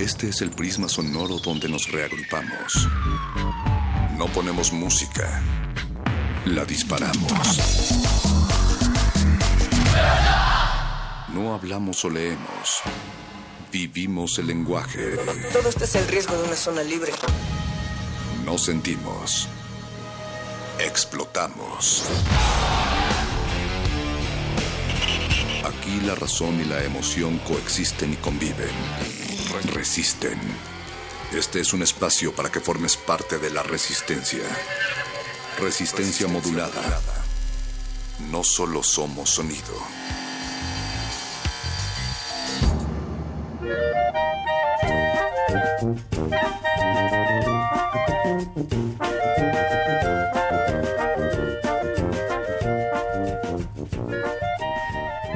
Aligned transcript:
Este 0.00 0.30
es 0.30 0.40
el 0.40 0.50
prisma 0.50 0.88
sonoro 0.88 1.38
donde 1.40 1.68
nos 1.68 1.92
reagrupamos. 1.92 2.88
No 4.16 4.28
ponemos 4.28 4.72
música, 4.72 5.42
la 6.46 6.64
disparamos. 6.64 7.58
No 11.34 11.52
hablamos 11.52 12.02
o 12.06 12.08
leemos, 12.08 12.80
vivimos 13.70 14.38
el 14.38 14.46
lenguaje. 14.46 15.18
Todo 15.52 15.68
esto 15.68 15.84
es 15.84 15.94
el 15.94 16.08
riesgo 16.08 16.34
de 16.34 16.44
una 16.44 16.56
zona 16.56 16.82
libre. 16.82 17.12
No 18.46 18.56
sentimos, 18.56 19.48
explotamos. 20.78 22.04
Aquí 25.62 26.00
la 26.06 26.14
razón 26.14 26.58
y 26.58 26.64
la 26.64 26.82
emoción 26.84 27.38
coexisten 27.40 28.14
y 28.14 28.16
conviven. 28.16 29.19
Resisten. 29.74 30.38
Este 31.32 31.60
es 31.60 31.72
un 31.72 31.82
espacio 31.82 32.32
para 32.32 32.50
que 32.50 32.60
formes 32.60 32.96
parte 32.96 33.38
de 33.38 33.50
la 33.50 33.62
resistencia. 33.62 34.44
Resistencia 35.58 36.28
modulada. 36.28 37.00
No 38.30 38.44
solo 38.44 38.82
somos 38.82 39.30
sonido. 39.30 39.74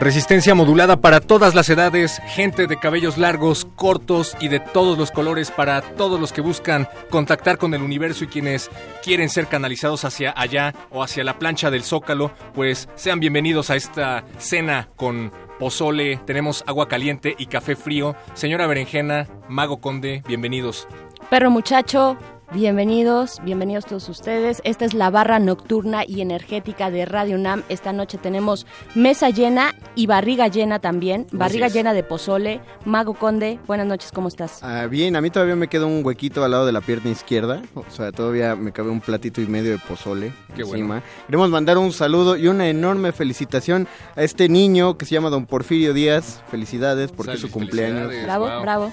Resistencia 0.05 0.55
modulada 0.55 0.99
para 0.99 1.21
todas 1.21 1.55
las 1.55 1.71
edades, 1.71 2.21
gente 2.27 2.67
de 2.67 2.79
cabellos 2.79 3.17
largos, 3.17 3.67
cortos 3.75 4.37
y 4.39 4.49
de 4.49 4.61
todos 4.61 4.99
los 4.99 5.11
colores 5.11 5.51
para 5.51 5.81
todos 5.81 6.21
los 6.21 6.31
que 6.31 6.43
buscan 6.43 6.87
contactar 7.09 7.57
con 7.57 7.73
el 7.73 7.81
universo 7.81 8.25
y 8.25 8.27
quienes 8.27 8.71
quieren 9.03 9.31
ser 9.31 9.47
canalizados 9.47 10.05
hacia 10.05 10.35
allá 10.37 10.75
o 10.91 11.03
hacia 11.03 11.25
la 11.25 11.39
plancha 11.39 11.71
del 11.71 11.85
zócalo, 11.85 12.33
pues 12.53 12.87
sean 12.97 13.19
bienvenidos 13.19 13.71
a 13.71 13.77
esta 13.77 14.27
cena 14.37 14.91
con 14.95 15.33
pozole, 15.59 16.21
tenemos 16.27 16.65
agua 16.67 16.87
caliente 16.87 17.35
y 17.39 17.47
café 17.47 17.75
frío. 17.75 18.15
Señora 18.35 18.67
Berenjena, 18.67 19.27
Mago 19.49 19.81
Conde, 19.81 20.23
bienvenidos. 20.29 20.87
Perro 21.31 21.51
muchacho, 21.51 22.19
Bienvenidos, 22.55 23.41
bienvenidos 23.43 23.85
todos 23.85 24.09
ustedes. 24.09 24.63
Esta 24.63 24.85
es 24.85 24.95
la 24.95 25.11
barra 25.11 25.41
nocturna 25.41 26.05
y 26.07 26.21
energética 26.21 26.89
de 26.89 27.05
Radio 27.05 27.35
UNAM. 27.35 27.65
Esta 27.69 27.93
noche 27.93 28.17
tenemos 28.17 28.65
mesa 28.95 29.31
llena 29.31 29.75
y 29.97 30.07
barriga 30.07 30.47
llena 30.47 30.79
también. 30.79 31.27
Barriga 31.33 31.67
llena 31.67 31.93
de 31.93 32.05
pozole. 32.05 32.61
Mago 32.85 33.15
Conde, 33.15 33.59
buenas 33.67 33.89
noches, 33.89 34.13
¿cómo 34.13 34.29
estás? 34.29 34.63
Ah, 34.63 34.87
bien, 34.87 35.17
a 35.17 35.21
mí 35.21 35.31
todavía 35.31 35.57
me 35.57 35.67
queda 35.67 35.87
un 35.87 36.07
huequito 36.07 36.45
al 36.45 36.53
lado 36.53 36.65
de 36.65 36.71
la 36.71 36.81
pierna 36.81 37.11
izquierda. 37.11 37.61
O 37.75 37.91
sea, 37.91 38.13
todavía 38.13 38.55
me 38.55 38.71
cabe 38.71 38.91
un 38.91 39.01
platito 39.01 39.41
y 39.41 39.49
medio 39.49 39.73
de 39.73 39.79
pozole 39.79 40.33
Qué 40.55 40.63
encima. 40.63 41.03
Queremos 41.27 41.51
mandar 41.51 41.77
un 41.77 41.93
saludo 41.93 42.37
y 42.37 42.47
una 42.47 42.69
enorme 42.69 43.11
felicitación 43.11 43.89
a 44.15 44.23
este 44.23 44.49
niño 44.49 44.97
que 44.97 45.07
se 45.07 45.17
llama 45.17 45.29
Don 45.29 45.47
Porfirio 45.47 45.93
Díaz. 45.93 46.41
Felicidades 46.53 47.11
porque 47.11 47.33
es 47.33 47.41
su 47.41 47.51
cumpleaños. 47.51 48.13
Bravo, 48.23 48.49
wow. 48.49 48.63
bravo. 48.63 48.93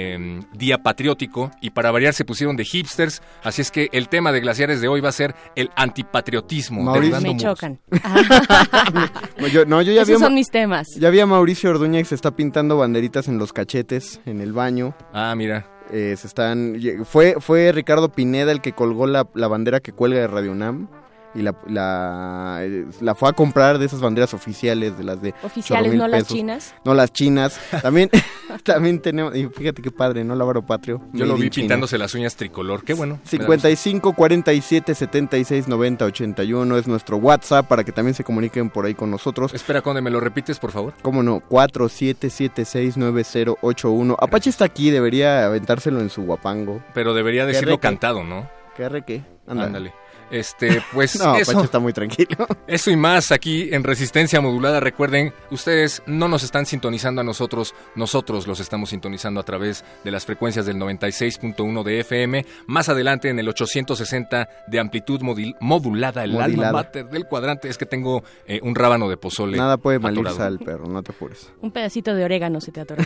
día 0.53 0.83
patriótico 0.83 1.51
y 1.61 1.71
para 1.71 1.91
variar 1.91 2.13
se 2.13 2.25
pusieron 2.25 2.55
de 2.55 2.65
hipsters, 2.65 3.21
así 3.43 3.61
es 3.61 3.71
que 3.71 3.89
el 3.91 4.09
tema 4.09 4.31
de 4.31 4.39
glaciares 4.41 4.81
de 4.81 4.87
hoy 4.87 5.01
va 5.01 5.09
a 5.09 5.13
ser 5.13 5.35
el 5.55 5.69
antipatriotismo. 5.75 6.83
Mauricio- 6.83 7.21
Me 7.21 7.37
chocan. 7.37 7.79
No, 9.39 9.47
yo, 9.47 9.65
no, 9.65 9.81
yo 9.81 9.91
ya 9.93 10.03
vi, 10.03 10.11
Esos 10.11 10.21
Ma- 10.21 10.27
son 10.27 10.35
mis 10.35 10.49
temas. 10.49 10.87
ya 10.99 11.09
vi 11.09 11.19
a 11.19 11.25
Mauricio 11.25 11.69
Orduña 11.69 11.99
que 11.99 12.05
se 12.05 12.15
está 12.15 12.31
pintando 12.31 12.77
banderitas 12.77 13.27
en 13.27 13.37
los 13.37 13.53
cachetes, 13.53 14.19
en 14.25 14.41
el 14.41 14.53
baño. 14.53 14.93
Ah, 15.13 15.33
mira. 15.35 15.65
Eh, 15.91 16.15
se 16.17 16.27
están, 16.27 16.79
fue, 17.05 17.35
fue 17.39 17.71
Ricardo 17.71 18.09
Pineda 18.09 18.51
el 18.51 18.61
que 18.61 18.73
colgó 18.73 19.07
la, 19.07 19.27
la 19.33 19.47
bandera 19.47 19.79
que 19.79 19.91
cuelga 19.91 20.19
de 20.19 20.27
Radio 20.27 20.51
UNAM 20.51 20.87
y 21.35 21.41
la, 21.41 21.55
la, 21.67 22.61
la 23.01 23.15
fue 23.15 23.29
a 23.29 23.33
comprar 23.33 23.77
de 23.77 23.85
esas 23.85 24.01
banderas 24.01 24.33
oficiales, 24.33 24.97
de 24.97 25.03
las 25.03 25.21
de 25.21 25.33
Oficiales, 25.43 25.91
8,000 25.91 25.99
no 25.99 26.07
las 26.07 26.27
chinas. 26.27 26.75
No 26.83 26.93
las 26.93 27.13
chinas. 27.13 27.59
También, 27.81 28.09
también 28.63 28.99
tenemos, 28.99 29.35
y 29.35 29.47
fíjate 29.47 29.81
qué 29.81 29.91
padre, 29.91 30.23
¿no? 30.23 30.35
Lávaro 30.35 30.65
Patrio. 30.65 31.01
Yo 31.13 31.25
lo 31.25 31.35
vi 31.35 31.49
China. 31.49 31.63
pintándose 31.63 31.97
las 31.97 32.13
uñas 32.13 32.35
tricolor. 32.35 32.83
Qué 32.83 32.93
bueno. 32.93 33.15
me 33.15 33.19
da 33.19 33.23
gusto. 33.45 33.47
55 33.61 34.13
47 34.13 34.95
76 34.95 35.67
90 35.67 36.05
81 36.05 36.77
es 36.77 36.87
nuestro 36.87 37.17
WhatsApp 37.17 37.67
para 37.67 37.83
que 37.83 37.91
también 37.91 38.15
se 38.15 38.23
comuniquen 38.23 38.69
por 38.69 38.85
ahí 38.85 38.95
con 38.95 39.11
nosotros. 39.11 39.53
Espera, 39.53 39.81
Conde, 39.81 40.01
¿me 40.01 40.09
lo 40.09 40.19
repites, 40.19 40.59
por 40.59 40.71
favor? 40.71 40.93
¿Cómo 41.01 41.23
no? 41.23 41.41
47769081. 41.49 44.15
Apache 44.19 44.49
está 44.49 44.65
aquí, 44.65 44.89
debería 44.89 45.45
aventárselo 45.45 46.01
en 46.01 46.09
su 46.09 46.23
guapango. 46.23 46.81
Pero 46.93 47.13
debería 47.13 47.45
decirlo 47.45 47.79
cantado, 47.79 48.23
¿no? 48.23 48.49
¿Qué 48.75 48.85
arre 48.85 49.03
qué? 49.03 49.23
Anda. 49.47 49.65
Ándale. 49.65 49.93
Este, 50.31 50.81
pues 50.93 51.17
No, 51.17 51.35
eso, 51.35 51.51
Apache 51.51 51.65
está 51.65 51.79
muy 51.79 51.93
tranquilo. 51.93 52.47
eso 52.67 52.91
y 52.91 52.95
más 52.95 53.31
aquí 53.31 53.69
en 53.73 53.83
Resistencia 53.83 54.41
Modulada. 54.41 54.79
Recuerden, 54.79 55.33
ustedes 55.51 56.01
no 56.05 56.27
nos 56.27 56.43
están 56.43 56.65
sintonizando 56.65 57.21
a 57.21 57.23
nosotros, 57.23 57.73
nosotros 57.95 58.47
los 58.47 58.59
estamos 58.59 58.89
sintonizando 58.89 59.39
a 59.39 59.43
través 59.43 59.83
de 60.03 60.11
las 60.11 60.25
frecuencias 60.25 60.65
del 60.65 60.77
96.1 60.77 61.83
de 61.83 61.99
FM. 62.01 62.45
Más 62.67 62.89
adelante 62.89 63.29
en 63.29 63.39
el 63.39 63.47
860 63.49 64.49
de 64.67 64.79
amplitud 64.79 65.21
modil- 65.21 65.55
modulada, 65.59 66.23
el 66.23 66.31
Modilada. 66.33 66.69
alma 66.69 66.71
mater 66.83 67.05
del 67.09 67.25
cuadrante. 67.25 67.69
Es 67.69 67.77
que 67.77 67.85
tengo 67.85 68.23
eh, 68.47 68.59
un 68.63 68.75
rábano 68.75 69.09
de 69.09 69.17
pozole. 69.17 69.57
Nada 69.57 69.77
puede 69.77 69.99
malirse 69.99 70.41
al 70.41 70.59
perro, 70.59 70.87
no 70.87 71.01
te 71.03 71.11
apures. 71.11 71.51
Un 71.61 71.71
pedacito 71.71 72.13
de 72.13 72.23
orégano 72.23 72.61
se 72.61 72.71
te 72.71 72.81
atoró. 72.81 73.03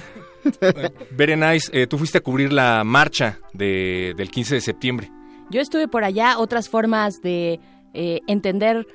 Berenice, 1.11 1.69
eh, 1.73 1.87
tú 1.87 1.97
fuiste 1.97 2.17
a 2.19 2.21
cubrir 2.21 2.51
la 2.53 2.83
marcha 2.83 3.39
de- 3.53 4.13
del 4.17 4.29
15 4.29 4.55
de 4.55 4.61
septiembre. 4.61 5.11
Yo 5.53 5.61
estuve 5.61 5.87
por 5.87 6.03
allá, 6.03 6.39
otras 6.39 6.67
formas 6.67 7.21
de 7.21 7.59
eh, 7.93 8.21
entender 8.25 8.87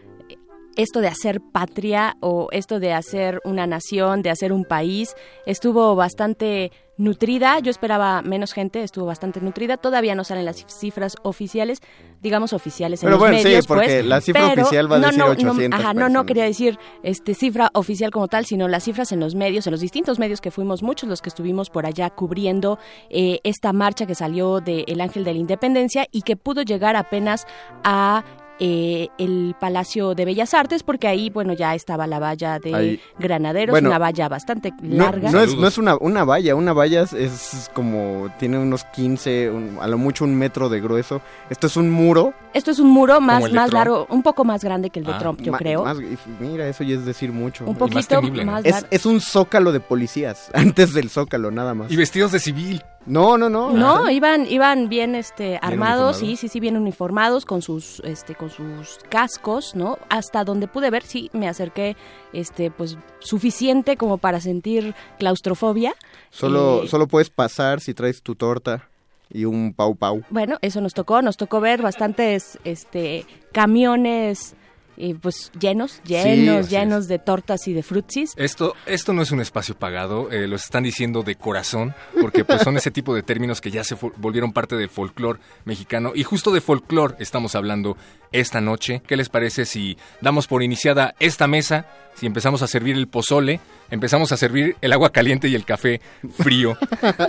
esto 0.75 1.01
de 1.01 1.07
hacer 1.07 1.41
patria 1.41 2.17
o 2.19 2.49
esto 2.51 2.81
de 2.81 2.93
hacer 2.93 3.41
una 3.45 3.69
nación, 3.69 4.23
de 4.23 4.31
hacer 4.31 4.53
un 4.53 4.65
país, 4.65 5.15
estuvo 5.47 5.95
bastante 5.95 6.73
nutrida. 6.99 7.61
Yo 7.61 7.71
esperaba 7.71 8.21
menos 8.23 8.53
gente, 8.53 8.83
estuvo 8.83 9.07
bastante 9.07 9.41
nutrida. 9.41 9.77
Todavía 9.79 10.15
no 10.15 10.25
salen 10.25 10.45
las 10.45 10.65
cifras 10.67 11.17
oficiales, 11.23 11.81
digamos 12.21 12.53
oficiales 12.53 13.03
en 13.03 13.07
Pero 13.07 13.13
los 13.13 13.21
bueno, 13.21 13.39
sí, 13.39 13.45
medios, 13.45 13.67
porque 13.67 13.87
pues, 13.87 14.07
la 14.07 14.21
cifra 14.21 14.49
pero 14.51 14.63
oficial 14.63 14.93
va 14.93 14.97
a 14.97 14.99
no, 14.99 15.07
decir 15.07 15.19
no, 15.21 15.27
no, 15.27 15.33
800 15.33 15.81
ajá, 15.81 15.95
no, 15.95 16.09
no 16.09 16.27
quería 16.27 16.45
decir 16.45 16.79
este 17.03 17.35
cifra 17.35 17.71
oficial 17.73 18.11
como 18.11 18.29
tal, 18.29 18.45
sino 18.45 18.69
las 18.69 18.85
cifras 18.85 19.13
en 19.13 19.21
los 19.21 19.35
medios, 19.35 19.67
en 19.67 19.71
los 19.71 19.81
distintos 19.81 20.19
medios 20.19 20.41
que 20.41 20.51
fuimos 20.51 20.83
muchos 20.83 21.09
los 21.09 21.23
que 21.23 21.29
estuvimos 21.29 21.71
por 21.71 21.87
allá 21.87 22.11
cubriendo 22.11 22.79
eh, 23.11 23.39
esta 23.45 23.73
marcha 23.73 24.05
que 24.07 24.15
salió 24.15 24.61
del 24.61 25.01
Ángel 25.01 25.25
de 25.25 25.33
la 25.33 25.39
Independencia 25.39 26.07
y 26.11 26.23
que 26.23 26.37
pudo 26.37 26.63
llegar 26.63 26.97
apenas 26.97 27.47
a 27.85 28.25
eh, 28.61 29.09
el 29.19 29.55
Palacio 29.61 30.15
de 30.15 30.25
Bellas 30.25 30.55
Artes, 30.55 30.83
porque 30.83 31.07
ahí, 31.09 31.31
bueno, 31.31 31.53
ya 31.53 31.75
estaba 31.75 32.07
la 32.07 32.19
valla 32.19 32.59
de 32.59 32.75
Ahí. 32.75 33.01
Granaderos, 33.19 33.73
Bueno, 33.73 33.89
una 33.91 33.99
valla 33.99 34.29
bastante 34.29 34.73
No, 34.83 35.05
larga. 35.05 35.31
no 35.31 35.41
es, 35.41 35.57
no 35.57 35.67
es 35.67 35.79
una, 35.79 35.97
una 35.97 36.25
valla, 36.25 36.55
una 36.55 36.73
valla 36.73 37.03
es, 37.03 37.13
es 37.13 37.71
como, 37.75 38.29
tiene 38.39 38.59
unos 38.59 38.85
15, 38.85 39.51
un- 39.51 39.79
a 39.81 39.87
lo 39.87 39.99
mucho 39.99 40.25
un 40.25 40.35
metro 40.35 40.69
de 40.69 40.81
grueso. 40.81 41.21
Esto 41.51 41.67
es 41.69 41.77
un 41.77 41.91
muro. 41.91 42.35
Esto 42.55 42.71
es 42.71 42.79
un 42.79 42.91
muro 42.91 43.21
más, 43.21 43.43
más 43.53 43.53
Trump. 43.71 43.73
largo, 43.73 44.07
un 44.11 44.23
poco 44.23 44.45
más 44.45 44.65
grande 44.65 44.91
que 44.91 44.99
el 45.01 45.05
de 45.07 45.13
Ah, 45.13 45.19
Trump, 45.19 45.41
yo 45.41 45.53
ma- 45.53 45.59
creo. 45.59 45.85
más- 45.85 45.99
y 46.01 46.17
mira, 46.41 46.67
eso 46.69 46.83
ya 46.85 46.95
es 46.97 47.05
decir 47.05 47.33
mucho. 47.33 47.65
un 47.65 47.71
más 47.73 47.79
poquito 47.79 48.17
temible, 48.21 48.45
¿no? 48.45 48.53
más 48.53 48.65
Es, 48.65 48.87
es 48.91 49.07
un 49.07 49.21
zócalo 49.21 49.73
de 49.73 49.81
policías, 49.81 50.51
antes 50.55 50.93
del 50.95 51.11
zócalo, 51.11 51.51
nada 51.51 51.75
más. 51.75 51.91
Y 51.91 51.97
vestidos 51.97 52.33
de 52.33 52.41
civil. 52.41 52.83
No, 53.09 53.39
no, 53.39 53.49
no. 53.49 53.73
No, 53.73 54.11
iban, 54.11 54.47
iban 54.47 54.89
bien 54.89 55.15
este 55.15 55.59
armados, 55.63 56.19
sí, 56.19 56.37
sí, 56.37 56.49
sí, 56.49 56.61
bien 56.61 56.77
uniformados 56.77 57.45
con 57.45 57.63
sus 57.63 58.01
este 58.05 58.35
con 58.35 58.51
sus 58.51 58.99
cascos, 59.09 59.75
¿no? 59.75 59.99
Hasta 60.11 60.45
donde 60.45 60.69
pude 60.69 60.91
ver, 60.91 61.03
sí, 61.03 61.31
me 61.33 61.49
acerqué 61.49 61.97
este 62.33 62.71
pues 62.71 62.99
suficiente 63.21 63.97
como 63.97 64.19
para 64.19 64.41
sentir 64.41 64.95
claustrofobia. 65.19 65.95
Solo, 66.31 66.85
Eh, 66.85 66.89
solo 66.89 67.09
puedes 67.09 67.31
pasar 67.31 67.81
si 67.81 67.95
traes 67.95 68.23
tu 68.23 68.35
torta 68.35 68.89
y 69.31 69.45
un 69.45 69.73
pau 69.75 69.95
pau. 69.97 70.23
Bueno, 70.31 70.59
eso 70.63 70.81
nos 70.81 70.95
tocó, 70.95 71.23
nos 71.23 71.37
tocó 71.37 71.61
ver 71.61 71.83
bastantes 71.83 72.59
este 72.65 73.27
camiones 73.53 74.55
eh, 75.01 75.15
pues 75.21 75.53
llenos, 75.59 76.03
llenos, 76.05 76.67
es. 76.67 76.71
llenos 76.71 77.07
de 77.07 77.21
tortas 77.21 77.69
y 77.69 77.73
de 77.73 77.85
frutsis. 77.85 78.33
Esto, 78.37 78.75
esto 78.85 79.13
no 79.13 79.23
es 79.23 79.31
un 79.31 79.41
espacio 79.41 79.79
pagado, 79.79 80.31
eh, 80.33 80.49
lo 80.49 80.57
están 80.57 80.83
diciendo 80.83 81.23
de 81.23 81.37
corazón, 81.37 81.95
porque 82.21 82.45
pues 82.45 82.63
son 82.63 82.77
ese 82.77 82.91
tipo 82.91 83.15
de 83.15 83.23
términos 83.23 83.61
que 83.61 83.71
ya 83.71 83.85
se 83.85 83.97
volvieron 84.17 84.53
parte 84.53 84.75
del 84.75 84.89
folclore 84.89 85.39
mexicano. 85.65 86.13
Y 86.15 86.25
justo 86.25 86.51
de 86.51 86.61
folclore 86.61 87.15
estamos 87.21 87.55
hablando 87.55 87.97
esta 88.33 88.61
noche. 88.61 89.01
¿Qué 89.07 89.17
les 89.17 89.29
parece 89.29 89.67
si 89.67 89.97
damos 90.21 90.49
por 90.49 90.65
iniciada 90.65 91.15
esta 91.21 91.47
mesa? 91.47 91.87
Si 92.15 92.27
empezamos 92.27 92.63
a 92.63 92.67
servir 92.67 92.97
el 92.97 93.07
pozole, 93.07 93.61
empezamos 93.91 94.33
a 94.33 94.37
servir 94.37 94.77
el 94.81 94.93
agua 94.93 95.13
caliente 95.13 95.47
y 95.47 95.55
el 95.55 95.65
café 95.65 96.01
frío. 96.37 96.77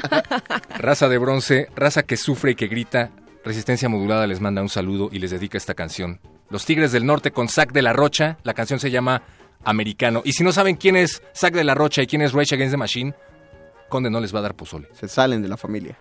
raza 0.80 1.08
de 1.08 1.18
bronce, 1.20 1.68
raza 1.76 2.02
que 2.02 2.18
sufre 2.18 2.52
y 2.52 2.56
que 2.56 2.68
grita. 2.68 3.12
Resistencia 3.46 3.90
Modulada 3.90 4.26
les 4.26 4.42
manda 4.42 4.64
un 4.64 4.70
saludo 4.70 5.10
y 5.12 5.20
les 5.20 5.30
dedica 5.30 5.58
esta 5.58 5.76
canción. 5.76 6.20
Los 6.50 6.66
Tigres 6.66 6.92
del 6.92 7.06
Norte 7.06 7.32
con 7.32 7.48
Zack 7.48 7.72
de 7.72 7.82
la 7.82 7.94
Rocha. 7.94 8.38
La 8.44 8.54
canción 8.54 8.80
se 8.80 8.92
llama 8.92 9.22
Americano. 9.64 10.22
Y 10.26 10.34
si 10.34 10.44
no 10.44 10.52
saben 10.52 10.76
quién 10.76 10.96
es 10.96 11.22
Zack 11.36 11.54
de 11.54 11.64
la 11.64 11.76
Rocha 11.76 12.02
y 12.02 12.08
quién 12.08 12.22
es 12.22 12.34
Rage 12.34 12.56
Against 12.56 12.74
the 12.74 12.78
Machine, 12.78 13.14
Conde 13.90 14.10
no 14.10 14.20
les 14.20 14.34
va 14.34 14.40
a 14.40 14.44
dar 14.44 14.56
pozole. 14.56 14.88
Se 14.94 15.08
salen 15.08 15.42
de 15.42 15.48
la 15.48 15.58
familia. 15.58 15.98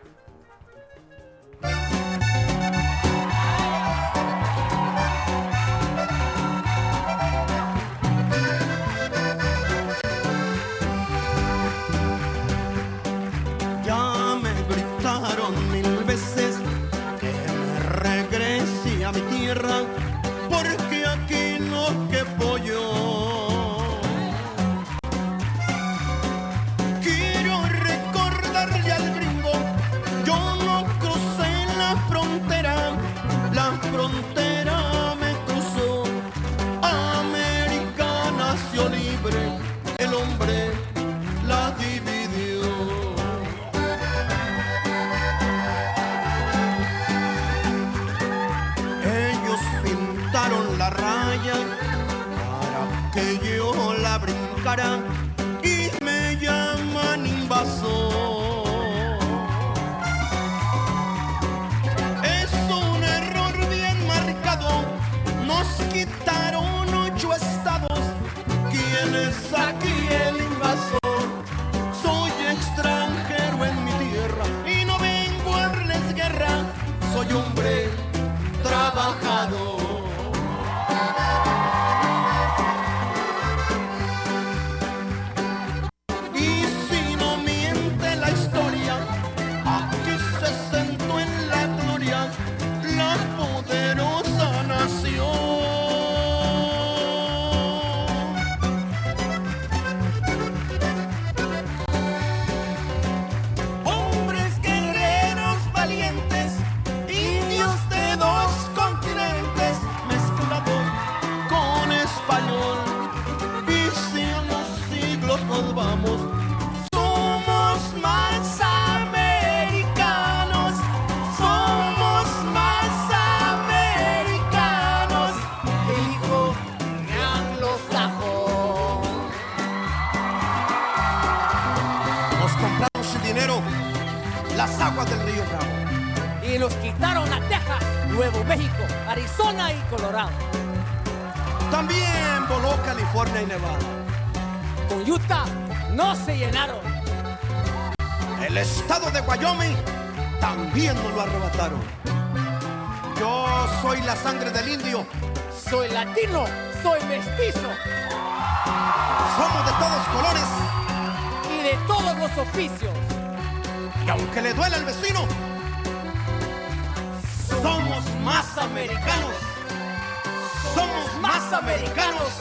Americanos 171.68 172.32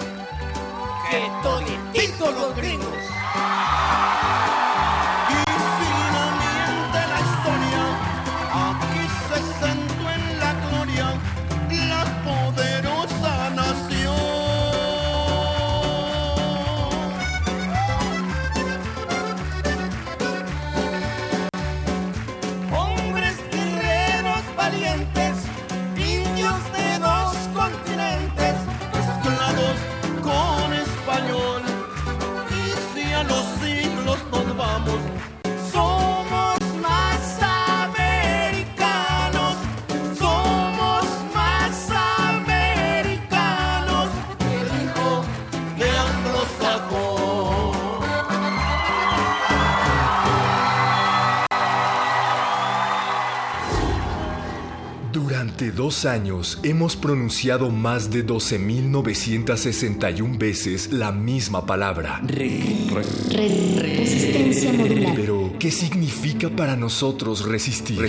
que 1.11 1.29
todititos 1.43 2.33
los 2.33 2.55
gringos. 2.55 2.87
Dos 55.87 56.03
años 56.03 56.59
hemos 56.63 56.97
pronunciado 56.97 57.69
más 57.69 58.11
de 58.11 58.27
12.961 58.27 60.37
veces 60.37 60.91
la 60.91 61.13
misma 61.13 61.65
palabra. 61.65 62.21
Resistencia 63.31 64.73
modulada. 64.73 65.15
Pero, 65.15 65.36
¿qué 65.59 65.71
significa 65.71 66.49
para 66.49 66.75
nosotros 66.75 67.45
resistir? 67.45 67.99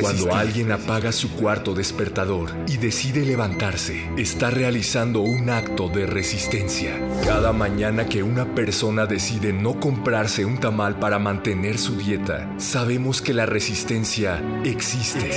Cuando 0.00 0.34
alguien 0.34 0.72
apaga 0.72 1.12
su 1.12 1.30
cuarto 1.30 1.74
despertador 1.74 2.50
y 2.66 2.76
decide 2.76 3.24
levantarse, 3.24 4.10
está 4.16 4.50
realizando 4.50 5.20
un 5.20 5.50
acto 5.50 5.88
de 5.88 6.06
resistencia. 6.06 6.98
Cada 7.24 7.52
mañana 7.52 8.06
que 8.06 8.22
una 8.22 8.54
persona 8.54 9.06
decide 9.06 9.52
no 9.52 9.80
comprarse 9.80 10.44
un 10.44 10.58
tamal 10.58 10.98
para 10.98 11.18
mantener 11.18 11.78
su 11.78 11.96
dieta, 11.96 12.52
sabemos 12.58 13.22
que 13.22 13.34
la 13.34 13.46
resistencia 13.46 14.42
existe. 14.64 15.30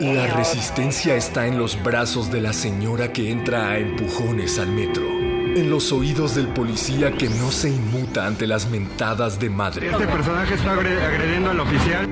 La 0.00 0.26
resistencia 0.28 1.16
está 1.16 1.46
en 1.46 1.58
los 1.58 1.82
brazos 1.82 2.30
de 2.30 2.40
la 2.40 2.52
señora 2.52 3.12
que 3.12 3.30
entra 3.30 3.70
a 3.70 3.78
empujones 3.78 4.58
al 4.58 4.68
metro. 4.68 5.15
En 5.56 5.70
los 5.70 5.90
oídos 5.90 6.34
del 6.34 6.48
policía 6.48 7.12
que 7.12 7.30
no 7.30 7.50
se 7.50 7.70
inmuta 7.70 8.26
ante 8.26 8.46
las 8.46 8.68
mentadas 8.68 9.40
de 9.40 9.48
madre. 9.48 9.88
Este 9.90 10.06
personaje 10.06 10.54
está 10.54 10.74
agre- 10.74 11.02
agrediendo 11.02 11.50
al 11.50 11.60
oficial. 11.60 12.06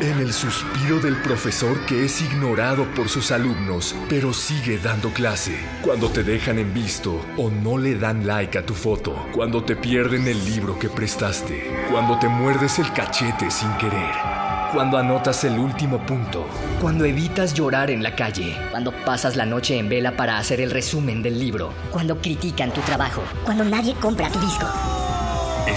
En 0.00 0.18
el 0.18 0.32
suspiro 0.32 0.98
del 0.98 1.16
profesor 1.22 1.78
que 1.86 2.04
es 2.04 2.20
ignorado 2.20 2.84
por 2.96 3.08
sus 3.08 3.30
alumnos, 3.30 3.94
pero 4.08 4.32
sigue 4.32 4.78
dando 4.78 5.10
clase. 5.10 5.56
Cuando 5.82 6.10
te 6.10 6.24
dejan 6.24 6.58
en 6.58 6.74
visto 6.74 7.24
o 7.36 7.50
no 7.50 7.78
le 7.78 7.94
dan 7.94 8.26
like 8.26 8.58
a 8.58 8.66
tu 8.66 8.74
foto. 8.74 9.14
Cuando 9.32 9.62
te 9.62 9.76
pierden 9.76 10.26
el 10.26 10.44
libro 10.44 10.76
que 10.76 10.88
prestaste. 10.88 11.70
Cuando 11.92 12.18
te 12.18 12.28
muerdes 12.28 12.80
el 12.80 12.92
cachete 12.92 13.48
sin 13.50 13.70
querer. 13.76 14.27
Cuando 14.72 14.98
anotas 14.98 15.44
el 15.44 15.58
último 15.58 15.98
punto. 15.98 16.46
Cuando 16.82 17.06
evitas 17.06 17.54
llorar 17.54 17.90
en 17.90 18.02
la 18.02 18.14
calle. 18.14 18.54
Cuando 18.70 18.92
pasas 18.92 19.34
la 19.34 19.46
noche 19.46 19.78
en 19.78 19.88
vela 19.88 20.12
para 20.14 20.36
hacer 20.36 20.60
el 20.60 20.70
resumen 20.70 21.22
del 21.22 21.38
libro. 21.38 21.72
Cuando 21.90 22.18
critican 22.18 22.70
tu 22.70 22.82
trabajo. 22.82 23.22
Cuando 23.44 23.64
nadie 23.64 23.94
compra 23.94 24.28
tu 24.28 24.38
disco. 24.38 24.66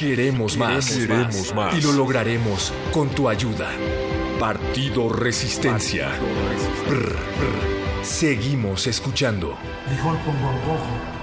Queremos 0.00 0.56
más. 0.56 0.92
Queremos 0.92 1.54
más. 1.54 1.76
Y 1.76 1.82
lo 1.82 1.92
lograremos 1.92 2.72
con 2.90 3.10
tu 3.10 3.28
ayuda. 3.28 3.68
Partido 4.38 5.10
Resistencia. 5.10 6.08
Brr, 6.88 7.10
brr. 7.10 8.02
Seguimos 8.02 8.86
escuchando. 8.86 9.58
Con 10.02 10.16
gorgojo. 10.40 11.19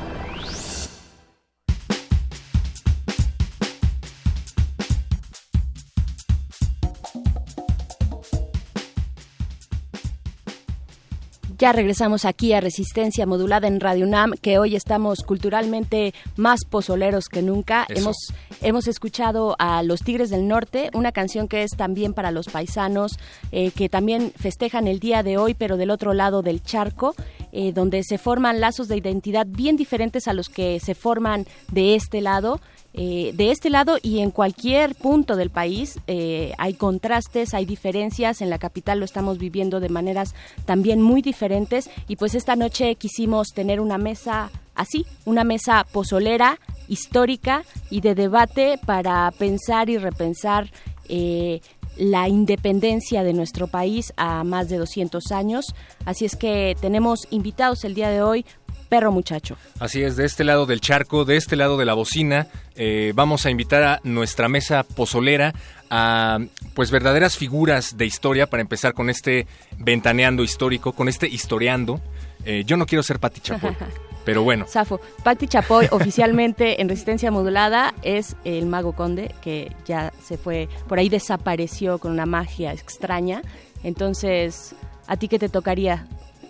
Ya 11.59 11.71
regresamos 11.71 12.25
aquí 12.25 12.53
a 12.53 12.61
Resistencia 12.61 13.25
Modulada 13.25 13.67
en 13.67 13.79
Radio 13.79 14.05
UNAM, 14.05 14.33
que 14.33 14.59
hoy 14.59 14.75
estamos 14.75 15.23
culturalmente 15.23 16.13
más 16.35 16.65
pozoleros 16.65 17.29
que 17.29 17.41
nunca. 17.41 17.87
Eso. 17.89 17.99
Hemos, 17.99 18.17
hemos 18.61 18.87
escuchado 18.87 19.55
a 19.57 19.81
Los 19.81 20.01
Tigres 20.01 20.29
del 20.29 20.47
Norte, 20.47 20.91
una 20.93 21.11
canción 21.11 21.47
que 21.47 21.63
es 21.63 21.71
también 21.71 22.13
para 22.13 22.29
los 22.29 22.45
paisanos, 22.45 23.17
eh, 23.51 23.71
que 23.71 23.89
también 23.89 24.33
festejan 24.35 24.87
el 24.87 24.99
día 24.99 25.23
de 25.23 25.39
hoy, 25.39 25.55
pero 25.55 25.77
del 25.77 25.89
otro 25.89 26.13
lado 26.13 26.43
del 26.43 26.61
charco, 26.61 27.15
eh, 27.51 27.71
donde 27.73 28.03
se 28.03 28.19
forman 28.19 28.61
lazos 28.61 28.87
de 28.87 28.97
identidad 28.97 29.47
bien 29.49 29.77
diferentes 29.77 30.27
a 30.27 30.33
los 30.33 30.49
que 30.49 30.79
se 30.79 30.93
forman 30.93 31.47
de 31.71 31.95
este 31.95 32.21
lado. 32.21 32.61
Eh, 32.99 33.31
de 33.35 33.51
este 33.51 33.69
lado 33.69 33.99
y 34.01 34.19
en 34.21 34.31
cualquier 34.31 34.95
punto 34.95 35.35
del 35.35 35.51
país 35.51 35.99
eh, 36.07 36.53
hay 36.57 36.73
contrastes, 36.73 37.53
hay 37.53 37.65
diferencias. 37.65 38.41
En 38.41 38.49
la 38.49 38.57
capital 38.57 38.97
lo 38.97 39.05
estamos 39.05 39.37
viviendo 39.37 39.79
de 39.79 39.89
maneras 39.89 40.33
también 40.65 41.01
muy 41.01 41.21
diferentes. 41.21 41.91
Y 42.07 42.15
pues 42.15 42.33
esta 42.33 42.55
noche 42.55 42.95
quisimos 42.95 43.49
tener 43.53 43.79
una 43.79 43.99
mesa 43.99 44.49
así, 44.73 45.05
una 45.25 45.43
mesa 45.43 45.85
pozolera, 45.91 46.59
histórica 46.87 47.63
y 47.91 48.01
de 48.01 48.15
debate 48.15 48.79
para 48.83 49.31
pensar 49.37 49.89
y 49.89 49.97
repensar. 49.97 50.71
eh, 51.09 51.61
la 51.97 52.27
independencia 52.27 53.23
de 53.23 53.33
nuestro 53.33 53.67
país 53.67 54.13
a 54.17 54.43
más 54.43 54.69
de 54.69 54.77
200 54.77 55.31
años. 55.31 55.73
Así 56.05 56.25
es 56.25 56.35
que 56.35 56.75
tenemos 56.79 57.27
invitados 57.31 57.83
el 57.83 57.95
día 57.95 58.09
de 58.09 58.21
hoy, 58.21 58.45
perro 58.89 59.11
muchacho. 59.11 59.57
Así 59.79 60.01
es, 60.03 60.15
de 60.15 60.25
este 60.25 60.43
lado 60.43 60.65
del 60.65 60.81
charco, 60.81 61.25
de 61.25 61.37
este 61.37 61.55
lado 61.55 61.77
de 61.77 61.85
la 61.85 61.93
bocina, 61.93 62.47
eh, 62.75 63.11
vamos 63.15 63.45
a 63.45 63.49
invitar 63.49 63.83
a 63.83 63.99
nuestra 64.03 64.49
mesa 64.49 64.83
pozolera 64.83 65.53
a 65.89 66.39
pues 66.73 66.91
verdaderas 66.91 67.37
figuras 67.37 67.97
de 67.97 68.05
historia 68.05 68.47
para 68.49 68.61
empezar 68.61 68.93
con 68.93 69.09
este 69.09 69.47
ventaneando 69.77 70.43
histórico, 70.43 70.93
con 70.93 71.07
este 71.07 71.27
historiando. 71.27 72.01
Eh, 72.45 72.63
yo 72.65 72.77
no 72.77 72.85
quiero 72.85 73.03
ser 73.03 73.19
Pati 73.19 73.41
Chapoy, 73.41 73.75
pero 74.25 74.43
bueno. 74.43 74.65
Safo, 74.67 74.99
Patti 75.23 75.47
Chapoy 75.47 75.87
oficialmente 75.91 76.81
en 76.81 76.89
resistencia 76.89 77.31
modulada 77.31 77.93
es 78.03 78.35
el 78.43 78.65
mago 78.67 78.93
conde 78.93 79.33
que 79.41 79.75
ya 79.85 80.13
se 80.23 80.37
fue, 80.37 80.69
por 80.87 80.99
ahí 80.99 81.09
desapareció 81.09 81.99
con 81.99 82.11
una 82.11 82.25
magia 82.25 82.73
extraña. 82.73 83.41
Entonces, 83.83 84.75
¿a 85.07 85.17
ti 85.17 85.27
qué 85.27 85.39
te 85.39 85.49
tocaría? 85.49 86.07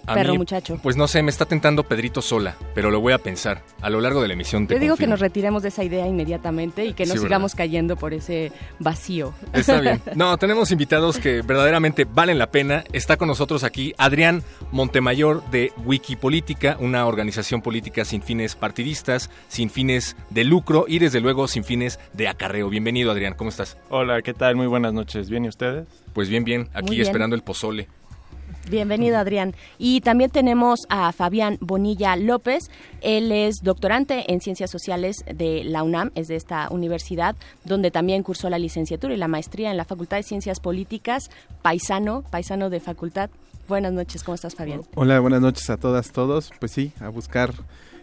A 0.08 0.14
perro 0.16 0.32
mí, 0.34 0.38
muchacho? 0.40 0.80
Pues 0.82 0.96
no 0.96 1.08
sé, 1.08 1.22
me 1.22 1.30
está 1.30 1.46
tentando 1.46 1.84
Pedrito 1.84 2.22
Sola, 2.22 2.56
pero 2.74 2.90
lo 2.92 3.02
voy 3.02 3.14
a 3.14 3.18
pensar. 3.18 3.62
A 3.82 3.90
lo 3.90 4.02
largo 4.02 4.22
de 4.22 4.28
la 4.30 4.34
emisión 4.34 4.66
te 4.66 4.74
Yo 4.76 4.80
digo 4.80 4.96
que 4.96 5.06
nos 5.06 5.20
retiremos 5.20 5.62
de 5.64 5.70
esa 5.70 5.84
idea 5.84 6.08
inmediatamente 6.08 6.86
y 6.86 6.94
que 6.94 7.06
no 7.06 7.14
Sí, 7.14 7.20
¿verdad? 7.20 7.28
sigamos 7.28 7.56
cayendo 7.56 7.96
por 7.98 8.14
ese 8.14 8.52
vacío. 8.80 9.34
Está 9.54 9.80
bien. 9.82 10.02
No, 10.16 10.38
tenemos 10.38 10.72
invitados 10.72 11.20
que 11.20 11.42
verdaderamente 11.42 12.06
valen 12.06 12.40
la 12.40 12.50
pena. 12.50 12.84
Está 12.94 13.18
con 13.18 13.28
nosotros 13.28 13.64
aquí 13.64 13.94
Adrián 13.98 14.42
Montemayor 14.72 15.44
de 15.52 15.72
Wikipolítica, 15.86 16.78
una 16.80 17.06
organización 17.06 17.62
política 17.62 18.06
sin 18.06 18.22
fines 18.22 18.56
partidistas, 18.56 19.30
sin 19.50 19.70
fines 19.70 20.16
de 20.30 20.44
lucro 20.44 20.86
y 20.88 21.00
desde 21.00 21.20
luego 21.20 21.48
sin 21.48 21.64
fines 21.64 22.00
de 22.14 22.28
acarreo. 22.28 22.70
Bienvenido 22.70 23.12
Adrián, 23.12 23.34
¿cómo 23.36 23.50
estás? 23.50 23.78
Hola, 23.90 24.22
¿qué 24.22 24.34
tal? 24.34 24.56
Muy 24.56 24.68
buenas 24.68 24.94
noches. 24.94 25.30
¿Bien 25.30 25.46
y 25.46 25.50
ustedes? 25.50 25.86
Pues 26.14 26.30
bien, 26.30 26.44
bien, 26.44 26.70
aquí 26.74 26.92
bien. 26.92 27.02
esperando 27.02 27.36
el 27.36 27.44
pozole. 27.44 27.88
Bienvenido, 28.69 29.17
Adrián. 29.17 29.55
Y 29.77 30.01
también 30.01 30.29
tenemos 30.29 30.81
a 30.89 31.12
Fabián 31.13 31.57
Bonilla 31.62 32.17
López. 32.17 32.69
Él 33.01 33.31
es 33.31 33.57
doctorante 33.63 34.31
en 34.31 34.41
Ciencias 34.41 34.69
Sociales 34.69 35.24
de 35.33 35.63
la 35.63 35.83
UNAM, 35.83 36.12
es 36.15 36.27
de 36.27 36.36
esta 36.36 36.67
universidad, 36.69 37.36
donde 37.63 37.91
también 37.91 38.24
cursó 38.24 38.50
la 38.50 38.59
licenciatura 38.59 39.13
y 39.13 39.17
la 39.17 39.29
maestría 39.29 39.71
en 39.71 39.77
la 39.77 39.86
Facultad 39.86 40.17
de 40.17 40.24
Ciencias 40.24 40.59
Políticas, 40.59 41.29
paisano, 41.62 42.24
paisano 42.29 42.69
de 42.69 42.81
facultad. 42.81 43.29
Buenas 43.69 43.93
noches, 43.93 44.24
¿cómo 44.24 44.36
estás, 44.36 44.55
Fabián? 44.55 44.81
Hola, 44.95 45.19
buenas 45.19 45.41
noches 45.41 45.69
a 45.69 45.77
todas, 45.77 46.12
todos. 46.12 46.51
Pues 46.59 46.71
sí, 46.71 46.91
a 47.00 47.09
buscar 47.09 47.53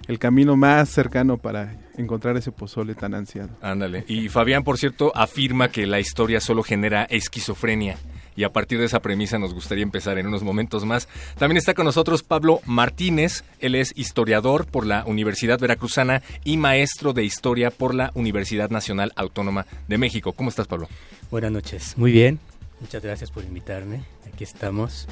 el 0.09 0.19
camino 0.19 0.57
más 0.57 0.89
cercano 0.89 1.39
para 1.39 1.77
encontrar 1.97 2.37
ese 2.37 2.53
pozole 2.53 2.95
tan 2.95 3.15
ansiado. 3.15 3.51
Ándale. 3.61 4.05
Y 4.09 4.29
Fabián, 4.29 4.65
por 4.65 4.79
cierto, 4.79 5.13
afirma 5.15 5.69
que 5.69 5.87
la 5.87 6.01
historia 6.01 6.41
solo 6.41 6.63
genera 6.63 7.05
esquizofrenia. 7.05 7.97
Y 8.37 8.45
a 8.45 8.53
partir 8.53 8.79
de 8.79 8.87
esa 8.87 9.01
premisa 9.01 9.39
nos 9.39 9.55
gustaría 9.55 9.83
empezar 9.83 10.19
en 10.19 10.27
unos 10.27 10.43
momentos 10.43 10.85
más. 10.85 11.09
También 11.39 11.57
está 11.57 11.75
con 11.75 11.85
nosotros 11.85 12.23
Pablo 12.23 12.61
Martínez. 12.67 13.45
Él 13.61 13.75
es 13.75 13.93
historiador 13.97 14.67
por 14.67 14.87
la 14.87 15.05
Universidad 15.07 15.59
Veracruzana 15.59 16.23
y 16.45 16.57
maestro 16.57 17.13
de 17.13 17.25
historia 17.25 17.71
por 17.71 17.95
la 17.95 18.11
Universidad 18.15 18.71
Nacional 18.71 19.13
Autónoma 19.17 19.67
de 19.89 19.99
México. 19.99 20.33
¿Cómo 20.33 20.51
estás, 20.51 20.67
Pablo? 20.67 20.89
Buenas 21.31 21.53
noches. 21.53 21.97
Muy 21.97 22.13
bien. 22.13 22.41
Muchas 22.81 23.03
gracias 23.03 23.31
por 23.31 23.45
invitarme. 23.45 24.03
Aquí 24.33 24.45
estamos. 24.45 25.07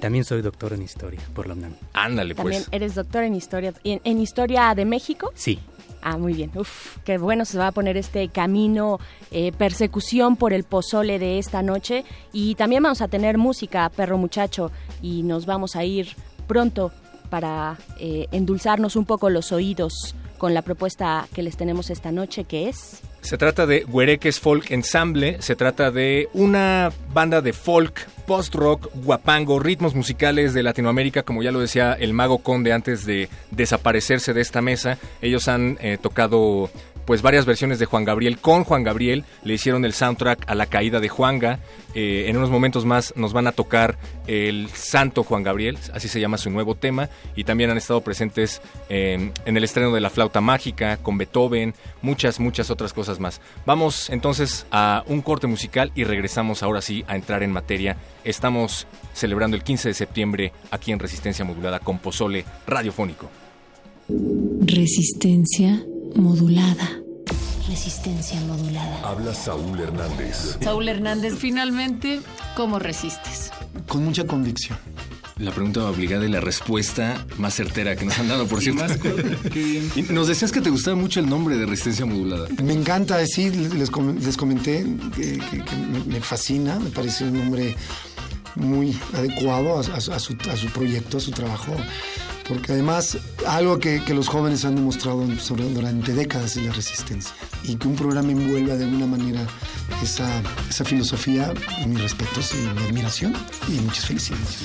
También 0.00 0.24
soy 0.24 0.42
doctor 0.42 0.72
en 0.72 0.82
historia 0.82 1.20
por 1.32 1.46
la 1.46 1.54
UNAM. 1.54 1.74
Ándale, 1.92 2.34
También 2.34 2.62
pues. 2.64 2.74
eres 2.74 2.96
doctor 2.96 3.22
en 3.22 3.36
historia, 3.36 3.72
en, 3.84 4.00
en 4.02 4.18
historia 4.18 4.74
de 4.74 4.84
México. 4.84 5.30
Sí. 5.36 5.60
Ah, 6.02 6.18
muy 6.18 6.34
bien. 6.34 6.50
Uf, 6.56 6.98
qué 7.04 7.16
bueno 7.16 7.44
se 7.44 7.58
va 7.58 7.68
a 7.68 7.72
poner 7.72 7.96
este 7.96 8.28
camino, 8.28 8.98
eh, 9.30 9.52
persecución 9.52 10.34
por 10.36 10.52
el 10.52 10.64
pozole 10.64 11.20
de 11.20 11.38
esta 11.38 11.62
noche. 11.62 12.04
Y 12.32 12.56
también 12.56 12.82
vamos 12.82 13.00
a 13.02 13.08
tener 13.08 13.38
música, 13.38 13.88
perro 13.88 14.18
muchacho, 14.18 14.72
y 15.00 15.22
nos 15.22 15.46
vamos 15.46 15.76
a 15.76 15.84
ir 15.84 16.08
pronto 16.48 16.90
para 17.30 17.78
eh, 17.98 18.26
endulzarnos 18.32 18.96
un 18.96 19.04
poco 19.04 19.30
los 19.30 19.52
oídos 19.52 20.16
con 20.38 20.54
la 20.54 20.62
propuesta 20.62 21.28
que 21.32 21.42
les 21.42 21.56
tenemos 21.56 21.88
esta 21.88 22.10
noche, 22.10 22.44
que 22.44 22.68
es... 22.68 23.00
Se 23.22 23.38
trata 23.38 23.66
de 23.66 23.84
Huereques 23.84 24.40
Folk 24.40 24.72
Ensemble, 24.72 25.40
se 25.40 25.54
trata 25.54 25.92
de 25.92 26.28
una 26.32 26.90
banda 27.14 27.40
de 27.40 27.52
folk, 27.52 28.06
post-rock, 28.26 28.90
guapango, 28.94 29.60
ritmos 29.60 29.94
musicales 29.94 30.54
de 30.54 30.64
Latinoamérica, 30.64 31.22
como 31.22 31.42
ya 31.42 31.52
lo 31.52 31.60
decía 31.60 31.92
el 31.92 32.14
Mago 32.14 32.38
Conde 32.38 32.72
antes 32.72 33.06
de 33.06 33.28
desaparecerse 33.52 34.34
de 34.34 34.40
esta 34.40 34.60
mesa. 34.60 34.98
Ellos 35.22 35.46
han 35.46 35.78
eh, 35.80 35.98
tocado 36.02 36.68
pues 37.04 37.22
varias 37.22 37.46
versiones 37.46 37.78
de 37.78 37.86
Juan 37.86 38.04
Gabriel 38.04 38.38
con 38.38 38.64
Juan 38.64 38.84
Gabriel, 38.84 39.24
le 39.44 39.54
hicieron 39.54 39.84
el 39.84 39.92
soundtrack 39.92 40.44
a 40.48 40.54
la 40.54 40.66
caída 40.66 41.00
de 41.00 41.08
Juanga. 41.08 41.58
Eh, 41.94 42.24
en 42.28 42.36
unos 42.36 42.50
momentos 42.50 42.84
más 42.84 43.12
nos 43.16 43.32
van 43.32 43.46
a 43.46 43.52
tocar 43.52 43.98
el 44.26 44.68
Santo 44.70 45.24
Juan 45.24 45.42
Gabriel, 45.42 45.78
así 45.92 46.08
se 46.08 46.20
llama 46.20 46.38
su 46.38 46.50
nuevo 46.50 46.74
tema, 46.74 47.10
y 47.36 47.44
también 47.44 47.70
han 47.70 47.76
estado 47.76 48.00
presentes 48.00 48.62
eh, 48.88 49.30
en 49.44 49.56
el 49.56 49.64
estreno 49.64 49.92
de 49.92 50.00
La 50.00 50.10
Flauta 50.10 50.40
Mágica, 50.40 50.96
con 50.98 51.18
Beethoven, 51.18 51.74
muchas, 52.00 52.40
muchas 52.40 52.70
otras 52.70 52.92
cosas 52.92 53.20
más. 53.20 53.40
Vamos 53.66 54.10
entonces 54.10 54.66
a 54.70 55.04
un 55.06 55.22
corte 55.22 55.46
musical 55.46 55.92
y 55.94 56.04
regresamos 56.04 56.62
ahora 56.62 56.80
sí 56.80 57.04
a 57.08 57.16
entrar 57.16 57.42
en 57.42 57.52
materia. 57.52 57.96
Estamos 58.24 58.86
celebrando 59.12 59.56
el 59.56 59.62
15 59.62 59.88
de 59.88 59.94
septiembre 59.94 60.52
aquí 60.70 60.92
en 60.92 60.98
Resistencia 60.98 61.44
Modulada 61.44 61.78
con 61.80 61.98
Pozole 61.98 62.44
Radiofónico. 62.66 63.28
Resistencia 64.60 65.84
modulada. 66.14 66.88
Resistencia 67.68 68.40
modulada. 68.42 69.00
Habla 69.08 69.34
Saúl 69.34 69.80
Hernández. 69.80 70.58
Saúl 70.62 70.88
Hernández, 70.88 71.34
finalmente, 71.38 72.20
¿cómo 72.56 72.78
resistes? 72.78 73.50
Con 73.88 74.04
mucha 74.04 74.26
convicción. 74.26 74.76
La 75.38 75.50
pregunta 75.50 75.88
obligada 75.88 76.24
y 76.26 76.28
la 76.28 76.40
respuesta 76.40 77.24
más 77.38 77.54
certera 77.54 77.96
que 77.96 78.04
nos 78.04 78.18
han 78.18 78.28
dado, 78.28 78.46
por 78.46 78.60
cierto. 78.60 78.84
Y 79.54 80.02
nos 80.12 80.28
decías 80.28 80.52
que 80.52 80.60
te 80.60 80.70
gustaba 80.70 80.96
mucho 80.96 81.20
el 81.20 81.28
nombre 81.28 81.56
de 81.56 81.66
Resistencia 81.66 82.04
Modulada. 82.04 82.48
Me 82.62 82.74
encanta 82.74 83.16
decir, 83.16 83.54
les, 83.74 83.90
com- 83.90 84.16
les 84.18 84.36
comenté 84.36 84.84
que, 85.16 85.38
que- 85.38 85.64
que 85.64 85.76
me, 86.06 86.20
fascina, 86.20 86.78
me 86.78 86.90
parece 86.90 87.24
un 87.24 87.38
nombre 87.38 87.74
muy 88.54 88.96
adecuado 89.14 89.78
a, 89.78 89.80
a 89.80 90.00
su- 90.00 90.12
a 90.12 90.18
su, 90.18 90.36
a 90.50 90.56
su 90.56 90.66
proyecto, 90.68 91.16
a 91.16 91.20
su 91.20 91.30
trabajo, 91.30 91.74
porque 92.52 92.72
además 92.72 93.16
algo 93.46 93.78
que, 93.78 94.02
los 94.12 94.28
jóvenes 94.28 94.66
han 94.66 94.74
demostrado 94.74 95.24
durante 95.74 96.12
décadas 96.12 96.56
es 96.58 96.66
la 96.66 96.72
resistencia 96.72 97.32
y 97.64 97.76
que 97.76 97.88
un 97.88 97.96
programa 97.96 98.30
envuelva 98.30 98.76
de 98.76 98.84
alguna 98.84 99.06
manera 99.06 99.46
esa, 100.02 100.28
esa 100.68 100.84
filosofía, 100.84 101.54
mis 101.86 102.02
respetos 102.02 102.52
y 102.54 102.58
mi 102.58 102.84
admiración 102.84 103.32
y 103.68 103.80
muchas 103.80 104.04
felicidades. 104.04 104.58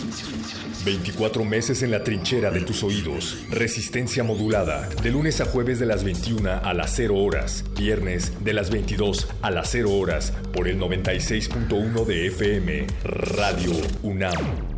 24 0.84 1.45
meses 1.45 1.82
en 1.82 1.91
la 1.91 2.04
trinchera 2.04 2.52
de 2.52 2.62
tus 2.62 2.84
oídos. 2.84 3.38
Resistencia 3.50 4.23
modulada. 4.23 4.89
De 5.02 5.10
lunes 5.10 5.39
a 5.39 5.45
jueves 5.45 5.80
de 5.80 5.86
las 5.86 6.04
21 6.04 6.50
a 6.50 6.73
las 6.73 6.93
0 6.95 7.15
horas. 7.15 7.63
Viernes 7.78 8.34
de 8.43 8.54
las 8.54 8.69
22 8.69 9.28
a 9.41 9.52
las 9.52 9.69
0 9.71 9.91
horas. 9.91 10.34
Por 10.54 10.67
el 10.67 10.78
96.1 10.78 12.06
de 12.06 12.28
FM. 12.28 12.88
Radio 13.04 13.71
UNAM. 14.04 14.77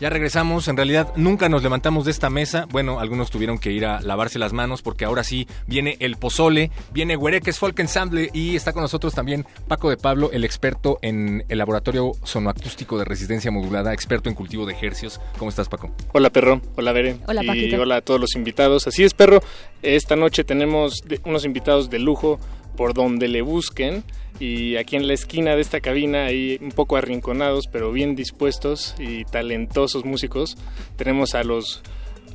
Ya 0.00 0.08
regresamos, 0.08 0.66
en 0.68 0.78
realidad 0.78 1.12
nunca 1.16 1.50
nos 1.50 1.62
levantamos 1.62 2.06
de 2.06 2.10
esta 2.10 2.30
mesa. 2.30 2.66
Bueno, 2.70 3.00
algunos 3.00 3.30
tuvieron 3.30 3.58
que 3.58 3.70
ir 3.70 3.84
a 3.84 4.00
lavarse 4.00 4.38
las 4.38 4.54
manos 4.54 4.80
porque 4.80 5.04
ahora 5.04 5.22
sí 5.22 5.46
viene 5.66 5.98
el 6.00 6.16
pozole, 6.16 6.70
viene 6.90 7.18
Huereques 7.18 7.58
Folk 7.58 7.78
Ensemble 7.80 8.30
y 8.32 8.56
está 8.56 8.72
con 8.72 8.80
nosotros 8.80 9.12
también 9.12 9.44
Paco 9.68 9.90
de 9.90 9.98
Pablo, 9.98 10.30
el 10.32 10.44
experto 10.44 10.98
en 11.02 11.44
el 11.50 11.58
laboratorio 11.58 12.12
sonoacústico 12.24 12.96
de 12.98 13.04
resistencia 13.04 13.50
modulada, 13.50 13.92
experto 13.92 14.30
en 14.30 14.34
cultivo 14.34 14.64
de 14.64 14.74
hercios. 14.80 15.20
¿Cómo 15.36 15.50
estás, 15.50 15.68
Paco? 15.68 15.94
Hola 16.14 16.30
perro, 16.30 16.62
hola 16.76 16.92
Bere. 16.92 17.18
Hola, 17.26 17.44
y 17.44 17.46
Paquito. 17.46 17.82
hola 17.82 17.96
a 17.96 18.00
todos 18.00 18.18
los 18.18 18.34
invitados. 18.36 18.86
Así 18.86 19.04
es 19.04 19.12
perro, 19.12 19.42
esta 19.82 20.16
noche 20.16 20.44
tenemos 20.44 21.02
unos 21.26 21.44
invitados 21.44 21.90
de 21.90 21.98
lujo 21.98 22.40
por 22.80 22.94
donde 22.94 23.28
le 23.28 23.42
busquen 23.42 24.04
y 24.38 24.76
aquí 24.76 24.96
en 24.96 25.06
la 25.06 25.12
esquina 25.12 25.54
de 25.54 25.60
esta 25.60 25.82
cabina 25.82 26.24
ahí 26.24 26.56
un 26.62 26.70
poco 26.70 26.96
arrinconados 26.96 27.66
pero 27.66 27.92
bien 27.92 28.16
dispuestos 28.16 28.94
y 28.98 29.26
talentosos 29.26 30.06
músicos 30.06 30.56
tenemos 30.96 31.34
a 31.34 31.44
los 31.44 31.82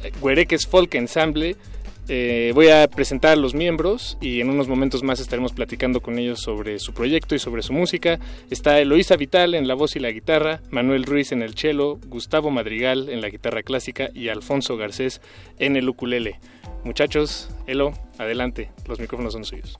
eh, 0.03 0.11
Huereques 0.21 0.67
Folk 0.67 0.93
Ensemble. 0.93 1.55
Eh, 2.09 2.51
voy 2.53 2.67
a 2.67 2.87
presentar 2.87 3.31
a 3.31 3.35
los 3.35 3.55
miembros 3.55 4.19
y 4.21 4.39
en 4.39 4.51
unos 4.51 4.67
momentos 4.67 5.01
más 5.01 5.19
estaremos 5.19 5.51
platicando 5.51 6.01
con 6.01 6.19
ellos 6.19 6.41
sobre 6.41 6.77
su 6.77 6.93
proyecto 6.93 7.33
y 7.33 7.39
sobre 7.39 7.63
su 7.63 7.73
música. 7.73 8.19
Está 8.51 8.79
Eloísa 8.79 9.15
Vital 9.15 9.55
en 9.55 9.67
la 9.67 9.73
voz 9.73 9.95
y 9.95 9.99
la 9.99 10.11
guitarra, 10.11 10.61
Manuel 10.69 11.05
Ruiz 11.05 11.31
en 11.31 11.41
el 11.41 11.55
cello, 11.55 11.97
Gustavo 12.05 12.51
Madrigal 12.51 13.09
en 13.09 13.21
la 13.21 13.29
guitarra 13.29 13.63
clásica 13.63 14.11
y 14.13 14.27
Alfonso 14.27 14.77
Garcés 14.77 15.21
en 15.57 15.75
el 15.75 15.89
ukulele. 15.89 16.39
Muchachos, 16.83 17.49
Elo, 17.65 17.93
adelante, 18.19 18.69
los 18.87 18.99
micrófonos 18.99 19.33
son 19.33 19.43
suyos. 19.43 19.79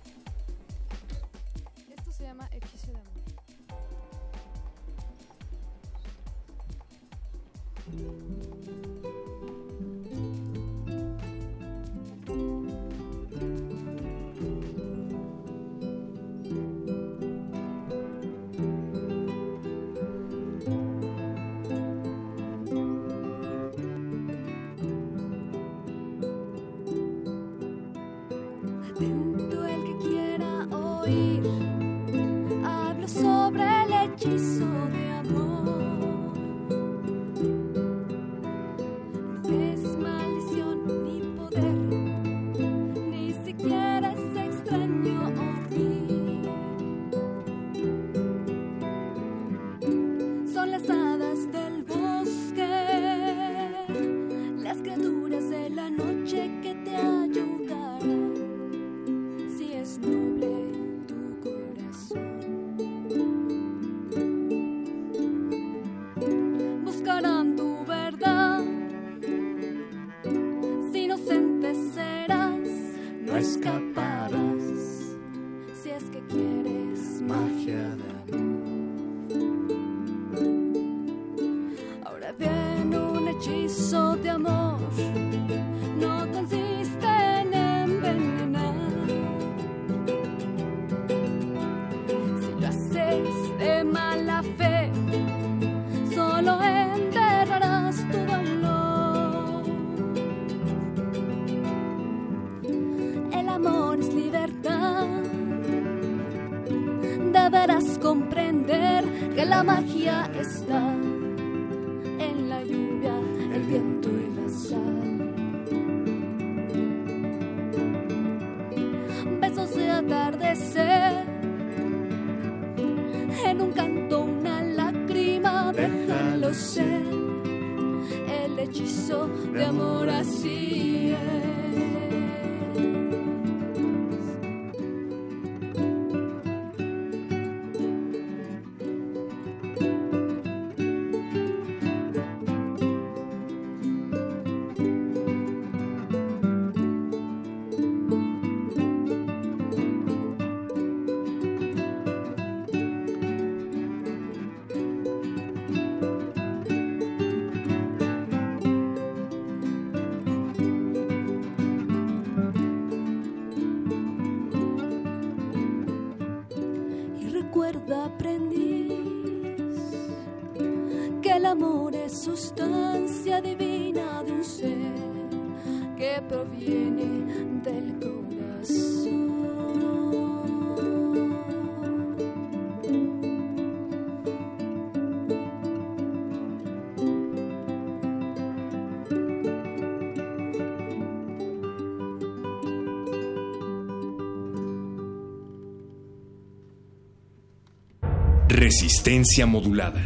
Resistencia 198.77 199.45
modulada. 199.45 200.01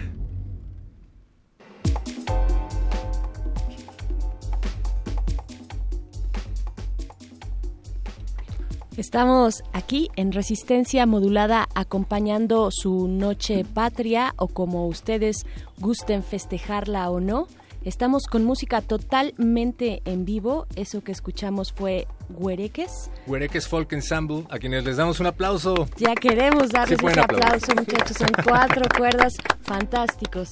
Estamos 8.95 9.63
aquí 9.73 10.11
en 10.17 10.31
Resistencia 10.31 11.07
Modulada 11.07 11.67
acompañando 11.73 12.69
su 12.69 13.07
noche 13.07 13.65
patria 13.65 14.35
o 14.37 14.47
como 14.47 14.85
ustedes 14.85 15.47
gusten 15.79 16.21
festejarla 16.21 17.09
o 17.09 17.19
no. 17.19 17.47
Estamos 17.89 18.27
con 18.27 18.45
música 18.45 18.81
totalmente 18.81 20.03
en 20.05 20.23
vivo. 20.23 20.67
Eso 20.75 21.03
que 21.03 21.11
escuchamos 21.11 21.71
fue 21.73 22.05
Huereques. 22.29 23.09
Huereques 23.25 23.67
Folk 23.67 23.91
Ensemble, 23.93 24.43
a 24.51 24.59
quienes 24.59 24.83
les 24.85 24.97
damos 24.97 25.19
un 25.19 25.25
aplauso. 25.25 25.87
Ya 25.97 26.13
queremos 26.13 26.69
darles 26.69 26.99
Sí, 26.99 27.05
aplauso. 27.19 27.23
aplauso, 27.47 27.73
muchachos. 27.75 28.15
Son 28.17 28.29
cuatro 28.43 28.83
cuerdas 28.95 29.33
fantásticos. 29.63 30.51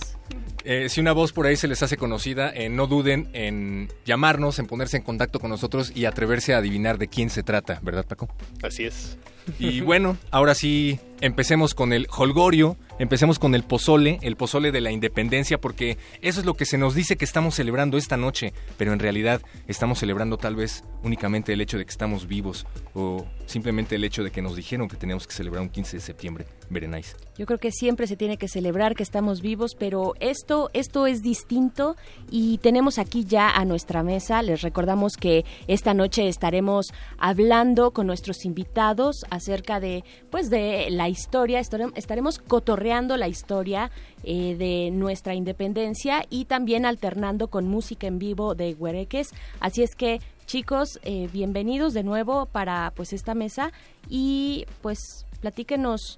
Eh, 0.64 0.90
si 0.90 1.00
una 1.00 1.12
voz 1.14 1.32
por 1.32 1.46
ahí 1.46 1.56
se 1.56 1.68
les 1.68 1.84
hace 1.84 1.96
conocida, 1.96 2.50
eh, 2.56 2.70
no 2.70 2.88
duden 2.88 3.30
en 3.34 3.88
llamarnos, 4.04 4.58
en 4.58 4.66
ponerse 4.66 4.98
en 4.98 5.04
contacto 5.04 5.40
con 5.40 5.52
nosotros 5.52 5.92
y 5.96 6.06
atreverse 6.06 6.56
a 6.56 6.58
adivinar 6.58 6.98
de 6.98 7.08
quién 7.08 7.30
se 7.30 7.44
trata, 7.44 7.80
¿verdad, 7.84 8.04
Paco? 8.08 8.28
Así 8.64 8.84
es. 8.84 9.16
Y 9.60 9.80
bueno, 9.82 10.18
ahora 10.32 10.56
sí, 10.56 11.00
empecemos 11.22 11.74
con 11.74 11.94
el 11.94 12.08
holgorio, 12.16 12.78
empecemos 13.00 13.40
con 13.40 13.56
el 13.56 13.64
pozole, 13.64 14.20
el 14.22 14.36
pozole 14.36 14.72
de 14.72 14.82
la 14.82 14.92
independencia, 14.92 15.60
porque 15.60 15.98
eso 16.22 16.40
es 16.40 16.46
lo 16.46 16.56
que 16.56 16.66
se 16.66 16.78
nos 16.78 16.96
dice 16.96 17.18
que 17.18 17.26
estamos 17.26 17.56
celebrando 17.56 17.98
esta 17.98 18.18
noche, 18.18 18.54
pero 18.78 18.94
en 18.94 19.00
realidad 19.00 19.42
estamos 19.68 20.00
celebrando 20.00 20.38
tal 20.38 20.56
vez 20.56 20.84
únicamente 21.04 21.54
el 21.54 21.62
hecho 21.62 21.78
de 21.78 21.86
que 21.86 21.92
estamos 21.92 22.28
vivos 22.28 22.66
o 22.94 23.26
simplemente 23.46 23.96
el 23.96 24.04
hecho 24.04 24.24
de 24.24 24.32
que 24.32 24.42
nos 24.42 24.56
dijeron 24.56 24.88
que 24.88 24.98
teníamos 24.98 25.28
que 25.28 25.34
celebrar 25.34 25.62
un 25.62 25.70
15 25.70 25.98
de 25.98 26.02
septiembre. 26.02 26.46
Verenáis. 26.70 27.16
Yo 27.38 27.46
creo 27.46 27.60
que 27.60 27.72
siempre 27.72 28.08
se 28.08 28.18
tiene 28.18 28.38
que 28.38 28.48
celebrar 28.48 28.96
que 28.96 29.04
estamos 29.04 29.42
vivos, 29.42 29.76
pero 29.78 30.14
esto, 30.20 30.70
esto 30.74 31.08
es 31.08 31.22
distinto 31.22 31.96
y 32.30 32.58
tenemos 32.58 33.00
aquí 33.00 33.26
ya 33.26 33.50
a 33.50 33.64
nuestra 33.64 34.04
mesa. 34.04 34.42
Les 34.42 34.62
recordamos 34.62 35.18
que 35.18 35.46
esta 35.68 35.94
noche 35.94 36.28
estaremos 36.28 36.88
hablando 37.18 37.92
con 37.92 38.08
nuestros 38.08 38.44
invitados 38.44 39.24
acerca 39.30 39.80
de, 39.80 40.04
pues, 40.30 40.50
de 40.50 40.90
la 40.90 41.07
historia. 41.08 41.60
Estarem- 41.60 41.92
Estaremos 41.96 42.40
cotorreando 42.40 43.18
la 43.18 43.28
historia 43.28 43.92
eh, 44.24 44.56
de 44.58 44.92
nuestra 44.92 45.34
independencia 45.36 46.26
y 46.30 46.46
también 46.46 46.86
alternando 46.86 47.48
con 47.48 47.68
música 47.68 48.08
en 48.08 48.20
vivo 48.20 48.56
de 48.56 48.74
Huereques. 48.74 49.30
Así 49.60 49.84
es 49.84 49.96
que 49.96 50.20
chicos, 50.46 51.00
eh, 51.04 51.30
bienvenidos 51.34 51.94
de 51.94 52.04
nuevo 52.04 52.46
para 52.46 52.92
pues 52.96 53.14
esta 53.14 53.36
mesa 53.36 53.72
y 54.10 54.66
pues 54.82 55.26
platíquenos 55.42 56.18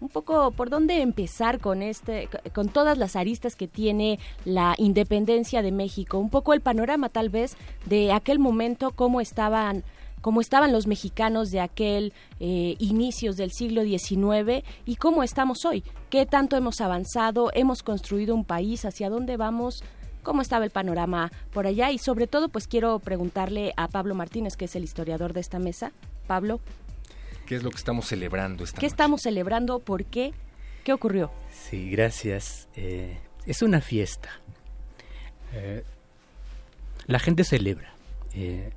un 0.00 0.08
poco 0.08 0.50
por 0.50 0.68
dónde 0.68 1.00
empezar 1.00 1.60
con 1.60 1.80
este 1.80 2.28
con 2.52 2.68
todas 2.68 2.98
las 2.98 3.14
aristas 3.14 3.54
que 3.54 3.68
tiene 3.68 4.18
la 4.44 4.74
independencia 4.76 5.62
de 5.62 5.70
México 5.70 6.18
un 6.18 6.28
poco 6.28 6.54
el 6.54 6.60
panorama 6.60 7.08
tal 7.08 7.28
vez 7.28 7.56
de 7.86 8.12
aquel 8.12 8.40
momento 8.40 8.90
cómo 8.90 9.20
estaban 9.20 9.84
cómo 10.22 10.40
estaban 10.40 10.72
los 10.72 10.86
mexicanos 10.86 11.50
de 11.50 11.60
aquel 11.60 12.14
eh, 12.40 12.76
inicios 12.78 13.36
del 13.36 13.52
siglo 13.52 13.82
XIX 13.82 14.64
y 14.86 14.96
cómo 14.96 15.22
estamos 15.22 15.66
hoy 15.66 15.84
qué 16.08 16.24
tanto 16.24 16.56
hemos 16.56 16.80
avanzado 16.80 17.50
hemos 17.52 17.82
construido 17.82 18.34
un 18.34 18.46
país 18.46 18.86
hacia 18.86 19.10
dónde 19.10 19.36
vamos 19.36 19.84
cómo 20.22 20.40
estaba 20.40 20.64
el 20.64 20.70
panorama 20.70 21.30
por 21.52 21.66
allá 21.66 21.90
y 21.90 21.98
sobre 21.98 22.26
todo 22.26 22.48
pues 22.48 22.66
quiero 22.66 22.98
preguntarle 23.00 23.74
a 23.76 23.88
Pablo 23.88 24.14
Martínez 24.14 24.56
que 24.56 24.64
es 24.64 24.74
el 24.76 24.84
historiador 24.84 25.34
de 25.34 25.40
esta 25.40 25.58
mesa 25.58 25.92
Pablo 26.26 26.60
¿Qué 27.46 27.56
es 27.56 27.64
lo 27.64 27.70
que 27.70 27.76
estamos 27.76 28.06
celebrando 28.06 28.64
esta 28.64 28.76
¿Qué 28.80 28.86
noche? 28.86 28.92
estamos 28.94 29.20
celebrando? 29.22 29.80
¿Por 29.80 30.04
qué? 30.04 30.32
¿Qué 30.84 30.92
ocurrió? 30.92 31.30
Sí, 31.52 31.90
gracias. 31.90 32.68
Eh, 32.76 33.18
es 33.46 33.62
una 33.62 33.80
fiesta. 33.80 34.30
Eh, 35.52 35.84
la 37.06 37.18
gente 37.18 37.42
celebra. 37.44 37.92
eh, 38.34 38.72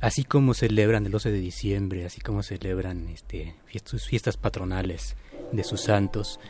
así 0.00 0.24
como 0.24 0.54
celebran 0.54 1.06
el 1.06 1.12
12 1.12 1.30
de 1.30 1.38
diciembre, 1.40 2.04
así 2.04 2.20
como 2.20 2.42
celebran 2.42 3.08
este, 3.08 3.54
sus 3.84 4.06
fiestas 4.06 4.36
patronales 4.36 5.16
de 5.52 5.64
sus 5.64 5.82
santos, 5.82 6.40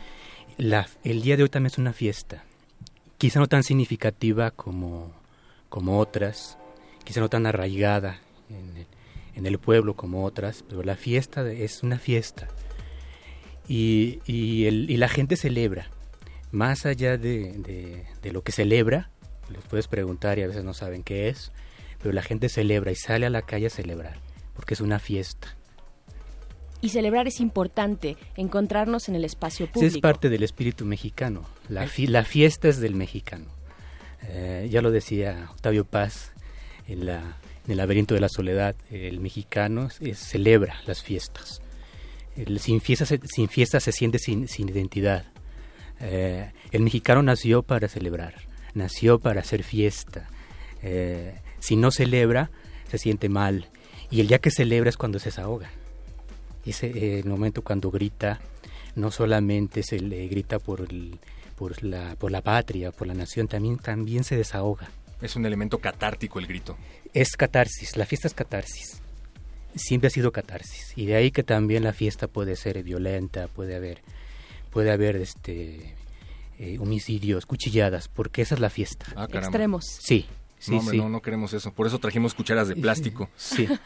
el 0.57 1.21
día 1.21 1.37
de 1.37 1.43
hoy 1.43 1.49
también 1.49 1.71
es 1.71 1.77
una 1.77 1.93
fiesta. 1.93 2.43
Quizá 3.17 3.39
no 3.39 3.47
tan 3.47 3.63
significativa 3.63 4.51
como, 4.51 5.11
como 5.69 5.99
otras, 5.99 6.57
quizá 7.03 7.19
no 7.19 7.29
tan 7.29 7.45
arraigada 7.45 8.19
en 9.35 9.45
el, 9.45 9.59
pueblo 9.59 9.95
como 9.95 10.25
otras, 10.25 10.63
pero 10.67 10.83
la 10.83 10.95
fiesta 10.95 11.49
es 11.51 11.83
una 11.83 11.97
fiesta. 11.99 12.47
Y, 13.67 14.19
y 14.25 14.97
la 14.97 15.07
gente 15.07 15.35
celebra. 15.37 15.89
Más 16.51 16.85
allá 16.85 17.17
de, 17.17 17.53
de- 17.53 18.05
de 18.21 18.31
lo 18.31 18.43
que 18.43 18.51
celebra, 18.51 19.09
les 19.49 19.63
puedes 19.65 19.87
preguntar 19.87 20.37
y 20.37 20.41
a 20.43 20.47
veces 20.47 20.63
no 20.63 20.73
saben 20.73 21.01
qué 21.03 21.29
es, 21.29 21.51
pero 22.01 22.13
la 22.13 22.21
gente 22.21 22.49
celebra 22.49 22.91
y 22.91 22.95
sale 22.95 23.25
a 23.25 23.29
la 23.29 23.41
calle 23.41 23.67
a 23.67 23.69
celebrar, 23.69 24.17
porque 24.55 24.73
es 24.73 24.81
una 24.81 24.99
fiesta. 24.99 25.55
Y 26.81 26.89
celebrar 26.89 27.27
es 27.27 27.39
importante, 27.39 28.17
encontrarnos 28.35 29.07
en 29.07 29.15
el 29.15 29.23
espacio 29.23 29.65
Ese 29.65 29.73
público. 29.73 29.95
es 29.95 30.01
parte 30.01 30.29
del 30.29 30.41
espíritu 30.43 30.83
mexicano. 30.85 31.43
La, 31.69 31.85
fi- 31.87 32.07
la 32.07 32.23
fiesta 32.23 32.67
es 32.69 32.79
del 32.79 32.95
mexicano. 32.95 33.45
Eh, 34.23 34.67
ya 34.71 34.81
lo 34.81 34.89
decía 34.91 35.47
Octavio 35.51 35.85
Paz 35.85 36.31
en 36.87 37.05
la, 37.05 37.37
en 37.65 37.71
el 37.71 37.77
laberinto 37.77 38.15
de 38.15 38.21
la 38.21 38.29
soledad, 38.29 38.75
el 38.89 39.19
mexicano 39.19 39.89
celebra 40.15 40.75
las 40.87 41.03
fiestas. 41.03 41.61
El- 42.35 42.59
sin, 42.59 42.81
fiestas 42.81 43.09
se- 43.09 43.19
sin 43.27 43.47
se 43.47 43.91
siente 43.91 44.17
sin, 44.17 44.47
sin 44.47 44.69
identidad. 44.69 45.25
Eh, 45.99 46.51
el 46.71 46.81
mexicano 46.81 47.21
nació 47.21 47.61
para 47.61 47.87
celebrar, 47.87 48.33
nació 48.73 49.19
para 49.19 49.41
hacer 49.41 49.61
fiesta. 49.61 50.27
Eh, 50.81 51.35
si 51.61 51.77
no 51.77 51.91
celebra, 51.91 52.49
se 52.89 52.97
siente 52.97 53.29
mal. 53.29 53.69
Y 54.09 54.19
el 54.19 54.27
día 54.27 54.39
que 54.39 54.51
celebra 54.51 54.89
es 54.89 54.97
cuando 54.97 55.17
se 55.19 55.29
desahoga. 55.29 55.69
Ese 56.65 56.87
eh, 56.87 57.19
el 57.19 57.25
momento 57.29 57.61
cuando 57.61 57.89
grita, 57.91 58.41
no 58.95 59.09
solamente 59.09 59.81
se 59.83 59.99
le 59.99 60.27
grita 60.27 60.59
por, 60.59 60.81
el- 60.81 61.17
por, 61.55 61.81
la, 61.83 62.15
por 62.17 62.29
la 62.31 62.41
patria, 62.41 62.91
por 62.91 63.07
la 63.07 63.13
nación, 63.13 63.47
también, 63.47 63.77
también 63.77 64.23
se 64.25 64.35
desahoga. 64.35 64.89
Es 65.21 65.35
un 65.37 65.45
elemento 65.45 65.77
catártico 65.77 66.39
el 66.39 66.47
grito. 66.47 66.77
Es 67.13 67.37
catarsis, 67.37 67.95
la 67.95 68.05
fiesta 68.05 68.27
es 68.27 68.33
catarsis. 68.33 69.01
Siempre 69.75 70.07
ha 70.07 70.09
sido 70.09 70.31
catarsis. 70.31 70.91
Y 70.97 71.05
de 71.05 71.15
ahí 71.15 71.31
que 71.31 71.43
también 71.43 71.83
la 71.83 71.93
fiesta 71.93 72.27
puede 72.27 72.55
ser 72.57 72.83
violenta, 72.83 73.47
puede 73.47 73.75
haber, 73.75 74.01
puede 74.71 74.91
haber 74.91 75.15
este 75.17 75.95
eh, 76.59 76.77
homicidios, 76.79 77.45
cuchilladas, 77.45 78.07
porque 78.09 78.41
esa 78.41 78.55
es 78.55 78.61
la 78.61 78.69
fiesta. 78.69 79.05
Ah. 79.15 79.27
Extremos. 79.31 79.85
Sí, 79.99 80.25
sí, 80.61 80.71
no, 80.71 80.77
hombre, 80.79 80.91
sí. 80.91 80.97
no, 80.97 81.09
no 81.09 81.21
queremos 81.21 81.53
eso. 81.53 81.71
Por 81.73 81.87
eso 81.87 81.99
trajimos 81.99 82.33
cucharas 82.33 82.67
de 82.67 82.75
plástico. 82.75 83.29
Sí. 83.35 83.67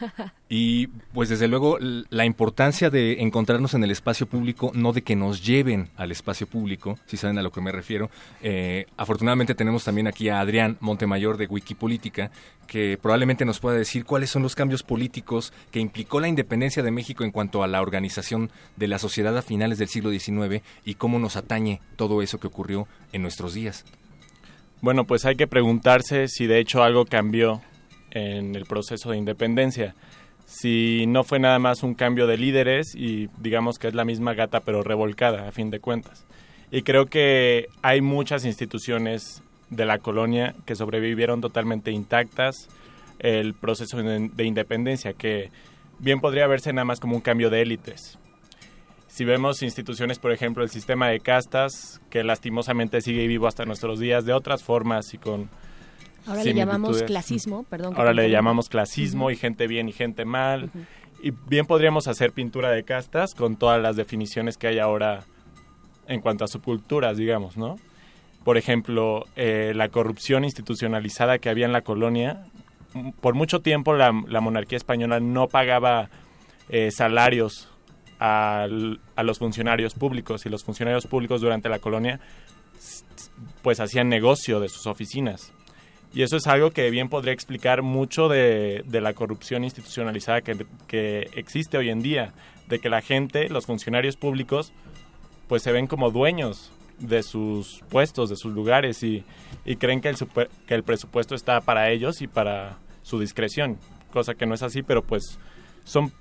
Y 0.48 0.86
pues 1.12 1.28
desde 1.28 1.48
luego 1.48 1.76
la 1.80 2.24
importancia 2.24 2.88
de 2.88 3.20
encontrarnos 3.20 3.74
en 3.74 3.82
el 3.82 3.90
espacio 3.90 4.26
público, 4.28 4.70
no 4.74 4.92
de 4.92 5.02
que 5.02 5.16
nos 5.16 5.44
lleven 5.44 5.90
al 5.96 6.12
espacio 6.12 6.46
público, 6.46 7.00
si 7.06 7.16
saben 7.16 7.36
a 7.38 7.42
lo 7.42 7.50
que 7.50 7.60
me 7.60 7.72
refiero. 7.72 8.10
Eh, 8.42 8.86
afortunadamente 8.96 9.56
tenemos 9.56 9.82
también 9.82 10.06
aquí 10.06 10.28
a 10.28 10.38
Adrián 10.38 10.76
Montemayor 10.78 11.36
de 11.36 11.46
Wikipolítica, 11.46 12.30
que 12.68 12.96
probablemente 13.00 13.44
nos 13.44 13.58
pueda 13.58 13.76
decir 13.76 14.04
cuáles 14.04 14.30
son 14.30 14.42
los 14.42 14.54
cambios 14.54 14.84
políticos 14.84 15.52
que 15.72 15.80
implicó 15.80 16.20
la 16.20 16.28
independencia 16.28 16.84
de 16.84 16.92
México 16.92 17.24
en 17.24 17.32
cuanto 17.32 17.64
a 17.64 17.66
la 17.66 17.82
organización 17.82 18.50
de 18.76 18.86
la 18.86 19.00
sociedad 19.00 19.36
a 19.36 19.42
finales 19.42 19.78
del 19.78 19.88
siglo 19.88 20.10
XIX 20.10 20.62
y 20.84 20.94
cómo 20.94 21.18
nos 21.18 21.36
atañe 21.36 21.80
todo 21.96 22.22
eso 22.22 22.38
que 22.38 22.46
ocurrió 22.46 22.86
en 23.12 23.22
nuestros 23.22 23.54
días. 23.54 23.84
Bueno, 24.82 25.04
pues 25.04 25.24
hay 25.24 25.36
que 25.36 25.46
preguntarse 25.46 26.28
si 26.28 26.46
de 26.46 26.58
hecho 26.58 26.82
algo 26.82 27.06
cambió 27.06 27.62
en 28.10 28.54
el 28.54 28.66
proceso 28.66 29.10
de 29.10 29.16
independencia. 29.16 29.94
Si 30.44 31.06
no 31.08 31.24
fue 31.24 31.38
nada 31.38 31.58
más 31.58 31.82
un 31.82 31.94
cambio 31.94 32.26
de 32.26 32.36
líderes 32.36 32.94
y 32.94 33.28
digamos 33.38 33.78
que 33.78 33.88
es 33.88 33.94
la 33.94 34.04
misma 34.04 34.34
gata 34.34 34.60
pero 34.60 34.82
revolcada 34.82 35.48
a 35.48 35.52
fin 35.52 35.70
de 35.70 35.80
cuentas. 35.80 36.24
Y 36.70 36.82
creo 36.82 37.06
que 37.06 37.68
hay 37.82 38.00
muchas 38.00 38.44
instituciones 38.44 39.42
de 39.70 39.86
la 39.86 39.98
colonia 39.98 40.54
que 40.66 40.76
sobrevivieron 40.76 41.40
totalmente 41.40 41.90
intactas 41.90 42.68
el 43.18 43.54
proceso 43.54 43.96
de 43.96 44.28
de 44.28 44.44
independencia, 44.44 45.14
que 45.14 45.50
bien 45.98 46.20
podría 46.20 46.46
verse 46.46 46.72
nada 46.72 46.84
más 46.84 47.00
como 47.00 47.16
un 47.16 47.22
cambio 47.22 47.50
de 47.50 47.62
élites. 47.62 48.18
Si 49.16 49.24
vemos 49.24 49.62
instituciones, 49.62 50.18
por 50.18 50.30
ejemplo, 50.30 50.62
el 50.62 50.68
sistema 50.68 51.08
de 51.08 51.20
castas, 51.20 52.02
que 52.10 52.22
lastimosamente 52.22 53.00
sigue 53.00 53.26
vivo 53.26 53.46
hasta 53.46 53.64
nuestros 53.64 53.98
días 53.98 54.26
de 54.26 54.34
otras 54.34 54.62
formas 54.62 55.14
y 55.14 55.16
con 55.16 55.48
Ahora 56.26 56.44
le 56.44 56.52
llamamos 56.52 57.02
clasismo, 57.02 57.62
perdón. 57.62 57.94
Ahora 57.96 58.12
le 58.12 58.28
llamamos 58.28 58.68
clasismo 58.68 59.30
y 59.30 59.36
gente 59.36 59.68
bien 59.68 59.88
y 59.88 59.92
gente 59.92 60.26
mal. 60.26 60.68
Y 61.22 61.30
bien 61.30 61.64
podríamos 61.64 62.08
hacer 62.08 62.32
pintura 62.32 62.70
de 62.70 62.82
castas 62.82 63.34
con 63.34 63.56
todas 63.56 63.80
las 63.80 63.96
definiciones 63.96 64.58
que 64.58 64.66
hay 64.66 64.80
ahora 64.80 65.24
en 66.08 66.20
cuanto 66.20 66.44
a 66.44 66.46
subculturas, 66.46 67.16
digamos, 67.16 67.56
¿no? 67.56 67.76
Por 68.44 68.58
ejemplo, 68.58 69.24
eh, 69.34 69.72
la 69.74 69.88
corrupción 69.88 70.44
institucionalizada 70.44 71.38
que 71.38 71.48
había 71.48 71.64
en 71.64 71.72
la 71.72 71.80
colonia. 71.80 72.48
Por 73.22 73.32
mucho 73.32 73.62
tiempo 73.62 73.94
la, 73.94 74.12
la 74.28 74.42
monarquía 74.42 74.76
española 74.76 75.20
no 75.20 75.48
pagaba 75.48 76.10
eh, 76.68 76.90
salarios 76.90 77.70
a 78.18 78.66
los 78.68 79.38
funcionarios 79.38 79.94
públicos 79.94 80.46
y 80.46 80.48
los 80.48 80.64
funcionarios 80.64 81.06
públicos 81.06 81.40
durante 81.40 81.68
la 81.68 81.78
colonia 81.78 82.20
pues 83.62 83.80
hacían 83.80 84.08
negocio 84.08 84.60
de 84.60 84.68
sus 84.68 84.86
oficinas. 84.86 85.52
Y 86.14 86.22
eso 86.22 86.36
es 86.36 86.46
algo 86.46 86.70
que 86.70 86.88
bien 86.90 87.08
podría 87.08 87.32
explicar 87.32 87.82
mucho 87.82 88.28
de, 88.28 88.84
la 88.90 89.12
corrupción 89.12 89.64
institucionalizada 89.64 90.40
que, 90.40 90.66
que 90.86 91.28
existe 91.34 91.76
hoy 91.76 91.90
en 91.90 92.00
día, 92.00 92.32
de 92.68 92.78
que 92.78 92.88
la 92.88 93.02
gente, 93.02 93.48
los 93.48 93.66
funcionarios 93.66 94.16
públicos, 94.16 94.72
pues 95.48 95.62
se 95.62 95.72
ven 95.72 95.86
como 95.86 96.10
dueños 96.10 96.72
de 96.98 97.22
sus 97.22 97.82
puestos, 97.90 98.30
de 98.30 98.36
sus 98.36 98.54
lugares 98.54 99.02
y, 99.02 99.24
creen 99.78 100.00
que 100.00 100.14
el 100.68 100.84
presupuesto 100.84 101.34
está 101.34 101.60
para 101.60 101.90
ellos 101.90 102.22
y 102.22 102.28
para 102.28 102.78
su 103.02 103.18
discreción, 103.18 103.78
cosa 104.12 104.34
que 104.34 104.46
no 104.46 104.54
es 104.54 104.62
así, 104.62 104.82
pero 104.82 105.02
pues 105.02 105.38
son 105.84 106.12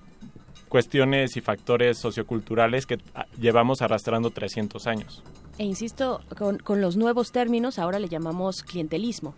cuestiones 0.76 1.38
y 1.38 1.42
factores 1.42 1.98
socioculturales 1.98 2.86
que 2.86 2.98
ah, 3.14 3.28
llevamos 3.40 3.82
arrastrando 3.82 4.32
300 4.32 4.88
años. 4.88 5.24
E 5.58 5.64
insisto, 5.64 6.20
con, 6.38 6.58
con 6.58 6.82
los 6.82 6.98
nuevos 6.98 7.32
términos 7.32 7.80
ahora 7.80 7.98
le 7.98 8.10
llamamos 8.10 8.62
clientelismo, 8.62 9.36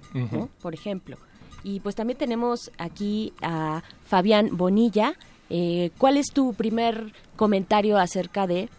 por 0.64 0.74
ejemplo. 0.74 1.16
Y 1.64 1.80
pues 1.82 1.94
también 1.94 2.18
tenemos 2.18 2.72
aquí 2.80 3.34
a 3.44 3.84
Fabián 4.04 4.58
Bonilla. 4.58 5.14
Eh, 5.52 5.92
¿Cuál 6.00 6.18
es 6.18 6.26
tu 6.34 6.56
primer 6.56 7.14
comentario 7.36 8.00
acerca 8.00 8.48
de, 8.48 8.70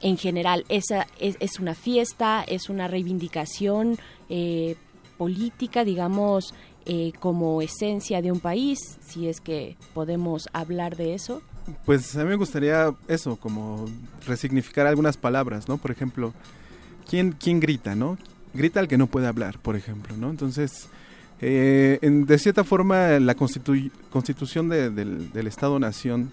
en 0.00 0.16
general, 0.16 0.64
esa 0.70 1.06
es, 1.18 1.36
es 1.38 1.60
una 1.60 1.74
fiesta, 1.74 2.42
es 2.48 2.70
una 2.70 2.88
reivindicación 2.88 3.98
eh, 4.30 4.76
política, 5.18 5.84
digamos, 5.84 6.54
eh, 6.86 7.12
como 7.20 7.62
esencia 7.62 8.22
de 8.22 8.32
un 8.32 8.40
país, 8.40 8.78
si 9.06 9.28
es 9.28 9.40
que 9.40 9.76
podemos 9.94 10.48
hablar 10.52 10.96
de 10.96 11.14
eso? 11.14 11.42
Pues 11.84 12.16
a 12.16 12.24
mí 12.24 12.30
me 12.30 12.36
gustaría 12.36 12.94
eso, 13.06 13.36
como 13.36 13.84
resignificar 14.26 14.86
algunas 14.86 15.16
palabras, 15.16 15.68
¿no? 15.68 15.76
Por 15.78 15.90
ejemplo, 15.90 16.32
¿quién, 17.08 17.32
quién 17.32 17.60
grita, 17.60 17.94
no? 17.94 18.18
Grita 18.54 18.80
al 18.80 18.88
que 18.88 18.98
no 18.98 19.06
puede 19.06 19.26
hablar, 19.28 19.58
por 19.60 19.76
ejemplo, 19.76 20.16
¿no? 20.16 20.30
Entonces, 20.30 20.88
eh, 21.40 21.98
en- 22.02 22.26
de 22.26 22.38
cierta 22.38 22.64
forma, 22.64 23.18
la 23.20 23.36
constitu- 23.36 23.90
constitución 24.10 24.68
de- 24.68 24.90
del, 24.90 25.46
Estado-Nación 25.46 26.32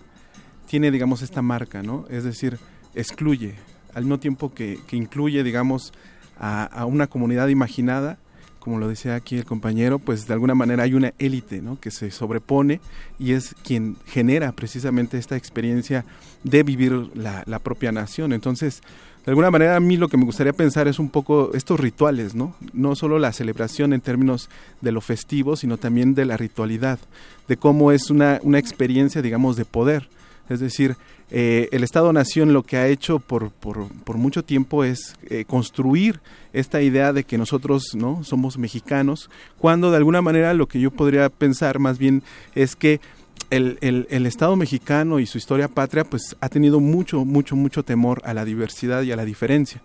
tiene, 0.67 0.89
digamos, 0.91 1.21
esta 1.21 1.41
marca, 1.41 1.83
¿no? 1.83 2.05
Es 2.09 2.23
decir, 2.23 2.57
excluye, 2.95 3.55
al 3.93 4.03
mismo 4.03 4.19
tiempo 4.19 4.53
que, 4.53 4.79
incluye, 4.91 5.43
digamos, 5.43 5.93
a 6.39 6.85
una 6.85 7.07
comunidad 7.07 7.47
imaginada, 7.47 8.17
como 8.59 8.79
lo 8.79 8.87
decía 8.87 9.15
aquí 9.15 9.37
el 9.37 9.45
compañero, 9.45 9.99
pues 9.99 10.27
de 10.27 10.33
alguna 10.33 10.55
manera 10.55 10.83
hay 10.83 10.93
una 10.93 11.13
élite, 11.19 11.61
¿no? 11.61 11.79
Que 11.79 11.91
se 11.91 12.11
sobrepone 12.11 12.79
y 13.19 13.33
es 13.33 13.55
quien 13.63 13.97
genera 14.05 14.51
precisamente 14.51 15.17
esta 15.17 15.35
experiencia 15.35 16.05
de 16.43 16.63
vivir 16.63 17.09
la, 17.15 17.59
propia 17.59 17.91
nación. 17.91 18.33
Entonces, 18.33 18.81
de 19.25 19.31
alguna 19.31 19.51
manera 19.51 19.75
a 19.75 19.79
mí 19.79 19.97
lo 19.97 20.09
que 20.09 20.17
me 20.17 20.25
gustaría 20.25 20.53
pensar 20.53 20.87
es 20.87 20.99
un 20.99 21.09
poco 21.09 21.51
estos 21.53 21.79
rituales, 21.79 22.35
¿no? 22.35 22.55
No 22.73 22.95
solo 22.95 23.19
la 23.19 23.33
celebración 23.33 23.93
en 23.93 24.01
términos 24.01 24.49
de 24.81 24.91
lo 24.91 25.01
festivo, 25.01 25.55
sino 25.55 25.77
también 25.77 26.13
de 26.13 26.25
la 26.25 26.37
ritualidad, 26.37 26.99
de 27.47 27.57
cómo 27.57 27.91
es 27.91 28.09
una, 28.09 28.39
una 28.43 28.59
experiencia, 28.59 29.21
digamos, 29.21 29.55
de 29.55 29.65
poder. 29.65 30.09
Es 30.49 30.59
decir, 30.59 30.95
eh, 31.29 31.67
el 31.71 31.83
Estado-Nación 31.83 32.53
lo 32.53 32.63
que 32.63 32.77
ha 32.77 32.87
hecho 32.87 33.19
por, 33.19 33.51
por, 33.51 34.17
mucho 34.17 34.43
tiempo 34.43 34.83
es 34.83 35.15
eh, 35.29 35.43
construir 35.45 36.19
esta 36.53 36.81
idea 36.81 37.11
de 37.13 37.23
que 37.25 37.37
nosotros 37.37 37.93
no 37.95 38.23
somos 38.23 38.57
mexicanos, 38.57 39.29
cuando 39.57 39.91
de 39.91 39.97
alguna 39.97 40.21
manera 40.21 40.53
lo 40.53 40.67
que 40.67 40.79
yo 40.79 40.91
podría 40.91 41.29
pensar 41.29 41.79
más 41.79 41.97
bien 41.97 42.23
es 42.55 42.75
que 42.75 43.01
el, 43.49 43.77
el- 43.81 44.07
el 44.09 44.25
Estado 44.25 44.55
mexicano 44.55 45.19
y 45.19 45.25
su 45.25 45.37
historia 45.37 45.67
patria 45.67 46.03
pues 46.03 46.35
ha 46.41 46.49
tenido 46.49 46.79
mucho, 46.79 47.25
mucho, 47.25 47.55
mucho 47.55 47.83
temor 47.83 48.21
a 48.25 48.33
la 48.33 48.45
diversidad 48.45 49.01
y 49.03 49.11
a 49.11 49.15
la 49.15 49.25
diferencia. 49.25 49.81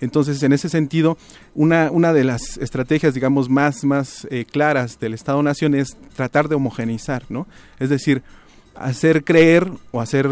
Entonces, 0.00 0.42
en 0.42 0.52
ese 0.52 0.68
sentido, 0.68 1.16
una, 1.54 1.90
una 1.90 2.12
de 2.12 2.22
las 2.24 2.58
estrategias, 2.58 3.14
digamos, 3.14 3.48
más, 3.48 3.82
más 3.84 4.26
eh, 4.30 4.44
claras 4.44 4.98
del 5.00 5.14
Estado-Nación 5.14 5.74
es 5.74 5.96
tratar 6.14 6.48
de 6.48 6.54
homogeneizar, 6.54 7.22
¿no? 7.30 7.46
Es 7.78 7.88
decir, 7.88 8.22
hacer 8.78 9.24
creer 9.24 9.70
o 9.92 10.00
hacer 10.00 10.28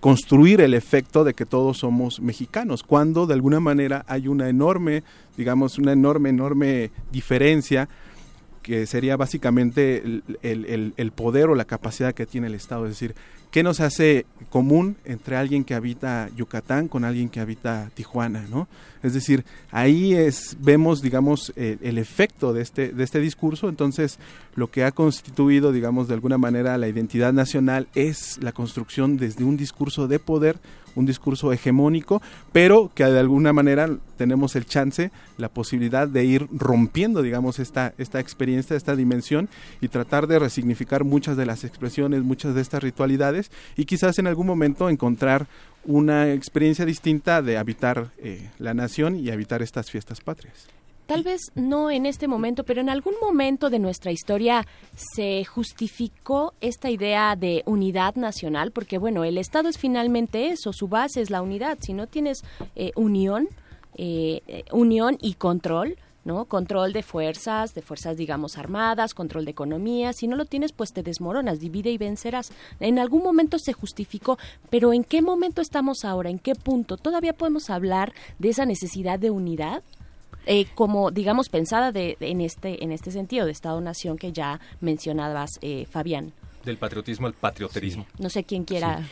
construir 0.00 0.60
el 0.60 0.74
efecto 0.74 1.24
de 1.24 1.34
que 1.34 1.46
todos 1.46 1.78
somos 1.78 2.20
mexicanos, 2.20 2.82
cuando 2.82 3.26
de 3.26 3.34
alguna 3.34 3.60
manera 3.60 4.04
hay 4.08 4.28
una 4.28 4.48
enorme, 4.48 5.02
digamos, 5.36 5.78
una 5.78 5.92
enorme, 5.92 6.30
enorme 6.30 6.90
diferencia 7.10 7.88
que 8.62 8.86
sería 8.86 9.16
básicamente 9.16 10.02
el, 10.42 11.12
poder 11.14 11.48
o 11.48 11.54
la 11.54 11.66
capacidad 11.66 12.14
que 12.14 12.26
tiene 12.26 12.48
el 12.48 12.54
Estado. 12.54 12.84
Es 12.86 12.92
decir, 12.92 13.14
¿qué 13.52 13.62
nos 13.62 13.78
hace 13.78 14.26
común 14.50 14.96
entre 15.04 15.36
alguien 15.36 15.62
que 15.62 15.74
habita 15.74 16.28
Yucatán 16.34 16.88
con 16.88 17.04
alguien 17.04 17.28
que 17.28 17.38
habita 17.38 17.90
Tijuana, 17.94 18.44
¿no? 18.50 18.66
Es 19.06 19.14
decir, 19.14 19.44
ahí 19.70 20.14
es, 20.14 20.56
vemos, 20.60 21.00
digamos, 21.00 21.52
eh, 21.54 21.78
el 21.80 21.98
efecto 21.98 22.52
de 22.52 22.62
este, 22.62 22.88
de 22.88 23.04
este 23.04 23.20
discurso. 23.20 23.68
Entonces, 23.68 24.18
lo 24.56 24.70
que 24.70 24.82
ha 24.82 24.90
constituido, 24.90 25.70
digamos, 25.70 26.08
de 26.08 26.14
alguna 26.14 26.38
manera 26.38 26.76
la 26.76 26.88
identidad 26.88 27.32
nacional 27.32 27.86
es 27.94 28.38
la 28.42 28.52
construcción 28.52 29.16
desde 29.16 29.44
un 29.44 29.56
discurso 29.56 30.08
de 30.08 30.18
poder, 30.18 30.58
un 30.96 31.06
discurso 31.06 31.52
hegemónico, 31.52 32.20
pero 32.52 32.90
que 32.94 33.04
de 33.04 33.20
alguna 33.20 33.52
manera 33.52 33.88
tenemos 34.16 34.56
el 34.56 34.64
chance, 34.64 35.12
la 35.36 35.50
posibilidad 35.50 36.08
de 36.08 36.24
ir 36.24 36.48
rompiendo, 36.50 37.22
digamos, 37.22 37.58
esta, 37.58 37.94
esta 37.98 38.18
experiencia, 38.18 38.76
esta 38.76 38.96
dimensión 38.96 39.48
y 39.80 39.88
tratar 39.88 40.26
de 40.26 40.38
resignificar 40.38 41.04
muchas 41.04 41.36
de 41.36 41.46
las 41.46 41.62
expresiones, 41.64 42.24
muchas 42.24 42.54
de 42.54 42.62
estas 42.62 42.82
ritualidades 42.82 43.52
y 43.76 43.84
quizás 43.84 44.18
en 44.18 44.26
algún 44.26 44.46
momento 44.46 44.88
encontrar 44.88 45.46
una 45.86 46.32
experiencia 46.32 46.84
distinta 46.84 47.42
de 47.42 47.58
habitar 47.58 48.10
eh, 48.18 48.50
la 48.58 48.74
nación 48.74 49.16
y 49.16 49.30
habitar 49.30 49.62
estas 49.62 49.90
fiestas 49.90 50.20
patrias. 50.20 50.68
Tal 51.06 51.22
vez 51.22 51.52
no 51.54 51.88
en 51.92 52.04
este 52.04 52.26
momento, 52.26 52.64
pero 52.64 52.80
en 52.80 52.88
algún 52.88 53.14
momento 53.20 53.70
de 53.70 53.78
nuestra 53.78 54.10
historia 54.10 54.66
se 54.96 55.44
justificó 55.44 56.52
esta 56.60 56.90
idea 56.90 57.36
de 57.36 57.62
unidad 57.64 58.16
nacional, 58.16 58.72
porque 58.72 58.98
bueno, 58.98 59.22
el 59.22 59.38
Estado 59.38 59.68
es 59.68 59.78
finalmente 59.78 60.48
eso, 60.48 60.72
su 60.72 60.88
base 60.88 61.20
es 61.20 61.30
la 61.30 61.42
unidad. 61.42 61.78
Si 61.80 61.92
no 61.92 62.08
tienes 62.08 62.42
eh, 62.74 62.90
unión, 62.96 63.48
eh, 63.94 64.42
eh, 64.48 64.64
unión 64.72 65.16
y 65.20 65.34
control, 65.34 65.96
¿no? 66.26 66.44
Control 66.44 66.92
de 66.92 67.02
fuerzas, 67.02 67.72
de 67.74 67.80
fuerzas, 67.80 68.18
digamos, 68.18 68.58
armadas, 68.58 69.14
control 69.14 69.46
de 69.46 69.52
economía. 69.52 70.12
Si 70.12 70.26
no 70.28 70.36
lo 70.36 70.44
tienes, 70.44 70.72
pues 70.72 70.92
te 70.92 71.02
desmoronas, 71.02 71.60
divide 71.60 71.90
y 71.90 71.96
vencerás. 71.96 72.52
En 72.80 72.98
algún 72.98 73.22
momento 73.22 73.58
se 73.58 73.72
justificó, 73.72 74.36
pero 74.68 74.92
¿en 74.92 75.04
qué 75.04 75.22
momento 75.22 75.62
estamos 75.62 76.04
ahora? 76.04 76.28
¿En 76.28 76.38
qué 76.38 76.54
punto? 76.54 76.98
¿Todavía 76.98 77.32
podemos 77.32 77.70
hablar 77.70 78.12
de 78.38 78.50
esa 78.50 78.66
necesidad 78.66 79.18
de 79.18 79.30
unidad? 79.30 79.82
Eh, 80.48 80.66
como 80.74 81.10
digamos 81.10 81.48
pensada 81.48 81.90
de, 81.90 82.16
de- 82.20 82.30
en 82.30 82.40
este 82.40 82.84
en 82.84 82.92
este 82.92 83.10
sentido 83.10 83.46
de 83.46 83.52
Estado 83.52 83.80
Nación 83.80 84.16
que 84.16 84.30
ya 84.32 84.60
mencionabas 84.80 85.50
eh, 85.60 85.86
Fabián 85.90 86.32
Del 86.64 86.76
patriotismo 86.76 87.26
al 87.26 87.32
patrioterismo. 87.32 88.06
no 88.20 88.30
sé 88.30 88.44
quién 88.44 88.62
quiera 88.62 89.02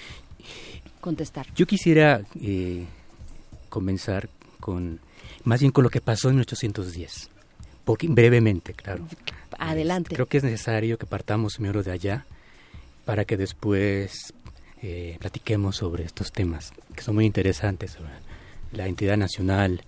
contestar 1.01 1.47
Yo 1.57 1.67
quisiera 1.67 2.23
eh, 2.41 2.85
comenzar 3.69 4.29
con, 4.61 5.01
más 5.45 5.61
bien 5.61 5.73
con 5.73 5.85
lo 5.85 5.91
que 5.91 6.01
pasó 6.01 6.29
en 6.29 6.37
1810, 6.37 7.31
porque 7.85 8.07
brevemente, 8.09 8.73
claro. 8.73 9.07
adelante 9.59 10.15
Creo 10.15 10.27
que 10.27 10.39
es 10.39 10.45
necesario 10.45 10.99
que 10.99 11.07
partamos 11.07 11.55
primero 11.55 11.83
de 11.83 11.93
allá 11.93 12.25
para 13.05 13.25
que 13.25 13.37
después 13.37 14.33
eh, 14.83 15.17
platiquemos 15.21 15.77
sobre 15.77 16.05
estos 16.05 16.33
temas 16.33 16.73
que 16.95 17.03
son 17.03 17.15
muy 17.15 17.25
interesantes, 17.27 17.93
sobre 17.93 18.11
la 18.73 18.87
entidad 18.87 19.17
nacional. 19.17 19.83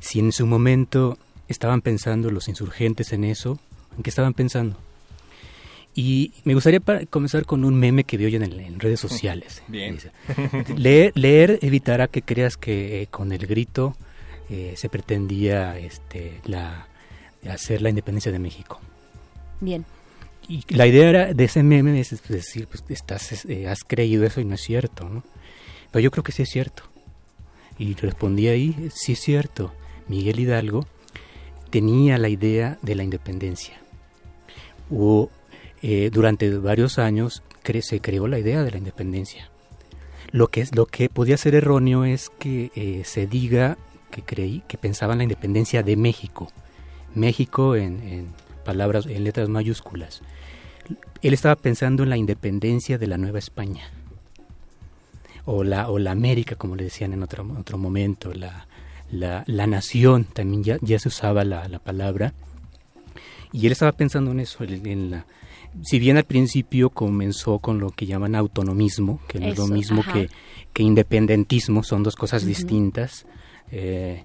Si 0.00 0.18
en 0.18 0.32
su 0.32 0.46
momento 0.46 1.18
estaban 1.48 1.80
pensando 1.80 2.30
los 2.30 2.48
insurgentes 2.48 3.12
en 3.12 3.24
eso, 3.24 3.58
¿en 3.96 4.02
qué 4.02 4.10
estaban 4.10 4.34
pensando? 4.34 4.76
Y 5.94 6.32
me 6.44 6.52
gustaría 6.54 6.80
pa- 6.80 7.06
comenzar 7.06 7.46
con 7.46 7.64
un 7.64 7.74
meme 7.74 8.04
que 8.04 8.16
vi 8.18 8.26
hoy 8.26 8.36
en, 8.36 8.42
el- 8.42 8.60
en 8.60 8.78
redes 8.80 9.00
sociales. 9.00 9.62
Bien. 9.68 9.94
Dice, 9.94 10.10
leer, 10.76 11.12
leer 11.14 11.58
evitará 11.62 12.06
que 12.08 12.20
creas 12.22 12.56
que 12.58 13.02
eh, 13.02 13.06
con 13.06 13.32
el 13.32 13.46
grito 13.46 13.96
eh, 14.50 14.74
se 14.76 14.88
pretendía 14.88 15.78
este, 15.78 16.40
la, 16.44 16.86
hacer 17.50 17.82
la 17.82 17.88
independencia 17.90 18.32
de 18.32 18.38
México. 18.38 18.80
bien 19.60 19.84
Y 20.48 20.62
la 20.74 20.86
idea 20.86 21.08
era 21.08 21.34
de 21.34 21.44
ese 21.44 21.62
meme 21.62 21.98
es 21.98 22.10
decir, 22.28 22.68
pues 22.68 22.84
estás, 22.88 23.44
eh, 23.46 23.68
has 23.68 23.80
creído 23.84 24.24
eso 24.24 24.40
y 24.40 24.44
no 24.44 24.54
es 24.54 24.60
cierto, 24.62 25.08
¿no? 25.08 25.22
Pero 25.90 26.02
yo 26.02 26.10
creo 26.10 26.22
que 26.24 26.32
sí 26.32 26.42
es 26.42 26.48
cierto. 26.50 26.82
Y 27.78 27.94
respondí 27.94 28.48
ahí, 28.48 28.90
sí 28.94 29.12
es 29.12 29.20
cierto. 29.20 29.72
Miguel 30.08 30.40
Hidalgo 30.40 30.86
tenía 31.70 32.16
la 32.18 32.28
idea 32.28 32.78
de 32.82 32.94
la 32.94 33.02
independencia. 33.02 33.76
Hubo, 34.88 35.30
eh, 35.82 36.10
durante 36.12 36.56
varios 36.58 36.98
años 36.98 37.42
cre- 37.64 37.82
se 37.82 38.00
creó 38.00 38.28
la 38.28 38.38
idea 38.38 38.62
de 38.62 38.70
la 38.70 38.78
independencia. 38.78 39.50
Lo 40.32 40.48
que, 40.48 40.60
es, 40.62 40.74
lo 40.74 40.86
que 40.86 41.08
podía 41.08 41.36
ser 41.36 41.54
erróneo 41.54 42.04
es 42.04 42.30
que 42.38 42.70
eh, 42.74 43.02
se 43.04 43.26
diga 43.26 43.78
que 44.16 44.22
creí 44.22 44.62
que 44.66 44.78
pensaban 44.78 45.18
la 45.18 45.24
independencia 45.24 45.82
de 45.82 45.94
México. 45.94 46.50
México 47.14 47.76
en, 47.76 48.02
en 48.02 48.26
palabras, 48.64 49.04
en 49.04 49.24
letras 49.24 49.50
mayúsculas. 49.50 50.22
Él 51.20 51.34
estaba 51.34 51.56
pensando 51.56 52.02
en 52.02 52.08
la 52.08 52.16
independencia 52.16 52.96
de 52.96 53.06
la 53.06 53.18
Nueva 53.18 53.38
España. 53.38 53.90
O 55.44 55.64
la, 55.64 55.90
o 55.90 55.98
la 55.98 56.12
América, 56.12 56.56
como 56.56 56.76
le 56.76 56.84
decían 56.84 57.12
en 57.12 57.22
otro, 57.22 57.46
otro 57.60 57.76
momento, 57.76 58.32
la, 58.32 58.66
la, 59.10 59.44
la 59.46 59.66
nación, 59.66 60.24
también 60.24 60.64
ya, 60.64 60.78
ya 60.80 60.98
se 60.98 61.08
usaba 61.08 61.44
la, 61.44 61.68
la 61.68 61.78
palabra. 61.78 62.32
Y 63.52 63.66
él 63.66 63.72
estaba 63.72 63.92
pensando 63.92 64.30
en 64.30 64.40
eso, 64.40 64.64
en, 64.64 65.10
la, 65.10 65.26
si 65.82 65.98
bien 65.98 66.16
al 66.16 66.24
principio 66.24 66.88
comenzó 66.88 67.58
con 67.58 67.78
lo 67.78 67.90
que 67.90 68.06
llaman 68.06 68.34
autonomismo, 68.34 69.20
que 69.28 69.40
no 69.40 69.48
es 69.48 69.58
lo 69.58 69.66
mismo 69.66 70.02
que, 70.10 70.30
que 70.72 70.82
independentismo, 70.82 71.82
son 71.82 72.02
dos 72.02 72.16
cosas 72.16 72.42
Ujú. 72.42 72.48
distintas, 72.48 73.26
eh, 73.70 74.24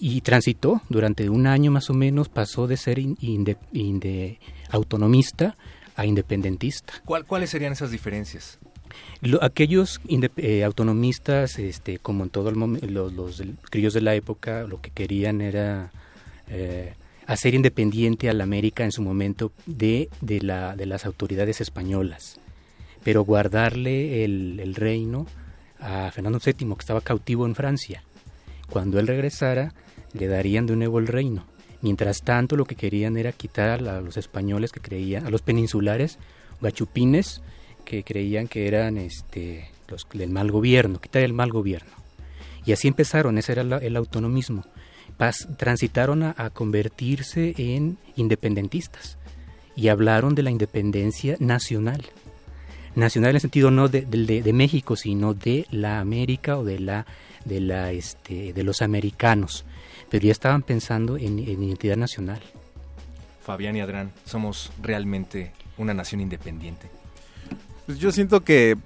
y 0.00 0.20
transitó 0.20 0.80
durante 0.88 1.28
un 1.28 1.46
año 1.46 1.70
más 1.70 1.90
o 1.90 1.94
menos, 1.94 2.28
pasó 2.28 2.66
de 2.66 2.76
ser 2.76 2.98
in- 2.98 3.16
inde- 3.20 3.56
inde- 3.72 4.38
autonomista 4.70 5.56
a 5.96 6.06
independentista. 6.06 6.94
¿Cuál- 7.04 7.24
¿Cuáles 7.26 7.50
serían 7.50 7.72
esas 7.72 7.90
diferencias? 7.90 8.58
Lo- 9.20 9.42
aquellos 9.42 10.00
inde- 10.06 10.30
eh, 10.36 10.62
autonomistas, 10.64 11.58
este, 11.58 11.98
como 11.98 12.24
en 12.24 12.30
todo 12.30 12.48
el 12.48 12.56
momen- 12.56 12.80
los, 12.88 13.12
los 13.12 13.42
criollos 13.70 13.92
de 13.94 14.00
la 14.00 14.14
época, 14.14 14.62
lo 14.64 14.80
que 14.80 14.90
querían 14.90 15.40
era 15.40 15.90
eh, 16.50 16.94
hacer 17.26 17.54
independiente 17.54 18.30
a 18.30 18.32
la 18.32 18.44
América 18.44 18.84
en 18.84 18.92
su 18.92 19.02
momento 19.02 19.52
de, 19.66 20.08
de, 20.22 20.40
la, 20.40 20.76
de 20.76 20.86
las 20.86 21.04
autoridades 21.04 21.60
españolas, 21.60 22.40
pero 23.04 23.22
guardarle 23.24 24.24
el, 24.24 24.58
el 24.60 24.74
reino 24.74 25.26
a 25.80 26.10
Fernando 26.10 26.40
VII, 26.44 26.54
que 26.54 26.80
estaba 26.80 27.00
cautivo 27.02 27.44
en 27.44 27.54
Francia. 27.54 28.02
Cuando 28.70 28.98
él 29.00 29.06
regresara, 29.06 29.72
le 30.12 30.26
darían 30.26 30.66
de 30.66 30.76
nuevo 30.76 30.98
el 30.98 31.06
reino. 31.06 31.44
Mientras 31.80 32.22
tanto, 32.22 32.56
lo 32.56 32.64
que 32.64 32.74
querían 32.74 33.16
era 33.16 33.32
quitar 33.32 33.86
a 33.88 34.00
los 34.00 34.16
españoles 34.16 34.72
que 34.72 34.80
creían, 34.80 35.26
a 35.26 35.30
los 35.30 35.42
peninsulares, 35.42 36.18
gachupines, 36.60 37.40
que 37.84 38.02
creían 38.02 38.48
que 38.48 38.66
eran 38.66 38.98
este, 38.98 39.70
los 39.88 40.06
del 40.12 40.30
mal 40.30 40.50
gobierno, 40.50 41.00
quitar 41.00 41.22
el 41.22 41.32
mal 41.32 41.50
gobierno. 41.50 41.90
Y 42.66 42.72
así 42.72 42.88
empezaron, 42.88 43.38
ese 43.38 43.52
era 43.52 43.62
el 43.62 43.96
autonomismo. 43.96 44.64
Pas- 45.18 45.56
transitaron 45.56 46.22
a, 46.22 46.50
convertirse 46.50 47.54
en 47.56 47.96
independentistas 48.16 49.16
y 49.74 49.88
hablaron 49.88 50.34
de 50.34 50.42
la 50.42 50.50
independencia 50.50 51.36
nacional. 51.40 52.04
Nacional 52.94 53.30
en 53.30 53.36
el 53.36 53.40
sentido 53.40 53.70
no 53.70 53.88
de- 53.88 54.02
de- 54.02 54.42
de 54.42 54.52
México, 54.52 54.96
sino 54.96 55.32
de 55.34 55.66
la 55.70 56.00
América 56.00 56.58
o 56.58 56.64
de 56.64 56.80
la 56.80 57.06
de 57.44 57.60
la 57.60 57.92
este 57.92 58.52
de 58.52 58.62
los 58.62 58.82
americanos. 58.82 59.64
Pero 60.10 60.26
ya 60.26 60.32
estaban 60.32 60.62
pensando 60.62 61.16
en, 61.16 61.38
en 61.38 61.62
identidad 61.62 61.96
nacional. 61.96 62.40
Fabián 63.42 63.76
y 63.76 63.80
Adrián, 63.80 64.12
somos 64.24 64.70
realmente 64.82 65.52
una 65.78 65.94
nación 65.94 66.20
independiente. 66.20 66.88
Pues 67.86 67.98
yo 67.98 68.12
siento 68.12 68.44
que, 68.44 68.76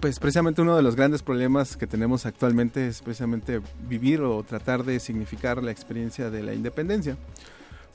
pues 0.00 0.18
precisamente 0.18 0.60
uno 0.60 0.74
de 0.74 0.82
los 0.82 0.96
grandes 0.96 1.22
problemas 1.22 1.76
que 1.76 1.86
tenemos 1.86 2.26
actualmente 2.26 2.88
es 2.88 3.00
precisamente 3.02 3.60
vivir 3.88 4.20
o 4.22 4.42
tratar 4.42 4.82
de 4.82 4.98
significar 4.98 5.62
la 5.62 5.70
experiencia 5.70 6.30
de 6.30 6.42
la 6.42 6.54
independencia. 6.54 7.16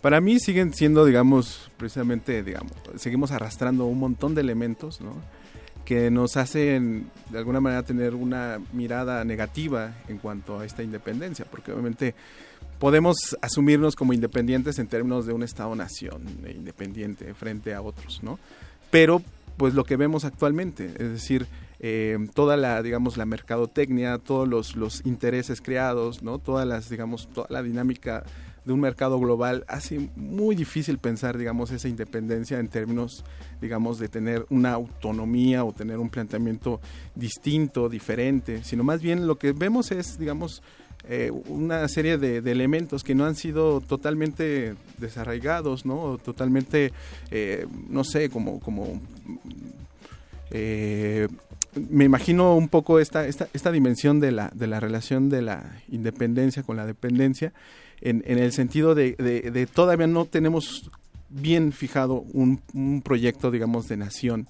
Para 0.01 0.21
mí 0.21 0.39
siguen 0.39 0.73
siendo, 0.73 1.05
digamos, 1.05 1.69
precisamente, 1.77 2.43
digamos, 2.43 2.71
seguimos 2.95 3.31
arrastrando 3.31 3.85
un 3.85 3.99
montón 3.99 4.33
de 4.33 4.41
elementos, 4.41 5.01
¿no? 5.01 5.13
Que 5.91 6.09
nos 6.09 6.37
hacen 6.37 7.11
de 7.31 7.37
alguna 7.37 7.59
manera 7.59 7.83
tener 7.83 8.15
una 8.15 8.61
mirada 8.71 9.25
negativa 9.25 9.93
en 10.07 10.19
cuanto 10.19 10.57
a 10.57 10.65
esta 10.65 10.83
independencia, 10.83 11.43
porque 11.43 11.73
obviamente 11.73 12.15
podemos 12.79 13.17
asumirnos 13.41 13.97
como 13.97 14.13
independientes 14.13 14.79
en 14.79 14.87
términos 14.87 15.25
de 15.25 15.33
un 15.33 15.43
Estado-nación 15.43 16.21
independiente 16.49 17.33
frente 17.33 17.73
a 17.73 17.81
otros, 17.81 18.23
¿no? 18.23 18.39
Pero 18.89 19.21
pues 19.57 19.73
lo 19.73 19.83
que 19.83 19.97
vemos 19.97 20.23
actualmente, 20.23 20.85
es 20.97 21.11
decir, 21.11 21.45
eh, 21.81 22.17
toda 22.33 22.55
la, 22.55 22.81
digamos, 22.81 23.17
la 23.17 23.25
mercadotecnia, 23.25 24.17
todos 24.17 24.47
los, 24.47 24.77
los 24.77 25.05
intereses 25.05 25.59
creados, 25.59 26.23
¿no? 26.23 26.39
Todas 26.39 26.65
las, 26.65 26.89
digamos, 26.89 27.27
toda 27.33 27.47
la 27.49 27.61
dinámica 27.63 28.23
de 28.65 28.73
un 28.73 28.79
mercado 28.79 29.19
global 29.19 29.65
hace 29.67 30.09
muy 30.15 30.55
difícil 30.55 30.97
pensar, 30.97 31.37
digamos, 31.37 31.71
esa 31.71 31.87
independencia 31.87 32.59
en 32.59 32.67
términos, 32.67 33.23
digamos, 33.59 33.97
de 33.99 34.07
tener 34.07 34.45
una 34.49 34.73
autonomía 34.73 35.63
o 35.63 35.73
tener 35.73 35.97
un 35.97 36.09
planteamiento 36.09 36.79
distinto, 37.15 37.89
diferente, 37.89 38.63
sino 38.63 38.83
más 38.83 39.01
bien 39.01 39.25
lo 39.27 39.37
que 39.37 39.51
vemos 39.51 39.91
es, 39.91 40.19
digamos, 40.19 40.61
eh, 41.09 41.31
una 41.47 41.87
serie 41.87 42.19
de, 42.19 42.37
elementos 42.51 43.03
que 43.03 43.15
no 43.15 43.25
han 43.25 43.35
sido 43.35 43.81
totalmente 43.81 44.75
desarraigados, 44.99 45.85
¿no? 45.85 46.19
Totalmente, 46.23 46.93
eh, 47.31 47.65
no 47.89 48.03
sé, 48.03 48.29
como, 48.29 48.59
como 48.59 49.01
eh, 50.51 51.27
me 51.89 52.05
imagino 52.05 52.55
un 52.55 52.67
poco 52.67 52.99
esta, 52.99 53.25
esta, 53.25 53.47
esta 53.53 53.71
dimensión 53.71 54.19
de 54.19 54.31
la, 54.31 54.51
de 54.53 54.67
la 54.67 54.79
relación 54.79 55.29
de 55.29 55.41
la 55.41 55.81
independencia 55.89 56.61
con 56.61 56.77
la 56.77 56.85
dependencia, 56.85 57.53
en, 58.01 58.23
en 58.25 58.39
el 58.39 58.51
sentido 58.51 58.95
de, 58.95 59.13
de, 59.13 59.51
de 59.51 59.65
todavía 59.67 60.07
no 60.07 60.25
tenemos 60.25 60.89
bien 61.29 61.71
fijado 61.71 62.25
un, 62.33 62.59
un 62.73 63.01
proyecto, 63.01 63.51
digamos, 63.51 63.87
de 63.87 63.97
nación. 63.97 64.47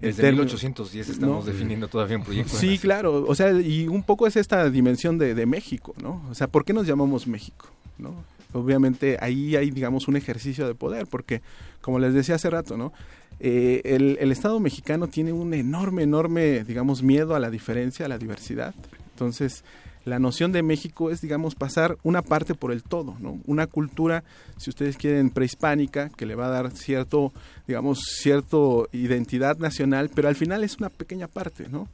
Desde 0.00 0.22
términos- 0.22 0.46
1810 0.52 1.08
estamos 1.10 1.44
¿no? 1.46 1.52
definiendo 1.52 1.88
todavía 1.88 2.16
un 2.18 2.24
proyecto. 2.24 2.56
Sí, 2.56 2.78
claro, 2.78 3.24
o 3.26 3.34
sea, 3.34 3.52
y 3.52 3.86
un 3.88 4.02
poco 4.02 4.26
es 4.26 4.36
esta 4.36 4.68
dimensión 4.68 5.16
de, 5.18 5.34
de 5.34 5.46
México, 5.46 5.94
¿no? 6.02 6.22
O 6.30 6.34
sea, 6.34 6.48
¿por 6.48 6.64
qué 6.64 6.72
nos 6.72 6.86
llamamos 6.86 7.26
México? 7.26 7.68
¿no? 7.98 8.12
Obviamente 8.52 9.16
ahí 9.20 9.54
hay, 9.56 9.70
digamos, 9.70 10.08
un 10.08 10.16
ejercicio 10.16 10.66
de 10.66 10.74
poder, 10.74 11.06
porque, 11.06 11.42
como 11.80 11.98
les 12.00 12.12
decía 12.12 12.34
hace 12.34 12.50
rato, 12.50 12.76
¿no? 12.76 12.92
Eh, 13.40 13.82
el, 13.84 14.16
el 14.20 14.30
Estado 14.32 14.58
mexicano 14.60 15.06
tiene 15.08 15.32
un 15.32 15.54
enorme, 15.54 16.02
enorme, 16.02 16.64
digamos, 16.64 17.02
miedo 17.02 17.34
a 17.34 17.40
la 17.40 17.50
diferencia, 17.50 18.06
a 18.06 18.08
la 18.08 18.18
diversidad. 18.18 18.74
Entonces, 19.12 19.64
la 20.04 20.18
noción 20.18 20.52
de 20.52 20.62
México 20.62 21.10
es, 21.10 21.20
digamos, 21.20 21.54
pasar 21.54 21.96
una 22.02 22.22
parte 22.22 22.54
por 22.54 22.72
el 22.72 22.82
todo, 22.82 23.16
¿no? 23.20 23.40
Una 23.46 23.66
cultura, 23.66 24.22
si 24.58 24.70
ustedes 24.70 24.96
quieren, 24.96 25.30
prehispánica, 25.30 26.10
que 26.10 26.26
le 26.26 26.34
va 26.34 26.46
a 26.46 26.50
dar 26.50 26.70
cierto, 26.72 27.32
digamos, 27.66 28.00
cierto 28.20 28.88
identidad 28.92 29.56
nacional, 29.56 30.10
pero 30.14 30.28
al 30.28 30.36
final 30.36 30.62
es 30.62 30.76
una 30.76 30.90
pequeña 30.90 31.26
parte, 31.26 31.68
¿no? 31.70 31.88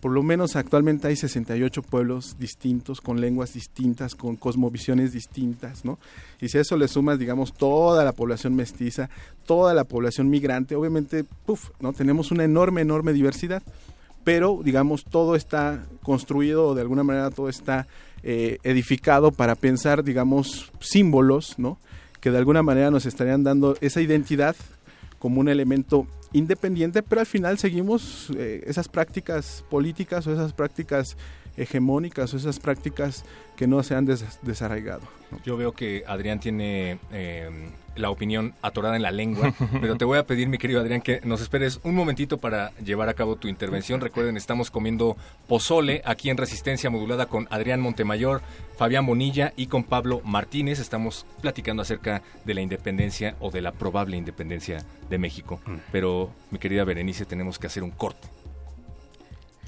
Por 0.00 0.12
lo 0.12 0.22
menos 0.22 0.56
actualmente 0.56 1.08
hay 1.08 1.16
68 1.16 1.82
pueblos 1.82 2.36
distintos, 2.38 3.00
con 3.02 3.20
lenguas 3.20 3.52
distintas, 3.52 4.14
con 4.14 4.36
cosmovisiones 4.36 5.12
distintas, 5.12 5.84
¿no? 5.84 5.98
Y 6.40 6.48
si 6.48 6.56
a 6.56 6.62
eso 6.62 6.76
le 6.76 6.88
sumas, 6.88 7.18
digamos, 7.18 7.52
toda 7.52 8.02
la 8.04 8.12
población 8.12 8.54
mestiza, 8.54 9.10
toda 9.44 9.74
la 9.74 9.84
población 9.84 10.30
migrante, 10.30 10.74
obviamente, 10.74 11.24
puf, 11.44 11.70
¿no? 11.80 11.92
Tenemos 11.92 12.30
una 12.30 12.44
enorme, 12.44 12.80
enorme 12.80 13.12
diversidad 13.12 13.62
pero 14.24 14.60
digamos 14.62 15.04
todo 15.04 15.34
está 15.34 15.84
construido 16.02 16.68
o 16.68 16.74
de 16.74 16.82
alguna 16.82 17.02
manera 17.02 17.30
todo 17.30 17.48
está 17.48 17.86
eh, 18.22 18.58
edificado 18.62 19.32
para 19.32 19.54
pensar 19.54 20.04
digamos 20.04 20.72
símbolos 20.80 21.58
no 21.58 21.78
que 22.20 22.30
de 22.30 22.38
alguna 22.38 22.62
manera 22.62 22.90
nos 22.90 23.06
estarían 23.06 23.44
dando 23.44 23.76
esa 23.80 24.00
identidad 24.00 24.56
como 25.18 25.40
un 25.40 25.48
elemento 25.48 26.06
independiente 26.32 27.02
pero 27.02 27.20
al 27.20 27.26
final 27.26 27.58
seguimos 27.58 28.30
eh, 28.36 28.62
esas 28.66 28.88
prácticas 28.88 29.64
políticas 29.70 30.26
o 30.26 30.32
esas 30.32 30.52
prácticas 30.52 31.16
hegemónicas 31.56 32.32
o 32.34 32.36
esas 32.36 32.58
prácticas 32.58 33.24
que 33.60 33.66
no 33.66 33.82
se 33.82 33.94
han 33.94 34.06
des- 34.06 34.38
desarraigado 34.40 35.02
Yo 35.44 35.58
veo 35.58 35.72
que 35.72 36.02
Adrián 36.06 36.40
tiene 36.40 36.98
eh, 37.12 37.50
la 37.94 38.08
opinión 38.08 38.54
atorada 38.62 38.96
en 38.96 39.02
la 39.02 39.10
lengua, 39.10 39.52
pero 39.82 39.96
te 39.96 40.06
voy 40.06 40.16
a 40.16 40.26
pedir, 40.26 40.48
mi 40.48 40.56
querido 40.56 40.80
Adrián, 40.80 41.02
que 41.02 41.20
nos 41.24 41.42
esperes 41.42 41.78
un 41.84 41.94
momentito 41.94 42.38
para 42.38 42.70
llevar 42.82 43.10
a 43.10 43.14
cabo 43.14 43.36
tu 43.36 43.48
intervención. 43.48 44.00
Recuerden, 44.00 44.38
estamos 44.38 44.70
comiendo 44.70 45.18
pozole 45.46 46.00
aquí 46.06 46.30
en 46.30 46.38
Resistencia 46.38 46.88
Modulada 46.88 47.26
con 47.26 47.46
Adrián 47.50 47.82
Montemayor, 47.82 48.40
Fabián 48.78 49.04
Bonilla 49.04 49.52
y 49.56 49.66
con 49.66 49.84
Pablo 49.84 50.22
Martínez. 50.24 50.78
Estamos 50.78 51.26
platicando 51.42 51.82
acerca 51.82 52.22
de 52.46 52.54
la 52.54 52.62
independencia 52.62 53.34
o 53.40 53.50
de 53.50 53.60
la 53.60 53.72
probable 53.72 54.16
independencia 54.16 54.78
de 55.10 55.18
México. 55.18 55.60
Pero, 55.92 56.30
mi 56.50 56.58
querida 56.58 56.84
Berenice, 56.84 57.26
tenemos 57.26 57.58
que 57.58 57.66
hacer 57.66 57.82
un 57.82 57.90
corte. 57.90 58.26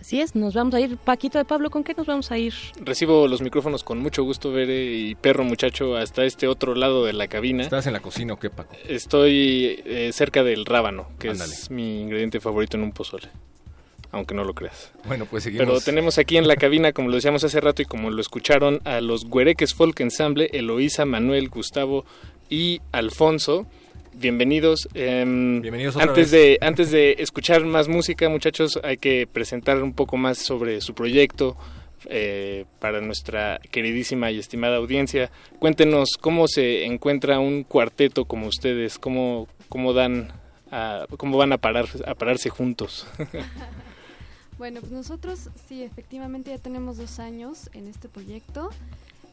Así 0.02 0.20
es, 0.20 0.34
nos 0.34 0.52
vamos 0.54 0.74
a 0.74 0.80
ir. 0.80 0.96
Paquito 0.96 1.38
de 1.38 1.44
Pablo, 1.44 1.70
¿con 1.70 1.84
qué 1.84 1.94
nos 1.94 2.08
vamos 2.08 2.32
a 2.32 2.36
ir? 2.36 2.52
Recibo 2.84 3.28
los 3.28 3.40
micrófonos 3.40 3.84
con 3.84 4.00
mucho 4.00 4.24
gusto, 4.24 4.50
Bere 4.50 4.84
y 4.92 5.14
Perro 5.14 5.44
Muchacho, 5.44 5.96
hasta 5.96 6.24
este 6.24 6.48
otro 6.48 6.74
lado 6.74 7.04
de 7.04 7.12
la 7.12 7.28
cabina. 7.28 7.62
¿Estás 7.62 7.86
en 7.86 7.92
la 7.92 8.00
cocina 8.00 8.34
o 8.34 8.36
qué, 8.36 8.50
Paco? 8.50 8.74
Estoy 8.88 9.80
eh, 9.84 10.10
cerca 10.12 10.42
del 10.42 10.66
rábano, 10.66 11.06
que 11.20 11.28
Ándale. 11.28 11.52
es 11.52 11.70
mi 11.70 12.00
ingrediente 12.00 12.40
favorito 12.40 12.76
en 12.76 12.82
un 12.82 12.90
pozole. 12.90 13.28
Aunque 14.10 14.34
no 14.34 14.42
lo 14.42 14.54
creas. 14.54 14.90
Bueno, 15.04 15.24
pues 15.26 15.44
seguimos. 15.44 15.68
Pero 15.68 15.80
tenemos 15.80 16.18
aquí 16.18 16.36
en 16.36 16.48
la 16.48 16.56
cabina, 16.56 16.92
como 16.92 17.08
lo 17.08 17.14
decíamos 17.14 17.44
hace 17.44 17.60
rato 17.60 17.80
y 17.80 17.84
como 17.84 18.10
lo 18.10 18.20
escucharon, 18.20 18.80
a 18.84 19.00
los 19.00 19.26
Güereques 19.26 19.72
Folk 19.72 20.00
Ensemble, 20.00 20.50
Eloísa, 20.52 21.04
Manuel, 21.04 21.48
Gustavo 21.48 22.04
y 22.50 22.80
Alfonso. 22.90 23.68
Bienvenidos. 24.14 24.88
Em, 24.94 25.60
Bienvenidos 25.62 25.96
otra 25.96 26.08
antes 26.08 26.30
vez. 26.30 26.58
de 26.58 26.58
antes 26.60 26.90
de 26.90 27.16
escuchar 27.18 27.64
más 27.64 27.88
música, 27.88 28.28
muchachos, 28.28 28.78
hay 28.82 28.96
que 28.98 29.26
presentar 29.26 29.82
un 29.82 29.94
poco 29.94 30.16
más 30.16 30.38
sobre 30.38 30.80
su 30.80 30.94
proyecto 30.94 31.56
eh, 32.06 32.66
para 32.78 33.00
nuestra 33.00 33.60
queridísima 33.70 34.30
y 34.30 34.38
estimada 34.38 34.76
audiencia. 34.76 35.30
Cuéntenos 35.58 36.10
cómo 36.20 36.46
se 36.46 36.84
encuentra 36.84 37.38
un 37.40 37.64
cuarteto 37.64 38.24
como 38.26 38.46
ustedes, 38.48 38.98
cómo 38.98 39.48
cómo 39.68 39.92
dan 39.94 40.32
a- 40.70 41.06
cómo 41.16 41.38
van 41.38 41.52
a 41.52 41.58
parar 41.58 41.86
a 42.06 42.14
pararse 42.14 42.48
juntos. 42.50 43.06
Bueno, 44.58 44.78
pues 44.80 44.92
nosotros 44.92 45.48
sí, 45.66 45.82
efectivamente 45.82 46.50
ya 46.50 46.58
tenemos 46.58 46.96
dos 46.96 47.18
años 47.18 47.68
en 47.72 47.88
este 47.88 48.08
proyecto. 48.08 48.70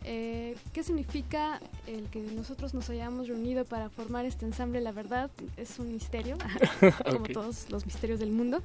Eh, 0.06 0.56
¿Qué 0.74 0.84
significa 0.84 1.60
el 1.88 2.06
que 2.10 2.20
nosotros 2.20 2.74
nos 2.74 2.89
hayamos 2.89 3.28
reunido 3.28 3.66
para 3.66 3.89
formar 3.89 4.26
este 4.26 4.45
ensamble? 4.45 4.82
La 4.82 4.91
verdad 4.91 5.30
es 5.58 5.78
un 5.80 5.91
misterio, 5.91 6.38
como 7.06 7.26
todos 7.26 7.70
los 7.70 7.86
misterios 7.86 8.20
del 8.20 8.32
mundo. 8.32 8.62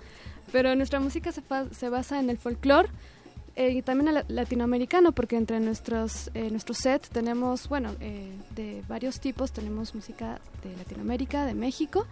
Pero 0.53 0.75
nuestra 0.75 1.01
música 1.01 1.33
se, 1.33 1.43
se 1.73 1.89
basa 1.89 2.21
en 2.21 2.31
el 2.31 2.39
folclore 2.39 2.89
eh, 3.57 3.71
y 3.71 3.83
también 3.83 4.17
el 4.17 4.25
latinoamericano, 4.29 5.13
porque 5.13 5.37
entre 5.37 5.61
nuestros, 5.61 6.31
eh, 6.35 6.49
nuestro 6.51 6.75
set 6.75 7.09
tenemos, 7.09 7.69
bueno, 7.69 7.95
eh, 8.01 8.29
de 8.55 8.83
varios 8.89 9.21
tipos. 9.21 9.53
Tenemos 9.53 9.95
música 9.95 10.41
de 10.63 10.77
Latinoamérica, 10.77 11.45
de 11.47 11.55
México, 11.55 12.07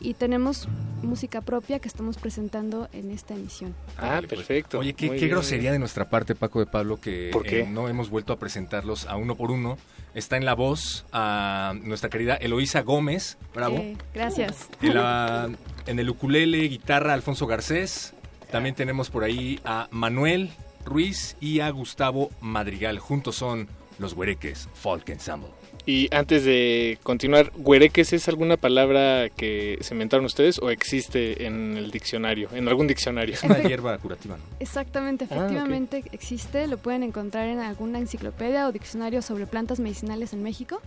y 0.00 0.14
tenemos 0.14 0.68
música 1.02 1.40
propia 1.40 1.78
que 1.80 1.88
estamos 1.88 2.16
presentando 2.18 2.88
en 2.92 3.10
esta 3.10 3.34
emisión. 3.34 3.74
Ah, 3.96 4.16
Pues, 4.18 4.28
perfecto. 4.28 4.78
Oye, 4.80 4.92
qué, 4.94 5.06
Muy 5.06 5.16
qué 5.16 5.24
bien. 5.26 5.36
grosería 5.36 5.72
de 5.72 5.78
nuestra 5.78 6.08
parte, 6.08 6.34
Paco 6.34 6.60
de 6.60 6.66
Pablo, 6.66 7.00
que 7.00 7.30
¿Por 7.32 7.44
qué? 7.44 7.60
eh, 7.60 7.66
no 7.68 7.88
hemos 7.88 8.10
vuelto 8.10 8.32
a 8.32 8.38
presentarlos 8.38 9.06
a 9.06 9.16
uno 9.16 9.34
por 9.36 9.50
uno. 9.50 9.76
Está 10.14 10.36
en 10.36 10.44
la 10.44 10.54
voz 10.54 11.04
a 11.12 11.74
nuestra 11.82 12.10
querida 12.10 12.34
Eloísa 12.36 12.82
Gómez, 12.82 13.38
bravo. 13.54 13.76
Eh, 13.76 13.96
gracias. 14.14 14.68
En, 14.82 14.94
la- 14.94 15.48
en 15.86 15.98
el 15.98 16.10
ukulele, 16.10 16.58
guitarra, 16.68 17.14
Alfonso 17.14 17.46
Garcés. 17.46 18.14
También 18.50 18.74
tenemos 18.74 19.10
por 19.10 19.24
ahí 19.24 19.60
a 19.64 19.88
Manuel 19.90 20.50
Ruiz 20.84 21.36
y 21.40 21.60
a 21.60 21.70
Gustavo 21.70 22.30
Madrigal. 22.40 22.98
Juntos 22.98 23.36
son 23.36 23.68
los 23.98 24.12
Huereques 24.12 24.68
Folk 24.74 25.08
Ensemble. 25.08 25.50
Y 25.84 26.14
antes 26.14 26.44
de 26.44 26.98
continuar, 27.02 27.50
¿güereques 27.56 28.12
es 28.12 28.28
alguna 28.28 28.56
palabra 28.58 29.30
que 29.30 29.78
se 29.80 29.94
inventaron 29.94 30.26
ustedes 30.26 30.58
o 30.60 30.68
existe 30.70 31.46
en 31.46 31.76
el 31.78 31.90
diccionario, 31.90 32.50
en 32.52 32.68
algún 32.68 32.86
diccionario? 32.86 33.34
Es 33.34 33.42
una 33.42 33.58
hierba 33.58 33.96
curativa, 33.98 34.36
¿no? 34.36 34.42
Exactamente, 34.60 35.26
Ah, 35.30 35.34
efectivamente 35.34 36.04
existe, 36.12 36.66
lo 36.66 36.76
pueden 36.76 37.02
encontrar 37.02 37.48
en 37.48 37.60
alguna 37.60 37.98
enciclopedia 37.98 38.68
o 38.68 38.72
diccionario 38.72 39.22
sobre 39.22 39.46
plantas 39.46 39.80
medicinales 39.80 40.32
en 40.34 40.42
México. 40.42 40.80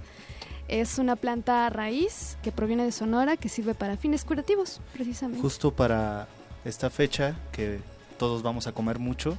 Es 0.67 0.99
una 0.99 1.15
planta 1.15 1.67
raíz 1.69 2.37
que 2.43 2.51
proviene 2.51 2.85
de 2.85 2.91
Sonora 2.91 3.37
que 3.37 3.49
sirve 3.49 3.73
para 3.73 3.97
fines 3.97 4.23
curativos, 4.23 4.81
precisamente. 4.93 5.41
Justo 5.41 5.73
para 5.73 6.27
esta 6.63 6.89
fecha 6.91 7.35
que 7.51 7.79
todos 8.19 8.43
vamos 8.43 8.67
a 8.67 8.71
comer 8.71 8.99
mucho, 8.99 9.35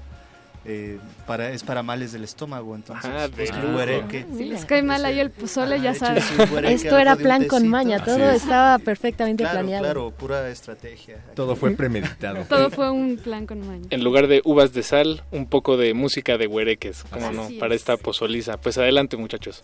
eh, 0.64 0.98
para, 1.26 1.50
es 1.50 1.64
para 1.64 1.82
males 1.82 2.12
del 2.12 2.24
estómago, 2.24 2.74
entonces 2.76 3.10
Ah, 3.12 3.26
de- 3.28 3.72
güereque. 3.72 4.24
Si 4.36 4.44
les 4.44 4.64
cae 4.64 4.82
mal 4.82 5.04
ahí 5.04 5.18
el 5.18 5.30
pozole, 5.30 5.80
ya 5.80 5.90
échense 5.90 6.40
un 6.42 6.48
güereque 6.50 6.74
Esto 6.74 6.98
era 6.98 7.16
plan 7.16 7.48
con 7.48 7.66
maña, 7.68 8.04
todo 8.04 8.30
es. 8.30 8.42
estaba 8.42 8.78
perfectamente 8.78 9.42
Claro, 9.42 9.58
planeado. 9.58 9.82
claro, 9.84 10.10
pura 10.12 10.48
estrategia. 10.48 11.18
Todo 11.34 11.56
fue 11.56 11.72
premeditado. 11.72 12.44
Todo 12.48 12.70
fue 12.70 12.90
un 12.90 13.16
plan 13.16 13.46
con 13.46 13.66
maña. 13.66 13.86
En 13.90 14.04
lugar 14.04 14.28
de 14.28 14.40
uvas 14.44 14.72
de 14.72 14.82
sal, 14.82 15.24
un 15.32 15.46
poco 15.46 15.76
de 15.76 15.94
música 15.94 16.38
de 16.38 16.46
güereques, 16.46 17.04
¿cómo 17.10 17.26
Así 17.26 17.36
no? 17.36 17.46
es. 17.48 17.52
Para 17.54 17.74
esta 17.74 17.96
pozoliza. 17.96 18.56
Pues 18.58 18.78
adelante, 18.78 19.16
muchachos. 19.16 19.62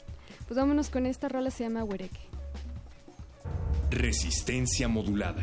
Pues 0.49 0.59
vámonos 0.59 0.91
con 0.91 1.07
esta 1.07 1.29
rola, 1.29 1.51
se 1.51 1.65
llama 1.65 1.85
Huereque. 1.85 2.19
Resistencia 3.91 4.89
modulada. 4.89 5.43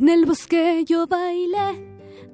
En 0.00 0.08
el 0.08 0.24
bosque 0.24 0.82
yo 0.86 1.06
bailé 1.06 1.84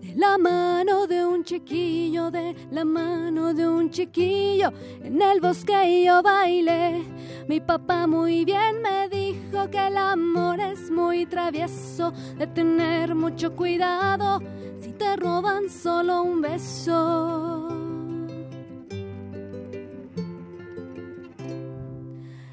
de 0.01 0.14
la 0.14 0.39
mano 0.39 1.09
de 1.09 1.27
un 1.27 1.43
chiquillo, 1.43 2.31
de 2.31 2.55
la 2.71 2.85
mano 2.85 3.53
de 3.53 3.69
un 3.69 3.91
chiquillo. 3.91 4.73
En 5.03 5.21
el 5.21 5.41
bosque 5.41 6.05
yo 6.05 6.23
bailé. 6.23 7.03
Mi 7.49 7.59
papá 7.59 8.07
muy 8.07 8.45
bien 8.45 8.81
me 8.83 9.09
dijo 9.09 9.69
que 9.69 9.85
el 9.85 9.97
amor 9.97 10.61
es 10.61 10.93
muy 10.93 11.27
travieso, 11.27 12.12
de 12.39 12.47
tener 12.47 13.17
mucho 13.17 13.57
cuidado 13.57 14.41
si 14.81 14.93
te 14.93 15.17
roban 15.17 15.69
solo 15.69 16.23
un 16.23 16.41
beso. 16.43 17.86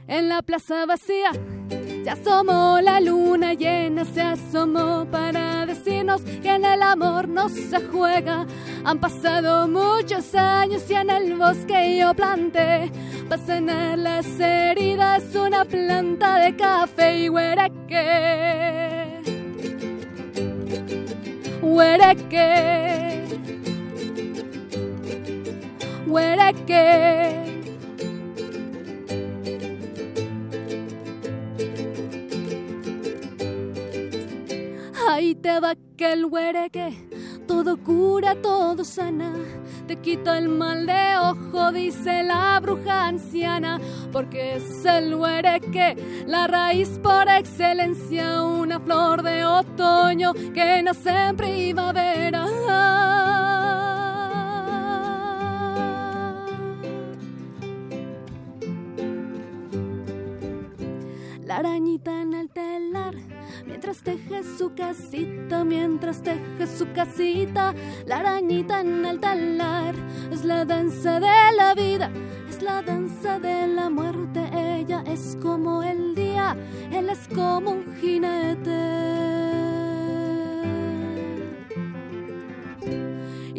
En 0.07 0.27
la 0.27 0.41
plaza 0.41 0.85
vacía 0.85 1.31
Se 2.03 2.09
asomó 2.09 2.79
la 2.81 2.99
luna 2.99 3.53
llena, 3.53 4.03
se 4.03 4.21
asomó 4.21 5.05
para 5.09 5.65
decirnos 5.65 6.21
que 6.21 6.49
en 6.55 6.65
el 6.65 6.81
amor 6.81 7.29
no 7.29 7.47
se 7.47 7.79
juega. 7.87 8.45
Han 8.83 8.99
pasado 8.99 9.67
muchos 9.67 10.35
años 10.35 10.83
y 10.89 10.95
en 10.95 11.09
el 11.09 11.37
bosque 11.37 11.97
yo 11.97 12.13
planté 12.13 12.91
para 13.29 13.45
sanar 13.45 13.97
las 13.97 14.27
heridas 14.39 15.23
una 15.35 15.63
planta 15.63 16.39
de 16.39 16.55
café 16.57 17.19
y 17.19 17.29
huereque. 17.29 18.73
Huereque. 21.61 23.23
Huereque. 26.05 27.52
Ahí 35.09 35.35
te 35.35 35.59
va 35.59 35.75
que 35.97 36.13
el 36.13 36.25
huereque, 36.25 37.07
todo 37.45 37.77
cura, 37.77 38.35
todo 38.35 38.83
sana. 38.83 39.33
Te 39.87 39.97
quita 39.97 40.37
el 40.37 40.47
mal 40.47 40.85
de 40.85 41.17
ojo, 41.17 41.71
dice 41.71 42.23
la 42.23 42.59
bruja 42.61 43.07
anciana, 43.07 43.79
porque 44.11 44.55
es 44.55 44.85
el 44.85 45.13
huereque, 45.15 46.23
la 46.25 46.47
raíz 46.47 46.99
por 47.01 47.27
excelencia, 47.27 48.43
una 48.43 48.79
flor 48.79 49.23
de 49.23 49.43
otoño 49.45 50.33
que 50.53 50.81
nace 50.81 51.09
en 51.09 51.35
primavera. 51.35 52.47
La 61.45 61.57
arañita 61.57 62.21
en 62.21 62.33
el 62.33 62.49
telar, 62.49 63.15
mientras 63.65 64.03
teje 64.03 64.43
su 64.57 64.73
casita, 64.73 65.63
mientras 65.63 66.21
teje 66.21 66.67
su 66.67 66.91
casita, 66.93 67.73
la 68.05 68.17
arañita 68.17 68.81
en 68.81 69.05
el 69.05 69.19
telar. 69.19 69.95
Es 70.31 70.43
la 70.43 70.65
danza 70.65 71.19
de 71.19 71.55
la 71.57 71.73
vida, 71.73 72.11
es 72.49 72.61
la 72.61 72.81
danza 72.81 73.39
de 73.39 73.67
la 73.67 73.89
muerte. 73.89 74.41
Ella 74.53 75.03
es 75.07 75.37
como 75.41 75.83
el 75.83 76.15
día, 76.15 76.55
él 76.91 77.09
es 77.09 77.27
como 77.33 77.71
un 77.71 77.95
jinete. 77.95 79.62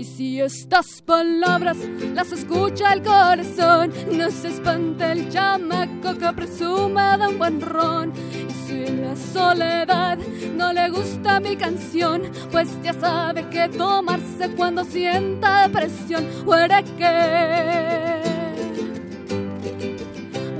Y 0.04 0.06
si 0.06 0.40
estas 0.42 1.00
palabras 1.00 1.78
las 2.12 2.30
escucha 2.30 2.92
el 2.92 3.02
corazón, 3.02 3.90
no 4.12 4.30
se 4.30 4.48
espante 4.48 5.12
el 5.12 5.30
chamaco 5.30 6.18
que 6.18 6.30
presume 6.34 7.16
de 7.16 7.28
un 7.28 7.38
buen 7.38 7.58
ron. 7.62 8.12
Y 8.46 8.52
si 8.52 8.86
la 8.96 9.16
soledad 9.16 10.18
no 10.54 10.74
le 10.74 10.90
gusta 10.90 11.40
mi 11.40 11.56
canción, 11.56 12.30
pues 12.52 12.68
ya 12.82 12.92
sabe 12.92 13.48
que 13.48 13.66
tomarse 13.70 14.50
cuando 14.54 14.84
sienta 14.84 15.68
depresión. 15.68 16.28
Huereque, 16.44 18.20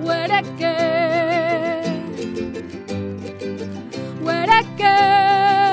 huereque, 0.03 0.75
huereque. 4.23 5.64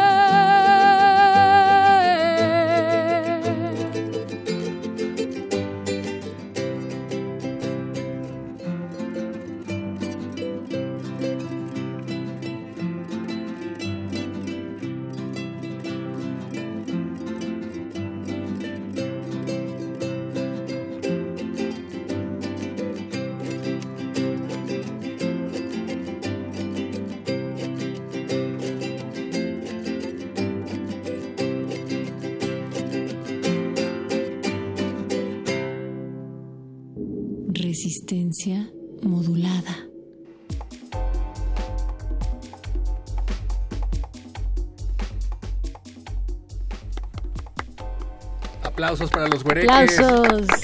Resistencia 38.12 38.70
modulada. 39.04 39.88
Aplausos 48.64 49.10
para 49.10 49.30
los 49.30 49.46
güereques. 49.46 49.98
Aplausos. 49.98 50.61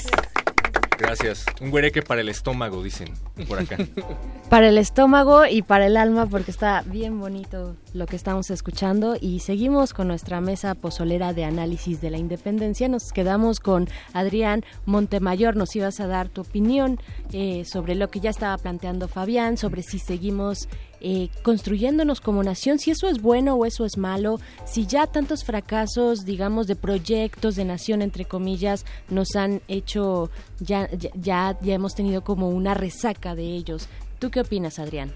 Gracias. 1.08 1.46
Un 1.62 1.70
güereque 1.70 2.02
para 2.02 2.20
el 2.20 2.28
estómago, 2.28 2.82
dicen 2.82 3.08
por 3.48 3.58
acá. 3.58 3.78
Para 4.50 4.68
el 4.68 4.78
estómago 4.78 5.44
y 5.44 5.60
para 5.60 5.86
el 5.86 5.98
alma, 5.98 6.24
porque 6.26 6.50
está 6.50 6.82
bien 6.86 7.20
bonito 7.20 7.76
lo 7.92 8.06
que 8.06 8.16
estamos 8.16 8.50
escuchando. 8.50 9.14
Y 9.20 9.40
seguimos 9.40 9.92
con 9.92 10.08
nuestra 10.08 10.40
mesa 10.40 10.74
pozolera 10.74 11.34
de 11.34 11.44
análisis 11.44 12.00
de 12.00 12.10
la 12.10 12.16
independencia. 12.16 12.88
Nos 12.88 13.12
quedamos 13.12 13.60
con 13.60 13.88
Adrián 14.14 14.64
Montemayor. 14.86 15.54
Nos 15.56 15.76
ibas 15.76 16.00
a 16.00 16.06
dar 16.06 16.28
tu 16.28 16.42
opinión 16.42 16.98
eh, 17.32 17.64
sobre 17.66 17.94
lo 17.94 18.10
que 18.10 18.20
ya 18.20 18.30
estaba 18.30 18.56
planteando 18.56 19.06
Fabián, 19.06 19.58
sobre 19.58 19.82
si 19.82 19.98
seguimos 19.98 20.68
eh, 21.00 21.28
construyéndonos 21.42 22.20
como 22.20 22.42
nación, 22.42 22.80
si 22.80 22.90
eso 22.90 23.08
es 23.08 23.22
bueno 23.22 23.54
o 23.54 23.66
eso 23.66 23.84
es 23.84 23.96
malo, 23.96 24.40
si 24.66 24.86
ya 24.86 25.06
tantos 25.06 25.44
fracasos, 25.44 26.24
digamos, 26.24 26.66
de 26.66 26.74
proyectos 26.74 27.54
de 27.54 27.64
nación, 27.64 28.02
entre 28.02 28.24
comillas, 28.24 28.84
nos 29.08 29.36
han 29.36 29.60
hecho, 29.68 30.30
ya, 30.58 30.88
ya, 30.90 31.56
ya, 31.60 31.74
hemos 31.74 31.94
tenido 31.94 32.22
como 32.24 32.48
una 32.48 32.74
resaca 32.74 33.36
de 33.36 33.44
ellos. 33.44 33.88
¿Tú 34.18 34.30
qué 34.30 34.40
opinas, 34.40 34.80
Adrián? 34.80 35.12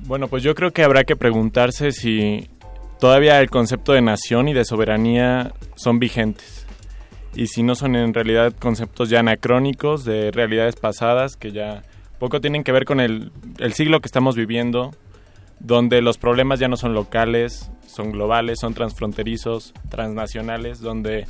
Bueno, 0.00 0.26
pues 0.26 0.42
yo 0.42 0.54
creo 0.56 0.72
que 0.72 0.82
habrá 0.82 1.04
que 1.04 1.14
preguntarse 1.14 1.92
si 1.92 2.48
todavía 2.98 3.40
el 3.40 3.50
concepto 3.50 3.92
de 3.92 4.02
nación 4.02 4.48
y 4.48 4.52
de 4.52 4.64
soberanía 4.64 5.54
son 5.76 6.00
vigentes. 6.00 6.66
Y 7.36 7.46
si 7.46 7.62
no 7.62 7.76
son 7.76 7.94
en 7.94 8.12
realidad 8.12 8.52
conceptos 8.58 9.08
ya 9.08 9.20
anacrónicos 9.20 10.04
de 10.04 10.32
realidades 10.32 10.74
pasadas 10.74 11.36
que 11.36 11.52
ya 11.52 11.84
poco 12.18 12.40
tienen 12.40 12.64
que 12.64 12.72
ver 12.72 12.84
con 12.84 12.98
el 12.98 13.30
siglo 13.74 14.00
que 14.00 14.06
estamos 14.06 14.34
viviendo, 14.34 14.90
donde 15.60 16.02
los 16.02 16.18
problemas 16.18 16.58
ya 16.58 16.68
no 16.68 16.76
son 16.76 16.94
locales, 16.94 17.70
son 17.86 18.10
globales, 18.10 18.58
son 18.58 18.74
transfronterizos, 18.74 19.74
transnacionales, 19.88 20.80
donde, 20.80 21.26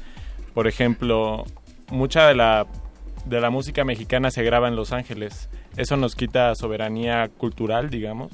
por 0.55 0.69
ejemplo, 0.69 1.45
mucha 1.91 2.27
de 2.29 2.35
la, 2.35 2.67
de 3.25 3.41
la 3.41 3.51
música 3.51 3.85
mexicana 3.85 4.31
se 4.31 4.45
graba 4.45 4.69
en 4.69 4.77
Los 4.77 4.93
Ángeles. 4.93 5.51
Eso 5.77 5.97
nos 5.97 6.15
quita 6.15 6.55
soberanía 6.55 7.29
cultural, 7.29 7.91
digamos. 7.91 8.33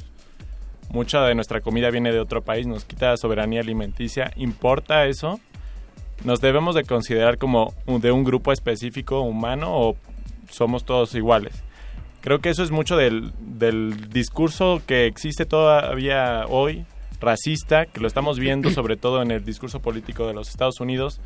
Mucha 0.91 1.23
de 1.25 1.35
nuestra 1.35 1.61
comida 1.61 1.91
viene 1.91 2.13
de 2.13 2.21
otro 2.21 2.43
país, 2.43 2.67
nos 2.67 2.85
quita 2.85 3.17
soberanía 3.17 3.61
alimenticia. 3.61 4.31
¿Importa 4.37 5.07
eso? 5.07 5.41
¿Nos 6.25 6.41
debemos 6.41 6.75
de 6.75 6.85
considerar 6.85 7.39
como 7.39 7.75
de 7.87 8.13
un 8.13 8.25
grupo 8.25 8.53
específico 8.53 9.21
humano 9.21 9.69
o 9.73 9.97
somos 10.49 10.85
todos 10.85 11.15
iguales? 11.15 11.63
Creo 12.27 12.41
que 12.41 12.49
eso 12.49 12.65
es 12.65 12.73
mucho 12.73 12.97
del, 12.97 13.33
del 13.39 14.11
discurso 14.11 14.83
que 14.85 15.07
existe 15.07 15.47
todavía 15.47 16.47
hoy, 16.49 16.85
racista, 17.21 17.87
que 17.87 18.01
lo 18.01 18.09
estamos 18.09 18.41
viendo 18.41 18.69
sobre 18.73 18.97
todo 18.97 19.23
en 19.23 19.31
el 19.31 19.45
discurso 19.45 19.79
político 19.79 20.27
de 20.27 20.35
los 20.35 20.49
Estados 20.49 20.81
Unidos, 20.81 21.21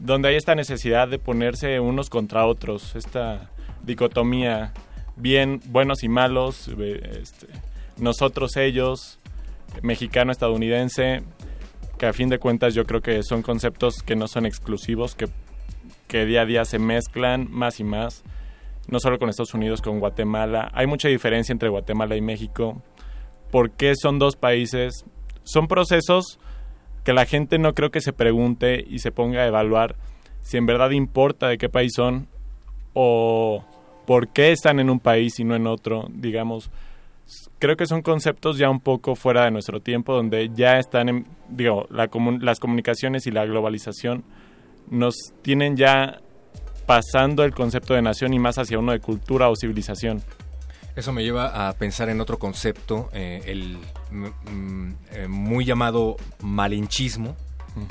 donde 0.00 0.30
hay 0.30 0.34
esta 0.34 0.56
necesidad 0.56 1.06
de 1.06 1.20
ponerse 1.20 1.78
unos 1.78 2.10
contra 2.10 2.44
otros, 2.44 2.96
esta 2.96 3.52
dicotomía 3.84 4.72
bien 5.14 5.60
buenos 5.66 6.02
y 6.02 6.08
malos, 6.08 6.72
eh, 6.76 7.20
este, 7.22 7.46
nosotros 7.96 8.56
ellos, 8.56 9.20
mexicano 9.80 10.32
estadounidense, 10.32 11.22
que 11.98 12.06
a 12.06 12.12
fin 12.12 12.30
de 12.30 12.40
cuentas 12.40 12.74
yo 12.74 12.84
creo 12.84 13.00
que 13.00 13.22
son 13.22 13.42
conceptos 13.42 14.02
que 14.02 14.16
no 14.16 14.26
son 14.26 14.44
exclusivos, 14.44 15.14
que, 15.14 15.28
que 16.08 16.26
día 16.26 16.40
a 16.40 16.46
día 16.46 16.64
se 16.64 16.80
mezclan 16.80 17.46
más 17.48 17.78
y 17.78 17.84
más, 17.84 18.24
no 18.88 19.00
solo 19.00 19.18
con 19.18 19.28
Estados 19.28 19.54
Unidos, 19.54 19.82
con 19.82 20.00
Guatemala. 20.00 20.70
Hay 20.74 20.86
mucha 20.86 21.08
diferencia 21.08 21.52
entre 21.52 21.68
Guatemala 21.68 22.16
y 22.16 22.20
México. 22.20 22.82
¿Por 23.50 23.70
qué 23.70 23.94
son 23.96 24.18
dos 24.18 24.36
países? 24.36 25.04
Son 25.44 25.68
procesos 25.68 26.38
que 27.04 27.12
la 27.12 27.24
gente 27.24 27.58
no 27.58 27.74
creo 27.74 27.90
que 27.90 28.00
se 28.00 28.12
pregunte 28.12 28.84
y 28.88 28.98
se 28.98 29.12
ponga 29.12 29.42
a 29.42 29.46
evaluar 29.46 29.96
si 30.40 30.56
en 30.56 30.66
verdad 30.66 30.90
importa 30.90 31.48
de 31.48 31.58
qué 31.58 31.68
país 31.68 31.92
son 31.94 32.28
o 32.94 33.64
por 34.06 34.28
qué 34.28 34.52
están 34.52 34.80
en 34.80 34.90
un 34.90 35.00
país 35.00 35.38
y 35.40 35.44
no 35.44 35.56
en 35.56 35.66
otro, 35.66 36.08
digamos. 36.10 36.70
Creo 37.58 37.76
que 37.76 37.86
son 37.86 38.02
conceptos 38.02 38.56
ya 38.56 38.70
un 38.70 38.80
poco 38.80 39.16
fuera 39.16 39.44
de 39.44 39.50
nuestro 39.50 39.80
tiempo, 39.80 40.14
donde 40.14 40.50
ya 40.54 40.78
están, 40.78 41.08
en, 41.08 41.26
digo, 41.48 41.86
las 41.90 42.60
comunicaciones 42.60 43.26
y 43.26 43.32
la 43.32 43.44
globalización 43.44 44.24
nos 44.88 45.16
tienen 45.42 45.76
ya 45.76 46.20
pasando 46.86 47.44
el 47.44 47.52
concepto 47.52 47.94
de 47.94 48.02
nación 48.02 48.32
y 48.32 48.38
más 48.38 48.58
hacia 48.58 48.78
uno 48.78 48.92
de 48.92 49.00
cultura 49.00 49.48
o 49.48 49.56
civilización. 49.56 50.22
Eso 50.96 51.12
me 51.12 51.22
lleva 51.22 51.68
a 51.68 51.74
pensar 51.74 52.08
en 52.08 52.22
otro 52.22 52.38
concepto, 52.38 53.10
eh, 53.12 53.42
el 53.44 53.76
mm, 54.10 54.50
mm, 54.50 54.96
eh, 55.12 55.28
muy 55.28 55.66
llamado 55.66 56.16
malinchismo. 56.40 57.36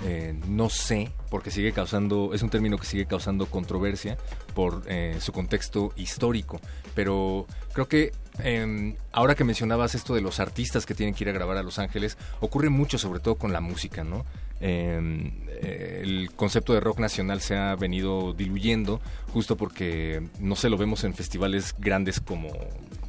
Eh, 0.04 0.34
no 0.48 0.68
sé, 0.72 1.12
porque 1.30 1.52
sigue 1.52 1.72
causando, 1.72 2.32
es 2.34 2.42
un 2.42 2.50
término 2.50 2.80
que 2.80 2.88
sigue 2.88 3.06
causando 3.06 3.46
controversia 3.46 4.18
por 4.56 4.82
su 5.20 5.32
contexto 5.32 5.94
histórico, 5.96 6.60
pero 6.96 7.46
creo 7.72 7.88
que 7.88 8.12
em, 8.40 8.96
ahora 9.12 9.36
que 9.36 9.44
mencionabas 9.44 9.94
esto 9.94 10.16
de 10.16 10.22
los 10.22 10.40
artistas 10.40 10.88
que 10.88 10.96
tienen 10.96 11.14
que 11.14 11.26
ir 11.26 11.30
a 11.30 11.34
grabar 11.34 11.58
a 11.58 11.62
Los 11.62 11.78
Ángeles, 11.78 12.18
ocurre 12.40 12.70
mucho 12.70 12.98
sobre 12.98 13.20
todo 13.20 13.36
con 13.36 13.54
la 13.54 13.62
música, 13.62 14.04
¿no? 14.04 14.26
Em, 14.62 15.32
eh, 15.62 16.02
el 16.04 16.32
concepto 16.36 16.74
de 16.74 16.80
rock 16.80 17.00
nacional 17.00 17.42
se 17.42 17.58
ha 17.58 17.76
venido 17.76 18.34
diluyendo 18.34 19.02
justo 19.34 19.58
porque 19.58 20.24
no 20.40 20.56
se 20.56 20.70
lo 20.70 20.78
vemos 20.78 21.04
en 21.04 21.14
festivales 21.14 21.76
grandes 21.78 22.22
como 22.22 22.50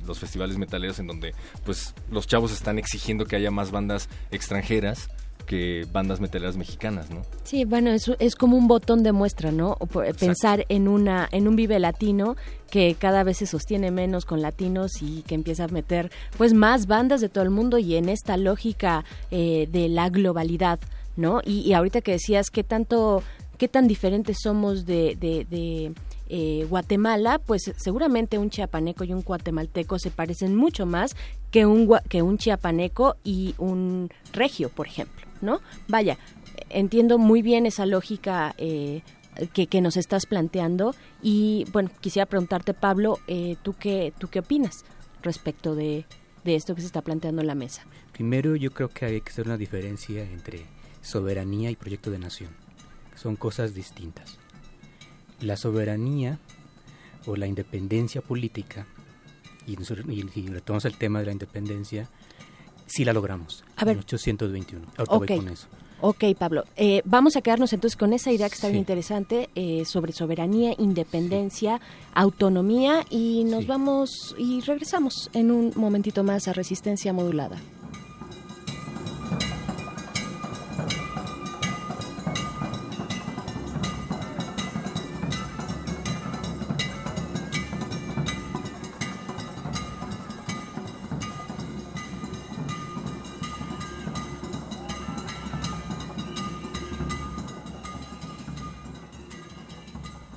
los 0.06 0.18
festivales 0.18 0.58
metaleros 0.58 0.98
en 0.98 1.06
donde 1.06 1.34
pues 1.64 1.94
los 2.10 2.26
chavos 2.26 2.52
están 2.52 2.78
exigiendo 2.78 3.26
que 3.26 3.36
haya 3.36 3.50
más 3.50 3.70
bandas 3.70 4.08
extranjeras 4.30 5.08
que 5.46 5.86
bandas 5.92 6.20
metaleras 6.20 6.56
mexicanas, 6.56 7.08
¿no? 7.10 7.22
Sí, 7.44 7.64
bueno, 7.64 7.90
es, 7.90 8.10
es 8.18 8.34
como 8.34 8.56
un 8.56 8.66
botón 8.66 9.02
de 9.04 9.12
muestra, 9.12 9.52
¿no? 9.52 9.76
Pensar 10.18 10.66
en 10.68 10.88
una 10.88 11.28
en 11.30 11.46
un 11.46 11.54
vive 11.56 11.78
latino 11.78 12.36
que 12.68 12.96
cada 12.98 13.22
vez 13.22 13.38
se 13.38 13.46
sostiene 13.46 13.90
menos 13.90 14.24
con 14.24 14.42
latinos 14.42 15.00
y 15.00 15.22
que 15.22 15.36
empieza 15.36 15.64
a 15.64 15.68
meter 15.68 16.10
pues 16.36 16.52
más 16.52 16.86
bandas 16.86 17.20
de 17.20 17.28
todo 17.28 17.44
el 17.44 17.50
mundo 17.50 17.78
y 17.78 17.94
en 17.94 18.08
esta 18.08 18.36
lógica 18.36 19.04
eh, 19.30 19.68
de 19.70 19.88
la 19.88 20.10
globalidad, 20.10 20.80
¿no? 21.16 21.40
Y, 21.44 21.60
y 21.60 21.72
ahorita 21.72 22.00
que 22.00 22.12
decías 22.12 22.50
qué 22.50 22.64
tanto 22.64 23.22
qué 23.56 23.68
tan 23.68 23.88
diferentes 23.88 24.38
somos 24.42 24.86
de, 24.86 25.16
de, 25.18 25.92
eh, 26.28 26.66
Guatemala, 26.68 27.38
pues 27.38 27.72
seguramente 27.76 28.38
un 28.38 28.50
chiapaneco 28.50 29.04
y 29.04 29.12
un 29.12 29.22
guatemalteco 29.22 29.98
se 29.98 30.10
parecen 30.10 30.56
mucho 30.56 30.84
más 30.84 31.16
que 31.50 31.66
un 31.66 31.88
que 32.08 32.22
un 32.22 32.36
chiapaneco 32.36 33.16
y 33.22 33.54
un 33.58 34.10
regio, 34.32 34.68
por 34.68 34.86
ejemplo, 34.86 35.26
¿no? 35.40 35.60
Vaya, 35.88 36.18
entiendo 36.68 37.18
muy 37.18 37.42
bien 37.42 37.64
esa 37.64 37.86
lógica 37.86 38.54
eh, 38.58 39.02
que, 39.52 39.68
que 39.68 39.80
nos 39.80 39.96
estás 39.96 40.26
planteando 40.26 40.94
y 41.22 41.64
bueno, 41.72 41.90
quisiera 42.00 42.26
preguntarte, 42.26 42.74
Pablo, 42.74 43.20
eh, 43.28 43.56
¿tú 43.62 43.74
qué 43.78 44.12
tú 44.18 44.28
qué 44.28 44.40
opinas 44.40 44.84
respecto 45.22 45.76
de, 45.76 46.06
de 46.44 46.56
esto 46.56 46.74
que 46.74 46.80
se 46.80 46.88
está 46.88 47.02
planteando 47.02 47.40
en 47.40 47.46
la 47.46 47.54
mesa? 47.54 47.86
Primero, 48.12 48.56
yo 48.56 48.72
creo 48.72 48.88
que 48.88 49.04
hay 49.04 49.20
que 49.20 49.30
hacer 49.30 49.46
una 49.46 49.56
diferencia 49.56 50.22
entre 50.24 50.66
soberanía 51.06 51.70
y 51.70 51.76
proyecto 51.76 52.10
de 52.10 52.18
nación. 52.18 52.50
Son 53.14 53.36
cosas 53.36 53.74
distintas. 53.74 54.38
La 55.40 55.56
soberanía 55.56 56.38
o 57.26 57.36
la 57.36 57.46
independencia 57.46 58.20
política, 58.20 58.86
y, 59.66 59.74
retomamos 59.76 60.84
el 60.84 60.96
tema 60.96 61.18
de 61.20 61.26
la 61.26 61.32
independencia, 61.32 62.08
sí 62.86 63.04
la 63.04 63.12
logramos. 63.12 63.64
A 63.76 63.84
ver. 63.84 63.94
En 63.96 64.00
821. 64.00 64.86
Ahorita 64.96 65.16
voy 65.16 65.26
Ok. 65.32 65.36
con 65.44 65.48
eso. 65.52 65.66
Ok, 66.02 66.24
Pablo. 66.38 66.64
Eh, 66.76 67.00
vamos 67.06 67.36
a 67.36 67.40
quedarnos 67.40 67.72
entonces 67.72 67.96
con 67.96 68.12
esa 68.12 68.30
idea 68.30 68.48
que 68.48 68.54
está 68.54 68.66
Sí. 68.66 68.72
bien 68.74 68.80
interesante 68.82 69.48
eh, 69.54 69.84
sobre 69.86 70.12
soberanía, 70.12 70.74
independencia, 70.78 71.80
autonomía 72.14 73.04
y 73.08 73.44
nos 73.44 73.66
vamos 73.66 74.34
y 74.38 74.60
regresamos 74.60 75.30
en 75.32 75.50
un 75.50 75.72
momentito 75.74 76.22
más 76.22 76.48
a 76.48 76.52
resistencia 76.52 77.12
modulada. 77.14 77.56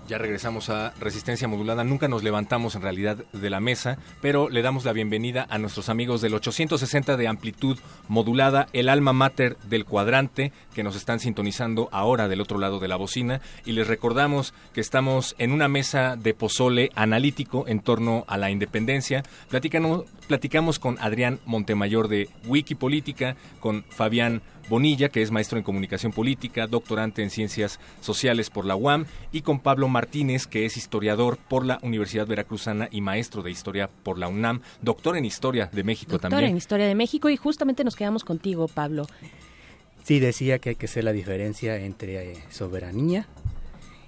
Ya 0.09 0.17
regresamos 0.17 0.71
a 0.71 0.91
Resistencia 0.99 1.47
Modulada. 1.47 1.83
Nunca 1.83 2.07
nos 2.07 2.23
levantamos 2.23 2.73
en 2.73 2.81
realidad 2.81 3.17
de 3.31 3.49
la 3.51 3.59
mesa, 3.59 3.99
pero 4.21 4.49
le 4.49 4.63
damos 4.63 4.83
la 4.83 4.91
bienvenida 4.91 5.45
a 5.51 5.59
nuestros 5.59 5.87
amigos 5.87 6.19
del 6.19 6.33
860 6.33 7.15
de 7.15 7.27
amplitud 7.27 7.77
modulada, 8.07 8.69
el 8.73 8.89
alma 8.89 9.13
mater 9.13 9.55
del 9.69 9.85
cuadrante, 9.85 10.51
que 10.73 10.81
nos 10.81 10.95
están 10.95 11.19
sintonizando 11.19 11.89
ahora 11.91 12.27
del 12.27 12.41
otro 12.41 12.57
lado 12.57 12.79
de 12.79 12.87
la 12.87 12.95
bocina. 12.95 13.39
Y 13.65 13.73
les 13.73 13.85
recordamos 13.85 14.55
que 14.73 14.81
estamos 14.81 15.35
en 15.37 15.51
una 15.51 15.67
mesa 15.67 16.15
de 16.15 16.33
pozole 16.33 16.89
analítico 16.95 17.67
en 17.67 17.79
torno 17.79 18.25
a 18.27 18.39
la 18.39 18.49
independencia. 18.49 19.21
Platicamos, 19.47 20.05
platicamos 20.27 20.79
con 20.79 20.97
Adrián 21.01 21.39
Montemayor 21.45 22.07
de 22.07 22.29
Wikipolítica, 22.47 23.35
con 23.59 23.83
Fabián 23.91 24.41
Bonilla, 24.69 25.09
que 25.09 25.21
es 25.21 25.31
maestro 25.31 25.57
en 25.57 25.63
comunicación 25.63 26.11
política, 26.11 26.67
doctorante 26.67 27.23
en 27.23 27.29
ciencias 27.29 27.79
sociales 28.01 28.49
por 28.49 28.65
la 28.65 28.75
UAM, 28.75 29.05
y 29.31 29.41
con 29.41 29.59
Pablo 29.59 29.87
Martínez, 29.87 30.47
que 30.47 30.65
es 30.65 30.77
historiador 30.77 31.37
por 31.37 31.65
la 31.65 31.79
Universidad 31.81 32.27
Veracruzana 32.27 32.87
y 32.91 33.01
maestro 33.01 33.41
de 33.41 33.51
historia 33.51 33.89
por 34.03 34.17
la 34.17 34.27
UNAM, 34.27 34.61
doctor 34.81 35.17
en 35.17 35.25
historia 35.25 35.69
de 35.71 35.83
México 35.83 36.13
Doctor 36.13 36.31
también. 36.31 36.51
en 36.51 36.57
Historia 36.57 36.87
de 36.87 36.95
México 36.95 37.29
y 37.29 37.37
justamente 37.37 37.83
nos 37.83 37.95
quedamos 37.95 38.23
contigo, 38.23 38.67
Pablo. 38.67 39.07
Sí, 40.03 40.19
decía 40.19 40.59
que 40.59 40.69
hay 40.69 40.75
que 40.75 40.85
hacer 40.85 41.03
la 41.03 41.11
diferencia 41.11 41.77
entre 41.77 42.31
eh, 42.31 42.43
soberanía 42.49 43.27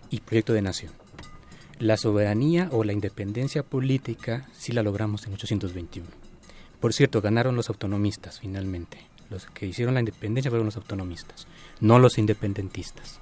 y 0.09 0.19
proyecto 0.21 0.53
de 0.53 0.61
nación. 0.61 0.91
La 1.79 1.97
soberanía 1.97 2.69
o 2.71 2.83
la 2.83 2.93
independencia 2.93 3.63
política 3.63 4.47
sí 4.53 4.71
la 4.71 4.83
logramos 4.83 5.25
en 5.25 5.33
821. 5.33 6.07
Por 6.79 6.93
cierto, 6.93 7.21
ganaron 7.21 7.55
los 7.55 7.69
autonomistas 7.69 8.39
finalmente. 8.39 9.10
Los 9.31 9.45
que 9.45 9.65
hicieron 9.65 9.93
la 9.93 10.01
independencia 10.01 10.51
fueron 10.51 10.65
los 10.65 10.75
autonomistas, 10.75 11.47
no 11.79 11.97
los 11.99 12.17
independentistas. 12.17 13.19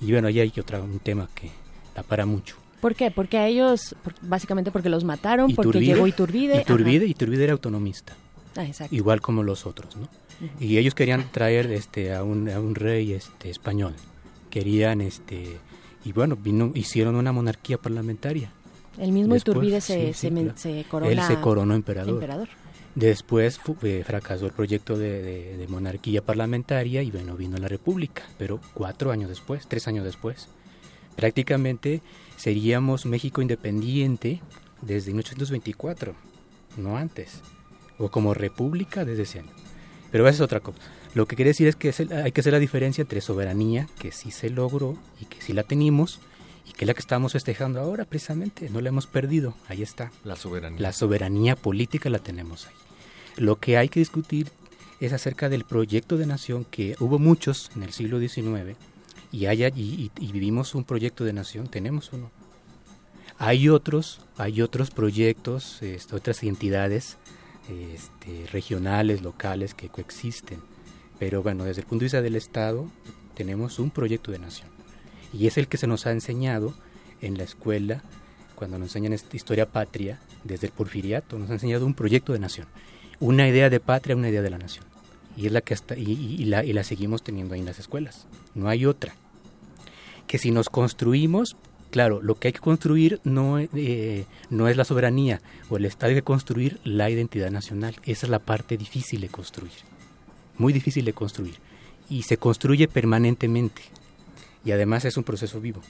Y 0.00 0.10
bueno, 0.10 0.26
ahí 0.28 0.40
hay 0.40 0.52
otra, 0.58 0.80
un 0.80 0.98
tema 0.98 1.28
que 1.32 1.50
da 1.94 2.02
para 2.02 2.26
mucho. 2.26 2.56
¿Por 2.80 2.96
qué? 2.96 3.10
Porque 3.12 3.38
a 3.38 3.46
ellos, 3.46 3.94
básicamente 4.20 4.72
porque 4.72 4.88
los 4.88 5.04
mataron, 5.04 5.54
porque 5.54 5.80
llegó 5.80 6.06
Iturbide. 6.06 6.60
Iturbide, 6.60 7.04
ajá. 7.04 7.10
Iturbide 7.10 7.44
era 7.44 7.52
autonomista. 7.52 8.14
Ah, 8.56 8.64
exacto. 8.64 8.94
igual 8.94 9.20
como 9.20 9.42
los 9.42 9.66
otros, 9.66 9.96
¿no? 9.96 10.08
Y 10.60 10.76
ellos 10.78 10.94
querían 10.94 11.30
traer 11.32 11.70
este 11.72 12.14
a 12.14 12.22
un, 12.22 12.48
a 12.48 12.60
un 12.60 12.74
rey 12.74 13.12
este 13.12 13.50
español. 13.50 13.94
Querían 14.50 15.00
este 15.00 15.58
y 16.04 16.12
bueno, 16.12 16.36
vino 16.36 16.70
hicieron 16.74 17.14
una 17.16 17.32
monarquía 17.32 17.78
parlamentaria. 17.78 18.50
El 18.98 19.12
mismo 19.12 19.34
Después, 19.34 19.56
Iturbide 19.56 19.80
se, 19.80 20.12
sí, 20.12 20.12
se, 20.12 20.28
sí, 20.28 20.34
claro. 20.34 20.52
se 20.56 20.84
corona. 20.84 21.12
Él 21.12 21.20
se 21.22 21.40
coronó 21.40 21.74
emperador. 21.74 22.14
emperador. 22.14 22.48
Después 22.94 23.58
eh, 23.82 24.04
fracasó 24.06 24.46
el 24.46 24.52
proyecto 24.52 24.96
de, 24.96 25.20
de- 25.22 25.56
de 25.56 25.68
monarquía 25.68 26.22
parlamentaria 26.22 27.02
y 27.02 27.10
bueno, 27.10 27.36
vino 27.36 27.56
la 27.58 27.68
república, 27.68 28.22
pero 28.38 28.60
cuatro 28.72 29.10
años 29.10 29.28
después, 29.28 29.66
tres 29.66 29.88
años 29.88 30.04
después. 30.04 30.48
Prácticamente 31.16 32.02
seríamos 32.36 33.06
México 33.06 33.42
independiente 33.42 34.40
desde 34.82 35.12
1824, 35.12 36.14
no 36.76 36.96
antes, 36.96 37.40
o 37.98 38.10
como 38.10 38.34
república 38.34 39.04
desde 39.04 39.22
ese 39.22 39.38
año. 39.40 39.50
Pero 40.10 40.28
esa 40.28 40.36
es 40.36 40.40
otra 40.40 40.60
cosa. 40.60 40.78
Lo 41.14 41.26
que 41.26 41.36
quiere 41.36 41.50
decir 41.50 41.66
es 41.68 41.76
que 41.76 41.92
hay 42.22 42.32
que 42.32 42.40
hacer 42.40 42.52
la 42.52 42.58
diferencia 42.58 43.02
entre 43.02 43.20
soberanía, 43.20 43.88
que 43.98 44.12
sí 44.12 44.30
se 44.30 44.50
logró 44.50 44.96
y 45.20 45.24
que 45.26 45.40
sí 45.40 45.52
la 45.52 45.62
tenemos, 45.64 46.20
y 46.66 46.72
que 46.72 46.84
es 46.84 46.86
la 46.86 46.94
que 46.94 47.00
estamos 47.00 47.32
festejando 47.32 47.80
ahora 47.80 48.04
precisamente, 48.04 48.68
no 48.70 48.80
la 48.80 48.88
hemos 48.88 49.06
perdido, 49.06 49.54
ahí 49.68 49.82
está. 49.82 50.10
La 50.24 50.34
soberanía. 50.36 50.80
La 50.80 50.92
soberanía 50.92 51.56
política 51.56 52.08
la 52.10 52.18
tenemos 52.20 52.66
ahí. 52.66 52.74
Lo 53.36 53.56
que 53.56 53.76
hay 53.76 53.88
que 53.88 54.00
discutir 54.00 54.50
es 55.00 55.12
acerca 55.12 55.48
del 55.48 55.64
proyecto 55.64 56.16
de 56.16 56.26
nación 56.26 56.64
que 56.64 56.96
hubo 57.00 57.18
muchos 57.18 57.70
en 57.74 57.82
el 57.82 57.92
siglo 57.92 58.18
XIX 58.20 58.76
y, 59.32 60.10
vivimos 60.32 60.74
un 60.76 60.84
proyecto 60.84 61.24
de 61.24 61.32
nación, 61.32 61.66
tenemos 61.66 62.12
uno. 62.12 62.30
Hay 63.38 63.68
otros, 63.68 64.20
hay 64.36 64.62
otros 64.62 64.92
proyectos, 64.92 65.82
este, 65.82 66.14
otras 66.14 66.42
entidades 66.44 67.16
este, 67.68 68.46
regionales, 68.52 69.22
locales 69.22 69.74
que 69.74 69.88
coexisten. 69.88 70.60
Pero 71.18 71.42
bueno, 71.42 71.64
desde 71.64 71.80
el 71.80 71.86
punto 71.86 72.02
de 72.02 72.06
vista 72.06 72.22
del 72.22 72.36
Estado, 72.36 72.88
tenemos 73.34 73.80
un 73.80 73.90
proyecto 73.90 74.30
de 74.30 74.38
nación. 74.38 74.68
Y 75.32 75.48
es 75.48 75.58
el 75.58 75.66
que 75.66 75.78
se 75.78 75.88
nos 75.88 76.06
ha 76.06 76.12
enseñado 76.12 76.72
en 77.20 77.36
la 77.36 77.42
escuela, 77.42 78.04
cuando 78.54 78.78
nos 78.78 78.94
enseñan 78.94 79.18
historia 79.32 79.66
patria, 79.66 80.20
desde 80.44 80.68
el 80.68 80.72
porfiriato, 80.72 81.38
nos 81.40 81.50
ha 81.50 81.54
enseñado 81.54 81.86
un 81.86 81.94
proyecto 81.94 82.32
de 82.32 82.38
nación. 82.38 82.68
Una 83.24 83.48
idea 83.48 83.70
de 83.70 83.80
patria, 83.80 84.14
una 84.14 84.28
idea 84.28 84.42
de 84.42 84.50
la 84.50 84.58
nación. 84.58 84.84
Y 85.34 85.46
es 85.46 85.52
la 85.52 85.62
que 85.62 85.72
hasta, 85.72 85.96
y, 85.96 86.02
y- 86.12 86.44
la, 86.44 86.84
seguimos 86.84 87.22
teniendo 87.22 87.54
ahí 87.54 87.60
en 87.60 87.66
las 87.66 87.78
escuelas. 87.78 88.26
No 88.54 88.68
hay 88.68 88.84
otra. 88.84 89.14
Que 90.26 90.36
si 90.36 90.50
nos 90.50 90.68
construimos, 90.68 91.56
claro, 91.90 92.20
lo 92.20 92.34
que 92.34 92.48
hay 92.48 92.52
que 92.52 92.60
construir 92.60 93.20
no, 93.24 93.58
eh, 93.58 94.26
no 94.50 94.68
es 94.68 94.76
la 94.76 94.84
soberanía 94.84 95.40
o 95.70 95.78
el 95.78 95.86
Estado, 95.86 96.10
hay 96.10 96.16
que 96.16 96.22
construir 96.22 96.80
la 96.84 97.08
identidad 97.08 97.50
nacional. 97.50 97.96
Esa 98.04 98.26
es 98.26 98.30
la 98.30 98.40
parte 98.40 98.76
difícil 98.76 99.22
de 99.22 99.28
construir. 99.28 99.72
Muy 100.58 100.74
difícil 100.74 101.06
de 101.06 101.14
construir. 101.14 101.54
Y 102.10 102.24
se 102.24 102.36
construye 102.36 102.88
permanentemente. 102.88 103.80
Y 104.66 104.72
además 104.72 105.06
es 105.06 105.16
un 105.16 105.24
proceso 105.24 105.62
vivo. 105.62 105.80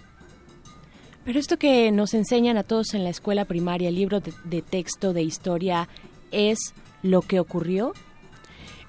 Pero 1.24 1.40
esto 1.40 1.58
que 1.58 1.90
nos 1.90 2.14
enseñan 2.14 2.58
a 2.58 2.62
todos 2.62 2.94
en 2.94 3.02
la 3.02 3.10
escuela 3.10 3.44
primaria, 3.44 3.88
el 3.88 3.96
libro 3.96 4.20
de 4.20 4.62
texto 4.62 5.12
de 5.12 5.22
historia, 5.22 5.88
¿es 6.30 6.58
lo 7.04 7.20
que 7.22 7.38
ocurrió? 7.38 7.92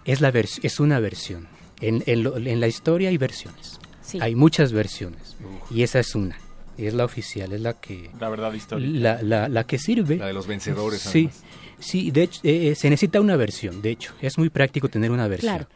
Es, 0.05 0.21
la 0.21 0.29
es 0.29 0.79
una 0.79 0.99
versión. 0.99 1.47
En, 1.81 2.01
en, 2.07 2.25
en, 2.47 2.59
la 2.59 2.67
historia 2.67 3.09
hay 3.09 3.17
versiones. 3.17 3.79
Sí. 4.01 4.19
Hay 4.21 4.35
muchas 4.35 4.71
versiones. 4.71 5.35
Uf. 5.43 5.71
Y 5.71 5.83
esa 5.83 5.99
es 5.99 6.15
una. 6.15 6.37
Es 6.77 6.93
la 6.93 7.05
oficial, 7.05 7.51
es 7.51 7.61
la 7.61 7.73
que... 7.73 8.09
La 8.19 8.29
verdad 8.29 8.53
histórica. 8.53 8.99
La, 8.99 9.21
la, 9.21 9.49
la 9.49 9.65
que 9.65 9.77
sirve. 9.77 10.17
La 10.17 10.27
de 10.27 10.33
los 10.33 10.47
vencedores. 10.47 11.01
Sí, 11.01 11.29
además. 11.29 11.43
sí 11.79 12.11
de 12.11 12.23
hecho, 12.23 12.39
eh, 12.43 12.73
se 12.75 12.89
necesita 12.89 13.19
una 13.19 13.35
versión, 13.35 13.81
de 13.81 13.91
hecho. 13.91 14.13
Es 14.21 14.37
muy 14.37 14.49
práctico 14.49 14.87
tener 14.87 15.11
una 15.11 15.27
versión. 15.27 15.55
Claro. 15.55 15.69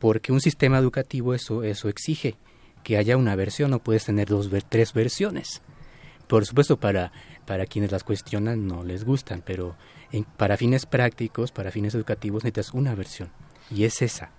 Porque 0.00 0.32
un 0.32 0.40
sistema 0.40 0.78
educativo 0.78 1.32
eso, 1.32 1.62
eso 1.62 1.88
exige. 1.88 2.36
Que 2.82 2.98
haya 2.98 3.16
una 3.16 3.36
versión, 3.36 3.70
no 3.70 3.78
puedes 3.78 4.04
tener 4.04 4.28
dos, 4.28 4.50
tres 4.68 4.92
versiones. 4.92 5.62
Por 6.26 6.44
supuesto, 6.44 6.78
para, 6.78 7.12
para 7.46 7.66
quienes 7.66 7.92
las 7.92 8.02
cuestionan 8.02 8.66
no 8.66 8.82
les 8.82 9.04
gustan, 9.04 9.42
pero 9.44 9.76
en, 10.14 10.24
para 10.24 10.56
fines 10.56 10.86
prácticos, 10.86 11.52
para 11.52 11.70
fines 11.70 11.94
educativos, 11.94 12.44
necesitas 12.44 12.72
una 12.72 12.94
versión. 12.94 13.30
Y 13.70 13.84
es 13.84 14.00
esa. 14.02 14.30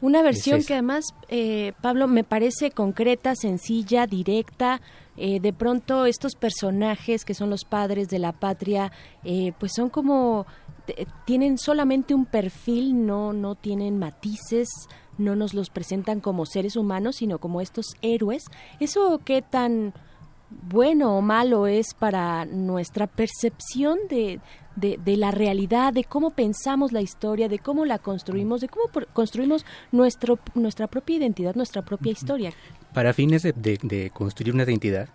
Una 0.00 0.22
versión 0.22 0.60
es 0.60 0.66
que 0.66 0.72
además, 0.72 1.04
eh, 1.28 1.72
Pablo, 1.82 2.08
me 2.08 2.24
parece 2.24 2.70
concreta, 2.70 3.34
sencilla, 3.34 4.06
directa. 4.06 4.80
Eh, 5.16 5.40
de 5.40 5.52
pronto 5.52 6.06
estos 6.06 6.34
personajes 6.34 7.26
que 7.26 7.34
son 7.34 7.50
los 7.50 7.64
padres 7.64 8.08
de 8.08 8.18
la 8.18 8.32
patria, 8.32 8.90
eh, 9.24 9.52
pues 9.58 9.72
son 9.74 9.90
como 9.90 10.46
tienen 11.24 11.58
solamente 11.58 12.14
un 12.14 12.24
perfil, 12.24 13.06
no 13.06 13.32
no 13.32 13.54
tienen 13.54 13.98
matices, 13.98 14.68
no 15.18 15.36
nos 15.36 15.52
los 15.52 15.68
presentan 15.70 16.20
como 16.20 16.46
seres 16.46 16.74
humanos, 16.74 17.16
sino 17.16 17.38
como 17.38 17.60
estos 17.60 17.86
héroes. 18.00 18.44
Eso 18.80 19.20
qué 19.24 19.42
tan 19.42 19.92
bueno 20.50 21.16
o 21.16 21.20
malo 21.20 21.66
es 21.66 21.94
para 21.94 22.44
nuestra 22.44 23.06
percepción 23.06 23.98
de, 24.08 24.40
de, 24.76 24.98
de, 25.04 25.16
la 25.16 25.30
realidad, 25.30 25.92
de 25.92 26.04
cómo 26.04 26.30
pensamos 26.30 26.92
la 26.92 27.00
historia, 27.00 27.48
de 27.48 27.58
cómo 27.58 27.84
la 27.84 27.98
construimos, 27.98 28.60
de 28.60 28.68
cómo 28.68 28.84
construimos 29.12 29.64
nuestro, 29.92 30.38
nuestra 30.54 30.86
propia 30.86 31.16
identidad, 31.16 31.54
nuestra 31.54 31.82
propia 31.82 32.12
historia. 32.12 32.52
Para 32.94 33.12
fines 33.12 33.42
de, 33.42 33.52
de 33.52 34.10
construir 34.10 34.54
una 34.54 34.64
identidad 34.64 35.08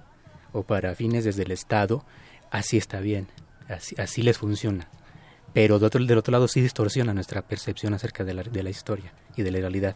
o 0.52 0.64
para 0.64 0.96
fines 0.96 1.26
desde 1.26 1.44
el 1.44 1.52
Estado, 1.52 2.06
así 2.52 2.78
está 2.78 3.00
bien, 3.00 3.28
así, 3.68 3.96
así 3.98 4.22
les 4.22 4.38
funciona. 4.38 4.88
Pero 5.54 5.80
de 5.80 5.86
otro, 5.86 6.04
del 6.04 6.18
otro 6.18 6.32
lado 6.34 6.48
sí 6.48 6.62
distorsiona 6.62 7.14
nuestra 7.14 7.42
percepción 7.42 7.94
acerca 7.94 8.24
de 8.24 8.34
la, 8.34 8.44
de 8.44 8.64
la 8.64 8.70
historia 8.70 9.14
y 9.38 9.44
de 9.44 9.52
la 9.52 9.60
realidad, 9.60 9.96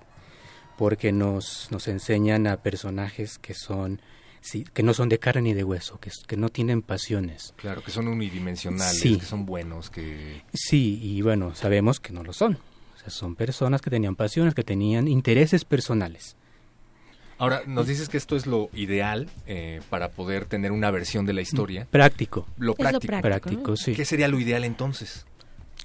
porque 0.78 1.12
nos, 1.12 1.70
nos 1.70 1.88
enseñan 1.88 2.48
a 2.48 2.58
personajes 2.58 3.38
que 3.40 3.54
son 3.54 4.02
sí, 4.42 4.66
que 4.74 4.84
no 4.84 4.94
son 4.94 5.10
de 5.10 5.20
carne 5.20 5.42
ni 5.42 5.54
de 5.54 5.64
hueso, 5.64 6.00
que, 6.00 6.12
que 6.28 6.38
no 6.38 6.50
tienen 6.50 6.82
pasiones. 6.82 7.54
Claro, 7.58 7.84
que 7.84 7.92
son 7.92 8.08
unidimensionales, 8.08 9.00
sí. 9.00 9.18
que 9.18 9.26
son 9.26 9.46
buenos, 9.46 9.90
que... 9.90 10.42
Sí, 10.54 11.00
y 11.02 11.22
bueno, 11.22 11.56
sabemos 11.56 12.00
que 12.00 12.14
no 12.14 12.24
lo 12.24 12.34
son. 12.34 12.58
O 12.96 13.00
sea, 13.00 13.10
son 13.10 13.36
personas 13.36 13.82
que 13.82 13.90
tenían 13.90 14.16
pasiones, 14.16 14.54
que 14.54 14.64
tenían 14.64 15.08
intereses 15.08 15.66
personales. 15.66 16.36
Ahora, 17.38 17.62
nos 17.66 17.88
dices 17.88 18.10
que 18.10 18.18
esto 18.18 18.36
es 18.36 18.46
lo 18.46 18.70
ideal 18.74 19.30
eh, 19.48 19.80
para 19.90 20.10
poder 20.10 20.44
tener 20.44 20.74
una 20.74 20.92
versión 20.92 21.26
de 21.26 21.32
la 21.32 21.42
historia. 21.42 21.88
Práctico. 21.90 22.46
Lo 22.58 22.76
práctico. 22.76 23.16
Lo 23.16 23.22
práctico, 23.22 23.52
práctico 23.52 23.78
sí. 23.78 23.94
¿Qué 23.94 24.04
sería 24.04 24.28
lo 24.28 24.40
ideal 24.42 24.66
entonces? 24.66 25.26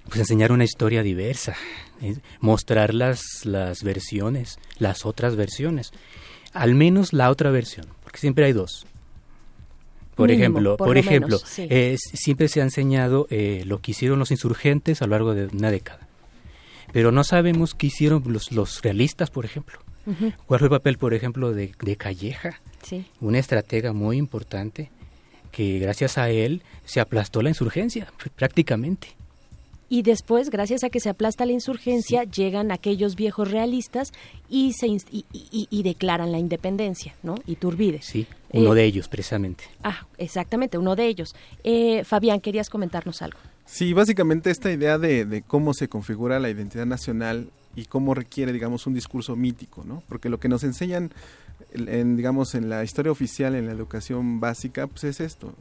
Pues 0.07 0.19
enseñar 0.19 0.51
una 0.51 0.65
historia 0.65 1.05
diversa, 1.05 1.55
eh, 2.03 2.17
mostrar 2.41 2.93
las, 2.93 3.23
las 3.45 3.85
versiones, 3.85 4.59
las 4.79 5.07
otras 5.07 5.37
versiones, 5.37 5.93
al 6.53 6.75
menos 6.75 7.13
la 7.13 7.31
otra 7.31 7.51
versión, 7.51 7.87
porque 8.15 8.21
siempre 8.21 8.45
hay 8.45 8.53
dos. 8.53 8.87
Por 10.15 10.29
Mínimo, 10.29 10.43
ejemplo, 10.45 10.77
por 10.77 10.87
por, 10.87 10.95
lo 10.95 11.01
ejemplo, 11.01 11.37
menos, 11.39 11.43
sí. 11.49 11.67
eh, 11.69 11.97
siempre 11.99 12.47
se 12.47 12.61
ha 12.61 12.62
enseñado 12.62 13.27
eh, 13.29 13.65
lo 13.67 13.81
que 13.81 13.91
hicieron 13.91 14.21
los 14.21 14.31
insurgentes 14.31 15.03
a 15.03 15.07
lo 15.07 15.11
largo 15.11 15.35
de 15.35 15.47
una 15.47 15.73
década, 15.73 16.07
pero 16.93 17.11
no 17.11 17.25
sabemos 17.25 17.75
qué 17.75 17.89
hicieron 17.89 18.23
los, 18.29 18.53
los 18.53 18.83
realistas, 18.83 19.31
por 19.31 19.45
ejemplo. 19.45 19.81
Ujú. 20.07 20.33
¿Cuál 20.47 20.61
fue 20.61 20.67
el 20.67 20.71
papel, 20.71 20.97
por 20.97 21.12
ejemplo, 21.12 21.53
de, 21.53 21.73
de 21.77 21.97
Calleja? 21.97 22.61
Sí. 22.85 23.05
Un 23.21 23.35
estratega 23.35 23.93
muy 23.93 24.17
importante 24.19 24.93
que 25.51 25.81
gracias 25.81 26.17
a 26.17 26.31
él 26.31 26.62
se 26.85 27.01
aplastó 27.01 27.43
la 27.43 27.49
insurgencia, 27.49 28.12
prácticamente. 28.37 29.09
Y 29.89 30.03
después, 30.03 30.51
gracias 30.51 30.82
a 30.82 30.91
que 30.91 30.99
se 31.01 31.09
aplasta 31.11 31.45
la 31.47 31.53
insurgencia, 31.53 32.24
llegan 32.24 32.72
aquellos 32.72 33.16
viejos 33.16 33.51
realistas 33.51 34.12
y 34.49 34.72
se 34.72 34.87
inst- 34.89 35.09
y, 35.11 35.24
y- 35.32 35.68
y 35.70 35.82
declaran 35.82 36.32
la 36.32 36.39
independencia, 36.39 37.14
¿no? 37.22 37.35
Iturbide. 37.47 38.01
Sí, 38.03 38.26
uno 38.53 38.72
Eh, 38.72 38.76
de 38.76 38.85
ellos, 38.85 39.09
precisamente. 39.09 39.64
Ah, 39.82 40.07
exactamente, 40.18 40.78
uno 40.78 40.97
de 40.97 41.07
ellos. 41.07 41.35
Eh, 41.64 42.03
Fabián, 42.05 42.41
querías 42.41 42.70
comentarnos 42.70 43.20
algo. 43.22 43.39
Sí, 43.66 43.93
básicamente 43.93 44.51
esta 44.51 44.70
idea 44.72 44.99
de, 44.99 45.24
de 45.26 45.43
cómo 45.43 45.74
se 45.74 45.89
configura 45.89 46.39
la 46.41 46.51
identidad 46.51 46.87
nacional 46.87 47.51
y 47.76 47.85
cómo 47.87 48.14
requiere, 48.14 48.53
digamos, 48.53 48.87
un 48.87 48.95
discurso 48.95 49.37
mítico, 49.37 49.85
¿no? 49.85 50.03
Porque 50.09 50.28
lo 50.28 50.39
que 50.39 50.49
nos 50.49 50.64
enseñan, 50.64 51.12
en, 51.72 51.89
en, 51.89 52.16
digamos, 52.16 52.55
en 52.55 52.68
la 52.68 52.85
historia 52.85 53.11
oficial, 53.12 53.55
en 53.55 53.66
la 53.66 53.72
educación 53.72 54.39
básica, 54.41 54.87
pues 54.87 55.05
es 55.05 55.20
esto, 55.20 55.55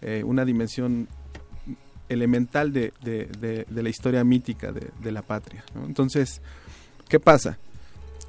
eh, 0.00 0.22
una 0.24 0.44
dimensión 0.44 1.08
elemental 2.08 2.72
de, 2.72 2.92
de, 3.02 3.26
de, 3.68 3.82
la 3.82 3.88
historia 3.88 4.24
mítica 4.24 4.72
de, 4.72 5.12
la 5.12 5.22
patria. 5.22 5.64
Entonces, 5.86 6.40
¿qué 7.08 7.20
pasa? 7.20 7.58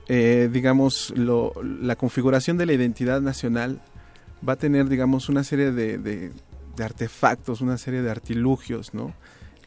Eh, 0.07 0.49
digamos, 0.51 1.13
la 1.15 1.95
configuración 1.95 2.57
de 2.57 2.65
la 2.65 2.73
identidad 2.73 3.21
nacional 3.21 3.81
va 4.47 4.53
a 4.53 4.57
tener, 4.57 4.89
digamos, 4.89 5.29
una 5.29 5.43
serie 5.43 5.71
de 5.71 6.31
artefactos, 6.83 7.61
una 7.61 7.77
serie 7.77 8.01
de 8.01 8.09
artilugios, 8.09 8.93
¿no? 8.93 9.13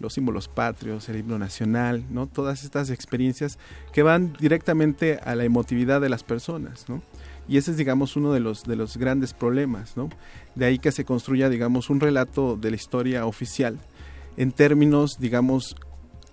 los 0.02 0.14
símbolos 0.14 0.48
patrios, 0.48 1.08
el 1.08 1.18
himno 1.18 1.38
nacional, 1.38 2.04
¿no? 2.10 2.26
Todas 2.26 2.64
estas 2.64 2.90
experiencias 2.90 3.58
que 3.92 4.02
van 4.02 4.34
directamente 4.38 5.18
a 5.24 5.34
la 5.34 5.44
emotividad 5.44 6.00
de 6.00 6.08
las 6.08 6.24
personas, 6.24 6.88
¿no? 6.88 7.00
Y 7.48 7.56
ese 7.56 7.70
es, 7.70 7.76
digamos, 7.76 8.16
uno 8.16 8.32
de 8.32 8.40
los, 8.40 8.64
de 8.64 8.76
los 8.76 8.96
grandes 8.96 9.32
problemas, 9.32 9.96
¿no? 9.96 10.10
De 10.54 10.66
ahí 10.66 10.78
que 10.78 10.92
se 10.92 11.04
construya, 11.04 11.48
digamos, 11.48 11.88
un 11.88 12.00
relato 12.00 12.56
de 12.56 12.70
la 12.70 12.76
historia 12.76 13.26
oficial 13.26 13.78
en 14.36 14.52
términos, 14.52 15.16
digamos, 15.18 15.76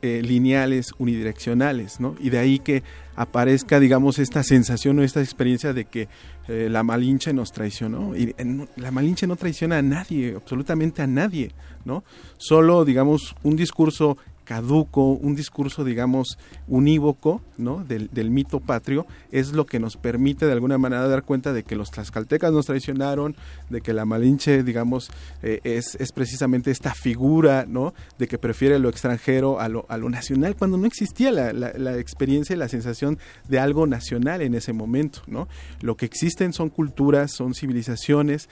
eh, 0.01 0.21
lineales, 0.23 0.93
unidireccionales, 0.97 1.99
¿no? 1.99 2.15
Y 2.21 2.29
de 2.29 2.39
ahí 2.39 2.59
que 2.59 2.83
aparezca, 3.17 3.81
digamos, 3.81 4.17
esta 4.17 4.43
sensación 4.43 4.97
o 4.97 5.03
esta 5.03 5.19
experiencia 5.19 5.73
de 5.73 5.83
que 5.83 6.07
eh, 6.47 6.69
la 6.71 6.83
Malinche 6.83 7.33
nos 7.33 7.51
traicionó. 7.51 8.15
Y 8.15 8.33
en, 8.37 8.69
la 8.77 8.91
Malinche 8.91 9.27
no 9.27 9.35
traiciona 9.35 9.79
a 9.79 9.81
nadie, 9.81 10.35
absolutamente 10.37 11.01
a 11.01 11.07
nadie, 11.07 11.51
¿no? 11.83 12.05
Solo, 12.37 12.85
digamos, 12.85 13.35
un 13.43 13.57
discurso 13.57 14.17
caduco, 14.49 15.11
un 15.11 15.35
discurso, 15.35 15.83
digamos, 15.83 16.39
unívoco, 16.67 17.39
¿no? 17.59 17.85
Del, 17.85 18.09
del, 18.11 18.31
mito 18.31 18.59
patrio, 18.59 19.05
es 19.31 19.53
lo 19.53 19.67
que 19.67 19.79
nos 19.79 19.95
permite 19.95 20.47
de 20.47 20.53
alguna 20.53 20.79
manera 20.79 21.07
dar 21.07 21.21
cuenta 21.21 21.53
de 21.53 21.61
que 21.61 21.75
los 21.75 21.91
tlaxcaltecas 21.91 22.51
nos 22.51 22.65
traicionaron, 22.65 23.35
de 23.69 23.81
que 23.81 23.93
la 23.93 24.05
Malinche, 24.05 24.63
digamos, 24.63 25.11
eh, 25.43 25.59
es, 25.63 25.93
es, 25.99 26.11
precisamente 26.11 26.71
esta 26.71 26.95
figura, 26.95 27.67
¿no? 27.67 27.93
De 28.17 28.27
que 28.27 28.39
prefiere 28.39 28.79
lo 28.79 28.89
extranjero 28.89 29.59
a 29.59 29.69
lo, 29.69 29.85
a 29.87 29.97
lo 29.99 30.09
nacional, 30.09 30.55
cuando 30.55 30.77
no 30.77 30.87
existía 30.87 31.31
la, 31.31 31.53
la, 31.53 31.99
experiencia 31.99 32.55
y 32.55 32.57
la 32.57 32.69
sensación 32.69 33.19
de 33.47 33.59
algo 33.59 33.85
nacional 33.85 34.41
en 34.41 34.55
ese 34.55 34.73
momento, 34.73 35.21
¿no? 35.27 35.47
Lo 35.81 35.95
que 35.95 36.07
existen 36.07 36.53
son 36.53 36.69
culturas, 36.69 37.33
son 37.35 37.53
civilizaciones, 37.53 38.49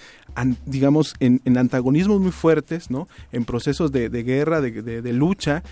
digamos, 0.68 1.16
en, 1.20 1.42
en, 1.46 1.58
antagonismos 1.58 2.22
muy 2.22 2.32
fuertes, 2.32 2.92
¿no? 2.92 3.08
En 3.32 3.46
procesos 3.46 3.92
de, 3.92 4.10
de 4.10 4.22
guerra, 4.22 4.62
de, 4.62 5.02
de 5.02 5.14
lucha, 5.14 5.64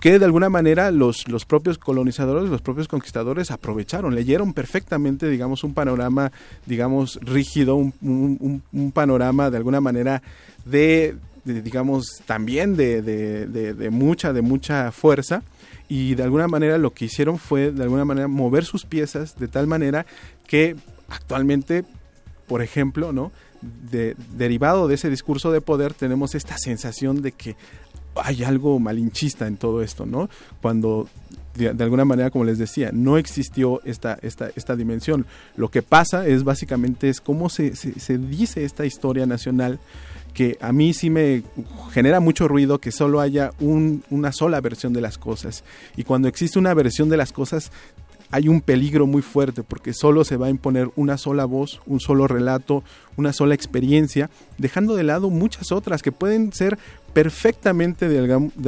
que 0.00 0.18
de 0.18 0.24
alguna 0.24 0.48
manera 0.48 0.90
los, 0.90 1.28
los 1.28 1.44
propios 1.44 1.78
colonizadores, 1.78 2.50
los 2.50 2.62
propios 2.62 2.88
conquistadores 2.88 3.50
aprovecharon, 3.50 4.14
leyeron 4.14 4.52
perfectamente, 4.52 5.28
digamos, 5.28 5.64
un 5.64 5.72
panorama, 5.72 6.32
digamos, 6.66 7.18
rígido, 7.22 7.76
un, 7.76 8.62
un, 8.72 8.92
panorama 8.92 9.50
de 9.50 9.56
alguna 9.56 9.80
manera 9.80 10.22
de, 10.64 11.16
de 11.44 11.62
digamos, 11.62 12.06
también 12.26 12.76
de, 12.76 13.02
de, 13.02 13.46
de, 13.46 13.90
mucha, 13.90 14.32
de 14.32 14.42
mucha 14.42 14.90
fuerza, 14.92 15.42
y 15.88 16.14
de 16.14 16.22
alguna 16.22 16.48
manera 16.48 16.76
lo 16.78 16.92
que 16.92 17.06
hicieron 17.06 17.38
fue, 17.38 17.70
de 17.70 17.82
alguna 17.82 18.04
manera, 18.04 18.26
mover 18.28 18.64
sus 18.64 18.84
piezas 18.84 19.36
de 19.36 19.48
tal 19.48 19.66
manera 19.66 20.06
que 20.46 20.76
actualmente, 21.08 21.84
por 22.46 22.62
ejemplo, 22.62 23.12
¿no? 23.12 23.32
De, 23.90 24.14
derivado 24.36 24.88
de 24.88 24.96
ese 24.96 25.08
discurso 25.08 25.50
de 25.50 25.62
poder, 25.62 25.94
tenemos 25.94 26.34
esta 26.34 26.58
sensación 26.58 27.22
de 27.22 27.32
que 27.32 27.56
hay 28.16 28.44
algo 28.44 28.78
malinchista 28.78 29.46
en 29.46 29.56
todo 29.56 29.82
esto, 29.82 30.06
¿no? 30.06 30.28
Cuando 30.60 31.08
de, 31.54 31.84
alguna 31.84 32.04
manera, 32.04 32.30
como 32.30 32.44
les 32.44 32.58
decía, 32.58 32.90
no 32.92 33.16
existió 33.16 33.80
esta, 33.84 34.18
esta, 34.22 34.50
esta 34.56 34.76
dimensión. 34.76 35.26
Lo 35.56 35.70
que 35.70 35.82
pasa 35.82 36.26
es 36.26 36.42
básicamente 36.42 37.08
es 37.08 37.20
cómo 37.20 37.48
se, 37.48 37.76
se, 37.76 37.98
se, 38.00 38.18
dice 38.18 38.64
esta 38.64 38.84
historia 38.84 39.26
nacional 39.26 39.78
que 40.32 40.58
a 40.60 40.72
mí 40.72 40.92
sí 40.92 41.10
me 41.10 41.44
genera 41.92 42.18
mucho 42.18 42.48
ruido 42.48 42.80
que 42.80 42.90
solo 42.90 43.20
haya 43.20 43.52
un, 43.60 44.02
una 44.10 44.32
sola 44.32 44.60
versión 44.60 44.92
de 44.92 45.00
las 45.00 45.16
cosas. 45.16 45.62
Y 45.96 46.02
cuando 46.02 46.26
existe 46.26 46.58
una 46.58 46.74
versión 46.74 47.08
de 47.08 47.16
las 47.16 47.32
cosas, 47.32 47.70
hay 48.30 48.48
un 48.48 48.60
peligro 48.60 49.06
muy 49.06 49.22
fuerte 49.22 49.62
porque 49.62 49.92
solo 49.92 50.24
se 50.24 50.36
va 50.36 50.46
a 50.46 50.50
imponer 50.50 50.90
una 50.96 51.18
sola 51.18 51.44
voz, 51.44 51.80
un 51.86 52.00
solo 52.00 52.26
relato, 52.26 52.82
una 53.16 53.32
sola 53.32 53.54
experiencia, 53.54 54.28
dejando 54.58 54.96
de 54.96 55.04
lado 55.04 55.30
muchas 55.30 55.70
otras 55.70 56.02
que 56.02 56.10
pueden 56.10 56.52
ser 56.52 56.78
perfectamente 57.14 58.08
de, 58.08 58.18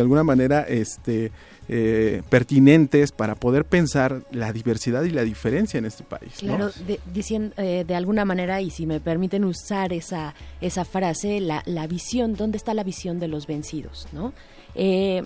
alguna 0.01 0.23
manera 0.23 0.63
este, 0.63 1.33
eh, 1.69 2.23
pertinentes 2.31 3.13
para 3.13 3.35
poder 3.35 3.65
pensar 3.65 4.23
la 4.31 4.53
diversidad 4.53 5.03
y 5.03 5.11
la 5.11 5.25
diferencia 5.25 5.79
en 5.79 5.85
este 5.85 6.05
país. 6.05 6.35
Claro, 6.39 6.71
de, 6.87 7.01
diciendo, 7.13 7.55
eh, 7.59 7.85
de 7.87 7.95
alguna 7.95 8.25
manera, 8.25 8.63
y 8.63 8.71
si 8.71 8.87
me 8.87 9.01
permiten 9.01 9.45
usar 9.45 9.93
esa, 9.93 10.35
esa 10.61 10.85
frase, 10.85 11.41
la, 11.41 11.63
la 11.67 11.87
visión, 11.87 12.35
¿dónde 12.35 12.57
está 12.57 12.73
la 12.73 12.85
visión 12.85 13.19
de 13.19 13.29
los 13.29 13.47
vencidos? 13.47 14.07
¿no? 14.13 14.33
Eh, 14.77 15.25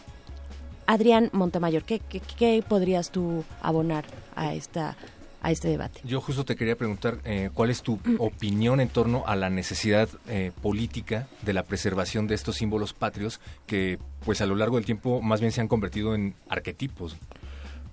Adrián 0.87 1.29
Montemayor, 1.33 1.85
¿qué, 1.85 2.01
¿qué, 2.01 2.65
podrías 2.67 3.11
tú 3.11 3.45
abonar 3.61 4.05
a 4.35 4.55
esta 4.55 4.97
a 5.41 5.51
este 5.51 5.69
debate. 5.69 6.01
Yo 6.05 6.21
justo 6.21 6.45
te 6.45 6.57
quería 6.57 6.77
preguntar 6.77 7.19
eh, 7.25 7.51
cuál 7.55 7.71
es 7.71 7.83
tu 7.83 7.99
opinión 8.19 8.81
en 8.81 8.89
torno 8.89 9.25
a 9.27 9.37
la 9.37 9.51
necesidad 9.51 10.09
eh, 10.29 10.53
política 10.63 11.29
de 11.43 11.53
la 11.53 11.63
preservación 11.63 12.27
de 12.27 12.35
estos 12.35 12.57
símbolos 12.57 12.93
patrios 12.93 13.41
que 13.67 13.99
pues 14.25 14.41
a 14.41 14.47
lo 14.47 14.55
largo 14.55 14.77
del 14.77 14.85
tiempo 14.85 15.23
más 15.23 15.41
bien 15.41 15.53
se 15.53 15.61
han 15.61 15.69
convertido 15.69 16.15
en 16.15 16.35
arquetipos. 16.49 17.17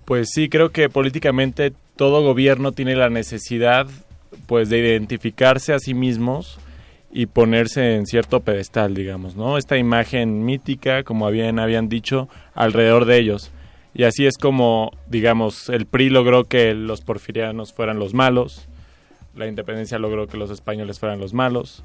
Pues 0.06 0.30
sí, 0.34 0.50
creo 0.50 0.72
que 0.72 0.90
políticamente 0.90 1.74
todo 1.96 2.24
gobierno 2.24 2.72
tiene 2.72 2.96
la 2.96 3.10
necesidad 3.10 3.88
pues 4.46 4.70
de 4.70 4.80
identificarse 4.80 5.74
a 5.74 5.80
sí 5.80 5.94
mismos 5.94 6.60
y 7.12 7.26
ponerse 7.26 7.96
en 7.96 8.06
cierto 8.06 8.42
pedestal, 8.42 8.94
digamos, 8.94 9.36
¿no? 9.36 9.58
Esta 9.58 9.78
imagen 9.78 10.46
mítica, 10.46 11.04
como 11.04 11.26
habían, 11.26 11.60
habían 11.60 11.90
dicho, 11.90 12.28
alrededor 12.54 13.06
de 13.06 13.18
ellos. 13.18 13.52
Y 13.98 14.04
así 14.04 14.28
es 14.28 14.38
como, 14.38 14.92
digamos, 15.08 15.70
el 15.70 15.88
PRI 15.88 16.12
logró 16.12 16.44
que 16.44 16.76
los 16.76 17.02
porfirianos 17.02 17.74
fueran 17.74 17.98
los 17.98 18.14
malos, 18.14 18.70
la 19.36 19.48
independencia 19.48 19.98
logró 19.98 20.28
que 20.28 20.38
los 20.38 20.52
españoles 20.52 21.00
fueran 21.00 21.20
los 21.20 21.34
malos, 21.34 21.84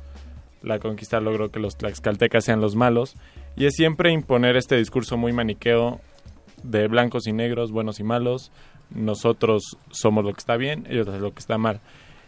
la 0.62 0.78
conquista 0.78 1.22
logró 1.22 1.50
que 1.50 1.58
los 1.58 1.78
tlaxcaltecas 1.78 2.44
sean 2.44 2.60
los 2.60 2.76
malos, 2.76 3.16
y 3.56 3.64
es 3.64 3.72
siempre 3.74 4.12
imponer 4.12 4.56
este 4.56 4.76
discurso 4.76 5.16
muy 5.16 5.32
maniqueo 5.32 6.02
de 6.62 6.86
blancos 6.86 7.26
y 7.26 7.32
negros, 7.32 7.72
buenos 7.72 7.98
y 7.98 8.04
malos, 8.04 8.52
nosotros 8.90 9.78
somos 9.90 10.22
lo 10.22 10.34
que 10.34 10.40
está 10.40 10.58
bien, 10.58 10.86
ellos 10.90 11.08
lo 11.08 11.32
que 11.32 11.40
está 11.40 11.56
mal 11.56 11.80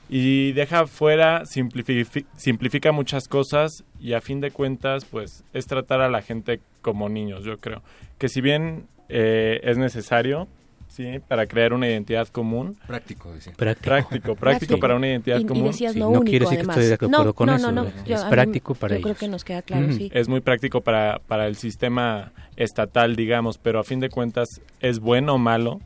y 0.08 0.52
deja 0.52 0.86
fuera, 0.86 1.44
simplifica, 1.46 2.92
muchas 2.92 3.26
cosas 3.26 3.84
y 3.98 4.12
a 4.12 4.20
fin 4.20 4.40
de 4.40 4.50
cuentas 4.50 5.04
pues 5.06 5.44
es 5.52 5.66
tratar 5.66 6.00
a 6.02 6.10
la 6.10 6.20
gente 6.20 6.60
como 6.82 7.08
niños, 7.08 7.44
yo 7.44 7.58
creo. 7.58 7.82
Que 8.18 8.28
si 8.28 8.40
bien 8.40 8.86
eh, 9.08 9.60
es 9.62 9.78
necesario, 9.78 10.48
¿sí? 10.88 11.20
Para 11.26 11.46
crear 11.46 11.72
una 11.72 11.88
identidad 11.88 12.28
común. 12.28 12.76
Práctico, 12.86 13.32
Práctico, 13.56 14.34
práctico, 14.36 14.78
para 14.78 14.96
una 14.96 15.08
identidad 15.08 15.42
común. 15.42 15.72
no, 15.96 16.20
quiere 16.22 16.46
decir 16.46 16.60
que 16.60 16.70
estoy 16.70 16.86
de 16.86 16.94
acuerdo 16.94 17.34
con 17.34 17.50
eso. 17.50 17.86
es 18.06 18.24
práctico 18.24 18.74
para 18.74 18.94
ellos. 18.96 19.04
creo 19.04 19.16
que 19.16 19.28
nos 19.28 19.44
queda 19.44 19.62
claro, 19.62 19.92
sí. 19.92 20.10
Es 20.12 20.28
muy 20.28 20.40
práctico 20.40 20.80
para, 20.80 21.20
para 21.26 21.46
el 21.46 21.56
sistema 21.56 22.32
estatal, 22.56 23.16
digamos, 23.16 23.58
pero 23.58 23.80
a 23.80 23.84
fin 23.84 24.00
de 24.00 24.08
cuentas 24.08 24.48
es 24.80 25.00
bueno 25.00 25.34
o 25.34 25.38
malo 25.38 25.80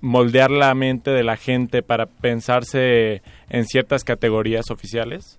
moldear 0.00 0.50
la 0.50 0.74
mente 0.74 1.10
de 1.10 1.22
la 1.22 1.36
gente 1.36 1.82
para 1.82 2.06
pensarse 2.06 3.22
en 3.48 3.64
ciertas 3.66 4.04
categorías 4.04 4.70
oficiales. 4.70 5.38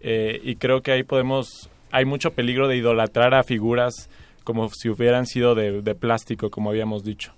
Eh, 0.00 0.40
y 0.42 0.56
creo 0.56 0.82
que 0.82 0.92
ahí 0.92 1.02
podemos, 1.02 1.70
hay 1.90 2.04
mucho 2.04 2.32
peligro 2.32 2.68
de 2.68 2.76
idolatrar 2.76 3.34
a 3.34 3.42
figuras 3.42 4.08
como 4.46 4.68
si 4.68 4.88
hubieran 4.88 5.26
sido 5.26 5.56
de, 5.56 5.94
plástico, 5.96 6.50
como 6.50 6.70
habíamos 6.70 7.02
dicho. 7.02 7.34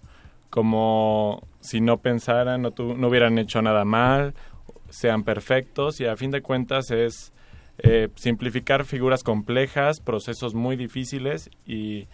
Como 0.50 1.42
si 1.61 1.80
no 1.80 1.96
pensaran, 1.96 2.61
no, 2.61 2.74
no 2.76 3.09
hubieran 3.09 3.38
hecho 3.38 3.62
nada 3.62 3.86
mal, 3.86 4.34
sean 4.90 5.24
perfectos 5.24 6.00
y 6.02 6.04
a 6.04 6.16
fin 6.16 6.30
de 6.30 6.42
cuentas 6.42 6.90
es 6.90 7.32
eh, 7.78 8.09
simplificar 8.14 8.84
figuras 8.84 9.22
complejas, 9.22 10.00
procesos 10.00 10.54
muy 10.54 10.76
difíciles 10.76 11.48
y 11.64 12.09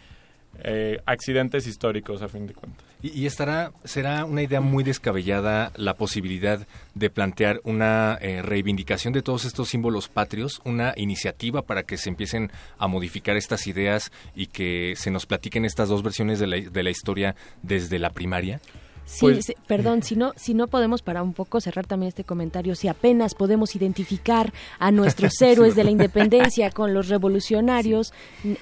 eh, 0.63 0.99
accidentes 1.07 1.67
históricos 1.67 2.23
a 2.23 2.29
fin 2.29 2.47
de 2.47 2.55
cuentas. 2.55 2.87
Y, 3.05 3.27
estará, 3.27 3.71
será 3.85 4.25
una 4.25 4.41
idea 4.41 4.63
muy 4.63 4.83
descabellada 4.83 5.73
la 5.77 5.93
posibilidad 5.93 6.67
de 6.95 7.11
plantear 7.11 7.61
una 7.63 8.17
eh, 8.23 8.41
reivindicación 8.41 9.13
de 9.13 9.21
todos 9.21 9.45
estos 9.45 9.69
símbolos 9.69 10.09
patrios, 10.09 10.63
una 10.65 10.95
iniciativa 10.97 11.61
para 11.61 11.83
que 11.83 11.99
se 11.99 12.09
empiecen 12.09 12.51
a 12.79 12.87
modificar 12.87 13.37
estas 13.37 13.67
ideas 13.67 14.11
y 14.35 14.47
que 14.47 14.95
se 14.97 15.11
nos 15.11 15.27
platiquen 15.27 15.67
estas 15.67 15.91
dos 15.91 16.03
versiones 16.03 16.39
de 16.39 16.47
la, 16.47 16.57
de 16.57 16.83
la 16.83 16.89
historia 16.89 17.37
desde 17.63 17.99
la 17.99 18.09
primaria. 18.09 18.63
Sí, 19.07 19.21
pues, 19.21 19.53
perdón, 19.67 20.03
si 20.03 20.17
no, 20.17 20.33
si 20.37 20.55
no 20.55 20.67
podemos 20.67 21.03
para 21.03 21.23
un 21.23 21.35
poco 21.35 21.61
cerrar 21.61 21.87
también 21.87 22.09
este 22.09 22.25
comentario, 22.25 22.75
si 22.75 22.89
apenas 22.89 23.35
podemos 23.35 23.77
identificar 23.77 24.53
a 24.79 24.91
nuestros 24.91 25.41
héroes 25.43 25.75
de 25.75 25.85
la 25.85 25.91
independencia 25.91 26.71
con 26.71 26.95
los 26.95 27.09
revolucionarios, 27.09 28.13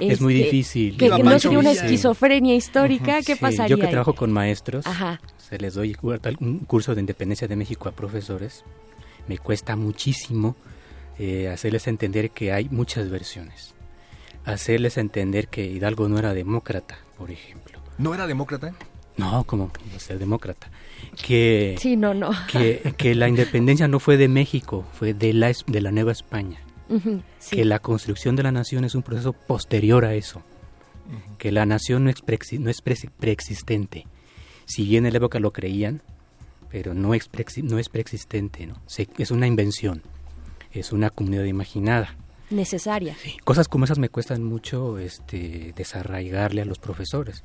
es 0.01 0.21
muy 0.21 0.35
este, 0.35 0.45
difícil. 0.45 0.97
Que, 0.97 1.09
no 1.09 1.39
sería 1.39 1.59
una 1.59 1.71
esquizofrenia 1.71 2.55
histórica, 2.55 3.23
¿qué 3.23 3.37
pasaría? 3.37 3.77
Yo 3.77 3.79
que 3.79 3.87
trabajo 3.87 4.15
con 4.15 4.33
maestros, 4.33 4.85
se 5.39 5.59
les 5.59 5.75
doy 5.75 5.97
un 6.41 6.61
curso 6.61 6.95
de 6.95 7.01
independencia 7.01 7.47
de 7.47 7.57
México 7.57 7.89
a 7.89 7.93
profesores, 7.93 8.65
me 9.29 9.39
cuesta 9.39 9.77
muchísimo 9.77 10.57
eh, 11.19 11.49
hacerles 11.49 11.87
entender 11.87 12.31
que 12.31 12.53
hay 12.53 12.69
muchas 12.69 13.11
versiones, 13.11 13.75
hacerles 14.45 14.99
entender 14.99 15.49
que 15.49 15.67
Hidalgo 15.67 16.09
no 16.09 16.19
era 16.19 16.35
demócrata, 16.35 16.99
por 17.17 17.31
ejemplo. 17.31 17.79
¿No 17.99 18.15
era 18.15 18.27
demócrata? 18.27 18.75
No, 19.17 19.45
como 19.45 19.71
ser 19.99 20.19
demócrata. 20.19 20.71
Que, 21.27 21.77
sí, 21.79 21.97
no, 21.97 22.15
no. 22.15 22.31
Que, 22.51 22.95
que, 22.97 23.15
la 23.15 23.29
independencia 23.29 23.89
no 23.89 24.01
fue 24.01 24.17
de 24.17 24.29
México, 24.29 24.87
fue 24.93 25.15
de 25.15 25.33
la, 25.33 25.53
de 25.67 25.81
la 25.81 25.93
Nueva 25.93 26.13
España. 26.13 26.61
Que 27.51 27.65
la 27.65 27.79
construcción 27.79 28.37
de 28.37 28.43
la 28.43 28.53
nación 28.53 28.85
es 28.85 28.95
un 28.95 29.03
proceso 29.03 29.33
posterior 29.33 30.05
a 30.05 30.15
eso. 30.15 30.43
Que 31.39 31.51
la 31.51 31.65
nación 31.65 32.05
no 32.05 32.11
es, 32.11 32.23
no 32.59 32.71
es 32.71 32.83
preexistente. 32.83 34.07
Si 34.67 34.85
bien 34.85 35.07
en 35.07 35.13
la 35.13 35.19
época 35.19 35.41
lo 35.41 35.53
creían, 35.53 36.03
pero 36.71 36.93
no 36.95 37.15
es, 37.15 37.31
no 37.63 37.79
es 37.79 37.89
preexistente. 37.89 38.67
¿no? 38.67 38.77
es 39.19 39.31
una 39.31 39.47
invención. 39.47 40.03
Es 40.73 40.93
una 40.93 41.11
comunidad 41.11 41.45
imaginada 41.45 42.17
necesaria. 42.53 43.17
Cosas 43.45 43.69
como 43.69 43.85
esas 43.85 43.99
me 43.99 44.09
cuestan 44.09 44.45
mucho 44.45 44.99
este, 44.99 45.73
desarraigarle 45.75 46.63
a 46.63 46.65
los 46.65 46.79
profesores 46.79 47.43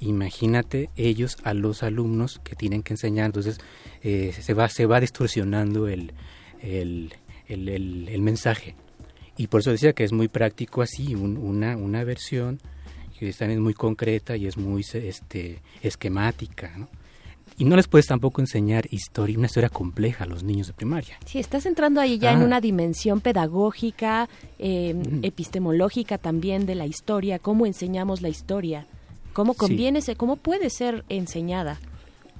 imagínate 0.00 0.90
ellos 0.96 1.36
a 1.44 1.54
los 1.54 1.82
alumnos 1.82 2.40
que 2.44 2.56
tienen 2.56 2.82
que 2.82 2.94
enseñar, 2.94 3.26
entonces 3.26 3.58
eh, 4.02 4.32
se, 4.38 4.54
va, 4.54 4.68
se 4.68 4.86
va 4.86 5.00
distorsionando 5.00 5.88
el, 5.88 6.12
el, 6.62 7.12
el, 7.48 8.22
mensaje. 8.22 8.74
Y 9.36 9.48
por 9.48 9.60
eso 9.60 9.70
decía 9.70 9.92
que 9.92 10.04
es 10.04 10.12
muy 10.12 10.28
práctico 10.28 10.82
así, 10.82 11.14
una, 11.14 11.76
una 11.76 12.04
versión 12.04 12.60
que 13.18 13.28
es 13.28 13.58
muy 13.58 13.74
concreta 13.74 14.36
y 14.36 14.46
es 14.46 14.56
muy 14.56 14.84
este, 14.92 15.62
esquemática, 15.82 16.72
Y 17.56 17.64
no 17.64 17.76
les 17.76 17.86
puedes 17.86 18.06
tampoco 18.06 18.40
enseñar 18.40 18.86
historia, 18.90 19.38
una 19.38 19.46
historia 19.46 19.68
compleja 19.68 20.24
a 20.24 20.26
los 20.26 20.42
niños 20.42 20.66
de 20.66 20.72
primaria. 20.72 21.18
Sí, 21.24 21.38
estás 21.38 21.66
entrando 21.66 22.00
ahí 22.00 22.18
ya 22.18 22.32
en 22.32 22.42
ah. 22.42 22.44
una 22.44 22.60
dimensión 22.60 23.20
pedagógica, 23.20 24.28
eh, 24.58 24.94
epistemológica 25.22 26.18
también 26.18 26.66
de 26.66 26.74
la 26.74 26.86
historia, 26.86 27.38
cómo 27.38 27.66
enseñamos 27.66 28.20
la 28.22 28.28
historia 28.28 28.86
cómo 29.34 29.52
conviene, 29.52 30.00
cómo 30.16 30.36
puede 30.36 30.70
ser 30.70 31.04
enseñada. 31.10 31.78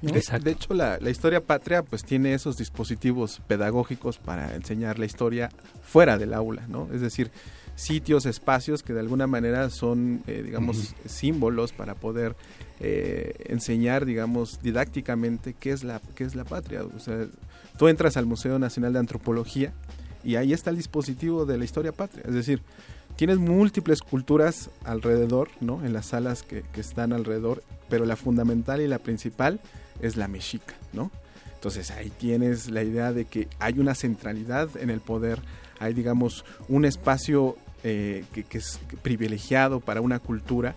De, 0.01 0.51
hecho, 0.51 0.74
la, 0.74 0.99
historia 1.09 1.40
patria 1.40 1.82
pues 1.82 2.05
tiene 2.05 2.34
esos 2.34 2.57
dispositivos 2.57 3.40
pedagógicos 3.47 4.18
para 4.18 4.55
enseñar 4.55 4.99
la 4.99 5.07
historia 5.07 5.51
fuera 5.82 6.18
del 6.18 6.34
aula, 6.34 6.66
¿no? 6.68 6.88
Es 6.92 7.01
decir, 7.01 7.30
sitios, 7.74 8.26
espacios 8.26 8.82
que 8.82 8.92
de 8.92 9.01
alguna 9.01 9.26
manera 9.26 9.70
son, 9.70 10.22
eh, 10.26 10.42
digamos, 10.45 10.95
símbolos 11.07 11.72
para 11.72 11.95
poder 11.95 12.36
eh, 12.80 13.34
enseñar, 13.47 14.05
digamos, 14.05 14.61
didácticamente 14.62 15.55
qué 15.55 15.70
es 15.70 15.84
la 15.84 16.03
qué 16.14 16.24
es 16.24 16.34
la 16.34 16.45
patria. 16.45 16.84
O 16.84 17.01
sea, 17.01 17.26
tú 17.78 17.88
entras 17.88 18.18
al 18.18 18.26
Museo 18.26 18.59
Nacional 18.59 18.92
de 18.92 18.99
Antropología 18.99 19.72
y 20.22 20.36
ahí 20.36 20.53
está 20.53 20.68
el 20.68 20.76
dispositivo 20.76 21.47
de 21.47 21.57
la 21.57 21.64
historia 21.64 21.92
patria. 21.92 22.24
Es 22.26 22.34
decir, 22.34 22.61
tienes 23.16 23.38
múltiples 23.38 24.02
culturas 24.02 24.70
alrededor, 24.84 25.48
¿no? 25.60 25.84
En 25.84 25.92
las 25.92 26.06
salas 26.06 26.42
que, 26.42 26.64
están 26.76 27.12
alrededor, 27.12 27.62
pero 27.88 28.04
la 28.04 28.16
fundamental 28.16 28.80
y 28.80 28.88
la 28.88 28.98
principal 28.98 29.60
es 30.00 30.16
la 30.16 30.28
mexica, 30.28 30.74
¿no? 30.92 31.10
Entonces 31.54 31.90
ahí 31.90 32.10
tienes 32.10 32.70
la 32.70 32.82
idea 32.82 33.12
de 33.12 33.24
que 33.24 33.48
hay 33.58 33.78
una 33.78 33.94
centralidad 33.94 34.68
en 34.76 34.90
el 34.90 35.00
poder, 35.00 35.40
hay 35.78 35.94
digamos 35.94 36.44
un 36.68 36.84
espacio 36.84 37.56
eh, 37.82 38.24
que, 38.32 38.58
es 38.58 38.80
privilegiado 39.02 39.80
para 39.80 40.00
una 40.00 40.18
cultura 40.18 40.74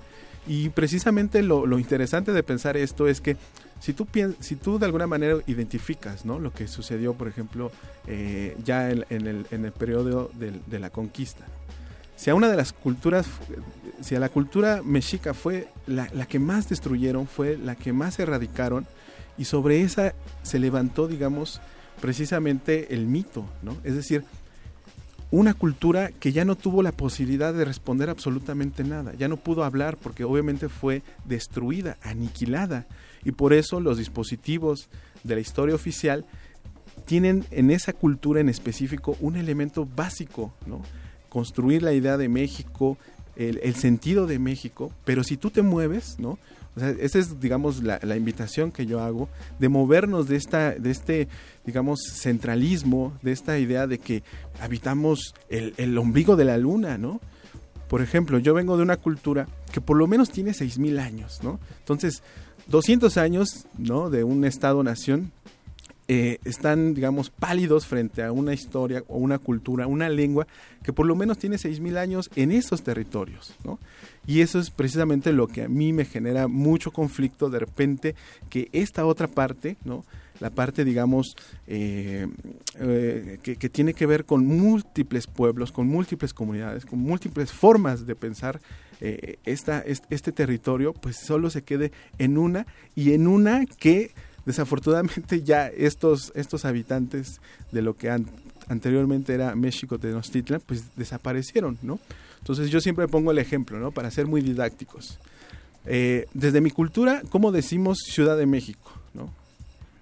y 0.48 0.70
precisamente 0.70 1.44
lo, 1.44 1.78
interesante 1.78 2.32
de 2.32 2.42
pensar 2.42 2.78
esto 2.78 3.08
es 3.08 3.20
que 3.20 3.36
si 3.82 3.94
tú, 3.94 4.08
si 4.40 4.56
tú 4.56 4.80
de 4.80 4.86
alguna 4.86 5.08
manera 5.08 5.38
identificas 5.46 6.26
¿no? 6.26 6.40
lo 6.40 6.52
que 6.54 6.68
sucedió, 6.68 7.14
por 7.14 7.28
ejemplo, 7.28 7.72
eh, 8.08 8.58
ya 8.64 8.90
en, 8.90 9.06
en, 9.10 9.66
el, 9.66 9.72
periodo 9.74 10.32
de, 10.34 10.80
la 10.80 10.90
conquista, 10.90 11.46
si 12.18 12.32
a 12.32 12.36
una 12.36 12.50
de 12.50 12.58
las 12.58 12.74
culturas, 12.74 13.28
si 14.02 14.16
a 14.16 14.20
la 14.20 14.30
cultura 14.30 14.82
mexica 14.84 15.36
fue 15.36 15.70
la, 15.86 16.08
que 16.26 16.40
más 16.40 16.68
destruyeron, 16.68 17.28
fue 17.28 17.58
la 17.58 17.76
que 17.76 17.94
más 17.94 18.20
erradicaron, 18.20 18.86
Y 19.38 19.46
sobre 19.46 19.84
esa 19.84 20.16
se 20.42 20.58
levantó, 20.58 21.08
digamos, 21.08 21.62
precisamente 22.02 22.96
el 22.96 23.06
mito, 23.06 23.46
¿no? 23.62 23.78
Es 23.84 23.94
decir, 23.94 24.26
una 25.30 25.54
cultura 25.54 26.10
que 26.10 26.32
ya 26.32 26.44
no 26.44 26.56
tuvo 26.56 26.82
la 26.82 26.92
posibilidad 26.92 27.54
de 27.54 27.64
responder 27.64 28.10
absolutamente 28.10 28.84
nada, 28.84 29.14
ya 29.14 29.28
no 29.28 29.38
pudo 29.38 29.64
hablar 29.64 29.96
porque 29.96 30.24
obviamente 30.24 30.70
fue 30.70 31.04
destruida, 31.26 31.98
aniquilada, 32.02 32.88
y 33.24 33.32
por 33.32 33.54
eso 33.54 33.80
los 33.80 34.00
dispositivos 34.00 34.90
de 35.24 35.36
la 35.36 35.42
historia 35.42 35.76
oficial 35.76 36.26
tienen 37.06 37.46
en 37.52 37.70
esa 37.70 37.94
cultura 37.94 38.42
en 38.42 38.50
específico 38.50 39.18
un 39.20 39.36
elemento 39.36 39.86
básico, 39.86 40.52
¿no? 40.66 40.82
Construir 41.38 41.84
la 41.84 41.94
idea 41.94 42.18
de 42.18 42.30
México, 42.30 42.98
el, 43.36 43.76
sentido 43.76 44.26
de 44.26 44.40
México, 44.40 44.92
pero 45.06 45.24
si 45.24 45.38
tú 45.38 45.52
te 45.52 45.62
mueves, 45.62 46.16
¿no? 46.18 46.40
O 46.76 46.80
sea, 46.80 46.90
esa 46.90 47.20
es, 47.20 47.40
digamos, 47.40 47.84
la, 47.84 48.00
la, 48.02 48.18
invitación 48.18 48.72
que 48.72 48.88
yo 48.88 49.02
hago 49.02 49.30
de 49.60 49.70
movernos 49.70 50.28
de 50.28 50.36
esta, 50.36 50.72
de 50.72 50.90
este, 50.90 51.28
digamos, 51.64 52.00
centralismo, 52.12 53.14
de 53.22 53.34
esta 53.34 53.60
idea 53.60 53.86
de 53.86 54.00
que 54.00 54.24
habitamos 54.60 55.36
el, 55.48 55.76
el 55.78 55.96
ombligo 56.00 56.36
de 56.38 56.46
la 56.46 56.58
luna, 56.58 56.98
¿no? 56.98 57.22
Por 57.88 58.02
ejemplo, 58.02 58.40
yo 58.40 58.56
vengo 58.56 58.76
de 58.76 58.82
una 58.82 58.98
cultura 58.98 59.48
que 59.72 59.80
por 59.80 59.96
lo 59.96 60.08
menos 60.08 60.32
tiene 60.32 60.54
6.000 60.54 61.00
años, 61.00 61.40
¿no? 61.44 61.60
Entonces, 61.82 62.24
200 62.66 63.16
años, 63.18 63.68
¿no? 63.78 64.10
De 64.10 64.24
un 64.24 64.44
Estado-nación 64.44 65.34
eh, 66.10 66.40
están, 66.46 66.94
digamos, 66.94 67.30
pálidos 67.30 67.86
frente 67.86 68.24
a 68.24 68.32
una 68.32 68.54
historia 68.54 69.04
o 69.10 69.18
una 69.18 69.40
cultura, 69.40 69.88
una 69.88 70.08
lengua 70.08 70.48
que 70.82 70.94
por 70.94 71.06
lo 71.06 71.18
menos 71.18 71.38
tiene 71.38 71.58
6.000 71.58 71.98
años 71.98 72.30
en 72.38 72.54
esos 72.54 72.82
territorios, 72.82 73.54
¿no? 73.66 73.78
Y 74.26 74.40
eso 74.40 74.58
es 74.58 74.70
precisamente 74.70 75.34
lo 75.34 75.48
que 75.48 75.64
a 75.64 75.68
mí 75.68 75.92
me 75.92 76.06
genera 76.06 76.48
mucho 76.48 76.92
conflicto 76.92 77.50
de 77.50 77.60
repente 77.60 78.16
que 78.50 78.70
esta 78.72 79.06
otra 79.06 79.28
parte, 79.28 79.76
¿no? 79.84 80.06
La 80.40 80.50
parte, 80.50 80.86
digamos, 80.86 81.36
eh, 81.68 82.28
eh, 82.80 83.40
que, 83.44 83.58
que, 83.58 83.70
tiene 83.70 83.94
que 83.94 84.06
ver 84.06 84.24
con 84.24 84.46
múltiples 84.46 85.28
pueblos, 85.28 85.74
con 85.74 85.88
múltiples 85.88 86.34
comunidades, 86.34 86.86
con 86.86 87.00
múltiples 87.00 87.52
formas 87.52 88.06
de 88.08 88.16
pensar 88.16 88.62
esta, 89.44 89.84
este 89.86 90.32
territorio, 90.32 90.94
pues 90.94 91.18
solo 91.18 91.52
se 91.52 91.64
quede 91.64 91.92
en 92.18 92.38
una 92.38 92.66
y 92.96 93.14
en 93.14 93.28
una 93.28 93.66
que 93.66 94.12
desafortunadamente 94.48 95.44
ya 95.44 95.68
estos, 95.68 96.32
estos 96.34 96.66
habitantes 96.66 97.40
de 97.72 97.84
lo 97.84 97.96
que 97.96 98.10
an 98.10 98.26
anteriormente 98.70 99.34
era 99.34 99.56
México 99.56 99.98
Tenochtitlan, 99.98 100.62
pues 100.66 100.84
desaparecieron, 100.98 101.78
¿no? 101.82 102.02
Entonces 102.40 102.70
yo 102.70 102.82
siempre 102.82 103.08
pongo 103.08 103.32
el 103.32 103.38
ejemplo, 103.38 103.80
¿no? 103.80 103.92
Para 103.92 104.12
ser 104.12 104.28
muy 104.28 104.42
didácticos. 104.42 105.20
Eh, 105.86 106.26
desde 106.34 106.60
mi 106.60 106.70
cultura, 106.70 107.22
¿cómo 107.30 107.54
decimos 107.54 108.00
Ciudad 108.06 108.36
de 108.36 108.46
México? 108.46 108.92
¿no? 109.14 109.34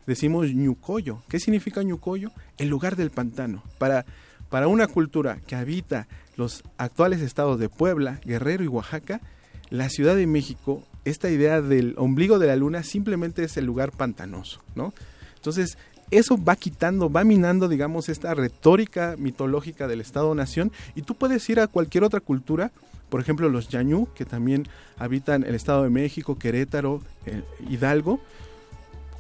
Decimos 0.07 0.47
Ñucoyo. 0.51 1.21
¿Qué 1.29 1.39
significa 1.39 1.83
Ñucoyo? 1.83 2.31
El 2.57 2.69
lugar 2.69 2.95
del 2.95 3.11
pantano. 3.11 3.61
Para, 3.77 4.03
para 4.49 4.67
una 4.67 4.87
cultura 4.87 5.37
que 5.45 5.55
habita 5.55 6.07
los 6.37 6.63
actuales 6.77 7.21
estados 7.21 7.59
de 7.59 7.69
Puebla, 7.69 8.19
Guerrero 8.25 8.63
y 8.63 8.67
Oaxaca, 8.67 9.21
la 9.69 9.89
Ciudad 9.89 10.15
de 10.15 10.25
México, 10.25 10.83
esta 11.05 11.29
idea 11.29 11.61
del 11.61 11.95
ombligo 11.97 12.39
de 12.39 12.47
la 12.47 12.55
luna 12.55 12.83
simplemente 12.83 13.43
es 13.43 13.57
el 13.57 13.65
lugar 13.65 13.91
pantanoso, 13.91 14.61
¿no? 14.75 14.93
Entonces, 15.35 15.77
eso 16.11 16.43
va 16.43 16.55
quitando, 16.55 17.11
va 17.11 17.23
minando, 17.23 17.67
digamos, 17.67 18.09
esta 18.09 18.33
retórica 18.33 19.15
mitológica 19.17 19.87
del 19.87 20.01
Estado-Nación 20.01 20.71
y 20.95 21.01
tú 21.01 21.15
puedes 21.15 21.47
ir 21.49 21.59
a 21.59 21.67
cualquier 21.67 22.03
otra 22.03 22.19
cultura, 22.19 22.71
por 23.09 23.21
ejemplo, 23.21 23.49
los 23.49 23.69
Yañú, 23.69 24.07
que 24.13 24.25
también 24.25 24.67
habitan 24.97 25.43
el 25.43 25.55
Estado 25.55 25.83
de 25.83 25.89
México, 25.89 26.37
Querétaro, 26.37 27.01
eh, 27.25 27.43
Hidalgo. 27.69 28.19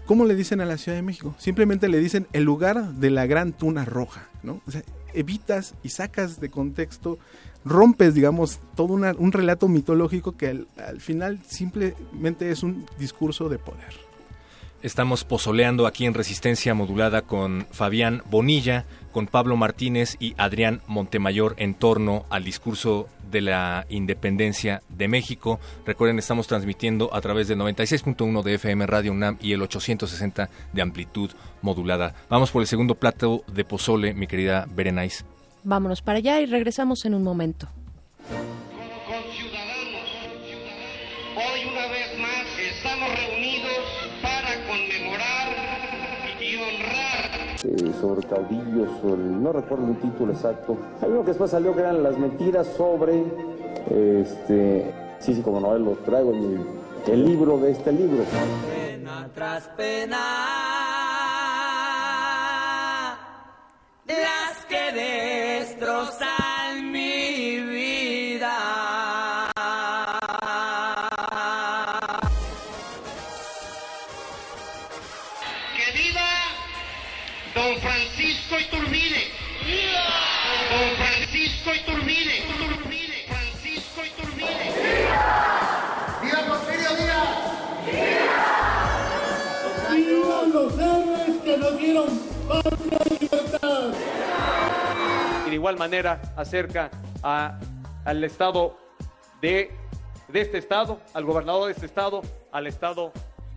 ¿Cómo 0.05 0.25
le 0.25 0.35
dicen 0.35 0.61
a 0.61 0.65
la 0.65 0.77
Ciudad 0.77 0.97
de 0.97 1.01
México? 1.01 1.35
Simplemente 1.39 1.89
le 1.89 1.99
dicen 1.99 2.27
el 2.33 2.43
lugar 2.43 2.93
de 2.93 3.09
la 3.09 3.25
gran 3.25 3.53
tuna 3.53 3.85
roja, 3.85 4.29
¿no? 4.43 4.61
O 4.67 4.71
sea, 4.71 4.83
evitas 5.13 5.73
y 5.81 5.89
sacas 5.89 6.39
de 6.39 6.49
contexto, 6.49 7.17
rompes, 7.65 8.13
digamos, 8.13 8.59
todo 8.75 8.93
un 8.93 9.31
relato 9.31 9.67
mitológico 9.67 10.37
que 10.37 10.47
al, 10.47 10.67
al 10.77 11.01
final 11.01 11.39
simplemente 11.47 12.51
es 12.51 12.63
un 12.63 12.85
discurso 12.97 13.49
de 13.49 13.57
poder. 13.57 14.05
Estamos 14.85 15.23
pozoleando 15.23 15.87
aquí 15.87 16.05
en 16.05 16.13
Resistencia 16.13 16.75
Modulada 16.75 17.23
con 17.23 17.65
Fabián 17.71 18.21
Bonilla, 18.29 18.85
con 19.11 19.25
Pablo 19.25 19.57
Martínez 19.57 20.15
y 20.19 20.35
Adrián 20.37 20.81
Montemayor 20.85 21.55
en 21.57 21.73
torno 21.73 22.25
al 22.29 22.43
discurso 22.43 23.07
de 23.31 23.41
la 23.41 23.87
independencia 23.89 24.83
de 24.89 25.07
México. 25.07 25.59
Recuerden, 25.87 26.19
estamos 26.19 26.45
transmitiendo 26.45 27.11
a 27.15 27.21
través 27.21 27.47
del 27.47 27.57
96.1 27.57 28.43
de 28.43 28.53
FM 28.53 28.85
Radio 28.85 29.11
UNAM 29.11 29.37
y 29.41 29.53
el 29.53 29.63
860 29.63 30.49
de 30.71 30.81
amplitud 30.83 31.31
modulada. 31.63 32.13
Vamos 32.29 32.51
por 32.51 32.61
el 32.61 32.67
segundo 32.67 32.93
plato 32.93 33.43
de 33.51 33.65
pozole, 33.65 34.13
mi 34.13 34.27
querida 34.27 34.67
Berenice. 34.69 35.25
Vámonos 35.67 36.01
para 36.03 36.19
allá 36.19 36.39
y 36.41 36.45
regresamos 36.45 37.03
en 37.05 37.15
un 37.15 37.23
momento. 37.23 37.67
Hoy 41.35 41.65
una 41.71 41.87
vez 41.87 42.19
más 42.19 42.45
estamos 42.59 43.09
reunidos 43.09 43.83
para 44.21 44.63
conmemorar 44.67 45.47
y 46.39 46.55
honrar. 46.55 47.55
Eh, 47.63 47.93
sobre 47.99 48.27
caudillos, 48.27 48.89
el- 49.05 49.41
no 49.43 49.51
recuerdo 49.51 49.87
el 49.87 49.99
título 49.99 50.33
exacto. 50.33 50.77
Hay 51.01 51.09
uno 51.09 51.21
que 51.21 51.29
después 51.29 51.49
salió 51.49 51.73
que 51.73 51.79
eran 51.81 52.03
las 52.03 52.15
mentiras 52.17 52.67
sobre, 52.77 53.23
este, 53.89 54.93
sí, 55.19 55.33
sí, 55.33 55.41
como 55.41 55.59
no, 55.59 55.75
lo 55.79 55.93
traigo 56.05 56.31
en 56.31 56.59
mi- 56.59 56.65
el 57.11 57.25
libro 57.25 57.57
de 57.57 57.71
este 57.71 57.91
libro. 57.91 58.23
Pena 58.71 59.27
tras 59.33 59.67
pena, 59.69 60.64
igual 95.65 95.79
manera 95.79 96.21
acerca 96.37 96.91
a- 97.23 97.57
al 98.05 98.23
estado 98.23 98.77
de, 99.41 99.71
de 100.27 100.41
este 100.41 100.59
estado, 100.59 100.99
al 101.11 101.25
gobernador 101.25 101.65
de 101.65 101.71
este 101.71 101.87
estado, 101.87 102.21
al 102.51 102.67
estado 102.67 103.11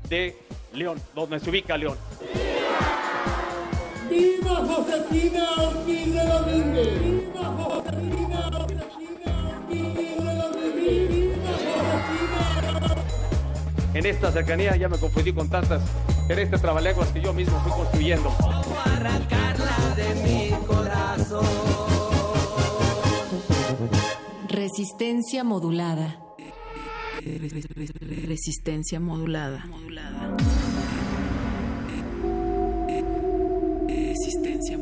de 0.08 0.34
León, 0.72 0.98
donde 1.14 1.38
se 1.38 1.50
ubica 1.50 1.76
León. 1.76 1.98
¡Viva 4.08 4.56
Josefina 4.56 5.50
Ortiz 5.58 6.14
de 6.14 6.24
Domínguez! 6.24 6.98
¡Viva 7.02 7.44
Josefina 7.44 8.48
Ortiz 8.54 8.88
de 8.88 10.24
Domínguez! 10.24 11.08
¡Viva 11.10 11.52
Josefina! 11.92 12.94
En 13.92 14.06
esta 14.06 14.32
cercanía 14.32 14.74
ya 14.76 14.88
me 14.88 14.96
confundí 14.96 15.34
con 15.34 15.50
tantas, 15.50 15.82
en 16.26 16.38
este 16.38 16.56
trabalenguas 16.56 17.08
que 17.10 17.20
yo 17.20 17.34
mismo 17.34 17.60
fui 17.60 17.72
construyendo. 17.72 18.30
Arrancarla 18.86 19.94
de 19.94 20.14
mi 20.22 20.50
corazón. 20.66 21.77
Resistencia 24.58 25.44
modulada. 25.44 26.18
Resistencia 28.26 28.98
modulada. 28.98 29.64
Resistencia 33.86 34.77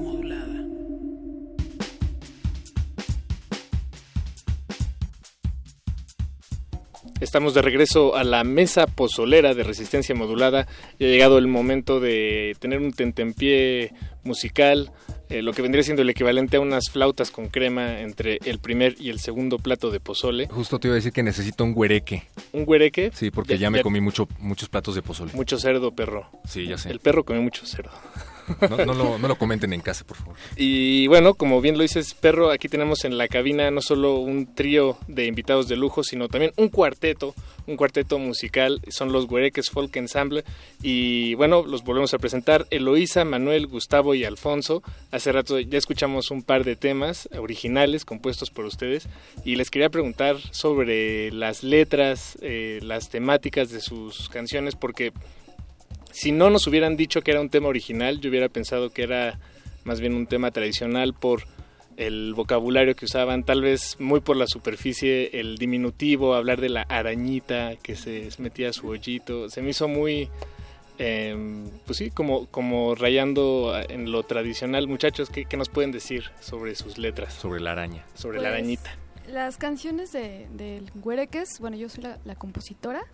Estamos 7.21 7.55
de 7.55 7.63
regreso 7.63 8.15
a 8.15 8.25
la 8.25 8.45
mesa 8.45 8.87
pozolera 8.87 9.55
de 9.55 9.63
resistencia 9.63 10.15
modulada. 10.15 10.67
Ya 10.99 11.07
ha 11.07 11.11
llegado 11.11 11.39
el 11.39 11.47
momento 11.47 11.99
de 11.99 12.55
tener 12.59 12.81
un 12.81 12.93
tentempié 12.93 13.95
musical, 14.23 14.93
eh, 15.31 15.41
lo 15.41 15.55
que 15.55 15.63
vendría 15.63 15.83
siendo 15.83 16.03
el 16.03 16.11
equivalente 16.11 16.59
a 16.59 16.61
unas 16.61 16.91
flautas 16.91 17.31
con 17.31 17.49
crema 17.49 18.01
entre 18.01 18.39
el 18.45 18.59
primer 18.59 18.97
y 19.01 19.09
el 19.09 19.19
segundo 19.19 19.59
plato 19.59 19.91
de 19.91 19.99
pozole. 19.99 20.47
Justo 20.49 20.79
te 20.79 20.89
iba 20.89 20.95
a 20.95 20.97
decir 20.97 21.13
que 21.13 21.23
necesito 21.23 21.65
un 21.65 21.73
güereque. 21.73 22.25
¿Un 22.53 22.67
güereque? 22.67 23.11
Sí, 23.15 23.31
porque 23.31 23.57
ya, 23.57 23.71
me 23.71 23.83
comí 23.83 24.03
mucho, 24.03 24.29
muchos 24.39 24.69
platos 24.69 24.95
de 24.95 25.01
pozole. 25.01 25.33
Mucho 25.33 25.59
cerdo, 25.59 25.93
perro. 25.93 26.29
Sí, 26.47 26.67
ya 26.67 26.77
sé. 26.77 26.91
El 26.91 27.01
perro 27.01 27.25
come 27.25 27.41
mucho 27.41 27.65
cerdo. 27.65 27.93
No, 28.87 29.29
lo, 29.29 29.37
comenten 29.37 29.73
en 29.73 29.81
casa, 29.81 30.05
por 30.05 30.17
favor. 30.17 30.37
Y 30.57 31.07
bueno, 31.09 31.35
como 31.35 31.61
bien 31.61 31.77
lo 31.77 31.83
dices, 31.83 32.15
Perro, 32.15 32.51
aquí 32.51 32.69
tenemos 32.69 33.05
en 33.05 33.19
la 33.19 33.29
cabina 33.29 33.71
no 33.71 33.81
solo 33.81 34.19
un 34.19 34.55
trío 34.55 34.99
de 35.09 35.27
invitados 35.27 35.69
de 35.69 35.77
lujo, 35.77 36.05
sino 36.05 36.29
también 36.29 36.53
un 36.57 36.69
cuarteto, 36.69 37.35
un 37.67 37.77
cuarteto 37.77 38.19
musical, 38.19 38.81
son 38.89 39.13
los 39.13 39.27
Güereques 39.27 39.71
Folk 39.71 39.95
Ensemble. 39.97 40.45
Y 40.83 41.35
bueno, 41.35 41.65
los 41.67 41.85
volvemos 41.85 42.15
a 42.15 42.19
presentar, 42.19 42.67
Eloísa, 42.71 43.25
Manuel, 43.25 43.67
Gustavo 43.67 44.15
y 44.15 44.25
Alfonso. 44.25 44.83
Hace 45.11 45.33
rato 45.33 45.59
ya 45.59 45.79
escuchamos 45.79 46.31
un 46.31 46.43
par 46.43 46.65
de 46.65 46.77
temas 46.77 47.29
originales 47.39 48.05
compuestos 48.05 48.51
por 48.51 48.65
ustedes 48.65 49.09
y 49.45 49.57
les 49.57 49.71
quería 49.71 49.91
preguntar 49.91 50.37
sobre 50.51 51.31
las 51.33 51.63
letras, 51.63 52.39
eh, 52.41 52.81
las 52.83 53.09
temáticas 53.09 53.71
de 53.71 53.81
sus 53.81 54.29
canciones, 54.29 54.75
porque 54.77 55.13
si 56.17 56.33
no 56.33 56.49
nos 56.49 56.67
hubieran 56.67 56.97
dicho 56.97 57.21
que 57.21 57.31
era 57.33 57.43
un 57.43 57.51
tema 57.51 57.69
original, 57.69 58.21
yo 58.21 58.31
hubiera 58.31 58.49
pensado 58.49 58.89
que 58.89 59.03
era 59.03 59.39
más 59.85 60.01
bien 60.01 60.15
un 60.15 60.27
tema 60.27 60.51
tradicional 60.51 61.13
por 61.13 61.43
el 61.99 62.33
vocabulario 62.33 62.97
que 62.97 63.05
usaban, 63.05 63.45
tal 63.45 63.61
vez 63.61 64.01
muy 64.01 64.21
por 64.21 64.39
la 64.39 64.47
superficie, 64.47 65.39
el 65.39 65.59
diminutivo, 65.59 66.35
hablar 66.35 66.63
de 66.63 66.71
la 66.71 66.87
arañita 66.89 67.77
que 67.83 67.97
se 67.97 68.31
metía 68.39 68.71
a 68.71 68.73
su 68.73 68.89
hoyito, 68.89 69.51
se 69.51 69.61
me 69.61 69.71
hizo 69.71 69.89
muy, 69.89 70.31
eh, 70.99 71.37
pues 71.85 71.99
sí, 71.99 72.11
como, 72.11 72.47
como 72.47 72.95
rayando 72.95 73.79
en 73.87 74.11
lo 74.11 74.23
tradicional. 74.23 74.89
Muchachos, 74.89 75.29
¿qué, 75.29 75.45
¿qué, 75.45 75.59
nos 75.59 75.69
pueden 75.69 75.93
decir 75.93 76.31
sobre 76.41 76.77
sus 76.77 76.97
letras? 76.97 77.35
Sobre 77.35 77.61
la 77.61 77.73
araña. 77.73 78.07
Sobre 78.15 78.39
Pues, 78.39 78.45
la 78.45 78.57
arañita. 78.57 78.97
Las 79.29 79.59
canciones 79.59 80.13
de, 80.13 80.47
del 80.55 80.91
Güereques, 80.95 81.61
bueno, 81.61 81.77
yo 81.77 81.91
soy 81.91 82.05
la, 82.05 82.19
la 82.25 82.37
compositora, 82.37 83.05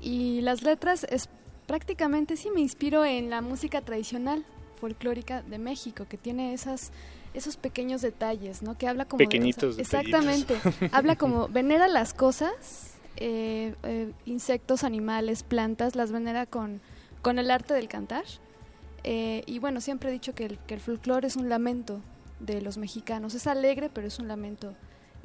y 0.00 0.40
las 0.40 0.62
letras 0.62 1.04
es 1.08 1.28
prácticamente 1.66 2.36
sí 2.36 2.50
me 2.54 2.60
inspiro 2.60 3.04
en 3.04 3.30
la 3.30 3.40
música 3.40 3.80
tradicional 3.80 4.44
folclórica 4.80 5.42
de 5.42 5.58
México, 5.58 6.06
que 6.08 6.16
tiene 6.16 6.52
esas 6.54 6.92
esos 7.34 7.58
pequeños 7.58 8.00
detalles, 8.00 8.62
¿no? 8.62 8.78
Que 8.78 8.88
habla 8.88 9.04
como 9.04 9.18
de- 9.18 9.26
Pequeñitos 9.26 9.78
exactamente, 9.78 10.56
habla 10.92 11.16
como 11.16 11.48
venera 11.52 11.86
las 11.86 12.14
cosas, 12.14 12.94
eh, 13.16 13.74
eh, 13.82 14.12
insectos, 14.24 14.84
animales, 14.84 15.42
plantas, 15.42 15.96
las 15.96 16.12
venera 16.12 16.46
con 16.46 16.80
con 17.22 17.38
el 17.38 17.50
arte 17.50 17.74
del 17.74 17.88
cantar. 17.88 18.24
Eh, 19.04 19.42
y 19.46 19.58
bueno, 19.58 19.80
siempre 19.80 20.08
he 20.10 20.12
dicho 20.12 20.34
que 20.34 20.46
el, 20.46 20.58
que 20.60 20.74
el 20.74 20.80
folclore 20.80 21.26
es 21.26 21.36
un 21.36 21.48
lamento 21.48 22.00
de 22.40 22.60
los 22.60 22.76
mexicanos. 22.78 23.34
Es 23.34 23.46
alegre, 23.46 23.90
pero 23.92 24.06
es 24.06 24.18
un 24.18 24.28
lamento. 24.28 24.74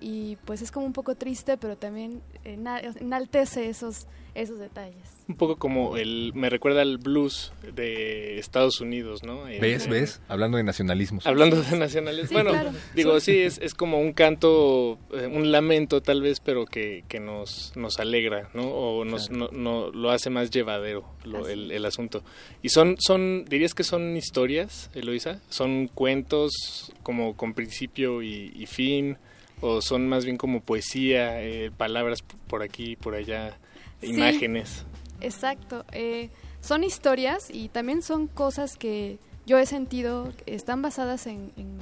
Y 0.04 0.36
pues 0.46 0.64
es 0.64 0.72
como 0.72 0.86
un 0.88 0.94
poco 0.94 1.14
triste, 1.16 1.58
pero 1.58 1.78
también 1.78 2.22
ena- 2.44 2.82
enaltece 3.00 3.70
esos, 3.70 4.08
esos 4.34 4.58
detalles. 4.58 4.98
Un 5.28 5.36
poco 5.36 5.58
como 5.58 5.96
el, 5.96 6.32
me 6.34 6.50
recuerda 6.50 6.82
al 6.82 6.98
blues 6.98 7.54
de 7.76 8.40
Estados 8.40 8.82
Unidos, 8.82 9.22
¿no? 9.22 9.48
En- 9.48 9.62
¿Ves? 9.62 9.88
¿Ves? 9.88 10.20
Hablando 10.28 10.58
de 10.58 10.64
nacionalismos. 10.64 11.28
Hablando 11.28 11.62
de 11.62 11.78
nacionales. 11.78 12.30
Sí, 12.30 12.34
bueno, 12.34 12.50
claro. 12.50 12.72
digo, 12.96 13.20
sí, 13.20 13.38
es, 13.42 13.60
es 13.60 13.76
como 13.76 14.00
un 14.02 14.14
canto, 14.14 14.98
eh, 15.14 15.28
un 15.28 15.52
lamento 15.52 16.02
tal 16.02 16.22
vez, 16.24 16.40
pero 16.40 16.66
que, 16.66 17.04
que 17.08 17.20
nos, 17.20 17.72
nos 17.76 18.00
alegra, 18.00 18.50
¿no? 18.56 18.64
O 18.70 19.06
nos, 19.06 19.30
no, 19.30 19.50
no- 19.52 19.92
lo 19.92 20.10
hace 20.10 20.32
más 20.32 20.50
llevadero 20.50 21.06
lo- 21.26 21.48
el, 21.48 21.70
el 21.72 21.86
asunto. 21.86 22.24
Y 22.64 22.70
son, 22.70 22.96
son, 23.00 23.46
dirías 23.46 23.76
que 23.76 23.84
son 23.84 24.18
historias, 24.18 24.90
Eloisa? 24.96 25.40
¿Son 25.50 25.88
cuentos 25.88 26.92
como 27.04 27.38
con 27.38 27.54
principio 27.54 28.24
y, 28.24 28.52
y 28.56 28.66
fin? 28.66 29.18
¿O 29.62 29.82
son 29.82 30.08
más 30.10 30.26
bien 30.26 30.38
como 30.38 30.62
poesía, 30.62 31.42
eh, 31.42 31.72
palabras 31.76 32.24
por 32.48 32.64
aquí, 32.64 32.96
por 32.96 33.14
allá, 33.16 33.58
Sí. 34.02 34.08
imágenes? 34.08 34.84
Exacto. 35.22 35.86
eh, 35.92 36.30
son 36.62 36.84
historias 36.84 37.50
y 37.52 37.70
también 37.70 38.02
son 38.04 38.28
cosas 38.28 38.76
que 38.78 39.18
yo 39.48 39.58
he 39.58 39.66
sentido, 39.66 40.32
que 40.46 40.54
están 40.56 40.82
basadas 40.82 41.26
en, 41.28 41.52
en- 41.58 41.80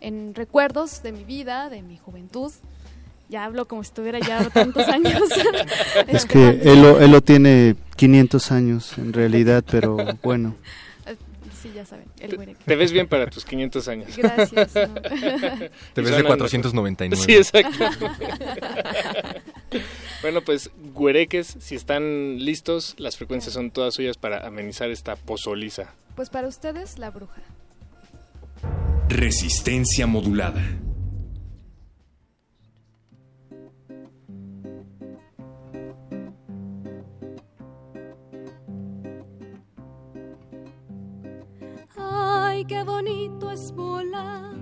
en 0.00 0.34
recuerdos 0.34 1.02
de 1.02 1.12
mi 1.12 1.24
vida, 1.24 1.68
de 1.70 1.82
mi 1.82 1.96
juventud. 1.98 2.52
Ya 3.30 3.44
hablo 3.44 3.66
como 3.66 3.82
si 3.82 3.88
estuviera 3.88 4.18
ya 4.18 4.48
tantos 4.50 4.86
años. 4.88 5.22
Es 6.08 6.26
que 6.26 6.48
él 6.62 6.82
lo, 6.82 7.00
él 7.00 7.10
lo 7.10 7.20
tiene 7.22 7.74
500 7.96 8.52
años 8.52 8.96
en 8.98 9.12
realidad, 9.14 9.64
pero 9.70 9.96
bueno. 10.22 10.54
Sí, 11.64 11.72
ya 11.74 11.86
saben, 11.86 12.04
el 12.20 12.36
güereque. 12.36 12.62
Te 12.66 12.76
ves 12.76 12.92
bien 12.92 13.08
para 13.08 13.26
tus 13.30 13.46
500 13.46 13.88
años. 13.88 14.14
Gracias, 14.18 14.74
¿no? 14.74 14.94
Te 15.00 15.10
Y 15.10 16.04
ves 16.04 16.04
de 16.04 16.08
suenan 16.08 16.26
499. 16.26 17.16
Sí, 17.24 17.34
exacto. 17.34 17.86
bueno, 20.20 20.42
pues 20.42 20.70
güereques, 20.92 21.56
si 21.60 21.74
están 21.74 22.36
listos, 22.44 22.96
las 22.98 23.16
frecuencias 23.16 23.54
son 23.54 23.70
todas 23.70 23.94
suyas 23.94 24.18
para 24.18 24.46
amenizar 24.46 24.90
esta 24.90 25.16
pozoliza. 25.16 25.94
Pues 26.16 26.28
para 26.28 26.48
ustedes, 26.48 26.98
la 26.98 27.08
bruja. 27.08 27.40
Resistencia 29.08 30.06
modulada. 30.06 30.62
Ay, 42.64 42.68
qué 42.68 42.82
bonito 42.82 43.50
es 43.50 43.74
volar 43.74 44.54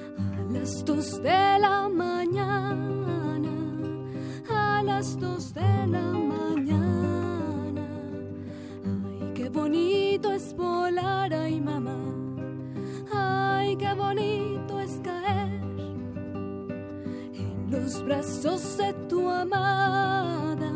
a 0.00 0.52
las 0.52 0.84
dos 0.84 1.22
de 1.22 1.58
la 1.60 1.88
mañana, 1.88 3.52
a 4.50 4.82
las 4.82 5.16
dos 5.20 5.54
de 5.54 5.86
la 5.86 6.02
mañana. 6.10 7.86
Ay, 8.84 9.32
qué 9.32 9.48
bonito 9.48 10.32
es 10.32 10.52
volar, 10.56 11.32
ay 11.32 11.60
mamá. 11.60 11.96
Ay, 13.12 13.76
qué 13.76 13.94
bonito 13.94 14.80
es 14.80 15.00
caer 15.04 15.52
en 17.32 17.70
los 17.70 18.04
brazos 18.04 18.76
de 18.76 18.92
tu 19.08 19.28
amada, 19.28 20.72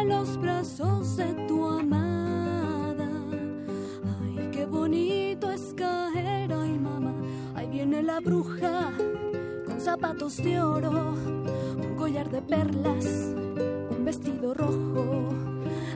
en 0.00 0.08
los 0.08 0.36
brazos 0.36 1.16
de 1.16 1.32
tu 1.46 1.64
amada. 1.64 2.27
Bonito 4.70 5.50
es 5.50 5.72
caer, 5.74 6.52
ay 6.52 6.78
mamá. 6.78 7.14
Ahí 7.54 7.68
viene 7.68 8.02
la 8.02 8.20
bruja 8.20 8.92
con 9.66 9.80
zapatos 9.80 10.36
de 10.36 10.60
oro, 10.60 11.14
un 11.76 11.96
collar 11.96 12.30
de 12.30 12.42
perlas, 12.42 13.04
un 13.90 14.04
vestido 14.04 14.52
rojo. 14.54 15.28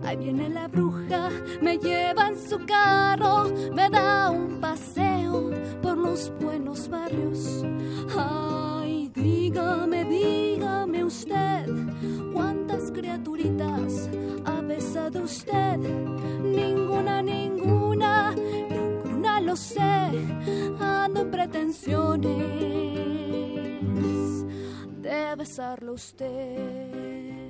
Ahí 0.04 0.16
viene 0.16 0.48
la 0.48 0.68
bruja, 0.68 1.28
me 1.60 1.78
lleva 1.78 2.28
en 2.28 2.38
su 2.38 2.58
carro, 2.66 3.50
me 3.74 3.90
da 3.90 4.30
un 4.30 4.58
paseo 4.60 5.50
por 5.82 5.98
los 5.98 6.32
buenos 6.40 6.88
barrios. 6.88 7.64
Ay, 8.16 9.10
dígame, 9.14 10.04
dígame 10.04 11.04
usted, 11.04 11.66
¿cuántas 12.32 12.90
criaturitas 12.90 14.08
ha 14.44 14.60
besado 14.62 15.22
usted? 15.22 15.78
Ninguna, 16.42 17.22
ninguna 17.22 17.71
lo 19.52 19.56
sé, 19.56 19.82
ando 20.80 21.20
en 21.20 21.30
pretensiones 21.30 22.26
de 25.02 25.34
besarlo 25.36 25.92
usted. 25.92 27.41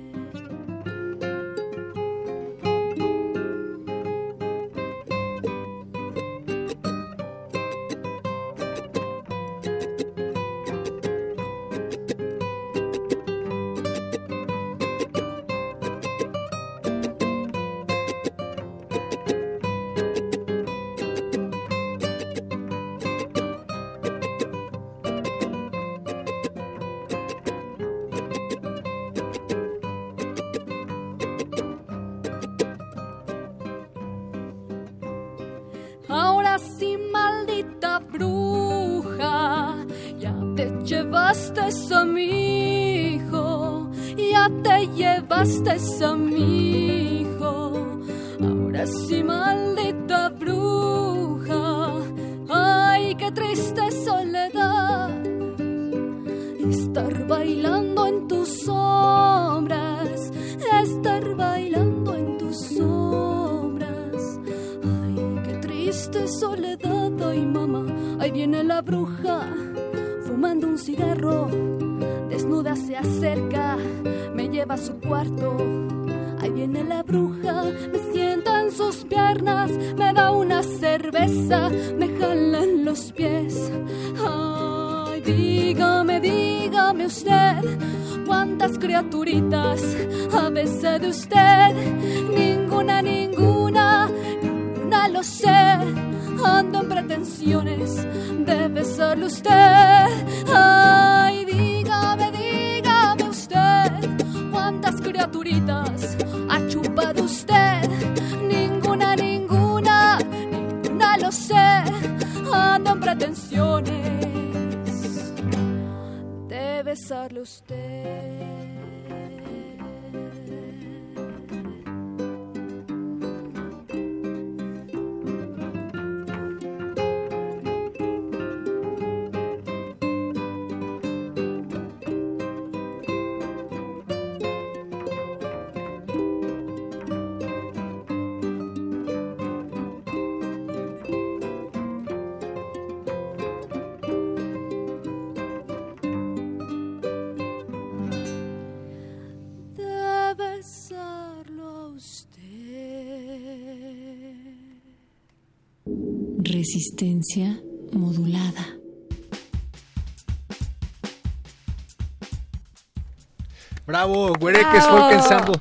Ensemble. 165.23 165.57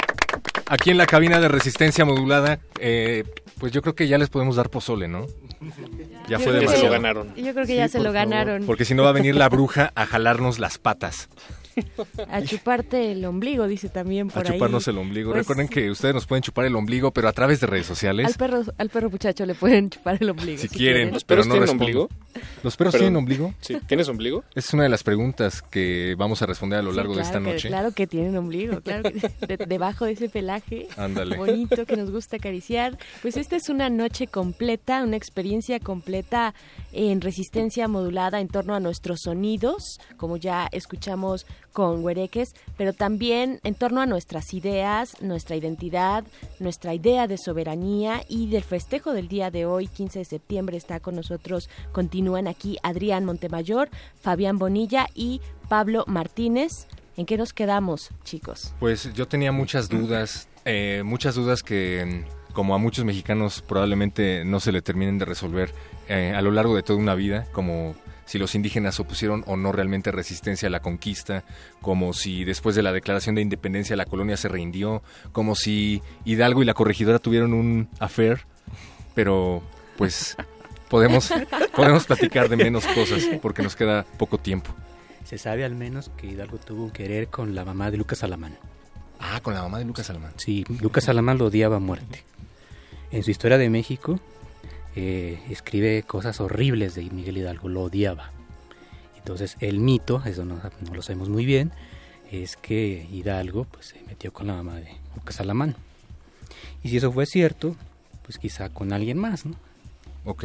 Aquí 0.67 0.91
en 0.91 0.99
la 0.99 1.07
cabina 1.07 1.41
de 1.41 1.49
resistencia 1.49 2.05
modulada, 2.05 2.59
eh, 2.79 3.25
pues 3.59 3.73
yo 3.73 3.83
creo 3.83 3.95
que 3.95 4.09
ya 4.09 4.19
les 4.19 4.31
podemos 4.31 4.57
dar 4.57 4.71
pozole, 4.71 5.09
¿no? 5.09 5.27
Ya 6.29 6.39
Yo 6.39 6.45
fue 6.45 6.53
demasiado. 6.53 7.27
Yo 7.35 7.53
creo 7.53 7.67
que 7.67 7.75
ya 7.75 7.89
se 7.89 7.99
lo 7.99 8.13
ganaron. 8.13 8.65
Porque 8.65 8.85
si 8.85 8.95
no 8.95 9.03
va 9.03 9.09
a 9.09 9.13
venir 9.13 9.35
la 9.35 9.49
bruja 9.49 9.93
a 9.97 10.07
jalarnos 10.07 10.61
las 10.61 10.79
patas, 10.79 11.29
A 12.29 12.43
chuparte 12.43 13.13
el 13.13 13.25
ombligo, 13.25 13.67
dice 13.67 13.89
también 13.89 14.29
por 14.29 14.47
a 14.47 14.51
ahí. 14.51 14.55
chuparnos 14.57 14.87
el 14.89 14.99
ombligo. 14.99 15.31
Pues, 15.33 15.43
Recuerden 15.47 15.69
que 15.69 15.91
ustedes 15.91 16.15
nos 16.15 16.27
pueden 16.27 16.43
chupar 16.43 16.65
el 16.67 16.75
ombligo, 16.77 17.11
pero 17.13 17.29
a 17.29 17.33
través 17.33 17.61
de 17.61 17.67
redes 17.67 17.87
Al 17.89 17.97
sociales. 17.97 18.37
perro, 18.37 18.63
al 18.79 18.89
perro 18.91 19.11
muchacho 19.11 19.47
le 19.47 19.55
pueden 19.55 19.91
chupar 19.91 20.19
el 20.21 20.31
ombligo. 20.31 20.59
Si 20.61 20.69
quieren, 20.69 21.13
¿Los 21.13 21.25
pero 21.25 21.43
perros 21.43 21.47
no 21.49 21.55
tienen 21.55 21.69
responden. 21.69 21.97
ombligo? 21.97 22.09
¿Los 22.63 22.77
perros 22.77 22.93
Perdón. 22.93 23.05
tienen 23.07 23.17
ombligo? 23.17 23.55
Sí, 23.61 23.77
¿tienes 23.87 24.09
ombligo? 24.09 24.45
Esa 24.55 24.69
es 24.69 24.75
una 24.75 24.83
de 24.85 24.89
las 24.89 25.03
preguntas 25.03 25.63
que 25.63 26.15
vamos 26.19 26.43
a 26.43 26.47
responder 26.47 26.79
a 26.79 26.83
lo 26.83 26.91
Sí, 26.93 26.97
largo 26.97 27.15
de 27.17 27.23
esta 27.23 27.39
que- 27.39 27.45
noche. 27.45 27.69
claro 27.69 27.93
que 27.93 28.07
tienen 28.07 28.37
ombligo, 28.37 28.81
claro 28.81 29.03
que 29.11 29.13
de- 29.47 29.67
debajo 29.67 30.05
de 30.05 30.13
ese 30.13 30.29
pelaje 30.29 30.89
Ándale. 30.97 31.37
bonito 31.37 31.87
que 31.87 31.97
nos 31.97 32.11
gusta 32.11 32.37
acariciar. 32.37 32.99
Pues 33.23 33.37
esta 33.37 33.57
es 33.57 33.69
una 33.69 33.91
noche 33.91 34.27
completa, 34.27 35.03
una 35.03 35.17
experiencia 35.17 35.79
completa 35.81 36.55
en 36.93 37.21
resistencia 37.21 37.89
modulada 37.89 38.41
en 38.41 38.49
torno 38.49 38.75
a 38.75 38.81
nuestros 38.81 39.21
sonidos, 39.23 39.99
como 40.17 40.37
ya 40.37 40.69
escuchamos 40.73 41.47
con 41.73 42.05
Huereques, 42.05 42.55
pero 42.77 42.93
también 42.93 43.61
en 43.65 43.75
torno 43.75 44.01
a 44.01 44.07
nuestras 44.07 44.55
ideas, 44.55 45.17
nuestra 45.21 45.57
identidad, 45.57 46.25
nuestra 46.61 46.95
idea 46.95 47.27
de 47.27 47.39
soberanía 47.39 48.23
y 48.29 48.49
del 48.49 48.63
festejo 48.63 49.13
del 49.13 49.29
día 49.29 49.51
de 49.51 49.67
hoy, 49.67 49.87
15 49.87 50.21
de 50.21 50.25
septiembre, 50.25 50.77
está 50.77 51.01
con 51.01 51.17
nosotros, 51.17 51.69
continúan 51.93 52.47
aquí 52.47 52.79
Adrián 52.83 53.25
Montemayor, 53.25 53.89
Fabián 54.21 54.59
Bonilla 54.59 55.07
y 55.15 55.41
Pablo 55.69 56.05
Martínez. 56.07 56.87
¿En 57.17 57.27
qué 57.27 57.37
nos 57.37 57.53
quedamos, 57.53 58.11
chicos? 58.25 58.73
Pues 58.81 59.13
yo 59.15 59.29
tenía 59.29 59.53
muchas 59.53 59.89
dudas, 59.89 60.49
eh, 60.65 61.03
muchas 61.05 61.35
dudas 61.35 61.63
que 61.63 62.25
como 62.53 62.75
a 62.75 62.79
muchos 62.79 63.05
mexicanos 63.05 63.63
probablemente 63.63 64.45
no 64.45 64.61
se 64.61 64.73
le 64.73 64.83
terminen 64.83 65.19
de 65.19 65.25
resolver 65.25 65.73
eh, 66.09 66.35
a 66.37 66.43
lo 66.43 66.51
largo 66.51 66.77
de 66.77 66.83
toda 66.83 66.99
una 66.99 67.15
vida, 67.15 67.47
como 67.53 67.95
si 68.25 68.39
los 68.39 68.55
indígenas 68.55 69.01
opusieron 69.01 69.45
o 69.47 69.57
no 69.57 69.73
realmente 69.73 70.11
resistencia 70.11 70.69
a 70.69 70.71
la 70.71 70.81
conquista, 70.81 71.45
como 71.81 72.13
si 72.13 72.45
después 72.45 72.77
de 72.77 72.83
la 72.83 72.93
declaración 72.93 73.35
de 73.35 73.43
independencia 73.43 73.97
la 73.97 74.07
colonia 74.07 74.37
se 74.37 74.49
rindió, 74.49 75.03
como 75.33 75.55
si 75.55 76.03
Hidalgo 76.25 76.63
y 76.63 76.67
la 76.67 76.75
corregidora 76.75 77.19
tuvieron 77.19 77.53
un 77.53 77.89
affair, 77.99 78.47
pero 79.15 79.63
pues 79.97 80.37
podemos, 80.89 81.31
podemos 81.77 82.07
platicar 82.07 82.49
de 82.49 82.57
menos 82.57 82.87
cosas 82.87 83.29
porque 83.41 83.63
nos 83.63 83.77
queda 83.77 84.05
poco 84.19 84.39
tiempo. 84.39 84.75
Se 85.25 85.39
sabe 85.39 85.65
al 85.65 85.75
menos 85.75 86.11
que 86.17 86.27
Hidalgo 86.27 86.59
tuvo 86.59 86.85
un 86.85 86.91
querer 86.91 87.29
con 87.29 87.55
la 87.55 87.65
mamá 87.65 87.91
de 87.91 87.97
Lucas 87.97 88.23
Alamán. 88.23 88.59
Ah, 89.19 89.41
con 89.41 89.55
la 89.55 89.63
mamá 89.63 89.79
de 89.79 89.85
Lucas 89.85 90.11
Alamán. 90.11 90.33
Sí, 90.37 90.65
Lucas 90.81 91.09
Alamán 91.09 91.39
lo 91.39 91.47
odiaba 91.47 91.77
a 91.77 91.81
muerte. 91.81 92.25
En 93.11 93.23
su 93.23 93.31
historia 93.31 93.57
de 93.59 93.71
México 93.71 94.21
eh, 94.95 95.39
escribe 95.49 96.03
cosas 96.03 96.41
horribles 96.41 96.95
de 96.95 97.05
Miguel 97.05 97.39
Hidalgo, 97.39 97.69
lo 97.69 97.83
odiaba. 97.83 98.31
Entonces 99.17 99.57
el 99.61 99.79
mito, 99.79 100.23
eso 100.27 100.45
no, 100.45 100.57
no 100.57 100.95
lo 100.95 101.03
sabemos 101.03 101.29
muy 101.29 101.47
bien, 101.47 101.73
es 102.31 102.57
que 102.57 103.07
Hidalgo 103.11 103.65
pues, 103.65 103.87
se 103.87 104.03
metió 104.03 104.33
con 104.33 104.49
la 104.49 104.55
mamá 104.55 104.77
de 104.77 104.89
Lucas 105.15 105.41
Alamán. 105.41 105.77
Y 106.83 106.89
si 106.89 106.97
eso 106.97 107.13
fue 107.13 107.27
cierto, 107.27 107.77
pues 108.23 108.39
quizá 108.39 108.69
con 108.69 108.93
alguien 108.93 109.19
más, 109.19 109.47
¿no? 109.47 109.55
Ok. 110.25 110.45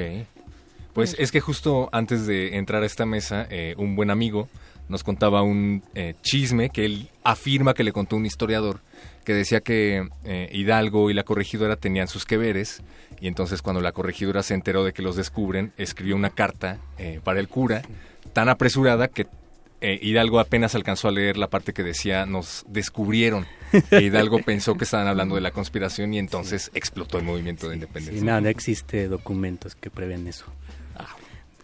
Pues 0.94 1.15
es 1.19 1.32
que 1.32 1.41
justo 1.41 1.90
antes 1.91 2.26
de 2.26 2.57
entrar 2.57 2.84
a 2.84 2.86
esta 2.86 3.06
mesa, 3.06 3.48
eh, 3.49 3.76
un 3.78 3.95
buen 3.95 4.10
amigo 4.10 4.48
nos 4.90 5.03
contaba 5.03 5.41
un 5.41 5.84
eh, 5.95 6.15
chisme 6.22 6.69
que 6.69 6.86
él 6.86 7.10
afirma 7.24 7.74
que 7.74 7.84
le 7.84 7.91
contó 7.91 8.15
un 8.15 8.26
historiador 8.26 8.80
que 9.26 9.34
decía 9.34 9.60
que 9.60 10.07
Hidalgo 10.53 11.10
y 11.10 11.14
la 11.14 11.24
corregidora 11.24 11.76
tenían 11.76 12.07
sus 12.07 12.24
que 12.24 12.38
veres 12.38 12.82
y 13.19 13.27
entonces 13.27 13.61
cuando 13.61 13.81
la 13.81 13.91
corregidora 13.91 14.44
se 14.44 14.53
enteró 14.53 14.84
de 14.84 14.94
que 14.94 15.02
los 15.02 15.15
descubren, 15.15 15.72
escribió 15.77 16.15
una 16.15 16.30
carta 16.30 16.77
eh, 16.98 17.19
para 17.23 17.39
el 17.39 17.48
cura 17.48 17.81
tan 18.34 18.49
apresurada 18.49 19.07
que 19.07 19.27
eh, 19.81 19.99
Hidalgo 20.02 20.39
apenas 20.39 20.73
alcanzó 20.76 21.07
a 21.07 21.11
leer 21.11 21.38
la 21.38 21.48
parte 21.49 21.72
que 21.73 21.84
decía 21.84 22.26
nos 22.26 22.65
descubrieron. 22.68 23.45
E 23.91 24.02
Hidalgo 24.02 24.39
pensó 24.41 24.76
que 24.76 24.85
estaban 24.85 25.07
hablando 25.07 25.35
de 25.35 25.41
la 25.41 25.52
conspiración 25.52 26.14
y 26.14 26.19
entonces 26.19 26.72
explotó 26.73 27.18
el 27.19 27.23
movimiento 27.26 27.68
de 27.69 27.76
independencia. 27.76 28.19
Sí, 28.19 28.26
no, 28.26 28.39
no 28.41 28.49
existe 28.49 29.07
documentos 29.07 29.76
que 29.76 29.89
prevén 29.91 30.27
eso. 30.27 30.45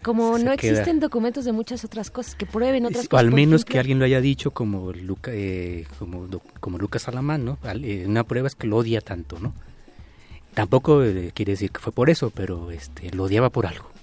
Como 0.02 0.36
Se 0.36 0.44
no 0.44 0.56
queda. 0.56 0.72
existen 0.72 1.00
documentos 1.00 1.46
de 1.46 1.52
muchas 1.52 1.82
otras 1.84 2.10
cosas 2.10 2.34
que 2.34 2.44
prueben 2.44 2.84
otras 2.84 3.06
o 3.06 3.08
cosas. 3.08 3.24
al 3.24 3.32
menos 3.32 3.62
ejemplo, 3.62 3.72
que 3.72 3.78
alguien 3.78 3.98
lo 3.98 4.04
haya 4.04 4.20
dicho 4.20 4.50
como 4.50 4.92
Luca, 4.92 5.30
eh, 5.32 5.86
como, 5.98 6.28
como 6.60 6.76
Lucas 6.78 7.08
Alamán, 7.08 7.44
¿no? 7.46 7.58
Al- 7.62 7.84
eh, 7.86 8.04
una 8.06 8.22
prueba 8.24 8.46
es 8.46 8.54
que 8.54 8.66
lo 8.66 8.76
odia 8.76 9.00
tanto, 9.00 9.38
¿no? 9.40 9.54
Tampoco 10.54 11.02
eh, 11.02 11.32
quiere 11.34 11.52
decir 11.52 11.70
que 11.70 11.80
fue 11.80 11.92
por 11.92 12.10
eso, 12.10 12.30
pero 12.30 12.70
este 12.70 13.10
lo 13.10 13.24
odiaba 13.24 13.50
por 13.50 13.66
algo. 13.66 13.94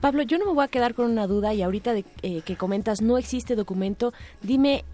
Pablo, 0.00 0.22
yo 0.22 0.38
no 0.38 0.46
me 0.46 0.52
voy 0.52 0.64
a 0.64 0.68
quedar 0.68 0.94
con 0.94 1.10
una 1.10 1.26
duda 1.26 1.54
y 1.54 1.62
ahorita 1.62 1.94
de, 1.94 2.04
eh, 2.22 2.42
que 2.44 2.56
comentas 2.56 3.00
no 3.00 3.18
existe 3.18 3.56
documento, 3.56 4.12
dime, 4.42 4.84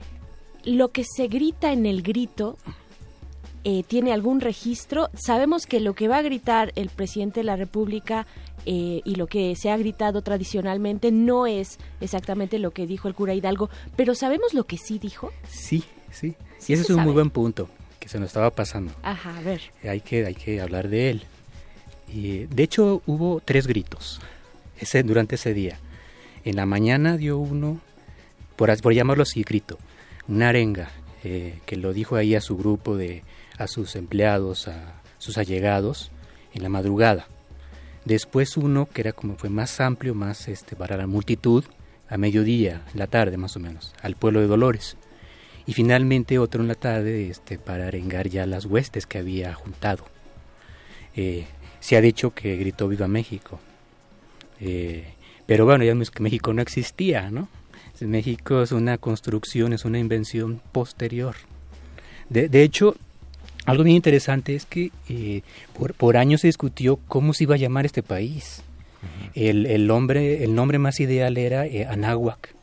lo 0.64 0.88
que 0.88 1.04
se 1.04 1.26
grita 1.26 1.72
en 1.72 1.86
el 1.86 2.02
grito, 2.02 2.56
eh, 3.64 3.82
¿tiene 3.86 4.12
algún 4.12 4.40
registro? 4.40 5.10
Sabemos 5.14 5.66
que 5.66 5.80
lo 5.80 5.94
que 5.94 6.08
va 6.08 6.18
a 6.18 6.22
gritar 6.22 6.72
el 6.76 6.88
presidente 6.88 7.40
de 7.40 7.44
la 7.44 7.56
República 7.56 8.26
eh, 8.64 9.02
y 9.04 9.16
lo 9.16 9.26
que 9.26 9.54
se 9.56 9.70
ha 9.70 9.76
gritado 9.76 10.22
tradicionalmente 10.22 11.10
no 11.10 11.46
es 11.46 11.78
exactamente 12.00 12.58
lo 12.58 12.70
que 12.70 12.86
dijo 12.86 13.08
el 13.08 13.14
cura 13.14 13.34
Hidalgo, 13.34 13.70
pero 13.96 14.14
¿sabemos 14.14 14.54
lo 14.54 14.64
que 14.64 14.78
sí 14.78 14.98
dijo? 14.98 15.30
Sí, 15.48 15.84
sí. 16.10 16.34
Sí 16.58 16.72
y 16.72 16.74
ese 16.74 16.84
se 16.84 16.92
es 16.92 16.98
un 16.98 17.04
muy 17.04 17.12
buen 17.12 17.30
punto 17.30 17.68
que 18.02 18.08
se 18.08 18.18
nos 18.18 18.30
estaba 18.30 18.50
pasando. 18.50 18.92
Ajá, 19.04 19.38
a 19.38 19.42
ver. 19.42 19.60
Hay 19.84 20.00
que, 20.00 20.26
hay 20.26 20.34
que 20.34 20.60
hablar 20.60 20.88
de 20.88 21.10
él. 21.10 21.22
Y, 22.12 22.46
de 22.46 22.64
hecho, 22.64 23.00
hubo 23.06 23.40
tres 23.40 23.68
gritos 23.68 24.20
ese, 24.80 25.04
durante 25.04 25.36
ese 25.36 25.54
día. 25.54 25.78
En 26.44 26.56
la 26.56 26.66
mañana 26.66 27.16
dio 27.16 27.38
uno, 27.38 27.80
por, 28.56 28.76
por 28.82 28.92
llamarlo 28.92 29.22
así, 29.22 29.44
grito, 29.44 29.78
una 30.26 30.48
arenga, 30.48 30.90
eh, 31.22 31.60
que 31.64 31.76
lo 31.76 31.92
dijo 31.92 32.16
ahí 32.16 32.34
a 32.34 32.40
su 32.40 32.56
grupo, 32.56 32.96
de, 32.96 33.22
a 33.56 33.68
sus 33.68 33.94
empleados, 33.94 34.66
a 34.66 35.00
sus 35.18 35.38
allegados, 35.38 36.10
en 36.54 36.64
la 36.64 36.68
madrugada. 36.68 37.28
Después 38.04 38.56
uno 38.56 38.88
que 38.92 39.02
era 39.02 39.12
como 39.12 39.36
fue 39.36 39.48
más 39.48 39.80
amplio, 39.80 40.12
más 40.16 40.48
este 40.48 40.74
para 40.74 40.96
la 40.96 41.06
multitud, 41.06 41.64
a 42.08 42.16
mediodía, 42.16 42.82
en 42.92 42.98
la 42.98 43.06
tarde 43.06 43.36
más 43.36 43.54
o 43.54 43.60
menos, 43.60 43.94
al 44.02 44.16
pueblo 44.16 44.40
de 44.40 44.48
Dolores. 44.48 44.96
Y 45.66 45.74
finalmente 45.74 46.38
otro 46.38 46.62
en 46.62 46.68
la 46.68 46.74
tarde 46.74 47.28
este, 47.28 47.58
para 47.58 47.86
arengar 47.86 48.28
ya 48.28 48.46
las 48.46 48.64
huestes 48.64 49.06
que 49.06 49.18
había 49.18 49.54
juntado. 49.54 50.04
Eh, 51.14 51.46
se 51.80 51.96
ha 51.96 52.00
dicho 52.00 52.32
que 52.34 52.56
gritó 52.56 52.88
Viva 52.88 53.08
México. 53.08 53.60
Eh, 54.60 55.04
pero 55.46 55.64
bueno, 55.64 55.84
ya 55.84 55.94
que 56.10 56.22
México 56.22 56.52
no 56.52 56.62
existía, 56.62 57.30
¿no? 57.30 57.48
México 58.00 58.62
es 58.62 58.72
una 58.72 58.98
construcción, 58.98 59.72
es 59.72 59.84
una 59.84 59.98
invención 59.98 60.60
posterior. 60.72 61.36
De, 62.28 62.48
de 62.48 62.62
hecho, 62.62 62.96
algo 63.64 63.84
bien 63.84 63.96
interesante 63.96 64.56
es 64.56 64.66
que 64.66 64.90
eh, 65.08 65.42
por, 65.78 65.94
por 65.94 66.16
años 66.16 66.40
se 66.40 66.48
discutió 66.48 66.98
cómo 67.06 67.34
se 67.34 67.44
iba 67.44 67.54
a 67.54 67.58
llamar 67.58 67.86
este 67.86 68.02
país. 68.02 68.62
el, 69.34 69.66
el, 69.66 69.86
nombre, 69.86 70.42
el 70.44 70.54
nombre 70.54 70.78
más 70.78 71.00
ideal 71.00 71.36
era 71.36 71.64
Anáhuac, 71.90 72.54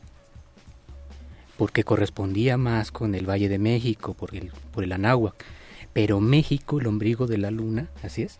porque 1.60 1.84
correspondía 1.84 2.56
más 2.56 2.90
con 2.90 3.14
el 3.14 3.28
Valle 3.28 3.50
de 3.50 3.58
México, 3.58 4.14
por 4.14 4.34
el, 4.34 4.50
por 4.72 4.82
el 4.82 4.92
Anáhuac. 4.92 5.44
Pero 5.92 6.18
México, 6.18 6.80
el 6.80 6.86
ombligo 6.86 7.26
de 7.26 7.36
la 7.36 7.50
luna, 7.50 7.90
así 8.02 8.22
es, 8.22 8.38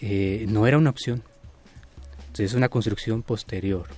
eh, 0.00 0.46
no 0.48 0.66
era 0.66 0.78
una 0.78 0.88
opción. 0.88 1.22
Entonces 2.20 2.52
es 2.52 2.54
una 2.54 2.70
construcción 2.70 3.22
posterior. 3.22 3.88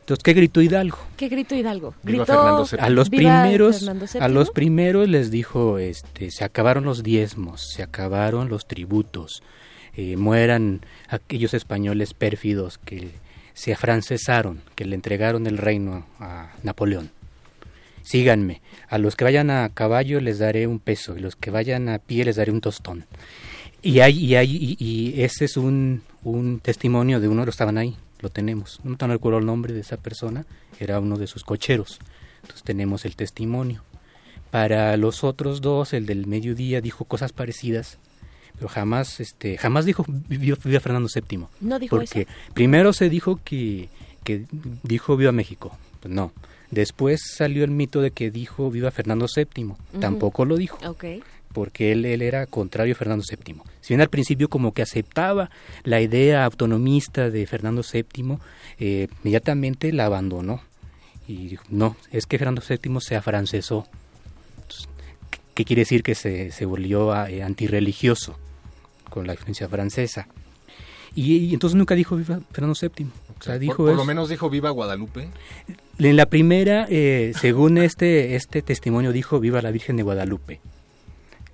Entonces, 0.00 0.22
¿qué 0.24 0.32
gritó 0.32 0.62
Hidalgo? 0.62 0.96
¿Qué 1.18 1.28
gritó 1.28 1.56
Hidalgo? 1.56 1.92
Gritó. 2.02 2.64
A 2.80 2.88
los 2.88 3.10
"Viva 3.10 3.42
primeros, 3.42 3.86
a 3.86 3.92
VII". 3.92 4.34
los 4.34 4.50
primeros 4.50 5.06
les 5.06 5.30
dijo, 5.30 5.76
este, 5.76 6.30
se 6.30 6.44
acabaron 6.44 6.84
los 6.84 7.02
diezmos, 7.02 7.68
se 7.74 7.82
acabaron 7.82 8.48
los 8.48 8.66
tributos, 8.66 9.42
eh, 9.92 10.16
mueran 10.16 10.80
aquellos 11.10 11.52
españoles 11.52 12.14
pérfidos 12.14 12.78
que 12.78 13.10
se 13.52 13.74
afrancesaron, 13.74 14.62
que 14.74 14.86
le 14.86 14.94
entregaron 14.94 15.46
el 15.46 15.58
reino 15.58 16.06
a 16.18 16.52
Napoleón. 16.62 17.17
Síganme, 18.08 18.62
a 18.88 18.96
los 18.96 19.16
que 19.16 19.24
vayan 19.24 19.50
a 19.50 19.68
caballo 19.68 20.18
les 20.22 20.38
daré 20.38 20.66
un 20.66 20.78
peso 20.78 21.18
y 21.18 21.20
los 21.20 21.36
que 21.36 21.50
vayan 21.50 21.90
a 21.90 21.98
pie 21.98 22.24
les 22.24 22.36
daré 22.36 22.50
un 22.50 22.62
tostón. 22.62 23.04
Y 23.82 24.00
hay, 24.00 24.18
y 24.18 24.34
hay, 24.34 24.56
y, 24.78 24.82
y 24.82 25.22
ese 25.22 25.44
es 25.44 25.58
un, 25.58 26.00
un 26.22 26.60
testimonio 26.60 27.20
de 27.20 27.28
uno 27.28 27.42
de 27.42 27.46
los 27.46 27.54
estaban 27.54 27.76
ahí, 27.76 27.98
lo 28.20 28.30
tenemos. 28.30 28.80
No 28.82 28.96
me 28.98 29.12
recuerdo 29.12 29.40
el 29.40 29.44
nombre 29.44 29.74
de 29.74 29.80
esa 29.80 29.98
persona, 29.98 30.46
era 30.80 31.00
uno 31.00 31.18
de 31.18 31.26
sus 31.26 31.44
cocheros. 31.44 31.98
Entonces 32.40 32.62
tenemos 32.62 33.04
el 33.04 33.14
testimonio. 33.14 33.82
Para 34.50 34.96
los 34.96 35.22
otros 35.22 35.60
dos, 35.60 35.92
el 35.92 36.06
del 36.06 36.26
mediodía 36.26 36.80
dijo 36.80 37.04
cosas 37.04 37.34
parecidas, 37.34 37.98
pero 38.54 38.68
jamás, 38.68 39.20
este, 39.20 39.58
jamás 39.58 39.84
dijo 39.84 40.06
viva 40.06 40.80
Fernando 40.80 41.10
VII. 41.14 41.44
No 41.60 41.78
dijo 41.78 41.96
porque 41.96 42.22
eso. 42.22 42.30
primero 42.54 42.94
se 42.94 43.10
dijo 43.10 43.38
que, 43.44 43.90
que 44.24 44.46
dijo 44.82 45.14
viva 45.18 45.30
México. 45.30 45.76
Pues 46.00 46.14
no. 46.14 46.32
Después 46.70 47.20
salió 47.36 47.64
el 47.64 47.70
mito 47.70 48.00
de 48.00 48.10
que 48.10 48.30
dijo 48.30 48.70
viva 48.70 48.90
Fernando 48.90 49.26
VII. 49.34 49.72
Tampoco 50.00 50.44
lo 50.44 50.56
dijo 50.56 50.78
porque 51.52 51.92
él, 51.92 52.04
él 52.04 52.20
era 52.22 52.46
contrario 52.46 52.94
a 52.94 52.96
Fernando 52.98 53.24
VII. 53.28 53.56
Si 53.80 53.94
bien 53.94 54.00
al 54.02 54.10
principio 54.10 54.48
como 54.48 54.72
que 54.72 54.82
aceptaba 54.82 55.50
la 55.84 56.00
idea 56.00 56.44
autonomista 56.44 57.30
de 57.30 57.46
Fernando 57.46 57.82
VII, 57.90 58.36
eh, 58.78 59.08
inmediatamente 59.22 59.92
la 59.92 60.04
abandonó. 60.06 60.60
Y 61.26 61.48
dijo, 61.48 61.64
no, 61.70 61.96
es 62.10 62.26
que 62.26 62.38
Fernando 62.38 62.62
VII 62.66 63.00
se 63.00 63.16
afrancesó. 63.16 63.86
Entonces, 64.56 64.88
¿qué- 65.30 65.38
¿Qué 65.54 65.64
quiere 65.64 65.82
decir? 65.82 66.02
Que 66.02 66.14
se, 66.14 66.50
se 66.52 66.64
volvió 66.66 67.12
ah, 67.12 67.30
eh, 67.30 67.42
antirreligioso 67.42 68.38
con 69.10 69.26
la 69.26 69.32
influencia 69.32 69.68
francesa. 69.68 70.28
Y, 71.14 71.36
y 71.36 71.54
entonces 71.54 71.76
nunca 71.76 71.94
dijo 71.94 72.16
viva 72.16 72.40
Fernando 72.52 72.76
VII. 72.80 73.06
O 73.40 73.42
sea, 73.42 73.58
dijo 73.58 73.84
por, 73.84 73.94
lo 73.94 74.04
menos 74.04 74.28
dijo 74.28 74.50
Viva 74.50 74.70
Guadalupe. 74.70 75.28
En 75.98 76.16
la 76.16 76.26
primera, 76.26 76.86
eh, 76.90 77.32
según 77.38 77.78
este, 77.78 78.34
este 78.34 78.62
testimonio, 78.62 79.12
dijo 79.12 79.38
viva 79.40 79.62
la 79.62 79.70
Virgen 79.70 79.96
de 79.96 80.02
Guadalupe. 80.02 80.60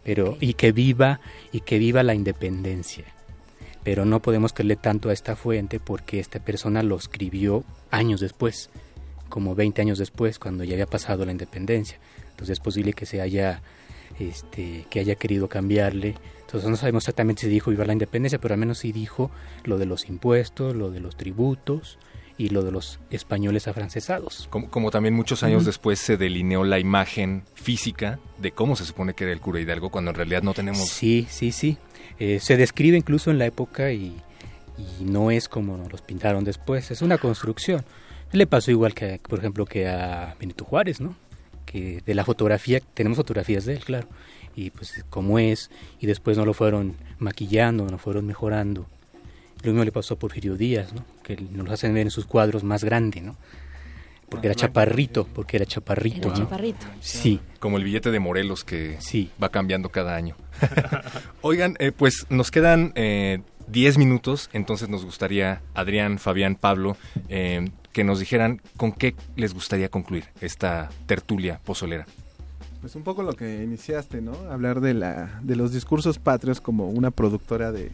Pero, 0.02 0.36
y 0.40 0.54
que 0.54 0.72
viva, 0.72 1.20
y 1.52 1.60
que 1.60 1.78
viva 1.78 2.02
la 2.02 2.14
independencia. 2.14 3.04
Pero 3.82 4.04
no 4.04 4.20
podemos 4.20 4.52
creerle 4.52 4.76
tanto 4.76 5.10
a 5.10 5.12
esta 5.12 5.36
fuente 5.36 5.80
porque 5.80 6.20
esta 6.20 6.40
persona 6.40 6.82
lo 6.82 6.96
escribió 6.96 7.64
años 7.90 8.20
después, 8.20 8.70
como 9.28 9.54
20 9.54 9.82
años 9.82 9.98
después, 9.98 10.38
cuando 10.38 10.64
ya 10.64 10.74
había 10.74 10.86
pasado 10.86 11.24
la 11.24 11.32
independencia. 11.32 11.98
Entonces 12.30 12.54
es 12.54 12.60
posible 12.60 12.92
que 12.92 13.06
se 13.06 13.20
haya, 13.20 13.62
este, 14.18 14.86
que 14.90 15.00
haya 15.00 15.16
querido 15.16 15.48
cambiarle. 15.48 16.16
Entonces 16.54 16.70
no 16.70 16.76
sabemos 16.76 17.02
exactamente 17.02 17.42
si 17.42 17.48
dijo 17.48 17.72
viva 17.72 17.84
la 17.84 17.94
independencia, 17.94 18.38
pero 18.40 18.54
al 18.54 18.60
menos 18.60 18.78
sí 18.78 18.92
dijo 18.92 19.32
lo 19.64 19.76
de 19.76 19.86
los 19.86 20.08
impuestos, 20.08 20.76
lo 20.76 20.92
de 20.92 21.00
los 21.00 21.16
tributos 21.16 21.98
y 22.38 22.50
lo 22.50 22.62
de 22.62 22.70
los 22.70 23.00
españoles 23.10 23.66
afrancesados. 23.66 24.46
Como, 24.50 24.70
como 24.70 24.92
también 24.92 25.14
muchos 25.14 25.42
años 25.42 25.62
Ujú. 25.62 25.66
después 25.66 25.98
se 25.98 26.16
delineó 26.16 26.62
la 26.62 26.78
imagen 26.78 27.42
física 27.54 28.20
de 28.38 28.52
cómo 28.52 28.76
se 28.76 28.84
supone 28.84 29.14
que 29.14 29.24
era 29.24 29.32
el 29.32 29.40
cura 29.40 29.58
Hidalgo, 29.58 29.90
cuando 29.90 30.12
en 30.12 30.16
realidad 30.16 30.44
no 30.44 30.54
tenemos... 30.54 30.86
Sí, 30.88 31.26
sí, 31.28 31.50
sí. 31.50 31.76
Eh, 32.20 32.38
se 32.40 32.56
describe 32.56 32.96
incluso 32.96 33.32
en 33.32 33.38
la 33.38 33.46
época 33.46 33.90
y, 33.90 34.14
y 34.78 35.04
no 35.04 35.32
es 35.32 35.48
como 35.48 35.76
nos 35.76 35.90
los 35.90 36.02
pintaron 36.02 36.44
después, 36.44 36.88
es 36.92 37.02
una 37.02 37.18
construcción. 37.18 37.84
Le 38.30 38.46
pasó 38.46 38.70
igual 38.70 38.94
que, 38.94 39.20
por 39.28 39.40
ejemplo, 39.40 39.66
que 39.66 39.88
a 39.88 40.36
Benito 40.38 40.64
Juárez, 40.64 41.00
¿no? 41.00 41.16
Que 41.66 42.00
de 42.06 42.14
la 42.14 42.24
fotografía, 42.24 42.80
tenemos 42.94 43.16
fotografías 43.16 43.64
de 43.64 43.72
él, 43.74 43.84
claro, 43.84 44.06
y 44.56 44.70
pues 44.70 45.04
como 45.10 45.38
es, 45.38 45.70
y 46.00 46.06
después 46.06 46.36
no 46.36 46.44
lo 46.44 46.54
fueron 46.54 46.96
maquillando, 47.18 47.84
no 47.84 47.90
lo 47.90 47.98
fueron 47.98 48.26
mejorando. 48.26 48.86
Lo 49.62 49.72
mismo 49.72 49.84
le 49.84 49.92
pasó 49.92 50.14
a 50.14 50.18
Porfirio 50.18 50.56
Díaz, 50.56 50.92
¿no? 50.92 51.04
Que 51.22 51.36
nos 51.36 51.66
lo 51.66 51.72
hacen 51.72 51.94
ver 51.94 52.02
en 52.02 52.10
sus 52.10 52.26
cuadros 52.26 52.64
más 52.64 52.84
grande, 52.84 53.20
¿no? 53.20 53.36
Porque 54.28 54.48
era 54.48 54.54
chaparrito, 54.54 55.26
porque 55.26 55.56
era 55.56 55.66
chaparrito. 55.66 56.28
Era 56.28 56.38
¿no? 56.38 56.44
chaparrito. 56.44 56.86
Sí. 57.00 57.40
Como 57.60 57.76
el 57.76 57.84
billete 57.84 58.10
de 58.10 58.20
Morelos 58.20 58.64
que 58.64 58.98
va 59.42 59.50
cambiando 59.50 59.90
cada 59.90 60.16
año. 60.16 60.36
Oigan, 61.40 61.76
eh, 61.78 61.92
pues 61.92 62.26
nos 62.30 62.50
quedan 62.50 62.92
eh, 62.94 63.40
10 63.68 63.98
minutos, 63.98 64.50
entonces 64.52 64.88
nos 64.88 65.04
gustaría, 65.04 65.62
Adrián, 65.74 66.18
Fabián, 66.18 66.56
Pablo, 66.56 66.96
eh, 67.28 67.70
que 67.92 68.04
nos 68.04 68.18
dijeran 68.18 68.60
con 68.76 68.92
qué 68.92 69.14
les 69.36 69.54
gustaría 69.54 69.88
concluir 69.88 70.24
esta 70.40 70.90
tertulia 71.06 71.60
pozolera. 71.64 72.06
Pues 72.84 72.96
un 72.96 73.02
poco 73.02 73.22
lo 73.22 73.32
que 73.32 73.62
iniciaste, 73.64 74.20
¿no? 74.20 74.32
Hablar 74.50 74.82
de 74.82 74.92
la 74.92 75.40
de 75.42 75.56
los 75.56 75.72
discursos 75.72 76.18
patrios 76.18 76.60
como 76.60 76.90
una 76.90 77.10
productora 77.10 77.72
de, 77.72 77.90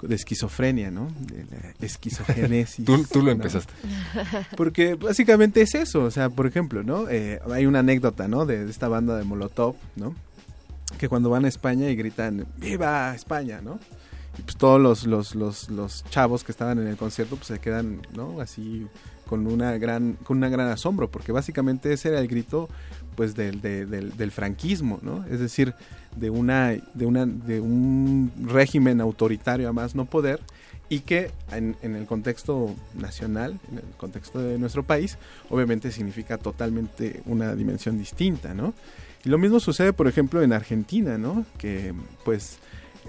de 0.00 0.14
esquizofrenia, 0.14 0.90
¿no? 0.90 1.08
De 1.20 1.44
la 1.78 1.86
esquizogénesis. 1.86 2.82
Tú- 2.86 3.04
tú 3.04 3.18
lo 3.18 3.26
¿no? 3.26 3.32
empezaste. 3.32 3.74
Porque 4.56 4.94
básicamente 4.94 5.60
es 5.60 5.74
eso, 5.74 6.04
o 6.04 6.10
sea, 6.10 6.30
por 6.30 6.46
ejemplo, 6.46 6.82
¿no? 6.82 7.10
Eh, 7.10 7.40
hay 7.52 7.66
una 7.66 7.80
anécdota, 7.80 8.26
¿no? 8.26 8.46
De, 8.46 8.64
de 8.64 8.70
esta 8.70 8.88
banda 8.88 9.18
de 9.18 9.24
Molotov, 9.24 9.74
¿no? 9.96 10.14
Que 10.96 11.10
cuando 11.10 11.28
van 11.28 11.44
a 11.44 11.48
España 11.48 11.90
y 11.90 11.94
gritan 11.94 12.46
¡Viva 12.56 13.14
España!, 13.14 13.60
¿no? 13.62 13.78
Y 14.38 14.42
pues 14.42 14.56
todos 14.56 14.80
los, 14.80 15.04
los, 15.06 15.34
los, 15.34 15.68
los 15.68 16.04
chavos 16.08 16.42
que 16.42 16.52
estaban 16.52 16.78
en 16.78 16.86
el 16.86 16.96
concierto 16.96 17.36
pues 17.36 17.48
se 17.48 17.58
quedan, 17.58 18.00
¿no? 18.16 18.40
Así 18.40 18.86
con 19.26 19.46
una 19.46 19.78
gran 19.78 20.14
con 20.24 20.38
una 20.38 20.48
gran 20.48 20.68
asombro 20.70 21.08
porque 21.08 21.30
básicamente 21.30 21.92
ese 21.92 22.08
era 22.08 22.18
el 22.18 22.26
grito 22.26 22.68
pues 23.20 23.34
del, 23.34 23.60
de- 23.60 23.84
del, 23.84 24.16
del 24.16 24.30
franquismo 24.30 24.98
no 25.02 25.26
es 25.30 25.40
decir 25.40 25.74
de 26.16 26.30
una 26.30 26.70
de 26.94 27.04
una 27.04 27.26
de 27.26 27.60
un 27.60 28.32
régimen 28.46 28.98
autoritario 29.02 29.68
a 29.68 29.74
más 29.74 29.94
no 29.94 30.06
poder 30.06 30.40
y 30.88 31.00
que 31.00 31.30
en, 31.52 31.76
en 31.82 31.96
el 31.96 32.06
contexto 32.06 32.74
nacional 32.94 33.58
en 33.70 33.76
el 33.76 33.84
contexto 33.98 34.38
de 34.40 34.58
nuestro 34.58 34.84
país 34.84 35.18
obviamente 35.50 35.92
significa 35.92 36.38
totalmente 36.38 37.20
una 37.26 37.54
dimensión 37.54 37.98
distinta 37.98 38.54
no 38.54 38.72
y 39.22 39.28
lo 39.28 39.36
mismo 39.36 39.60
sucede 39.60 39.92
por 39.92 40.08
ejemplo 40.08 40.40
en 40.42 40.54
Argentina 40.54 41.18
no 41.18 41.44
que 41.58 41.92
pues 42.24 42.56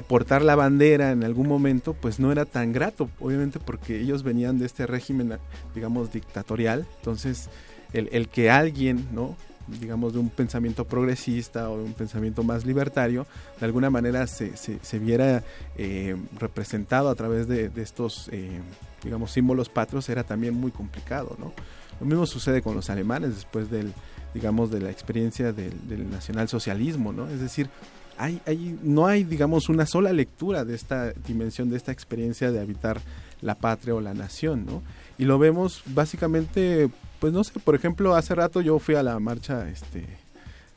portar 0.09 0.41
la 0.41 0.55
bandera 0.57 1.11
en 1.13 1.23
algún 1.23 1.47
momento 1.47 1.93
pues 1.93 2.19
no 2.19 2.33
era 2.33 2.43
tan 2.43 2.73
grato 2.73 3.09
obviamente 3.21 3.59
porque 3.59 4.01
ellos 4.01 4.23
venían 4.23 4.59
de 4.59 4.65
este 4.65 4.85
régimen 4.87 5.37
digamos 5.73 6.11
dictatorial. 6.11 6.85
Entonces 6.97 7.47
el, 7.93 8.09
el 8.11 8.27
que 8.27 8.49
alguien 8.49 9.07
no 9.13 9.37
digamos 9.79 10.13
de 10.13 10.19
un 10.19 10.29
pensamiento 10.29 10.85
progresista 10.85 11.69
o 11.69 11.77
de 11.77 11.83
un 11.83 11.93
pensamiento 11.93 12.43
más 12.43 12.65
libertario 12.65 13.25
de 13.59 13.65
alguna 13.65 13.89
manera 13.89 14.27
se, 14.27 14.55
se, 14.57 14.99
viera 14.99 15.43
eh, 15.77 16.15
representado 16.39 17.09
a 17.09 17.15
través 17.15 17.47
de, 17.47 17.69
de 17.69 17.81
estos 17.81 18.29
eh, 18.31 18.59
digamos 19.03 19.31
símbolos 19.31 19.69
patrios 19.69 20.09
era 20.09 20.23
también 20.23 20.53
muy 20.53 20.71
complicado 20.71 21.35
no 21.39 21.53
lo 21.99 22.05
mismo 22.05 22.25
sucede 22.25 22.61
con 22.61 22.75
los 22.75 22.89
alemanes 22.89 23.35
después 23.35 23.69
del 23.69 23.93
digamos 24.33 24.71
de 24.71 24.81
la 24.81 24.91
experiencia 24.91 25.53
del, 25.53 25.87
del 25.87 26.09
nacionalsocialismo 26.09 27.13
no 27.13 27.27
es 27.27 27.39
decir 27.39 27.69
hay, 28.17 28.39
hay, 28.45 28.77
no 28.83 29.07
hay, 29.07 29.23
digamos, 29.23 29.67
una 29.67 29.87
sola 29.87 30.13
lectura 30.13 30.63
de 30.63 30.75
esta 30.75 31.11
dimensión, 31.11 31.71
de 31.71 31.77
esta 31.77 31.91
experiencia 31.91 32.51
de 32.51 32.59
habitar 32.59 33.01
la 33.41 33.55
patria 33.55 33.95
o 33.95 34.01
la 34.01 34.13
nación, 34.13 34.65
¿no? 34.65 34.83
Y 35.17 35.25
lo 35.25 35.39
vemos 35.39 35.81
básicamente, 35.87 36.89
pues 37.21 37.31
no 37.31 37.43
sé, 37.45 37.57
por 37.61 37.75
ejemplo, 37.75 38.15
hace 38.15 38.35
rato 38.35 38.59
yo 38.59 38.77
fui 38.79 38.95
a 38.95 39.03
la 39.03 39.17
marcha 39.19 39.69
este, 39.69 40.05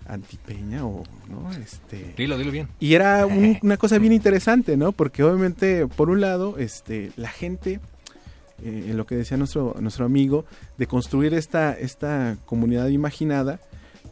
antipeña 0.07 0.85
o 0.85 1.03
no 1.29 1.51
este 1.53 2.15
Dilo, 2.16 2.37
dilo 2.37 2.51
bien. 2.53 2.69
y 2.79 2.95
era 2.95 3.25
un- 3.27 3.59
una 3.62 3.77
cosa 3.79 3.99
bien 3.99 4.12
interesante 4.12 4.77
no 4.77 4.93
porque 4.93 5.23
obviamente 5.23 5.87
por 5.87 6.11
un 6.11 6.21
lado 6.21 6.57
este 6.59 7.11
la 7.16 7.31
gente 7.31 7.81
eh, 8.62 8.87
en 8.91 8.97
lo 8.99 9.07
que 9.07 9.15
decía 9.16 9.37
nuestro 9.39 9.75
nuestro 9.81 10.05
amigo 10.05 10.45
de 10.77 10.87
construir 10.87 11.33
esta 11.35 11.73
esta 11.73 12.37
comunidad 12.45 12.89
imaginada 12.89 13.61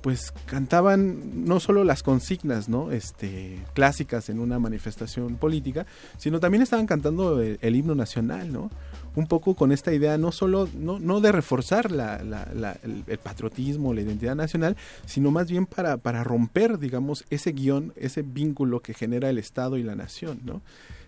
pues 0.00 0.32
cantaban 0.46 1.44
no 1.46 1.60
solo 1.60 1.84
las 1.84 2.02
consignas 2.02 2.68
no 2.70 2.90
este 2.90 3.58
clásicas 3.74 4.30
en 4.30 4.40
una 4.40 4.58
manifestación 4.58 5.36
política 5.36 5.84
sino 6.16 6.40
también 6.40 6.62
estaban 6.62 6.86
cantando 6.86 7.40
el, 7.42 7.58
el 7.60 7.76
himno 7.76 7.94
nacional 7.94 8.50
no 8.50 8.70
un 9.14 9.26
poco 9.26 9.54
con 9.54 9.72
esta 9.72 9.92
idea 9.92 10.16
no 10.18 10.32
solo 10.32 10.68
no, 10.74 10.98
no 10.98 11.20
de 11.20 11.32
reforzar 11.32 11.90
la, 11.92 12.22
la- 12.22 12.48
la- 12.54 12.76
el, 12.82 13.04
el 13.06 13.18
patriotismo 13.18 13.92
la 13.92 14.00
identidad 14.00 14.34
nacional 14.34 14.76
sino 15.06 15.30
más 15.30 15.50
bien 15.50 15.66
para, 15.66 15.96
para 15.98 16.24
romper 16.24 16.78
digamos 16.78 17.24
ese 17.30 17.52
guion 17.52 17.92
ese 17.96 18.22
vínculo 18.22 18.80
que 18.80 18.94
genera 18.94 19.28
el 19.28 19.38
estado 19.38 19.76
y 19.76 19.82
la 19.82 19.94
nación 19.94 20.40
no 20.44 20.62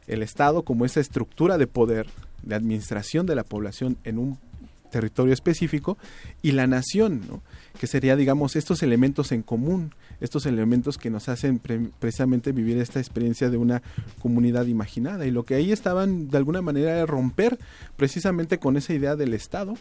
el 0.07 0.23
estado 0.23 0.63
como 0.65 0.85
esa 0.85 1.01
estructura 1.01 1.57
de 1.57 1.67
poder 1.67 2.07
de 2.43 2.55
administración 2.55 3.25
de 3.25 3.35
la 3.37 3.45
población 3.45 3.97
en 4.05 4.19
un 4.19 4.39
territorio 4.95 5.35
específico 5.35 5.99
y 6.41 6.53
la 6.53 6.69
nación, 6.69 7.23
¿no? 7.29 7.43
que 7.81 7.89
sería, 7.89 8.15
digamos, 8.15 8.55
estos 8.55 8.83
elementos 8.85 9.33
en 9.33 9.43
común, 9.43 9.93
estos 10.21 10.47
elementos 10.47 10.97
que 10.99 11.11
nos 11.11 11.29
hacen 11.29 11.59
pre- 11.59 11.91
precisamente 11.99 12.53
vivir 12.53 12.79
esta 12.79 13.01
experiencia 13.01 13.51
de 13.51 13.57
una 13.57 13.83
comunidad 14.23 14.67
imaginada. 14.67 15.27
Y 15.27 15.33
lo 15.33 15.43
que 15.43 15.57
ahí 15.57 15.73
estaban, 15.73 16.29
de 16.31 16.37
alguna 16.39 16.63
manera, 16.63 16.93
era 16.93 17.07
romper 17.07 17.59
precisamente 17.97 18.59
con 18.59 18.77
esa 18.77 18.95
idea 18.95 19.17
del 19.17 19.35
Estado, 19.35 19.75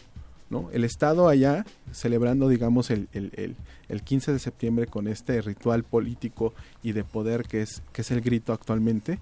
El 0.72 0.84
Estado 0.84 1.28
allá 1.28 1.64
celebrando, 1.92 2.48
digamos, 2.48 2.90
el, 2.90 3.08
el, 3.12 3.30
el, 3.36 3.56
el 3.88 4.02
15 4.02 4.32
de 4.32 4.38
septiembre 4.38 4.86
con 4.86 5.08
este 5.08 5.40
ritual 5.42 5.84
político 5.84 6.54
y 6.82 6.92
de 6.92 7.04
poder 7.04 7.44
que 7.44 7.62
es, 7.62 7.82
que 7.92 8.02
es 8.02 8.10
el 8.10 8.20
grito 8.20 8.52
actualmente. 8.52 9.18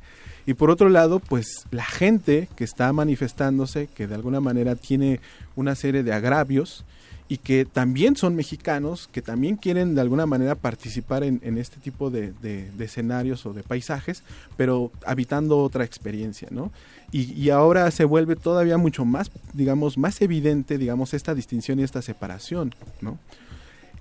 Y 0.46 0.54
por 0.54 0.70
otro 0.70 0.88
lado, 0.88 1.20
pues 1.20 1.66
la 1.70 1.84
gente 1.84 2.48
que 2.56 2.64
está 2.64 2.92
manifestándose, 2.92 3.86
que 3.86 4.06
de 4.06 4.14
alguna 4.14 4.40
manera 4.40 4.76
tiene 4.76 5.20
una 5.56 5.74
serie 5.74 6.02
de 6.02 6.12
agravios 6.12 6.84
y 7.32 7.38
que 7.38 7.64
también 7.64 8.14
son 8.14 8.36
mexicanos, 8.36 9.08
que 9.10 9.22
también 9.22 9.56
quieren 9.56 9.94
de 9.94 10.02
alguna 10.02 10.26
manera 10.26 10.54
participar 10.54 11.24
en, 11.24 11.56
este 11.56 11.80
tipo 11.80 12.10
de, 12.10 12.34
escenarios 12.78 13.46
o 13.46 13.54
de 13.54 13.62
paisajes, 13.62 14.22
pero 14.58 14.92
habitando 15.06 15.60
otra 15.60 15.82
experiencia, 15.82 16.48
¿no? 16.50 16.70
Y, 17.10 17.48
ahora 17.48 17.90
se 17.90 18.04
vuelve 18.04 18.36
todavía 18.36 18.76
mucho 18.76 19.06
más, 19.06 19.30
digamos, 19.54 19.96
más 19.96 20.20
evidente, 20.20 20.76
digamos, 20.76 21.14
esta 21.14 21.34
distinción 21.34 21.80
y 21.80 21.84
esta 21.84 22.02
separación, 22.02 22.74
¿no? 23.00 23.18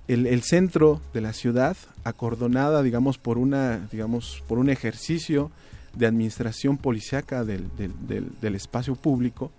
el, 0.08 0.42
centro 0.42 1.00
de 1.14 1.22
la 1.22 1.32
ciudad 1.32 1.74
acordonada 2.04 2.82
digamos 2.82 3.16
por 3.16 3.38
una 3.38 3.88
digamos 3.90 4.42
por 4.46 4.58
un 4.58 4.68
ejercicio 4.68 5.50
de 5.94 6.06
administración 6.06 6.76
policiaca 6.76 7.44
del 7.44 8.54
espacio 8.54 8.94
público 8.94 9.50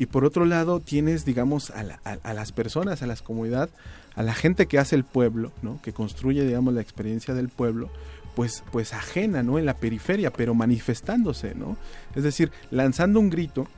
y 0.00 0.06
por 0.06 0.24
otro 0.24 0.44
lado 0.46 0.80
tienes 0.80 1.24
digamos 1.24 1.70
a, 1.70 1.84
la- 1.84 2.00
a- 2.24 2.34
las 2.34 2.50
personas 2.50 3.02
a 3.02 3.06
las 3.06 3.22
comunidades 3.22 3.70
a 4.16 4.24
la 4.24 4.34
gente 4.34 4.66
que 4.66 4.78
hace 4.80 4.96
el 4.96 5.04
pueblo 5.04 5.52
no 5.62 5.80
que 5.82 5.92
construye 5.92 6.44
digamos 6.44 6.74
la 6.74 6.80
experiencia 6.80 7.34
del 7.34 7.48
pueblo 7.50 7.88
pues 8.34 8.64
pues 8.72 8.92
ajena 8.94 9.42
no 9.44 9.58
en 9.58 9.66
la 9.66 9.74
periferia 9.76 10.32
pero 10.32 10.54
manifestándose 10.54 11.54
no 11.54 11.76
es 12.16 12.22
decir 12.24 12.50
lanzando 12.70 13.20
un 13.20 13.30
grito 13.30 13.68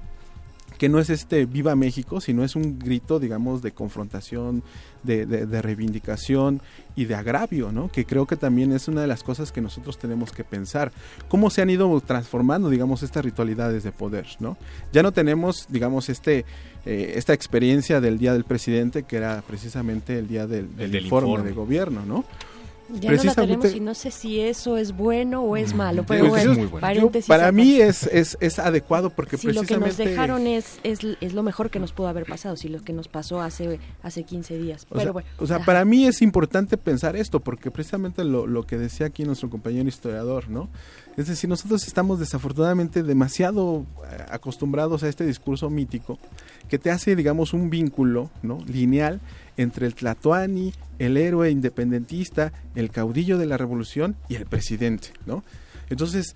que 0.83 0.89
no 0.89 0.99
es 0.99 1.11
este 1.11 1.47
viva 1.47 1.77
México, 1.77 2.21
sino 2.21 2.43
es 2.43 2.57
un 2.57 2.77
grito, 2.81 3.21
digamos, 3.21 3.63
de 3.63 3.71
confrontación, 3.71 4.65
de, 5.05 5.27
de- 5.27 5.47
de 5.47 5.63
reivindicación 5.63 6.61
y 6.97 7.05
de 7.05 7.15
agravio, 7.15 7.71
¿no? 7.71 7.89
Que 7.89 8.05
creo 8.05 8.27
que 8.27 8.35
también 8.35 8.73
es 8.73 8.89
una 8.89 9.01
de 9.01 9.07
las 9.07 9.23
cosas 9.23 9.53
que 9.53 9.61
nosotros 9.61 9.97
tenemos 9.97 10.33
que 10.33 10.43
pensar. 10.43 10.91
¿Cómo 11.29 11.51
se 11.51 11.63
han 11.63 11.71
ido 11.71 12.01
transformando, 12.01 12.69
digamos, 12.69 13.05
estas 13.05 13.25
ritualidades 13.25 13.85
de 13.85 13.93
poder, 13.93 14.27
¿no? 14.41 14.57
Ya 14.93 15.05
no 15.05 15.13
tenemos, 15.13 15.67
digamos, 15.69 16.09
este 16.09 16.45
eh, 16.85 17.13
esta 17.15 17.33
experiencia 17.33 18.01
del 18.01 18.19
Día 18.19 18.33
del 18.33 18.43
Presidente, 18.43 19.05
que 19.05 19.19
era 19.19 19.41
precisamente 19.47 20.19
el 20.19 20.27
día 20.27 20.49
del, 20.49 20.75
del 20.77 20.91
del 20.91 21.05
informe, 21.05 21.29
informe. 21.29 21.49
de 21.51 21.55
gobierno, 21.55 22.05
¿no? 22.05 22.25
Ya 23.01 23.13
no 23.13 23.23
la 23.23 23.35
tenemos 23.35 23.75
y 23.75 23.81
no 23.81 23.95
sé 23.95 24.11
si 24.11 24.41
eso 24.41 24.77
es 24.77 24.93
bueno 24.93 25.43
o 25.43 25.57
es 25.57 25.75
malo, 25.75 26.05
pero 26.07 26.29
Pues 26.29 26.47
bueno, 26.47 26.71
paréntesis 26.81 27.27
para 27.29 27.45
acá. 27.45 27.53
mí 27.53 27.81
es, 27.81 28.07
es, 28.07 28.37
es 28.41 28.59
adecuado 28.59 29.11
porque 29.11 29.37
si 29.37 29.47
lo 29.49 29.63
que 29.63 29.79
precisamente... 29.79 30.05
nos 30.05 30.11
dejaron 30.11 30.47
es, 30.47 30.79
es, 30.83 31.01
es 31.21 31.33
lo 31.33 31.43
mejor 31.43 31.71
que 31.71 31.79
nos 31.79 31.93
pudo 31.93 32.09
haber 32.09 32.27
pasado, 32.27 32.57
si 32.57 32.69
lo 32.69 32.83
que 32.83 32.93
nos 32.93 33.09
pasó 33.09 33.41
hace, 33.41 33.81
hace 34.03 34.25
15 34.25 34.59
días. 34.59 34.87
O 34.91 34.95
Pero 34.95 35.03
sea, 35.03 35.13
bueno. 35.13 35.29
o 35.39 35.47
sea, 35.47 35.57
ajá. 35.57 35.65
para 35.65 35.85
mí 35.85 36.07
es 36.07 36.23
importante 36.23 36.77
pensar 36.77 37.17
esto, 37.17 37.41
porque 37.41 37.71
precisamente 37.71 38.25
lo, 38.25 38.47
lo 38.47 38.65
que 38.65 38.77
decía 38.79 39.07
aquí 39.07 39.25
nuestro 39.25 39.49
compañero 39.51 39.89
historiador, 39.89 40.49
¿no? 40.49 40.69
Es 41.17 41.27
decir, 41.27 41.49
nosotros 41.49 41.87
estamos 41.87 42.19
desafortunadamente 42.21 43.03
demasiado 43.03 43.85
eh, 44.11 44.25
acostumbrados 44.31 45.03
a 45.03 45.09
este 45.09 45.27
discurso 45.27 45.69
mítico 45.69 46.19
que 46.69 46.79
te 46.79 46.91
hace, 46.91 47.15
digamos, 47.17 47.53
un 47.53 47.69
vínculo, 47.69 48.31
¿no? 48.43 48.59
Lineal 48.67 49.21
entre 49.57 49.87
el 49.87 49.95
Tlatoani, 49.95 50.73
el 50.99 51.17
héroe 51.17 51.51
independentista, 51.51 52.53
el 52.75 52.91
caudillo 52.91 53.39
de 53.39 53.47
la 53.47 53.57
revolución 53.57 54.17
y 54.29 54.37
el 54.37 54.47
presidente, 54.47 55.09
¿no? 55.27 55.45
Entonces, 55.91 56.35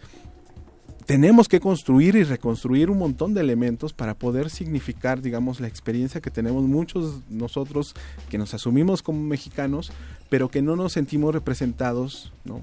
tenemos 1.06 1.46
que 1.46 1.60
construir 1.60 2.16
y 2.16 2.24
reconstruir 2.24 2.90
un 2.90 2.98
montón 2.98 3.32
de 3.32 3.40
elementos 3.40 3.92
para 3.92 4.14
poder 4.14 4.50
significar, 4.50 5.22
digamos, 5.22 5.60
la 5.60 5.68
experiencia 5.68 6.20
que 6.20 6.30
tenemos 6.30 6.64
muchos 6.64 7.22
nosotros 7.28 7.94
que 8.28 8.38
nos 8.38 8.54
asumimos 8.54 9.02
como 9.02 9.22
mexicanos, 9.22 9.92
pero 10.28 10.48
que 10.48 10.62
no 10.62 10.74
nos 10.74 10.92
sentimos 10.92 11.32
representados, 11.32 12.32
¿no? 12.44 12.62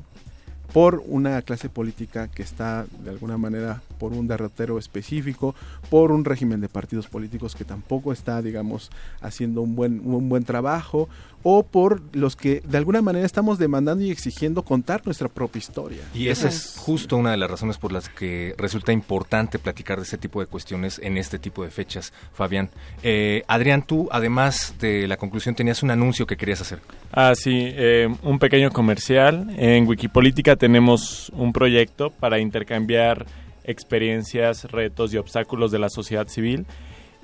Por 0.73 1.03
una 1.05 1.41
clase 1.43 1.69
política 1.69 2.27
que 2.27 2.41
está 2.41 2.87
de 3.03 3.11
alguna 3.11 3.37
manera 3.37 3.81
por 3.99 4.11
un 4.11 4.27
derrotero 4.27 4.79
específico, 4.79 5.55
por 5.89 6.11
un 6.11 6.25
régimen 6.25 6.59
de 6.61 6.67
partidos 6.67 7.07
políticos 7.07 7.55
que 7.55 7.63
tampoco 7.63 8.11
está, 8.11 8.41
digamos, 8.41 8.89
haciendo 9.21 9.61
un 9.61 9.75
buen, 9.75 10.01
un 10.03 10.27
buen 10.27 10.43
trabajo, 10.43 11.07
o 11.43 11.63
por 11.63 12.01
los 12.13 12.35
que 12.35 12.61
de 12.65 12.77
alguna 12.77 13.01
manera 13.01 13.25
estamos 13.25 13.59
demandando 13.59 14.03
y 14.03 14.11
exigiendo 14.11 14.63
contar 14.63 15.01
nuestra 15.05 15.27
propia 15.27 15.59
historia. 15.59 15.99
Y 16.13 16.29
esa 16.29 16.47
es 16.47 16.75
justo 16.77 17.17
una 17.17 17.31
de 17.31 17.37
las 17.37 17.51
razones 17.51 17.77
por 17.77 17.91
las 17.91 18.09
que 18.09 18.55
resulta 18.57 18.93
importante 18.93 19.59
platicar 19.59 19.97
de 19.97 20.03
este 20.03 20.17
tipo 20.17 20.39
de 20.39 20.47
cuestiones 20.47 20.99
en 21.03 21.17
este 21.17 21.39
tipo 21.39 21.63
de 21.63 21.69
fechas, 21.69 22.13
Fabián. 22.33 22.69
Eh, 23.03 23.43
Adrián, 23.47 23.83
tú, 23.85 24.07
además 24.11 24.75
de 24.79 25.07
la 25.07 25.17
conclusión, 25.17 25.53
tenías 25.53 25.83
un 25.83 25.91
anuncio 25.91 26.25
que 26.25 26.37
querías 26.37 26.61
hacer. 26.61 26.79
Ah, 27.11 27.33
sí, 27.35 27.51
eh, 27.53 28.07
un 28.23 28.39
pequeño 28.39 28.71
comercial. 28.71 29.53
En 29.57 29.85
Wikipolítica 29.85 30.55
tenemos 30.63 31.29
un 31.35 31.51
proyecto 31.51 32.09
para 32.09 32.39
intercambiar 32.39 33.25
experiencias, 33.65 34.71
retos 34.71 35.13
y 35.13 35.17
obstáculos 35.17 35.73
de 35.73 35.79
la 35.79 35.89
sociedad 35.89 36.29
civil. 36.29 36.65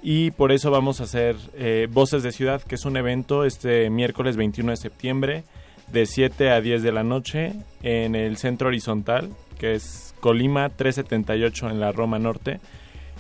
Y 0.03 0.31
por 0.31 0.51
eso 0.51 0.71
vamos 0.71 0.99
a 0.99 1.05
hacer 1.05 1.37
eh, 1.53 1.87
Voces 1.89 2.21
de 2.21 2.33
Ciudad, 2.33 2.61
que 2.61 2.75
es 2.75 2.83
un 2.83 2.97
evento 2.97 3.45
este 3.45 3.89
miércoles 3.89 4.35
21 4.35 4.71
de 4.71 4.75
septiembre, 4.75 5.43
de 5.87 6.05
7 6.05 6.51
a 6.51 6.59
10 6.59 6.83
de 6.83 6.91
la 6.91 7.05
noche, 7.05 7.53
en 7.81 8.13
el 8.13 8.35
Centro 8.35 8.67
Horizontal, 8.67 9.29
que 9.57 9.75
es 9.75 10.13
Colima 10.19 10.67
378 10.67 11.69
en 11.69 11.79
la 11.79 11.93
Roma 11.93 12.19
Norte. 12.19 12.59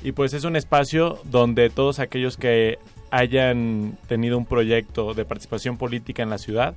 Y 0.03 0.11
pues 0.11 0.33
es 0.33 0.43
un 0.43 0.57
espacio 0.57 1.17
donde 1.23 1.69
todos 1.69 1.99
aquellos 1.99 2.35
que 2.35 2.77
hayan 3.09 3.97
tenido 4.09 4.37
un 4.37 4.45
proyecto 4.45 5.13
de 5.13 5.23
participación 5.23 5.77
política 5.77 6.23
en 6.23 6.29
la 6.29 6.39
ciudad 6.39 6.73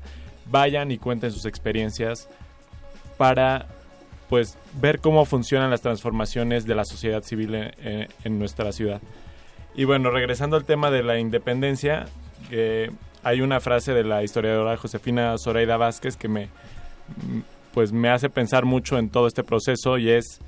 vayan 0.47 0.93
y 0.93 0.99
cuenten 0.99 1.33
sus 1.33 1.45
experiencias 1.45 2.29
para 3.17 3.67
pues 4.29 4.57
ver 4.81 5.01
cómo 5.01 5.25
funcionan 5.25 5.71
las 5.71 5.83
transformaciones 5.83 6.65
de 6.65 6.75
la 6.75 6.85
sociedad 6.85 7.23
civil 7.23 7.55
en, 7.55 8.39
nuestra 8.39 8.73
ciudad. 8.73 9.01
Y 9.75 9.85
bueno, 9.85 10.11
regresando 10.11 10.57
al 10.57 10.65
tema 10.65 10.91
de 10.91 11.03
la 11.03 11.19
independencia, 11.19 12.07
eh, 12.51 12.91
hay 13.23 13.41
una 13.43 13.61
frase 13.61 13.93
de 13.93 14.05
la 14.05 14.23
historiadora 14.23 14.77
Josefina 14.77 15.35
Zoraida 15.39 15.77
Vázquez 15.77 16.17
que 16.17 16.29
me 16.29 16.49
pues 17.73 17.93
me 17.93 18.11
hace 18.11 18.29
pensar 18.29 18.65
mucho 18.65 18.99
en 18.99 19.09
todo 19.09 19.27
este 19.27 19.43
proceso 19.43 19.99
y 19.99 20.11
es 20.11 20.41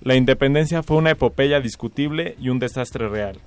la 0.00 0.14
independencia 0.14 0.82
fue 0.82 0.96
una 0.96 1.10
epopeya 1.10 1.60
discutible 1.60 2.34
y 2.40 2.48
un 2.48 2.58
desastre 2.58 3.08
real. 3.08 3.38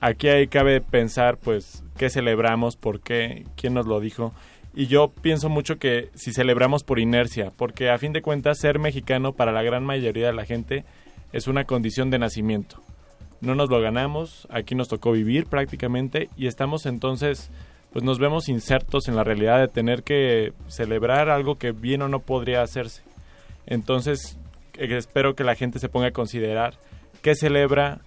Aquí 0.00 0.28
ahí 0.28 0.48
cabe 0.48 0.80
pensar, 0.80 1.36
pues, 1.38 1.82
qué 1.98 2.10
celebramos, 2.10 2.76
por 2.76 3.00
qué, 3.00 3.46
quién 3.56 3.74
nos 3.74 3.86
lo 3.86 4.00
dijo. 4.00 4.32
Y 4.74 4.86
yo 4.86 5.08
pienso 5.08 5.48
mucho 5.48 5.78
que 5.78 6.10
si 6.14 6.32
celebramos 6.32 6.84
por 6.84 7.00
inercia, 7.00 7.52
porque 7.56 7.90
a 7.90 7.98
fin 7.98 8.12
de 8.12 8.22
cuentas 8.22 8.58
ser 8.58 8.78
mexicano 8.78 9.32
para 9.32 9.52
la 9.52 9.62
gran 9.62 9.84
mayoría 9.84 10.28
de 10.28 10.32
la 10.32 10.46
gente 10.46 10.84
es 11.32 11.48
una 11.48 11.64
condición 11.64 12.10
de 12.10 12.18
nacimiento. 12.18 12.80
No 13.40 13.54
nos 13.54 13.70
lo 13.70 13.80
ganamos, 13.80 14.46
aquí 14.50 14.74
nos 14.74 14.88
tocó 14.88 15.12
vivir 15.12 15.46
prácticamente 15.46 16.28
y 16.36 16.46
estamos 16.46 16.86
entonces, 16.86 17.50
pues 17.92 18.04
nos 18.04 18.18
vemos 18.18 18.48
insertos 18.48 19.08
en 19.08 19.16
la 19.16 19.24
realidad 19.24 19.58
de 19.58 19.68
tener 19.68 20.02
que 20.02 20.52
celebrar 20.68 21.30
algo 21.30 21.56
que 21.56 21.72
bien 21.72 22.02
o 22.02 22.08
no 22.08 22.20
podría 22.20 22.62
hacerse. 22.62 23.02
Entonces, 23.66 24.38
eh, 24.78 24.96
espero 24.96 25.34
que 25.34 25.44
la 25.44 25.56
gente 25.56 25.78
se 25.78 25.88
ponga 25.88 26.08
a 26.08 26.12
considerar 26.12 26.74
qué 27.22 27.34
celebra, 27.34 28.00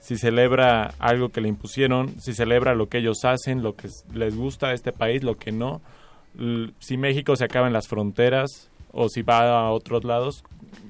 si 0.00 0.16
celebra 0.16 0.94
algo 0.98 1.30
que 1.30 1.40
le 1.40 1.48
impusieron, 1.48 2.20
si 2.20 2.34
celebra 2.34 2.74
lo 2.74 2.88
que 2.88 2.98
ellos 2.98 3.24
hacen, 3.24 3.62
lo 3.62 3.76
que 3.76 3.88
les 4.12 4.36
gusta 4.36 4.68
a 4.68 4.72
este 4.72 4.92
país, 4.92 5.22
lo 5.22 5.36
que 5.36 5.52
no, 5.52 5.80
si 6.78 6.96
México 6.96 7.36
se 7.36 7.44
acaba 7.44 7.66
en 7.66 7.72
las 7.72 7.88
fronteras 7.88 8.70
o 8.92 9.08
si 9.08 9.22
va 9.22 9.60
a 9.60 9.70
otros 9.70 10.04
lados, 10.04 10.44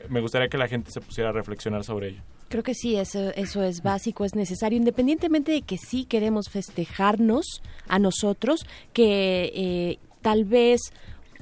me 0.09 0.21
gustaría 0.21 0.49
que 0.49 0.59
la 0.59 0.69
gente 0.69 0.91
se 0.91 1.01
pusiera 1.01 1.31
a 1.31 1.33
reflexionar 1.33 1.85
sobre 1.85 2.09
ello. 2.09 2.23
Creo 2.49 2.65
que 2.65 2.75
sí, 2.75 2.97
eso, 2.97 3.31
eso 3.37 3.63
es 3.63 3.83
básico, 3.83 4.25
es 4.25 4.35
necesario, 4.35 4.77
independientemente 4.77 5.53
de 5.53 5.63
que 5.63 5.79
sí 5.79 6.05
queremos 6.05 6.49
festejarnos 6.51 7.63
a 7.87 8.01
nosotros, 8.01 8.67
que 8.93 9.53
eh, 9.55 9.99
tal 10.21 10.45
vez 10.45 10.81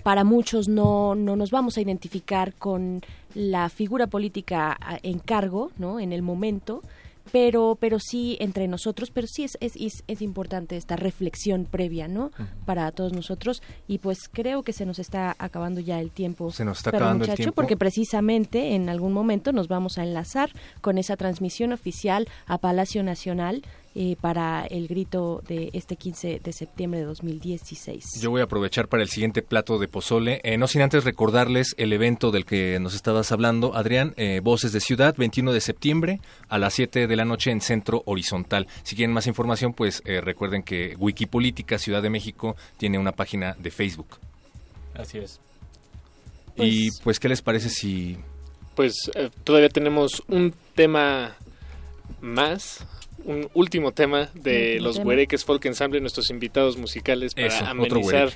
para 0.03 0.23
muchos 0.23 0.69
no, 0.69 1.15
no 1.15 1.35
nos 1.35 1.51
vamos 1.51 1.79
a 1.79 1.81
identificar 1.81 2.55
con 2.55 3.01
la 3.35 3.69
figura 3.69 4.07
política 4.07 4.79
en 5.03 5.19
cargo, 5.19 5.71
¿no? 5.79 5.99
En 5.99 6.13
el 6.13 6.23
momento, 6.23 6.83
pero, 7.33 7.77
pero 7.81 7.99
sí 8.01 8.37
entre 8.41 8.69
nosotros, 8.69 9.11
pero 9.11 9.27
sí 9.27 9.45
es, 9.45 9.57
es, 9.61 9.73
es, 9.77 10.05
es 10.07 10.23
importante 10.23 10.77
esta 10.77 10.97
reflexión 10.97 11.65
previa, 11.65 12.09
¿no? 12.09 12.31
Para 12.65 12.91
todos 12.93 13.13
nosotros 13.13 13.63
y 13.87 13.99
pues 13.99 14.19
creo 14.31 14.63
que 14.63 14.73
se 14.73 14.87
nos 14.87 14.99
está 14.99 15.35
acabando 15.39 15.81
ya 15.81 16.01
el 16.01 16.11
tiempo. 16.11 16.51
Se 16.51 16.65
nos 16.65 16.79
está 16.79 16.91
acabando 16.91 17.25
el 17.25 17.31
muchacho, 17.31 17.37
tiempo. 17.37 17.55
porque 17.55 17.77
precisamente 17.77 18.75
en 18.75 18.89
algún 18.89 19.13
momento 19.13 19.53
nos 19.53 19.69
vamos 19.69 19.99
a 19.99 20.05
enlazar 20.05 20.51
con 20.81 20.99
esa 20.99 21.17
transmisión 21.17 21.73
oficial 21.73 22.29
a 22.47 22.59
Palacio 22.59 23.03
Nacional 23.03 23.63
eh, 24.01 24.15
para 24.21 24.65
el 24.65 24.87
grito 24.87 25.43
de 25.49 25.71
este 25.73 25.97
15 25.97 26.41
de 26.45 26.53
septiembre 26.53 27.01
de 27.01 27.07
2016. 27.07 28.21
Yo 28.21 28.31
voy 28.31 28.41
a 28.41 28.45
aprovechar 28.45 28.87
para 28.87 29.03
el 29.03 29.09
siguiente 29.09 29.43
plato 29.43 29.77
de 29.81 29.89
pozole, 29.89 30.41
eh, 30.45 30.57
no 30.57 30.69
sin 30.69 30.83
antes 30.83 31.03
recordarles 31.03 31.75
el 31.79 31.93
evento 31.93 32.31
del 32.31 32.45
que 32.45 32.79
nos 32.79 32.95
estabas 32.95 33.33
hablando, 33.33 33.75
Adrián, 33.75 34.15
eh, 34.17 34.39
Voces 34.41 34.71
de 34.71 34.79
Ciudad, 34.79 35.17
21 35.19 35.53
de 35.53 35.61
septiembre 35.61 36.21
a 36.49 36.59
las 36.59 36.75
7 36.75 37.09
de 37.09 37.17
la 37.17 37.25
noche 37.25 37.51
en 37.51 37.61
Centro 37.61 38.05
Horizontal. 38.07 38.69
Si 38.85 38.95
quieren 38.95 39.13
más 39.13 39.27
información, 39.27 39.75
pues 39.75 40.01
eh, 40.05 40.21
recuerden 40.21 40.63
que 40.63 40.95
Wikipolítica 40.97 41.77
Ciudad 41.77 42.01
de 42.01 42.11
México 42.11 42.55
tiene 42.77 43.01
una 43.01 43.11
página 43.11 43.57
de 43.59 43.73
Facebook. 43.73 44.19
Así 44.95 45.19
es. 45.19 45.41
y 46.57 46.93
pues, 47.03 47.19
¿qué 47.19 47.29
les 47.29 47.43
parece 47.43 47.69
si 47.69 48.17
Pues 48.77 48.95
eh, 49.17 49.31
todavía 49.43 49.71
tenemos 49.71 50.23
un 50.29 50.55
tema 50.77 51.35
más, 52.21 52.87
un 53.29 53.49
último 53.55 53.93
tema 53.93 54.29
de 54.35 54.73
Último 54.73 54.85
los 54.87 54.97
tema. 54.97 55.09
Huereques 55.09 55.45
Folk 55.45 55.65
Ensemble, 55.67 56.01
nuestros 56.01 56.31
invitados 56.31 56.77
musicales 56.77 57.35
para 57.35 57.47
Eso, 57.47 57.65
amenizar 57.67 58.31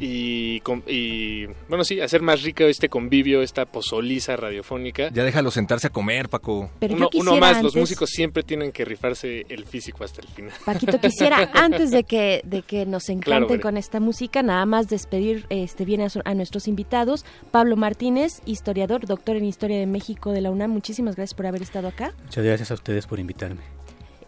y, 0.00 0.62
y, 0.86 1.46
bueno, 1.68 1.82
sí, 1.82 2.00
hacer 2.00 2.22
más 2.22 2.42
rico 2.42 2.62
este 2.62 2.88
convivio, 2.88 3.42
esta 3.42 3.66
pozoliza 3.66 4.36
radiofónica. 4.36 5.10
ya 5.12 5.24
déjalo 5.24 5.50
sentarse 5.50 5.88
a 5.88 5.90
comer, 5.90 6.28
Paco? 6.28 6.70
Pero 6.78 7.08
uno, 7.14 7.36
más, 7.36 7.60
los 7.64 7.74
músicos 7.74 8.10
siempre 8.10 8.44
tienen 8.44 8.70
que 8.70 8.84
rifarse 8.84 9.44
el 9.48 9.64
físico 9.64 10.04
hasta 10.04 10.20
el 10.20 10.28
final. 10.28 10.52
Paquito, 10.64 11.00
quisiera 11.00 11.50
antes 11.54 11.90
de 11.90 12.04
que 12.04 12.42
de 12.44 12.62
que 12.62 12.86
nos 12.86 13.08
encanten 13.08 13.46
Claro, 13.48 13.60
con 13.60 13.76
esta 13.76 13.98
música, 13.98 14.40
nada 14.44 14.64
más 14.66 14.86
despedir 14.88 15.46
este 15.50 15.84
bien 15.84 16.02
a, 16.02 16.10
su- 16.10 16.22
a 16.24 16.32
nuestros 16.34 16.68
invitados. 16.68 17.24
Pablo 17.50 17.76
Martínez, 17.76 18.40
historiador, 18.46 19.04
doctor 19.04 19.34
en 19.34 19.46
Historia 19.46 19.78
de 19.78 19.86
México 19.86 20.30
de 20.30 20.42
la 20.42 20.52
UNAM. 20.52 20.70
Muchísimas 20.70 21.16
gracias 21.16 21.34
por 21.34 21.46
haber 21.48 21.62
estado 21.62 21.88
acá. 21.88 22.12
Muchas 22.24 22.44
gracias 22.44 22.70
a 22.70 22.74
ustedes 22.74 23.04
por 23.08 23.18
invitarme. 23.18 23.62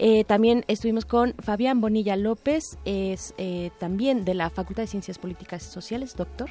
Eh, 0.02 0.24
también 0.24 0.64
estuvimos 0.66 1.04
con 1.04 1.34
Fabián 1.42 1.82
Bonilla 1.82 2.16
López, 2.16 2.78
es 2.86 3.34
eh, 3.36 3.70
también 3.78 4.24
de 4.24 4.32
la 4.32 4.48
Facultad 4.48 4.84
de 4.84 4.86
Ciencias 4.86 5.18
Políticas 5.18 5.62
y 5.66 5.70
Sociales, 5.70 6.16
doctor. 6.16 6.48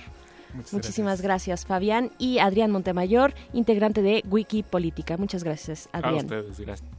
Muchas 0.53 0.73
Muchísimas 0.73 1.21
gracias. 1.21 1.65
Fabián. 1.65 2.11
Y 2.19 2.37
Adrián 2.37 2.69
Montemayor, 2.69 3.33
integrante 3.53 4.03
de 4.03 4.23
Wikipolítica. 4.29 5.17
Muchas 5.17 5.43
gracias, 5.43 5.89
A 5.93 5.97
Adrián. 5.97 6.25
ustedes, 6.25 6.59
gracias. 6.59 6.89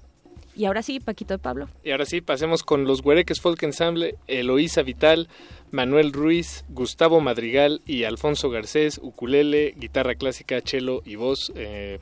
y 0.57 0.65
ahora 0.65 0.83
sí, 0.83 0.99
Paquito 0.99 1.35
de 1.35 1.39
Pablo. 1.39 1.69
Y 1.85 1.93
ahora 1.93 2.05
sí, 2.05 2.21
pasemos 2.21 2.65
con 2.65 2.85
los 2.85 3.01
Huereques 3.05 3.41
Folk 3.41 3.63
Ensemble, 3.63 4.17
Eloísa 4.27 4.83
Vital, 4.83 5.29
Manuel 5.71 6.13
Ruiz, 6.13 6.65
Gustavo 6.69 7.21
Madrigal 7.21 7.81
y 7.87 8.03
Alfonso 8.05 8.51
Garcés, 8.51 8.99
ukulele, 9.03 9.73
guitarra 9.79 10.17
clásica, 10.17 10.61
cello 10.65 11.03
y 11.05 11.15
voz, 11.15 11.53
eh, 11.55 12.01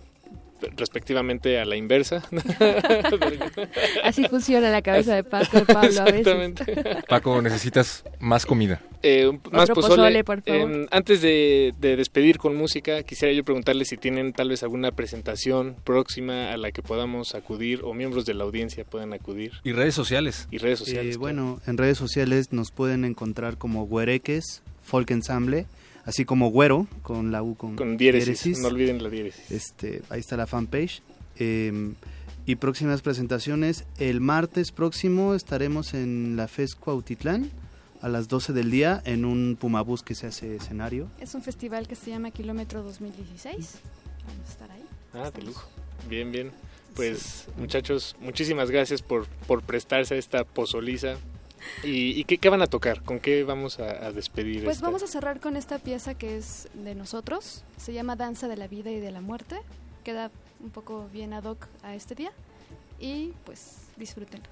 respectivamente 0.76 1.58
a 1.58 1.64
la 1.64 1.76
inversa. 1.76 2.22
Así 4.04 4.26
funciona 4.28 4.70
la 4.70 4.82
cabeza 4.82 5.14
de 5.14 5.24
Paco 5.24 5.58
de 5.60 5.64
Pablo 5.66 6.00
a 6.00 6.04
veces. 6.04 6.18
Exactamente. 6.26 6.74
Paco, 7.08 7.40
necesitas 7.42 8.04
más 8.20 8.46
comida. 8.46 8.80
Eh, 9.02 9.26
un- 9.28 9.40
más 9.52 9.64
Otro 9.70 9.76
pozole. 9.76 9.96
pozole, 9.96 10.24
por 10.24 10.42
favor. 10.42 10.70
Eh, 10.72 10.86
antes 10.90 11.22
de, 11.22 11.74
de 11.80 11.96
despedir 11.96 12.38
con 12.38 12.56
música, 12.56 13.02
quisiera 13.02 13.32
yo 13.32 13.44
preguntarles 13.44 13.88
si 13.88 13.96
tienen 13.96 14.32
tal 14.32 14.48
vez 14.48 14.62
alguna 14.62 14.90
presentación 14.92 15.76
próxima 15.84 16.52
a 16.52 16.56
la 16.56 16.72
que 16.72 16.82
podamos 16.82 17.34
acudir 17.34 17.80
o 17.84 17.94
miembros 17.94 18.26
de 18.26 18.34
la 18.34 18.44
audiencia 18.44 18.84
puedan 18.84 19.12
acudir. 19.12 19.52
Y 19.64 19.72
redes 19.72 19.94
sociales. 19.94 20.48
Y 20.50 20.58
redes 20.58 20.80
Eh, 20.80 20.84
sociales. 20.84 21.16
bueno, 21.16 21.60
en 21.66 21.76
redes 21.78 21.98
sociales 21.98 22.52
nos 22.52 22.70
pueden 22.72 23.04
encontrar 23.04 23.56
como 23.56 23.86
Güereques 23.86 24.62
Folk 24.82 25.10
Ensemble, 25.10 25.66
así 26.08 26.24
como 26.24 26.50
Güero, 26.50 26.86
con 27.02 27.30
la 27.30 27.42
U 27.42 27.54
con, 27.54 27.76
Con 27.76 27.98
diéresis, 27.98 28.58
no 28.60 28.68
olviden 28.68 29.02
la 29.02 29.10
diéresis. 29.10 29.50
Este, 29.50 30.02
ahí 30.08 30.20
está 30.20 30.38
la 30.38 30.46
fanpage. 30.46 31.02
Eh, 31.36 31.92
y 32.46 32.56
próximas 32.56 33.02
presentaciones, 33.02 33.84
el 33.98 34.22
martes 34.22 34.72
próximo 34.72 35.34
estaremos 35.34 35.92
en 35.92 36.34
la 36.34 36.48
FES 36.48 36.76
Cuautitlán 36.76 37.50
a 38.00 38.08
las 38.08 38.26
12 38.26 38.54
del 38.54 38.70
día 38.70 39.02
en 39.04 39.26
un 39.26 39.58
Pumabús 39.60 40.02
que 40.02 40.14
se 40.14 40.28
hace 40.28 40.56
escenario. 40.56 41.10
Es 41.20 41.34
un 41.34 41.42
festival 41.42 41.86
que 41.86 41.94
se 41.94 42.10
llama 42.10 42.30
Kilómetro 42.30 42.82
2016. 42.82 43.80
Vamos 44.26 44.48
a 44.48 44.50
estar 44.50 44.70
ahí. 44.70 44.84
Ah, 45.12 45.30
de 45.30 45.42
lujo. 45.42 45.68
Bien, 46.08 46.32
bien. 46.32 46.52
Pues 46.96 47.48
muchachos, 47.58 48.16
muchísimas 48.18 48.70
gracias 48.70 49.02
por, 49.02 49.26
por 49.46 49.62
prestarse 49.62 50.14
a 50.14 50.16
esta 50.16 50.44
pozoliza. 50.44 51.16
¿Y, 51.84 52.18
y 52.20 52.24
qué, 52.24 52.38
qué 52.38 52.48
van 52.48 52.62
a 52.62 52.66
tocar? 52.66 53.02
¿Con 53.02 53.18
qué 53.20 53.44
vamos 53.44 53.78
a, 53.78 54.06
a 54.06 54.12
despedir? 54.12 54.64
Pues 54.64 54.76
esta- 54.78 54.86
vamos 54.86 55.02
a 55.02 55.06
cerrar 55.06 55.40
con 55.40 55.56
esta 55.56 55.78
pieza 55.78 56.14
que 56.14 56.36
es 56.36 56.68
de 56.74 56.94
nosotros. 56.94 57.64
Se 57.76 57.92
llama 57.92 58.16
Danza 58.16 58.48
de 58.48 58.56
la 58.56 58.66
Vida 58.68 58.90
y 58.90 59.00
de 59.00 59.10
la 59.10 59.20
Muerte. 59.20 59.56
Queda 60.04 60.30
un 60.60 60.70
poco 60.70 61.08
bien 61.12 61.32
ad 61.32 61.44
hoc 61.44 61.66
a 61.82 61.94
este 61.94 62.14
día. 62.14 62.32
Y 63.00 63.32
pues 63.44 63.76
disfrútenlo. 63.96 64.46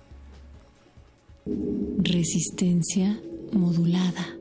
Resistencia 1.98 3.20
modulada. 3.52 4.36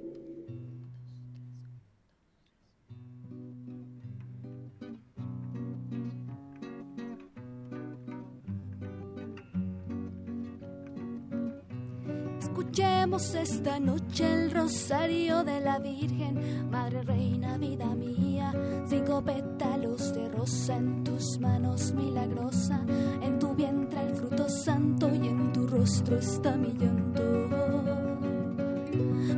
Escuchemos 12.58 13.36
esta 13.36 13.82
noche 13.82 14.32
el 14.32 14.50
rosario 14.50 15.44
de 15.44 15.60
la 15.60 15.78
Virgen, 15.78 16.70
Madre 16.72 17.04
Reina, 17.04 17.58
vida 17.58 17.88
mía. 17.88 18.54
Cinco 18.88 19.22
pétalos 19.22 20.14
de 20.14 20.30
rosa 20.30 20.78
en 20.78 21.04
tus 21.04 21.38
manos 21.42 21.92
milagrosa, 21.92 22.80
en 23.22 23.40
tu 23.40 23.54
vientre 23.56 24.02
el 24.04 24.16
fruto 24.16 24.48
santo 24.48 25.14
y 25.14 25.28
en 25.28 25.52
tu 25.52 25.68
rostro 25.68 26.18
está 26.18 26.56
mi 26.56 26.72
llanto. 26.72 28.05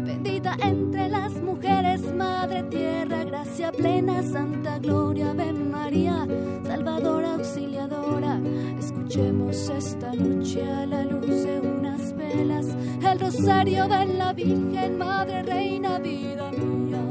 Bendita 0.05 0.55
entre 0.61 1.09
las 1.09 1.33
mujeres, 1.41 2.01
Madre 2.13 2.63
Tierra, 2.63 3.23
gracia 3.23 3.71
plena, 3.71 4.23
Santa 4.23 4.79
Gloria, 4.79 5.33
ven 5.33 5.71
María, 5.71 6.25
Salvadora, 6.63 7.33
auxiliadora. 7.35 8.39
Escuchemos 8.79 9.69
esta 9.69 10.13
noche 10.13 10.63
a 10.63 10.85
la 10.85 11.03
luz 11.03 11.27
de 11.27 11.59
unas 11.59 12.15
velas 12.15 12.67
el 13.11 13.19
rosario 13.19 13.87
de 13.87 14.05
la 14.05 14.33
Virgen, 14.33 14.97
Madre 14.97 15.43
Reina, 15.43 15.99
vida 15.99 16.51
mía. 16.51 17.01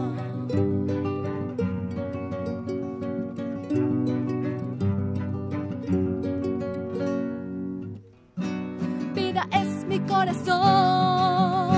Vida 9.14 9.48
es 9.52 9.86
mi 9.86 9.98
corazón, 10.00 11.75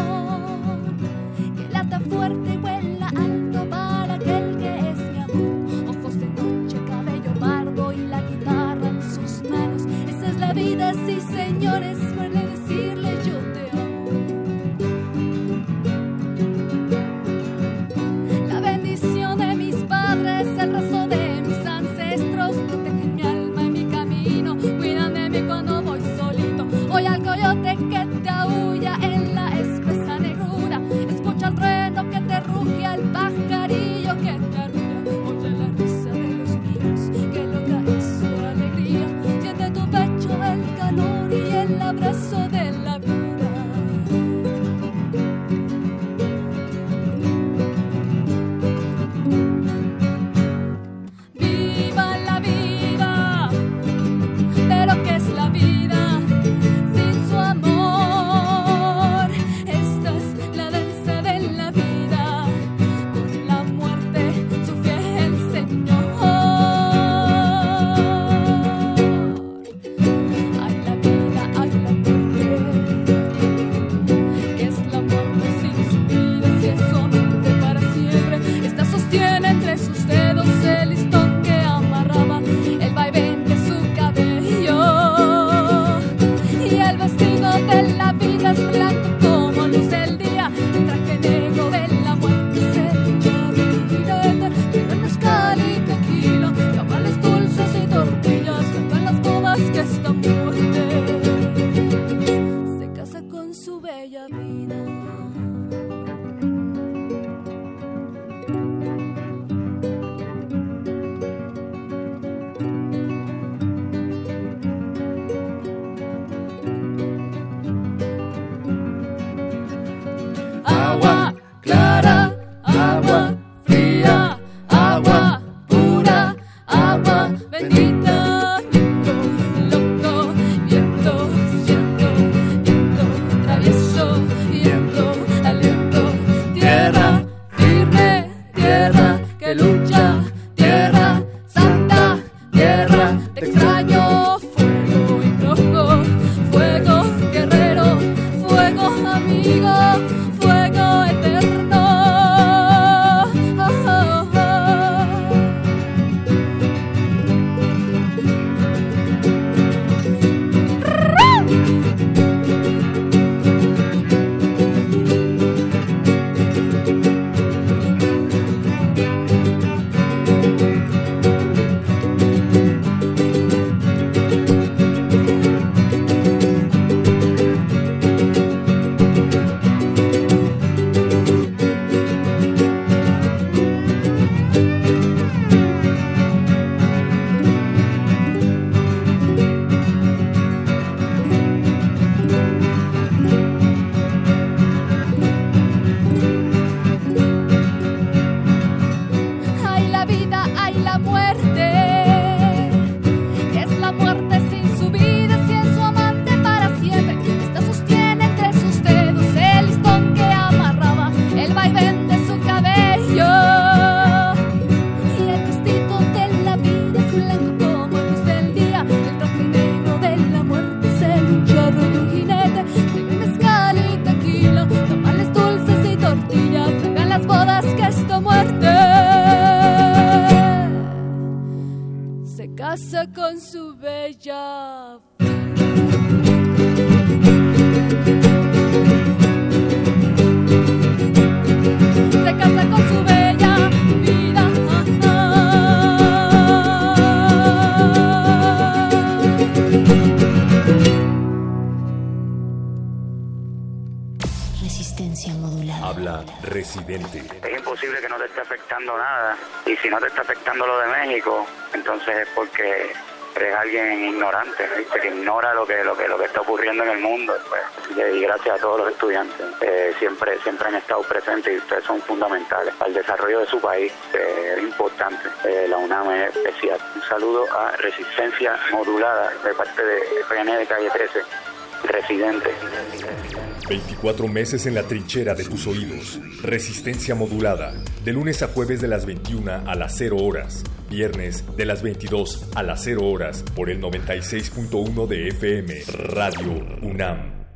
24 283.99 284.29
meses 284.29 284.66
en 284.66 284.75
la 284.77 284.85
trinchera 284.85 285.35
de 285.35 285.43
tus 285.45 285.66
oídos. 285.66 286.20
Resistencia 286.43 287.16
modulada. 287.16 287.75
De 288.05 288.12
lunes 288.12 288.45
a 288.45 288.47
jueves 288.47 288.81
de 288.81 288.87
las 288.87 289.05
21 289.05 289.51
a 289.66 289.75
las 289.75 289.97
0 289.97 290.19
horas. 290.19 290.62
Viernes 290.89 291.45
de 291.57 291.66
las 291.66 291.83
22 291.83 292.49
a 292.55 292.62
las 292.62 292.85
0 292.85 293.05
horas. 293.05 293.43
Por 293.57 293.70
el 293.70 293.83
96.1 293.83 295.09
de 295.09 295.29
FM. 295.29 295.83
Radio 296.15 296.65
UNAM. 296.83 297.49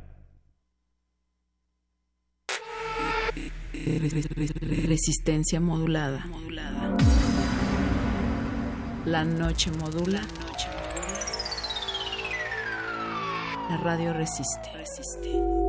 Resistencia 4.85 5.61
modulada. 5.61 6.25
La 9.05 9.23
noche 9.23 9.71
modula. 9.71 10.21
La 13.69 13.77
radio 13.77 14.11
resiste. 14.11 15.62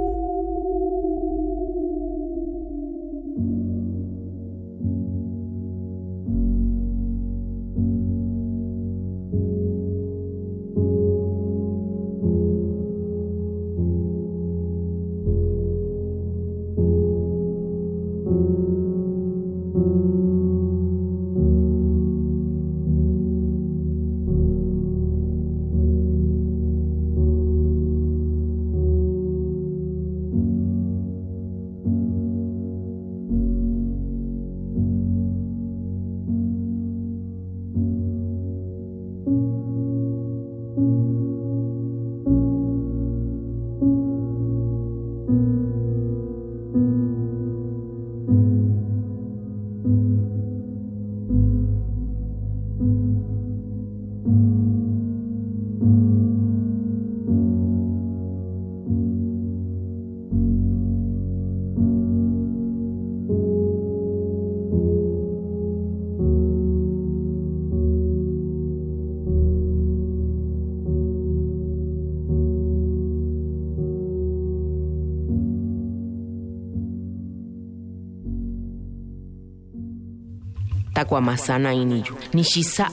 Iniyu. 81.74 82.16
Nishisa. 82.32 82.90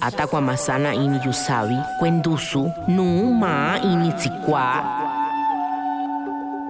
Nu 2.88 3.34
ma. 3.34 3.80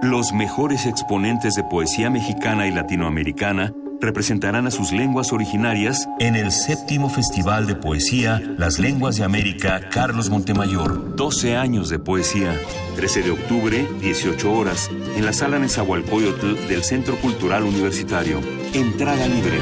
Los 0.02 0.32
mejores 0.32 0.86
exponentes 0.86 1.54
de 1.54 1.62
poesía 1.64 2.10
mexicana 2.10 2.66
y 2.66 2.72
latinoamericana 2.72 3.72
representarán 4.02 4.66
a 4.66 4.72
sus 4.72 4.92
lenguas 4.92 5.32
originarias 5.32 6.08
en 6.18 6.34
el 6.34 6.50
séptimo 6.50 7.08
Festival 7.08 7.68
de 7.68 7.76
Poesía 7.76 8.42
Las 8.58 8.80
Lenguas 8.80 9.16
de 9.16 9.24
América 9.24 9.80
Carlos 9.90 10.28
Montemayor. 10.28 11.14
12 11.14 11.56
años 11.56 11.88
de 11.88 12.00
poesía. 12.00 12.60
13 12.96 13.22
de 13.22 13.30
octubre, 13.30 13.88
18 14.00 14.52
horas, 14.52 14.90
en 15.16 15.24
la 15.24 15.32
sala 15.32 15.58
Nezahualcóyotl 15.60 16.68
del 16.68 16.82
Centro 16.82 17.16
Cultural 17.20 17.62
Universitario. 17.62 18.40
Entrada 18.74 19.26
libre. 19.28 19.60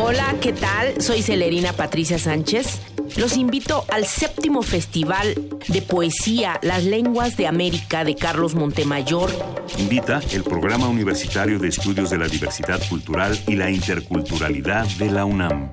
Hola, 0.00 0.36
¿qué 0.40 0.52
tal? 0.52 1.02
Soy 1.02 1.22
Celerina 1.22 1.72
Patricia 1.72 2.20
Sánchez. 2.20 2.80
Los 3.16 3.36
invito 3.36 3.84
al 3.88 4.06
séptimo 4.06 4.62
Festival 4.62 5.34
de 5.66 5.82
Poesía 5.82 6.60
Las 6.62 6.84
Lenguas 6.84 7.36
de 7.36 7.48
América 7.48 8.04
de 8.04 8.14
Carlos 8.14 8.54
Montemayor. 8.54 9.28
Invita 9.76 10.20
el 10.30 10.44
Programa 10.44 10.86
Universitario 10.86 11.58
de 11.58 11.66
Estudios 11.66 12.10
de 12.10 12.18
la 12.18 12.28
Diversidad 12.28 12.80
Cultural 12.88 13.36
y 13.48 13.56
la 13.56 13.72
Interculturalidad 13.72 14.86
de 14.98 15.10
la 15.10 15.24
UNAM. 15.24 15.72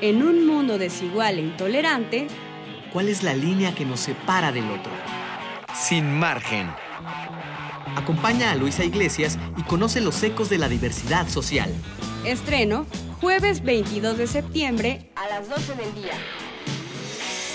En 0.00 0.22
un 0.22 0.46
mundo 0.46 0.78
desigual 0.78 1.38
e 1.38 1.42
intolerante, 1.42 2.26
¿Cuál 2.92 3.08
es 3.08 3.24
la 3.24 3.34
línea 3.34 3.74
que 3.74 3.84
nos 3.84 3.98
separa 4.00 4.52
del 4.52 4.70
otro? 4.70 4.92
Sin 5.74 6.16
margen. 6.16 6.68
Acompaña 7.96 8.52
a 8.52 8.54
Luisa 8.54 8.84
Iglesias 8.84 9.36
y 9.56 9.62
conoce 9.62 10.00
los 10.00 10.22
ecos 10.22 10.48
de 10.48 10.58
la 10.58 10.68
diversidad 10.68 11.28
social. 11.28 11.72
estreno 12.24 12.86
jueves 13.20 13.64
22 13.64 14.16
de 14.18 14.26
septiembre 14.28 15.10
A 15.16 15.28
las 15.28 15.48
12 15.48 15.74
del 15.74 15.94
día. 15.94 16.12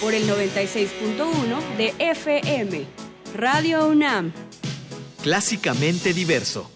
por 0.02 0.14
el 0.14 0.28
96.1 0.28 1.78
de 1.78 1.94
FM. 2.00 2.86
Radio 3.36 3.88
UNAM. 3.88 4.34
Clásicamente 5.24 6.14
diverso. 6.14 6.70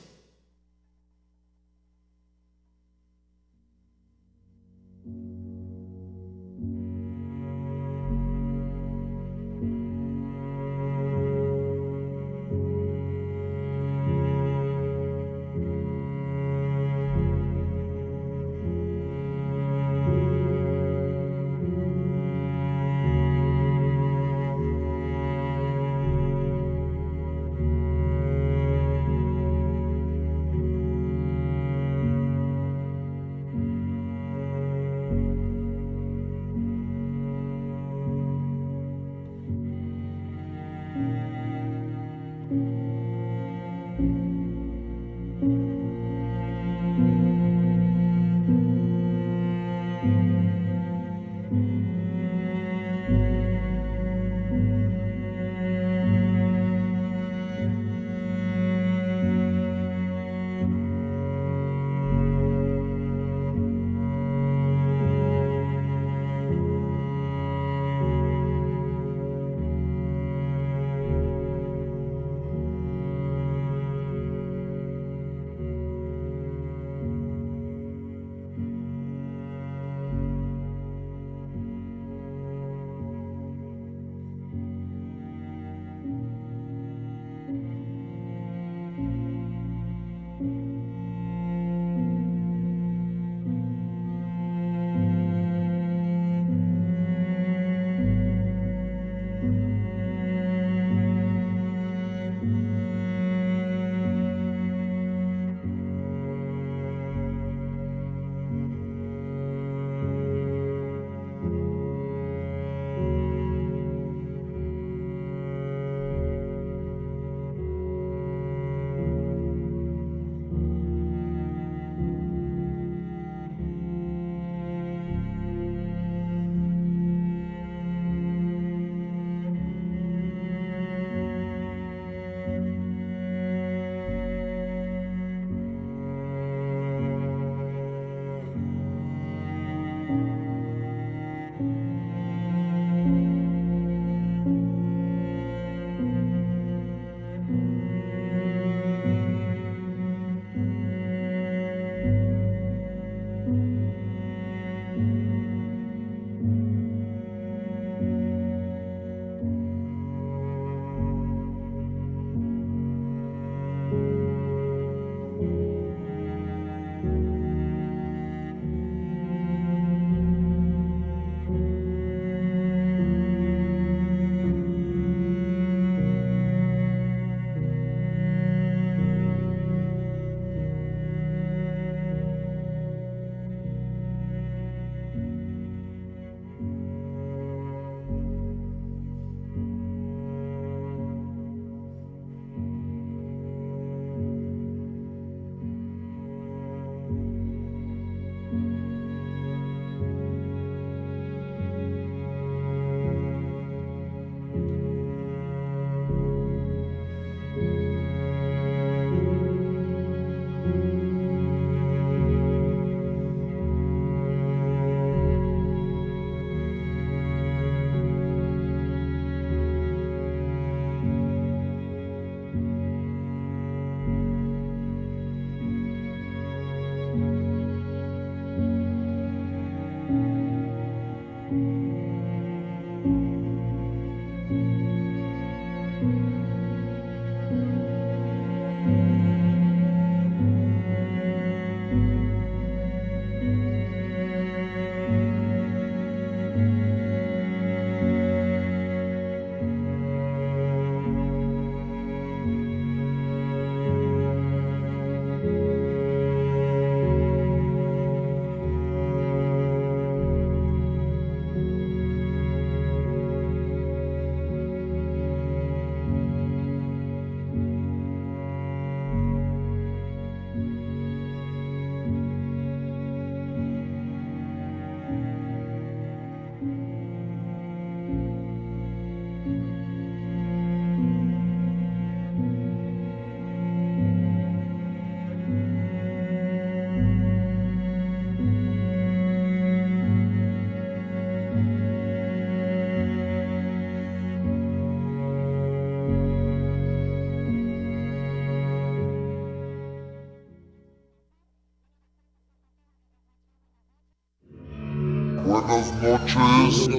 Buenas 305.68 305.94
noches. 306.02 306.90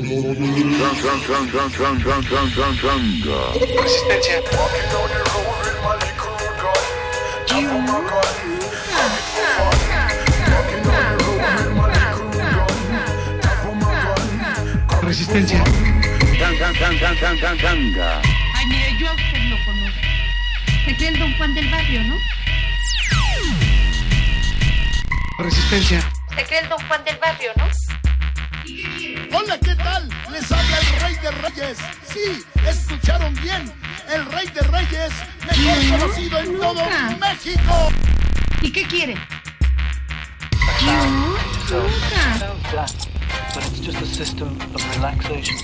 Resistencia. 3.82 4.42
Resistencia. 15.02 15.64
Ay, 18.54 18.66
mire, 18.66 18.96
yo 18.98 19.08
a 19.08 19.12
usted 19.12 19.38
lo 19.50 19.56
conozco. 19.64 20.00
El 20.86 21.18
don 21.18 21.36
Juan 21.36 21.54
del 21.54 21.70
barrio, 21.70 22.02
¿no? 22.04 22.16
Resistencia. 25.38 26.00
Se 26.34 26.44
cree 26.44 26.60
el 26.60 26.68
don 26.70 26.78
Juan 26.88 27.04
del 27.04 27.18
barrio, 27.18 27.52
¿no? 27.56 27.83
Hola, 29.54 29.60
¿qué 29.62 29.76
tal? 29.76 30.08
Les 30.32 30.50
habla 30.50 30.78
el 30.80 31.00
Rey 31.00 31.14
de 31.22 31.30
Reyes. 31.30 31.78
Sí, 32.12 32.44
escucharon 32.66 33.32
bien. 33.34 33.72
El 34.12 34.26
Rey 34.26 34.48
de 34.48 34.62
Reyes, 34.62 35.12
mejor 35.46 35.54
¿Quién? 35.54 35.90
conocido 35.90 36.38
en 36.40 36.58
todo 36.58 36.74
Nunca. 36.74 37.16
México. 37.20 37.88
¿Y 38.62 38.72
qué 38.72 38.82
quiere? 38.84 39.14
But 43.54 43.64
it's 43.66 43.78
just 43.78 44.02
a 44.02 44.06
system 44.06 44.58
of 44.74 44.96
relaxation. 44.96 45.56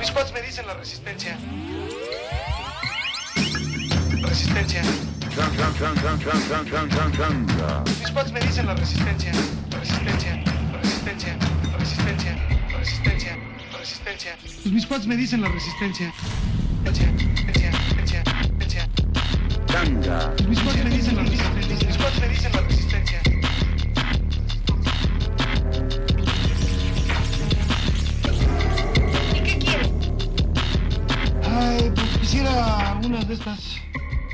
Mis 0.00 0.10
pads 0.10 0.32
me 0.32 0.42
dicen 0.42 0.66
la 0.66 0.74
resistencia. 0.74 1.38
Resistencia. 4.20 4.82
Mis 8.00 8.10
pads 8.10 8.32
me 8.32 8.40
dicen 8.40 8.66
la 8.66 8.74
resistencia. 8.74 9.30
Resistencia. 9.70 10.42
Resistencia. 10.82 11.36
Resistencia. 11.78 12.47
Resistencia. 12.88 13.36
Resistencia. 13.78 14.36
Pues 14.40 14.72
mis 14.72 15.06
me 15.06 15.16
dicen 15.16 15.42
la 15.42 15.48
resistencia. 15.48 16.10
Resistencia. 16.86 17.70
Pues 20.36 20.48
mis 20.48 20.60
pads 20.60 20.84
me 20.84 20.90
dicen 20.90 21.16
la 21.16 21.22
resistencia. 21.22 21.86
Mis 21.86 21.98
pads 21.98 22.20
me 22.20 22.28
dicen 22.28 22.52
la 22.52 22.60
resistencia. 22.62 23.20
¿Y 29.34 29.40
qué 29.42 29.58
quiere? 29.58 29.92
Ay, 31.44 31.92
pues 31.94 32.08
quisiera 32.20 32.98
unas 33.04 33.28
de 33.28 33.34
estas. 33.34 33.76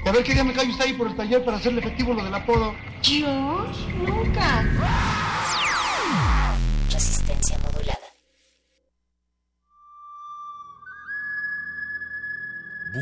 Y 0.04 0.08
a 0.08 0.12
ver 0.12 0.22
qué 0.22 0.32
día 0.32 0.44
me 0.44 0.52
cae 0.52 0.68
usted 0.68 0.84
ahí 0.84 0.92
por 0.92 1.08
el 1.08 1.16
taller 1.16 1.44
para 1.44 1.56
hacerle 1.56 1.80
efectivo 1.80 2.14
lo 2.14 2.22
del 2.22 2.34
apodo. 2.34 2.72
Yo 3.02 3.66
nunca. 4.06 5.33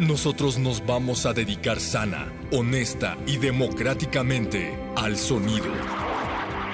Nosotros 0.00 0.58
nos 0.58 0.84
vamos 0.86 1.26
a 1.26 1.32
dedicar 1.34 1.78
sana, 1.78 2.32
honesta 2.52 3.16
y 3.26 3.36
democráticamente 3.36 4.74
al 4.96 5.16
sonido. 5.18 5.70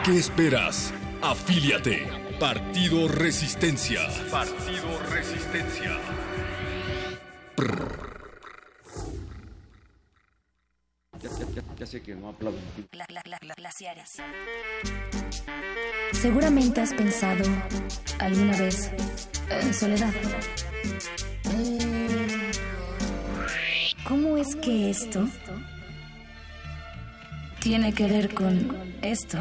¿Qué 0.04 0.16
esperas? 0.16 0.92
Afíliate. 1.22 2.06
Partido 2.38 3.08
Resistencia. 3.08 4.00
Partido 4.30 5.00
Resistencia. 5.10 5.98
Ya, 11.20 11.30
ya, 11.30 11.46
ya, 11.54 11.62
ya 11.78 11.86
sé 11.86 12.02
que 12.02 12.14
no 12.14 12.28
aplauden. 12.28 12.60
Gla- 12.92 13.06
gla- 13.08 13.22
gla- 13.24 13.54
glaciares. 13.56 14.16
Seguramente 16.12 16.80
has 16.80 16.92
pensado 16.94 17.42
alguna 18.20 18.56
vez 18.56 18.90
en 19.50 19.74
soledad. 19.74 20.12
¿Cómo 24.08 24.36
es 24.36 24.54
que 24.54 24.88
esto 24.88 25.28
tiene 27.60 27.92
que 27.92 28.06
ver 28.06 28.32
con 28.32 28.72
esto? 29.02 29.38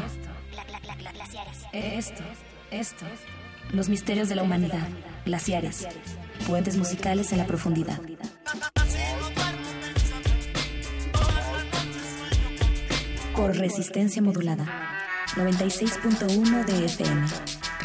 Esto, 1.72 2.24
esto. 2.72 3.04
Los 3.72 3.88
misterios 3.88 4.28
de 4.28 4.34
la 4.34 4.42
humanidad. 4.42 4.88
Glaciares. 5.24 5.86
Puentes 6.48 6.76
musicales 6.76 7.30
en 7.30 7.38
la 7.38 7.46
profundidad. 7.46 8.00
Por 13.36 13.56
resistencia 13.56 14.20
modulada. 14.20 14.66
96.1 15.36 16.64
de 16.64 16.86
FM. 16.86 17.26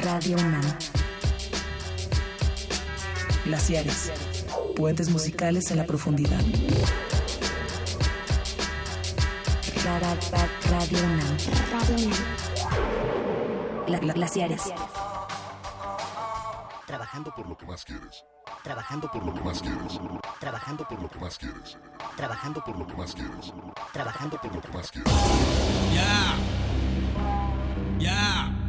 Radio 0.03 0.37
UNAM. 0.37 0.63
Glaciares. 3.45 4.30
Puentes 4.75 5.09
musicales 5.09 5.69
en 5.71 5.77
la 5.77 5.85
profundidad. 5.85 6.39
Ra- 9.83 9.99
ra- 9.99 10.15
ra- 10.31 10.49
Radio 10.71 10.97
UNAM. 11.03 11.37
Glaciares. 14.13 14.61
Trabajando 16.87 17.33
por 17.35 17.47
lo 17.47 17.57
que 17.57 17.65
más 17.65 17.83
quieres. 17.85 18.23
Trabajando 18.63 19.09
por 19.11 19.25
lo 19.25 19.33
que 19.33 19.41
más 19.41 19.61
quieres. 19.61 19.99
Trabajando 20.39 20.87
por 20.87 21.01
lo 21.01 21.09
que 21.09 21.19
más 21.19 21.37
quieres. 21.37 21.77
Trabajando 22.17 22.63
por 22.63 22.77
lo 22.77 22.87
que 22.87 22.93
más 22.95 23.13
quieres. 23.13 23.53
Trabajando 23.93 24.37
por 24.41 24.53
lo 24.55 24.61
que 24.61 24.67
más 24.69 24.91
quieres. 24.91 25.13
Ya. 25.93 26.35
Ya. 27.99 28.51
Ya. 28.51 28.60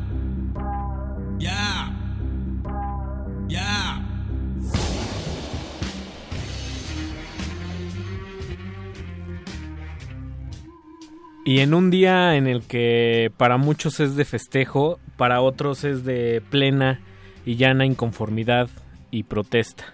Y 11.45 11.59
en 11.59 11.75
un 11.75 11.91
día 11.91 12.37
en 12.37 12.47
el 12.47 12.63
que 12.63 13.33
para 13.37 13.57
muchos 13.57 13.99
es 13.99 14.15
de 14.15 14.25
festejo, 14.25 15.01
para 15.17 15.41
otros 15.41 15.83
es 15.83 16.05
de 16.05 16.41
plena 16.51 17.01
y 17.45 17.57
llana 17.57 17.85
inconformidad 17.85 18.69
y 19.11 19.25
protesta. 19.25 19.93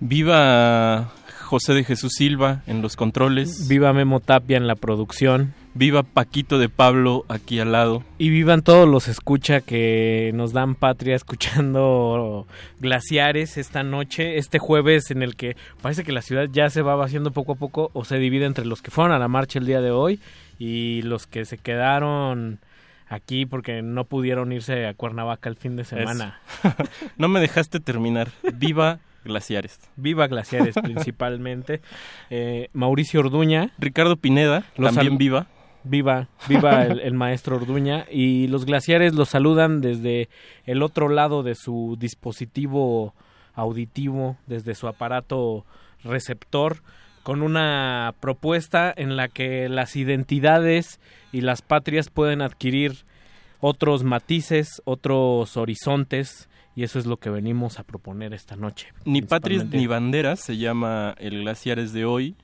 Viva 0.00 1.12
José 1.42 1.74
de 1.74 1.84
Jesús 1.84 2.14
Silva 2.16 2.62
en 2.66 2.80
los 2.80 2.96
controles. 2.96 3.68
Viva 3.68 3.92
Memo 3.92 4.20
Tapia 4.20 4.56
en 4.56 4.66
la 4.66 4.76
producción. 4.76 5.52
Viva 5.74 6.02
Paquito 6.02 6.58
de 6.58 6.70
Pablo 6.70 7.26
aquí 7.28 7.60
al 7.60 7.72
lado. 7.72 8.02
Y 8.16 8.30
vivan 8.30 8.62
todos 8.62 8.88
los 8.88 9.08
escucha 9.08 9.60
que 9.60 10.30
nos 10.34 10.54
dan 10.54 10.74
patria 10.74 11.14
escuchando 11.14 12.46
glaciares 12.80 13.58
esta 13.58 13.82
noche, 13.82 14.38
este 14.38 14.58
jueves 14.58 15.10
en 15.10 15.22
el 15.22 15.36
que 15.36 15.54
parece 15.82 16.02
que 16.02 16.12
la 16.12 16.22
ciudad 16.22 16.48
ya 16.50 16.70
se 16.70 16.80
va 16.80 16.96
vaciando 16.96 17.30
poco 17.30 17.52
a 17.52 17.56
poco 17.56 17.90
o 17.92 18.06
se 18.06 18.16
divide 18.16 18.46
entre 18.46 18.64
los 18.64 18.80
que 18.80 18.90
fueron 18.90 19.12
a 19.12 19.18
la 19.18 19.28
marcha 19.28 19.58
el 19.58 19.66
día 19.66 19.82
de 19.82 19.90
hoy 19.90 20.18
y 20.58 21.02
los 21.02 21.26
que 21.26 21.44
se 21.44 21.58
quedaron 21.58 22.60
aquí 23.08 23.46
porque 23.46 23.82
no 23.82 24.04
pudieron 24.04 24.52
irse 24.52 24.86
a 24.86 24.94
Cuernavaca 24.94 25.48
el 25.48 25.56
fin 25.56 25.76
de 25.76 25.84
semana. 25.84 26.40
No 27.16 27.28
me 27.28 27.40
dejaste 27.40 27.80
terminar. 27.80 28.28
Viva 28.54 28.98
Glaciares. 29.24 29.80
Viva 29.96 30.26
Glaciares 30.26 30.74
principalmente. 30.82 31.80
Eh, 32.30 32.68
Mauricio 32.72 33.20
Orduña. 33.20 33.70
Ricardo 33.78 34.16
Pineda, 34.16 34.64
Los 34.76 34.94
también 34.94 35.18
viva. 35.18 35.46
Viva, 35.84 36.28
viva 36.48 36.82
el, 36.86 37.00
el 37.00 37.14
maestro 37.14 37.56
Orduña. 37.56 38.06
Y 38.10 38.48
los 38.48 38.64
glaciares 38.64 39.14
los 39.14 39.28
saludan 39.28 39.80
desde 39.80 40.28
el 40.64 40.82
otro 40.82 41.08
lado 41.08 41.42
de 41.42 41.54
su 41.54 41.96
dispositivo 41.98 43.14
auditivo, 43.54 44.36
desde 44.46 44.74
su 44.74 44.88
aparato 44.88 45.64
receptor, 46.04 46.82
con 47.26 47.42
una 47.42 48.14
propuesta 48.20 48.94
en 48.96 49.16
la 49.16 49.26
que 49.26 49.68
las 49.68 49.96
identidades 49.96 51.00
y 51.32 51.40
las 51.40 51.60
patrias 51.60 52.08
pueden 52.08 52.40
adquirir 52.40 52.98
otros 53.58 54.04
matices, 54.04 54.80
otros 54.84 55.56
horizontes, 55.56 56.48
y 56.76 56.84
eso 56.84 57.00
es 57.00 57.06
lo 57.06 57.16
que 57.16 57.28
venimos 57.28 57.80
a 57.80 57.82
proponer 57.82 58.32
esta 58.32 58.54
noche. 58.54 58.92
Ni 59.04 59.22
patrias 59.22 59.66
ni 59.66 59.88
banderas 59.88 60.38
se 60.38 60.56
llama 60.56 61.16
el 61.18 61.40
Glaciares 61.40 61.92
de 61.92 62.04
hoy. 62.04 62.36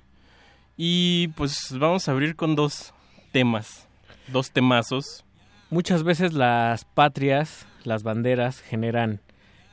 Y 0.77 1.29
pues 1.37 1.77
vamos 1.79 2.09
a 2.09 2.11
abrir 2.11 2.35
con 2.35 2.57
dos 2.57 2.93
temas, 3.31 3.87
dos 4.33 4.51
temazos. 4.51 5.25
Muchas 5.71 6.03
veces 6.03 6.33
las 6.33 6.87
patrias, 6.87 7.69
las 7.85 8.03
banderas 8.03 8.61
generan 8.61 9.21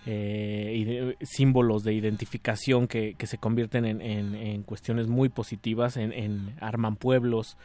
eh, 0.06 1.16
símbolos 1.22 1.84
de 1.84 1.94
identificación 1.94 2.88
que, 2.88 3.16
que 3.18 3.28
se 3.28 3.38
convierten 3.38 3.86
en, 3.86 4.02
en- 4.02 4.64
cuestiones 4.64 5.08
muy 5.08 5.30
positivas, 5.30 5.98
en, 5.98 6.56
arman 6.62 6.96
pueblos, 6.96 7.58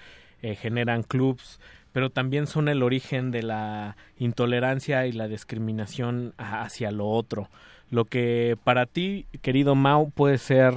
eh, 0.42 0.56
generan 0.56 1.02
clubs, 1.02 1.60
pero 1.92 2.10
también 2.10 2.46
son 2.46 2.68
el 2.68 2.82
origen 2.82 3.30
de 3.30 3.42
la 3.42 3.96
intolerancia 4.18 5.06
y 5.06 5.12
la 5.12 5.28
discriminación 5.28 6.34
hacia 6.38 6.90
lo 6.90 7.06
otro. 7.06 7.48
Lo 7.90 8.06
que 8.06 8.56
para 8.64 8.86
ti, 8.86 9.26
querido 9.42 9.74
Mau, 9.74 10.10
puede 10.10 10.38
ser 10.38 10.74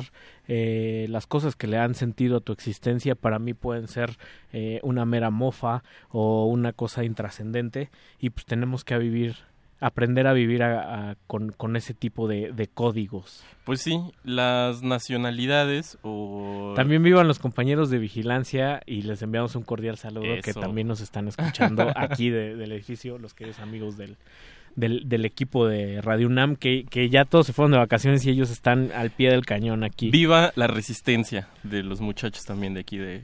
eh, 0.47 1.07
las 1.09 1.25
cosas 1.25 1.55
que 1.55 1.65
le 1.67 1.77
han 1.77 1.95
sentido 1.95 2.37
a 2.37 2.41
tu 2.41 2.53
existencia, 2.53 3.15
para 3.15 3.39
mí 3.39 3.53
pueden 3.53 3.87
ser 3.87 4.17
eh, 4.53 4.79
una 4.83 5.05
mera 5.05 5.31
mofa 5.31 5.83
o 6.09 6.45
una 6.45 6.73
cosa 6.73 7.03
intrascendente 7.03 7.89
y 8.19 8.29
pues 8.29 8.45
tenemos 8.45 8.83
que 8.83 8.97
vivir, 8.97 9.37
aprender 9.79 10.25
a 10.27 10.33
vivir 10.33 10.63
a- 10.63 11.11
a- 11.11 11.15
con, 11.27 11.51
con 11.51 11.75
ese 11.75 11.93
tipo 11.93 12.27
de, 12.27 12.51
de 12.51 12.67
códigos. 12.67 13.43
Pues 13.63 13.81
sí, 13.81 13.99
las 14.23 14.81
nacionalidades 14.81 15.97
o... 16.01 16.73
También 16.75 17.03
vivan 17.03 17.27
los 17.27 17.39
compañeros 17.39 17.89
de 17.89 17.99
vigilancia 17.99 18.81
y 18.85 19.01
les 19.01 19.21
enviamos 19.21 19.55
un 19.55 19.63
cordial 19.63 19.97
saludo 19.97 20.23
que 20.43 20.53
también 20.53 20.87
nos 20.87 21.01
están 21.01 21.27
escuchando 21.27 21.91
aquí 21.95 22.29
de- 22.29 22.55
del 22.55 22.71
edificio, 22.71 23.17
los 23.17 23.33
queridos 23.33 23.59
amigos 23.59 23.97
del, 23.97 24.15
del, 24.75 25.07
del 25.09 25.25
equipo 25.25 25.67
de 25.67 26.01
Radio 26.01 26.27
UNAM, 26.27 26.55
que, 26.55 26.85
que 26.89 27.09
ya 27.09 27.25
todos 27.25 27.45
se 27.47 27.53
fueron 27.53 27.71
de 27.71 27.77
vacaciones 27.77 28.25
y 28.25 28.29
ellos 28.29 28.49
están 28.51 28.91
al 28.95 29.11
pie 29.11 29.29
del 29.31 29.45
cañón 29.45 29.83
aquí. 29.83 30.09
Viva 30.11 30.53
la 30.55 30.67
resistencia 30.67 31.49
de 31.63 31.83
los 31.83 31.99
muchachos 32.01 32.45
también 32.45 32.73
de 32.73 32.79
aquí 32.81 32.97
de, 32.97 33.23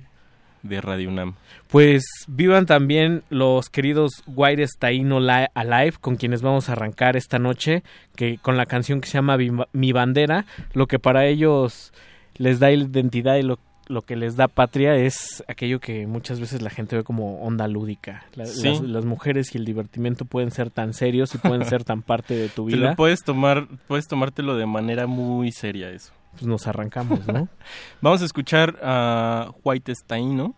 de 0.64 0.82
Radio 0.82 1.10
UNAM. 1.10 1.36
Pues 1.70 2.04
vivan 2.28 2.66
también 2.66 3.24
los 3.30 3.70
queridos 3.70 4.24
Guaires 4.26 4.72
Taíno 4.80 5.20
Li- 5.20 5.48
Alive, 5.54 5.98
con 6.00 6.16
quienes 6.16 6.42
vamos 6.42 6.70
a 6.70 6.74
arrancar 6.74 7.16
esta 7.16 7.38
noche, 7.40 7.84
que 8.16 8.38
con 8.38 8.58
la 8.58 8.66
canción 8.66 9.02
que 9.02 9.08
se 9.08 9.14
llama 9.14 9.38
Mi 9.74 9.92
Bandera, 9.92 10.46
lo 10.74 10.88
que 10.88 11.00
para 11.00 11.26
ellos 11.28 11.94
les 12.36 12.60
da 12.60 12.72
identidad 12.72 13.36
y 13.36 13.44
lo, 13.44 13.60
lo 13.88 14.02
que 14.04 14.16
les 14.16 14.36
da 14.38 14.48
patria 14.48 14.96
es 14.96 15.44
aquello 15.48 15.80
que 15.80 16.08
muchas 16.08 16.40
veces 16.40 16.62
la 16.62 16.70
gente 16.70 16.96
ve 16.96 17.04
como 17.04 17.42
onda 17.44 17.68
lúdica. 17.68 18.26
La- 18.36 18.46
Sí. 18.46 18.70
las, 18.70 18.82
las 18.82 19.06
mujeres 19.06 19.54
y 19.54 19.58
el 19.58 19.66
divertimento 19.66 20.26
pueden 20.26 20.52
ser 20.52 20.70
tan 20.70 20.94
serios 20.94 21.36
y 21.36 21.38
pueden 21.40 21.66
ser 21.66 21.84
tan 21.84 22.02
parte 22.02 22.36
de 22.36 22.50
tu 22.50 22.68
Te 22.70 22.76
vida. 22.78 22.90
lo 22.92 22.96
puedes 22.96 23.24
tomar, 23.24 23.68
puedes 23.88 24.08
tomártelo 24.08 24.56
de 24.56 24.66
manera 24.66 25.06
muy 25.08 25.52
seria 25.52 25.90
eso. 25.92 26.14
Pues 26.34 26.46
nos 26.46 26.68
arrancamos, 26.68 27.26
¿no? 27.28 27.48
vamos 28.02 28.22
a 28.22 28.26
escuchar 28.26 28.80
a 28.82 29.52
White 29.64 29.94
Taíno 30.06 30.56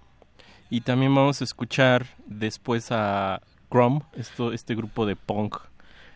y 0.69 0.81
también 0.81 1.13
vamos 1.13 1.41
a 1.41 1.43
escuchar 1.43 2.07
después 2.25 2.91
a 2.91 3.41
Chrome, 3.69 4.01
esto, 4.15 4.51
este 4.51 4.75
grupo 4.75 5.05
de 5.05 5.15
punk. 5.15 5.57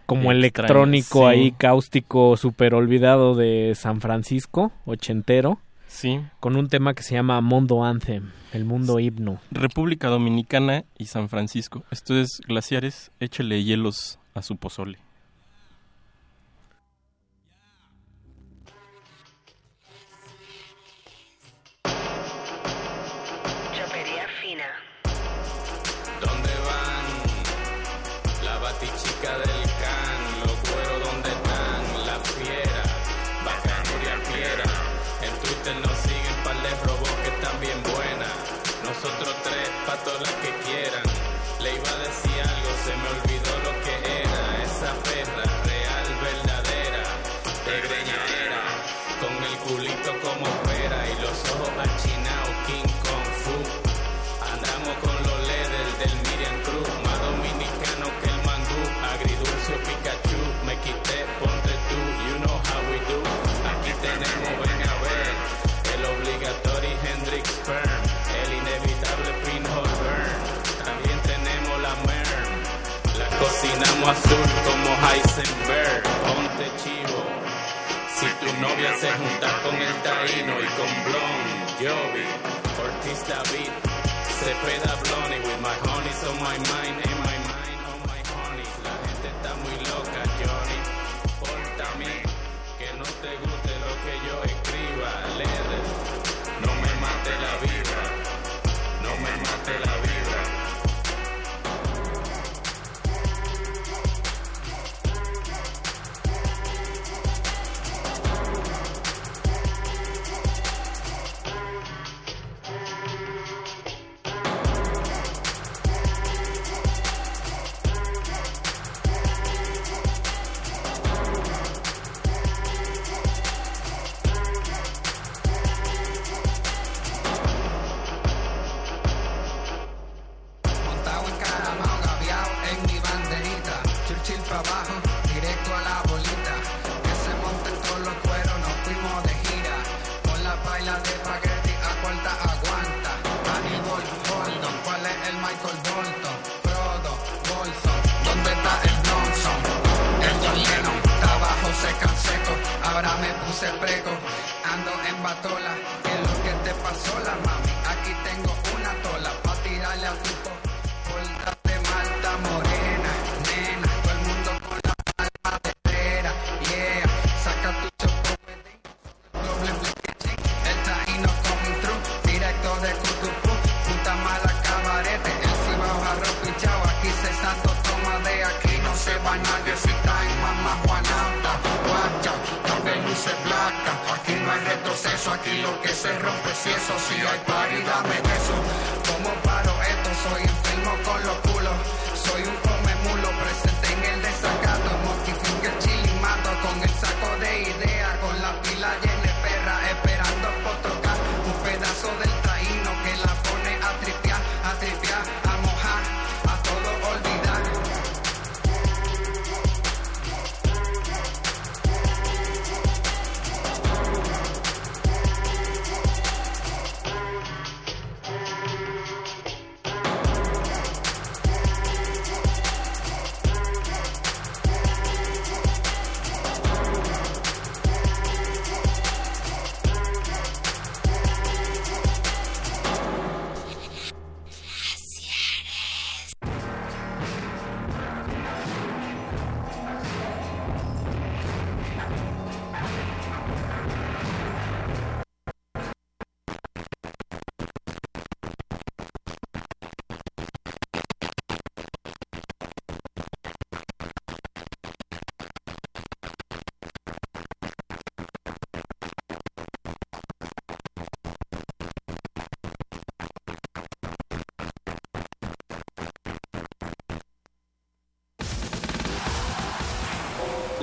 como 0.06 0.31
extraño, 0.31 0.40
electrónico 0.40 1.19
sí. 1.19 1.26
ahí 1.26 1.52
cáustico 1.52 2.38
super 2.38 2.73
olvidado 2.73 3.36
de 3.36 3.73
San 3.76 4.02
Francisco, 4.02 4.72
ochentero. 4.86 5.60
Sí. 5.88 6.19
Con 6.40 6.56
un 6.56 6.68
tema 6.68 6.94
que 6.94 7.03
se 7.03 7.15
llama 7.15 7.41
Mundo 7.41 7.84
Anthem, 7.84 8.31
el 8.53 8.64
mundo 8.64 8.99
himno. 8.99 9.40
República 9.52 10.07
Dominicana 10.07 10.86
y 10.98 11.06
San 11.06 11.30
Francisco. 11.30 11.84
Esto 11.91 12.15
es 12.15 12.41
Glaciares, 12.48 13.11
échele 13.19 13.64
hielos 13.64 14.19
a 14.36 14.41
su 14.41 14.57
pozole. 14.57 14.99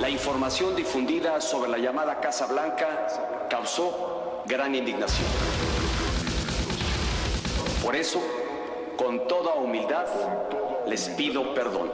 Información 0.09 0.75
difundida 0.75 1.41
sobre 1.41 1.69
la 1.69 1.77
llamada 1.77 2.19
Casa 2.19 2.45
Blanca 2.45 3.47
causó 3.49 4.43
gran 4.45 4.75
indignación. 4.75 5.27
Por 7.83 7.95
eso, 7.95 8.21
con 8.97 9.27
toda 9.27 9.55
humildad, 9.55 10.07
les 10.87 11.09
pido 11.09 11.53
perdón. 11.53 11.91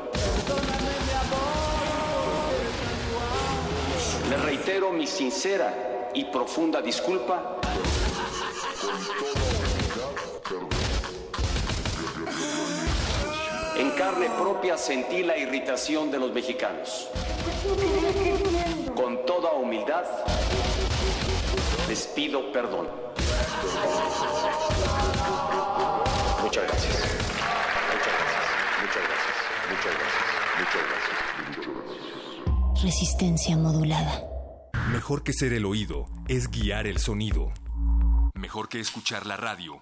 Les 4.30 4.42
reitero 4.42 4.92
mi 4.92 5.08
sincera 5.08 6.12
y 6.14 6.26
profunda 6.26 6.82
disculpa 6.82 7.60
En 13.76 13.90
carne 13.92 14.30
propia 14.40 14.78
sentí 14.78 15.24
la 15.24 15.36
irritación 15.36 16.12
de 16.12 16.20
los 16.20 16.32
mexicanos. 16.32 17.10
Con 18.96 19.26
toda 19.26 19.54
humildad, 19.54 20.04
les 21.88 22.08
pido 22.08 22.52
perdón. 22.52 22.88
Muchas 26.42 26.68
gracias. 26.68 26.94
Muchas 27.94 28.14
gracias. 28.18 28.44
Muchas 28.82 29.04
gracias. 29.08 29.34
Muchas 29.70 29.94
gracias. 29.98 30.24
Muchas 30.60 30.84
gracias. 30.90 31.18
Muchas 31.48 31.74
gracias. 31.74 32.84
Resistencia 32.84 33.58
modulada. 33.58 34.24
Mejor 34.92 35.24
que 35.24 35.32
ser 35.32 35.54
el 35.54 35.66
oído 35.66 36.08
es 36.28 36.50
guiar 36.50 36.86
el 36.86 36.98
sonido. 36.98 37.54
Mejor 38.36 38.68
que 38.68 38.82
escuchar 38.82 39.26
la 39.26 39.38
radio 39.38 39.82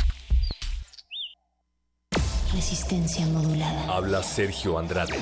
Resistencia 2.61 3.25
modulada. 3.25 3.91
Habla 3.91 4.21
Sergio 4.21 4.77
Andrade. 4.77 5.15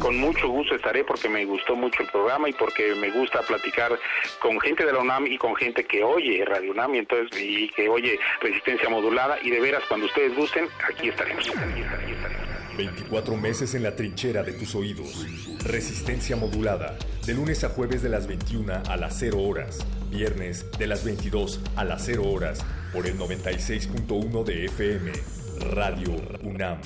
Con 0.00 0.18
mucho 0.18 0.48
gusto 0.48 0.74
estaré 0.74 1.04
porque 1.04 1.28
me 1.28 1.44
gustó 1.44 1.76
mucho 1.76 2.02
el 2.02 2.08
programa 2.08 2.48
y 2.48 2.52
porque 2.52 2.96
me 2.96 3.12
gusta 3.12 3.42
platicar 3.42 3.96
con 4.40 4.58
gente 4.60 4.84
de 4.84 4.92
la 4.92 4.98
UNAM 4.98 5.28
y 5.28 5.38
con 5.38 5.54
gente 5.54 5.84
que 5.84 6.02
oye 6.02 6.44
Radio 6.44 6.72
UNAM 6.72 6.96
y 6.96 6.98
entonces 6.98 7.40
y 7.40 7.68
que 7.68 7.88
oye 7.88 8.18
Resistencia 8.40 8.88
modulada 8.88 9.38
y 9.40 9.50
de 9.50 9.60
veras 9.60 9.84
cuando 9.86 10.06
ustedes 10.06 10.34
gusten 10.34 10.66
aquí 10.84 11.10
estaremos. 11.10 11.46
Aquí 11.46 11.50
estaremos, 11.50 11.92
aquí 12.02 12.10
estaremos. 12.10 12.50
24 12.76 13.36
meses 13.36 13.74
en 13.76 13.84
la 13.84 13.94
trinchera 13.94 14.42
de 14.42 14.52
tus 14.52 14.74
oídos. 14.74 15.24
Resistencia 15.64 16.34
modulada. 16.34 16.98
De 17.24 17.34
lunes 17.34 17.62
a 17.62 17.68
jueves 17.68 18.02
de 18.02 18.08
las 18.08 18.26
21 18.26 18.82
a 18.88 18.96
las 18.96 19.16
0 19.16 19.38
horas. 19.40 19.86
Viernes 20.10 20.66
de 20.76 20.88
las 20.88 21.04
22 21.04 21.60
a 21.76 21.84
las 21.84 22.04
0 22.04 22.24
horas. 22.24 22.64
Por 22.92 23.06
el 23.06 23.16
96.1 23.16 24.42
de 24.42 24.64
FM. 24.64 25.39
Radio 25.60 26.10
UNAM. 26.42 26.80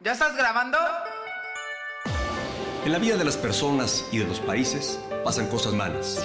¿Ya 0.00 0.12
estás 0.12 0.36
grabando? 0.36 0.78
En 2.84 2.92
la 2.92 2.98
vida 2.98 3.16
de 3.16 3.24
las 3.24 3.36
personas 3.36 4.06
y 4.12 4.18
de 4.18 4.26
los 4.26 4.40
países 4.40 4.98
pasan 5.24 5.48
cosas 5.48 5.72
malas. 5.72 6.24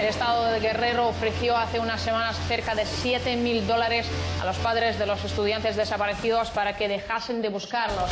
El 0.00 0.06
Estado 0.06 0.44
de 0.46 0.60
Guerrero 0.60 1.08
ofreció 1.08 1.56
hace 1.56 1.80
unas 1.80 2.00
semanas 2.00 2.36
cerca 2.46 2.74
de 2.74 2.86
7 2.86 3.36
mil 3.36 3.66
dólares 3.66 4.06
a 4.40 4.46
los 4.46 4.56
padres 4.58 4.98
de 4.98 5.06
los 5.06 5.24
estudiantes 5.24 5.76
desaparecidos 5.76 6.50
para 6.50 6.76
que 6.76 6.88
dejasen 6.88 7.42
de 7.42 7.48
buscarlos. 7.48 8.10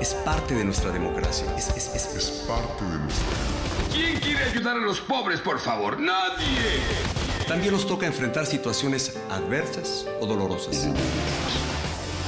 Es 0.00 0.14
parte 0.14 0.54
de 0.54 0.64
nuestra 0.64 0.90
democracia. 0.90 1.46
Es, 1.56 1.70
es, 1.70 1.94
es, 1.94 2.14
es 2.14 2.30
parte 2.46 2.84
de 2.84 2.98
nuestra 2.98 3.54
¿Quién 3.92 4.18
quiere 4.18 4.44
ayudar 4.44 4.76
a 4.76 4.80
los 4.80 5.00
pobres, 5.00 5.40
por 5.40 5.58
favor? 5.60 5.98
Nadie. 6.00 7.23
También 7.48 7.72
nos 7.72 7.86
toca 7.86 8.06
enfrentar 8.06 8.46
situaciones 8.46 9.16
adversas 9.30 10.06
o 10.20 10.26
dolorosas. 10.26 10.88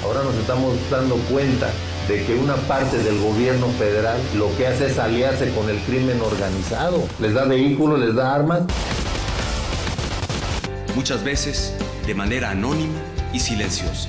Ahora 0.04 0.22
nos 0.22 0.34
estamos 0.34 0.74
dando 0.90 1.16
cuenta 1.30 1.70
de 2.06 2.22
que 2.24 2.34
una 2.34 2.54
parte 2.54 2.98
del 2.98 3.18
gobierno 3.20 3.68
federal 3.78 4.20
lo 4.36 4.54
que 4.56 4.66
hace 4.66 4.86
es 4.86 4.98
aliarse 4.98 5.50
con 5.54 5.70
el 5.70 5.78
crimen 5.80 6.20
organizado. 6.20 7.02
Les 7.18 7.32
da 7.32 7.44
vehículos, 7.44 7.98
les 7.98 8.14
da 8.14 8.34
armas. 8.34 8.62
Muchas 10.94 11.24
veces 11.24 11.72
de 12.06 12.14
manera 12.14 12.50
anónima 12.50 12.98
y 13.32 13.40
silenciosa. 13.40 14.08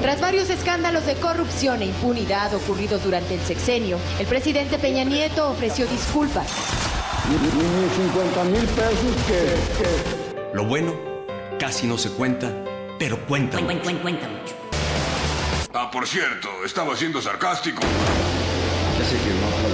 Tras 0.00 0.20
varios 0.20 0.50
escándalos 0.50 1.06
de 1.06 1.14
corrupción 1.14 1.80
e 1.80 1.86
impunidad 1.86 2.52
ocurridos 2.54 3.04
durante 3.04 3.36
el 3.36 3.40
sexenio, 3.40 3.98
el 4.18 4.26
presidente 4.26 4.78
Peña 4.78 5.04
Nieto 5.04 5.48
ofreció 5.48 5.86
disculpas. 5.86 6.91
Ni 7.28 7.38
50 7.38 8.44
mil 8.44 8.66
pesos 8.66 9.16
que, 9.26 9.54
que... 9.78 10.54
Lo 10.54 10.64
bueno 10.64 10.92
casi 11.58 11.86
no 11.86 11.96
se 11.96 12.10
cuenta, 12.10 12.52
pero 12.98 13.16
cuenta. 13.26 13.60
Cuenta, 13.60 13.84
cuenta, 13.84 14.02
cuenta 14.02 14.28
mucho. 14.28 14.54
Ah, 15.72 15.88
por 15.90 16.06
cierto, 16.08 16.48
estaba 16.64 16.96
siendo 16.96 17.22
sarcástico. 17.22 17.80
Ya 18.98 19.04
se 19.04 19.16
firmó 19.16 19.71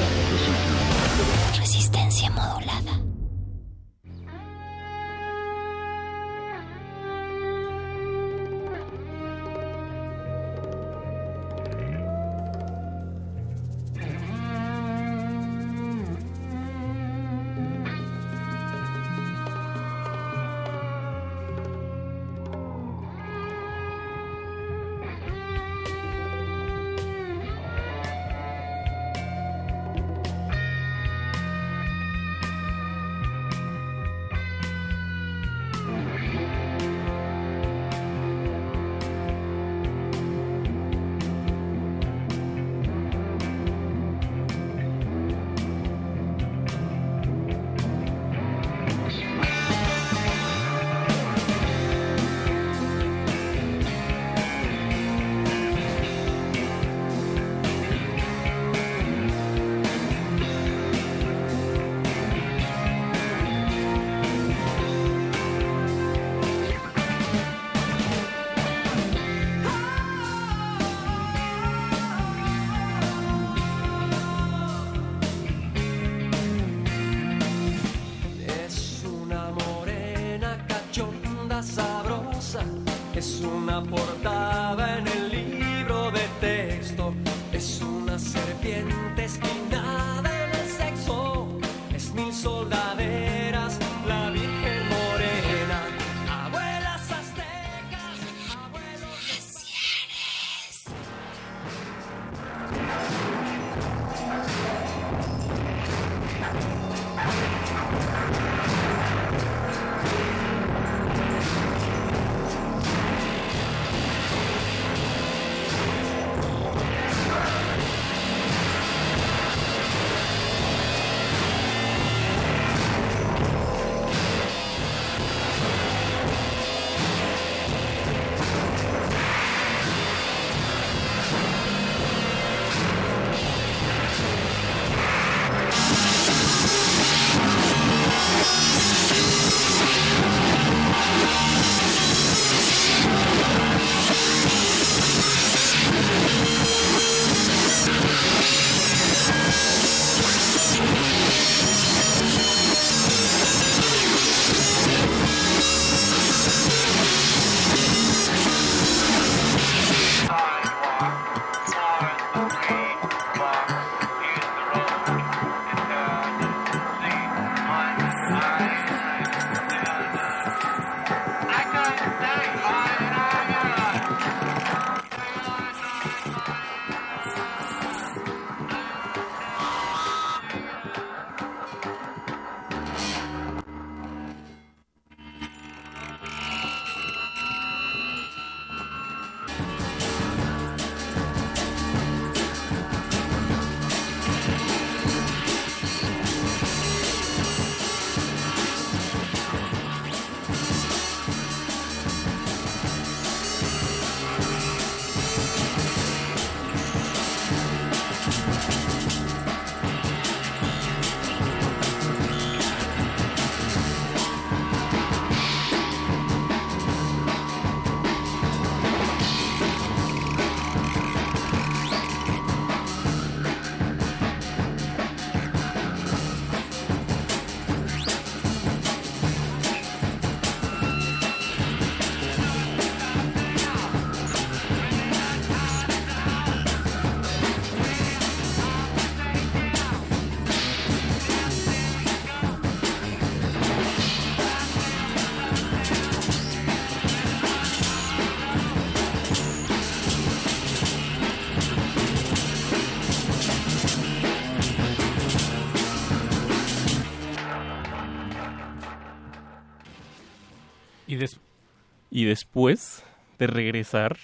después 262.48 263.02
de 263.38 263.46
regresar, 263.46 264.16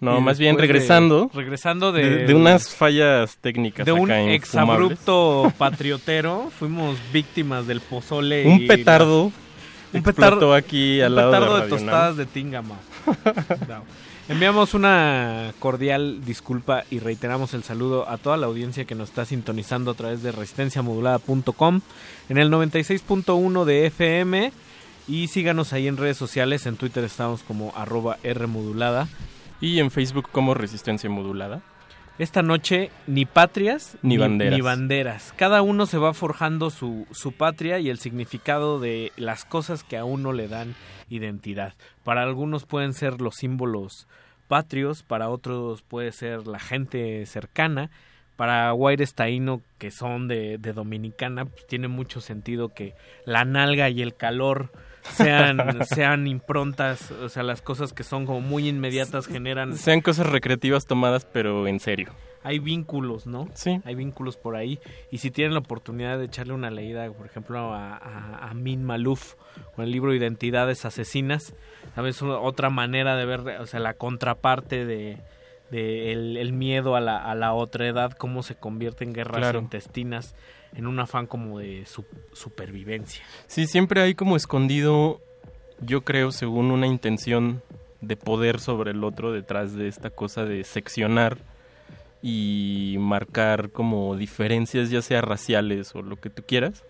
no, 0.00 0.18
Y 0.18 0.20
más 0.22 0.38
bien 0.38 0.56
después 0.56 0.68
de- 0.68 0.72
regresando, 0.74 1.30
regresando 1.34 1.92
de- 1.92 2.26
de, 2.26 2.34
unas 2.34 2.74
fallas 2.74 3.36
técnicas 3.40 3.84
de 3.86 3.92
un 3.92 4.10
acá 4.10 4.22
exabrupto 4.32 5.52
patriotero, 5.58 6.50
fuimos 6.58 6.96
víctimas 7.12 7.66
del 7.66 7.80
pozole. 7.80 8.46
Un 8.46 8.62
y 8.62 8.66
petardo 8.66 9.32
un 9.92 10.02
petardo 10.02 10.54
aquí 10.54 11.00
al 11.00 11.12
un 11.12 11.16
lado 11.16 11.30
de 11.30 11.36
petardo 11.38 11.54
de, 11.54 11.60
Radio 11.60 11.76
Nam. 11.76 11.84
tostadas 11.86 12.16
de 12.16 12.26
Tingama. 12.26 12.76
No. 13.68 13.84
Enviamos 14.26 14.72
una 14.72 15.52
cordial 15.58 16.24
disculpa 16.24 16.84
y 16.90 16.98
reiteramos 16.98 17.52
el 17.52 17.62
saludo 17.62 18.08
a 18.08 18.16
toda 18.16 18.38
la 18.38 18.46
audiencia 18.46 18.86
que 18.86 18.94
nos 18.94 19.10
está 19.10 19.26
sintonizando 19.26 19.90
a 19.90 19.94
través 19.94 20.22
de 20.22 20.32
resistenciamodulada.com 20.32 21.82
en 22.30 22.38
el 22.38 22.50
96.1 22.50 23.64
de 23.66 23.86
FM 23.86 24.50
y 25.06 25.28
síganos 25.28 25.72
ahí 25.72 25.88
en 25.88 25.96
redes 25.96 26.16
sociales, 26.16 26.66
en 26.66 26.76
Twitter 26.76 27.04
estamos 27.04 27.42
como 27.42 27.72
arroba 27.76 28.18
Rmodulada. 28.22 29.08
Y 29.60 29.78
en 29.80 29.90
Facebook 29.90 30.28
como 30.30 30.52
Resistencia 30.52 31.08
Modulada. 31.08 31.62
Esta 32.18 32.42
noche 32.42 32.90
ni 33.06 33.24
patrias 33.24 33.96
Ni 34.02 34.18
banderas. 34.18 34.54
Ni 34.54 34.60
banderas. 34.60 35.34
Cada 35.36 35.62
uno 35.62 35.86
se 35.86 35.98
va 35.98 36.14
forjando 36.14 36.70
su, 36.70 37.06
su 37.10 37.32
patria 37.32 37.80
y 37.80 37.90
el 37.90 37.98
significado 37.98 38.78
de 38.78 39.12
las 39.16 39.44
cosas 39.44 39.82
que 39.82 39.96
a 39.96 40.04
uno 40.04 40.32
le 40.32 40.48
dan 40.48 40.74
identidad. 41.08 41.74
Para 42.04 42.22
algunos 42.22 42.66
pueden 42.66 42.92
ser 42.92 43.20
los 43.20 43.36
símbolos 43.36 44.06
patrios, 44.48 45.02
para 45.02 45.28
otros 45.28 45.82
puede 45.82 46.12
ser 46.12 46.46
la 46.46 46.60
gente 46.60 47.26
cercana. 47.26 47.90
Para 48.36 48.70
Guaires 48.72 49.14
Taíno, 49.14 49.62
que 49.78 49.90
son 49.90 50.28
de, 50.28 50.58
de 50.58 50.72
Dominicana, 50.72 51.44
pues 51.44 51.66
tiene 51.66 51.88
mucho 51.88 52.20
sentido 52.20 52.68
que 52.68 52.94
la 53.26 53.44
nalga 53.44 53.88
y 53.90 54.02
el 54.02 54.14
calor 54.14 54.72
sean, 55.12 55.84
sean 55.86 56.26
improntas, 56.26 57.10
o 57.10 57.28
sea, 57.28 57.42
las 57.42 57.62
cosas 57.62 57.92
que 57.92 58.02
son 58.04 58.26
como 58.26 58.40
muy 58.40 58.68
inmediatas 58.68 59.26
generan 59.26 59.76
Sean 59.76 60.00
cosas 60.00 60.26
recreativas 60.26 60.86
tomadas, 60.86 61.24
pero 61.24 61.66
en 61.66 61.80
serio. 61.80 62.12
hay 62.42 62.58
vínculos, 62.58 63.26
¿no? 63.26 63.48
Sí. 63.54 63.80
Hay 63.84 63.94
vínculos 63.94 64.36
por 64.36 64.56
ahí. 64.56 64.78
Y 65.10 65.18
si 65.18 65.30
tienen 65.30 65.54
la 65.54 65.60
oportunidad 65.60 66.18
de 66.18 66.24
echarle 66.26 66.52
una 66.52 66.70
leída, 66.70 67.10
por 67.10 67.26
ejemplo, 67.26 67.72
a, 67.74 67.96
a, 67.96 68.48
a 68.50 68.54
Min 68.54 68.84
Maluf 68.84 69.34
con 69.76 69.84
el 69.84 69.90
libro 69.90 70.14
Identidades 70.14 70.84
Asesinas, 70.84 71.54
¿sabes? 71.94 72.20
Otra 72.22 72.70
manera 72.70 73.16
de 73.16 73.24
ver, 73.24 73.40
o 73.60 73.66
sea, 73.66 73.80
la 73.80 73.94
contraparte 73.94 74.84
de, 74.84 75.18
de 75.70 76.12
el, 76.12 76.36
el 76.36 76.52
miedo 76.52 76.96
a 76.96 77.00
la, 77.00 77.16
a 77.24 77.34
la 77.34 77.52
otra 77.54 77.86
edad, 77.88 78.12
cómo 78.12 78.42
se 78.42 78.56
convierte 78.56 79.04
en 79.04 79.12
guerras 79.12 79.38
Claro. 79.38 79.58
intestinas 79.60 80.34
en 80.74 80.86
un 80.86 80.98
afán 81.00 81.26
como 81.26 81.58
de 81.58 81.84
su- 81.86 82.04
supervivencia. 82.32 83.24
Sí, 83.46 83.66
siempre 83.66 84.00
hay 84.02 84.14
como 84.14 84.36
escondido, 84.36 85.20
yo 85.80 86.02
creo, 86.02 86.32
según 86.32 86.70
una 86.70 86.86
intención 86.86 87.62
de 88.00 88.16
poder 88.16 88.60
sobre 88.60 88.90
el 88.90 89.02
otro 89.04 89.32
detrás 89.32 89.74
de 89.74 89.88
esta 89.88 90.10
cosa 90.10 90.44
de 90.44 90.64
seccionar 90.64 91.38
y 92.22 92.96
marcar 92.98 93.70
como 93.70 94.16
diferencias, 94.16 94.90
ya 94.90 95.02
sea 95.02 95.20
raciales 95.20 95.94
o 95.94 96.02
lo 96.02 96.16
que 96.16 96.30
tú 96.30 96.42
quieras, 96.46 96.84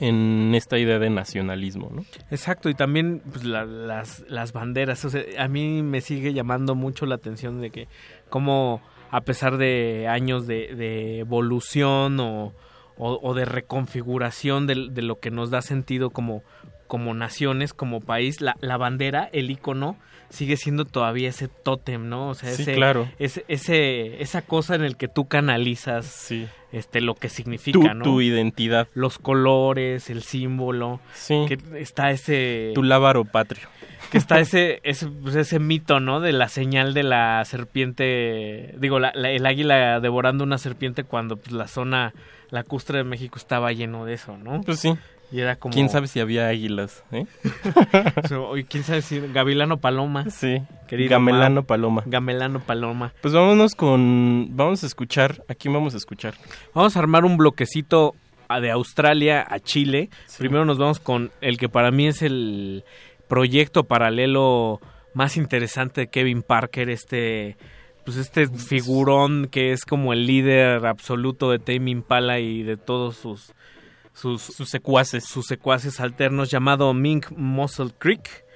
en 0.00 0.52
esta 0.54 0.78
idea 0.78 0.98
de 0.98 1.08
nacionalismo, 1.08 1.90
¿no? 1.94 2.04
Exacto, 2.30 2.68
y 2.68 2.74
también 2.74 3.22
pues, 3.30 3.44
la- 3.44 3.64
las, 3.64 4.24
las 4.28 4.52
banderas. 4.52 5.04
O 5.04 5.10
sea, 5.10 5.22
a 5.38 5.48
mí 5.48 5.82
me 5.82 6.00
sigue 6.00 6.32
llamando 6.34 6.74
mucho 6.74 7.06
la 7.06 7.14
atención 7.14 7.60
de 7.60 7.70
que 7.70 7.88
como 8.28 8.82
a 9.10 9.20
pesar 9.22 9.56
de 9.56 10.06
años 10.08 10.46
de, 10.46 10.74
de 10.74 11.20
evolución 11.20 12.18
o, 12.20 12.52
o- 12.98 13.18
o 13.22 13.34
de 13.34 13.44
reconfiguración 13.44 14.66
de, 14.66 14.88
de 14.90 15.02
lo 15.02 15.18
que 15.20 15.30
nos 15.30 15.50
da 15.50 15.62
sentido 15.62 16.10
como, 16.10 16.42
como 16.86 17.14
naciones, 17.14 17.72
como 17.74 18.00
país, 18.00 18.40
la, 18.40 18.56
la 18.60 18.76
bandera, 18.76 19.28
el 19.32 19.50
icono, 19.50 19.96
sigue 20.28 20.56
siendo 20.56 20.84
todavía 20.84 21.28
ese 21.28 21.46
tótem, 21.48 22.08
¿no? 22.08 22.30
O 22.30 22.34
sea, 22.34 22.50
Sí, 22.52 22.62
ese, 22.62 22.74
claro. 22.74 23.08
ese, 23.18 23.44
ese, 23.48 24.20
esa 24.22 24.42
cosa 24.42 24.74
en 24.74 24.82
el 24.82 24.96
que 24.96 25.06
tú 25.08 25.26
canalizas 25.28 26.32
este, 26.72 27.00
lo 27.00 27.14
que 27.14 27.28
significa, 27.28 27.78
Tu, 27.78 27.94
¿no? 27.94 28.02
tu 28.04 28.20
identidad, 28.20 28.88
los 28.94 29.18
colores, 29.18 30.10
el 30.10 30.22
símbolo, 30.22 31.00
Sí. 31.14 31.44
que 31.48 31.58
está 31.80 32.10
ese 32.10 32.72
tu 32.74 32.82
lábaro 32.82 33.24
patrio. 33.24 33.68
que 34.10 34.18
está 34.18 34.40
ese 34.40 34.80
ese, 34.82 35.06
pues, 35.08 35.34
ese 35.36 35.58
mito, 35.60 36.00
¿no? 36.00 36.20
De 36.20 36.32
la 36.32 36.48
señal 36.48 36.92
de 36.92 37.02
la 37.04 37.44
serpiente, 37.44 38.74
digo, 38.78 38.98
la- 38.98 39.12
la- 39.14 39.30
el 39.30 39.46
águila 39.46 40.00
devorando 40.00 40.44
una 40.44 40.58
serpiente 40.58 41.04
cuando 41.04 41.36
pues, 41.36 41.52
la 41.52 41.68
zona 41.68 42.12
lacustre 42.50 42.98
de 42.98 43.04
México 43.04 43.38
estaba 43.38 43.72
lleno 43.72 44.04
de 44.04 44.14
eso, 44.14 44.36
¿no? 44.36 44.60
Pues 44.62 44.80
sí. 44.80 44.94
Y 45.32 45.40
era 45.40 45.56
como 45.56 45.74
¿Quién 45.74 45.88
sabe 45.88 46.06
si 46.06 46.20
había 46.20 46.48
águilas? 46.48 47.02
¿eh? 47.10 47.26
So, 48.28 48.56
y 48.56 48.64
quién 48.64 48.84
sabe 48.84 49.02
si 49.02 49.20
Gavilano 49.20 49.78
Paloma. 49.78 50.30
Sí. 50.30 50.62
Querido 50.86 51.10
Gamelano. 51.10 51.64
Paloma. 51.64 52.04
Gamelano 52.06 52.60
Paloma. 52.60 53.12
Pues 53.22 53.34
vámonos 53.34 53.74
con... 53.74 54.56
Vamos 54.56 54.84
a 54.84 54.86
escuchar... 54.86 55.42
¿A 55.48 55.54
quién 55.54 55.74
vamos 55.74 55.94
a 55.94 55.96
escuchar? 55.96 56.34
Vamos 56.74 56.96
a 56.96 57.00
armar 57.00 57.24
un 57.24 57.36
bloquecito 57.36 58.14
de 58.60 58.70
Australia 58.70 59.44
a 59.48 59.58
Chile. 59.58 60.10
Primero 60.38 60.64
nos 60.64 60.78
vamos 60.78 61.00
con 61.00 61.32
el 61.40 61.58
que 61.58 61.68
para 61.68 61.90
mí 61.90 62.06
es 62.06 62.22
el 62.22 62.84
proyecto 63.26 63.84
paralelo 63.84 64.80
más 65.14 65.36
interesante 65.36 66.02
de 66.02 66.06
Kevin 66.08 66.42
Parker, 66.42 66.88
este 66.90 67.56
pues 68.06 68.16
este 68.16 68.46
figurón 68.46 69.48
que 69.48 69.72
es 69.72 69.84
como 69.84 70.12
el 70.12 70.26
líder 70.26 70.86
absoluto 70.86 71.50
de 71.50 71.58
Tame 71.58 71.90
Impala 71.90 72.38
y 72.38 72.62
de 72.62 72.76
todos 72.76 73.16
sus 73.16 73.52
sus, 74.14 74.40
sus 74.40 74.70
secuaces 74.70 75.24
sus 75.24 75.44
secuaces 75.44 76.00
alternos 76.00 76.48
llamado 76.48 76.94
Mink 76.94 77.32
Muscle 77.32 77.90
Creek 77.98 78.46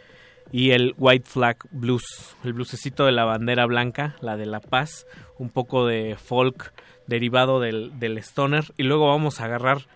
y 0.53 0.71
el 0.71 0.95
White 0.97 1.29
Flag 1.29 1.59
Blues, 1.71 2.37
el 2.45 2.53
bluesecito 2.53 3.07
de 3.07 3.13
la 3.13 3.25
bandera 3.25 3.67
blanca, 3.67 4.17
la 4.21 4.37
de 4.37 4.47
la 4.47 4.61
paz, 4.61 5.07
un 5.39 5.51
poco 5.51 5.87
de 5.87 6.17
folk 6.17 6.73
derivado 7.07 7.61
del, 7.61 7.99
del 7.99 8.19
stoner 8.19 8.65
y 8.77 8.85
luego 8.85 9.09
vamos 9.09 9.41
a 9.41 9.45
agarrar 9.45 9.87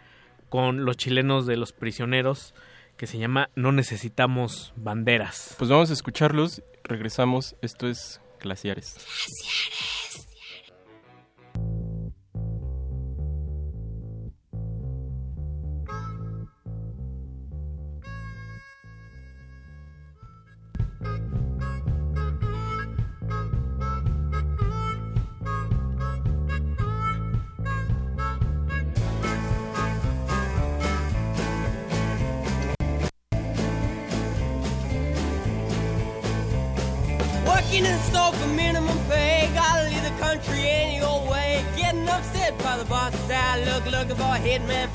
con 0.48 0.85
los 0.85 0.97
chilenos 0.97 1.47
de 1.47 1.56
los 1.56 1.72
prisioneros 1.72 2.55
que 2.97 3.06
se 3.06 3.18
llama 3.18 3.51
No 3.55 3.72
necesitamos 3.72 4.72
banderas. 4.76 5.55
Pues 5.59 5.70
vamos 5.70 5.90
a 5.90 5.94
escucharlos. 5.94 6.62
Regresamos. 6.85 7.56
Esto 7.60 7.89
es 7.89 8.20
Glaciares. 8.45 8.95
Working 8.95 9.53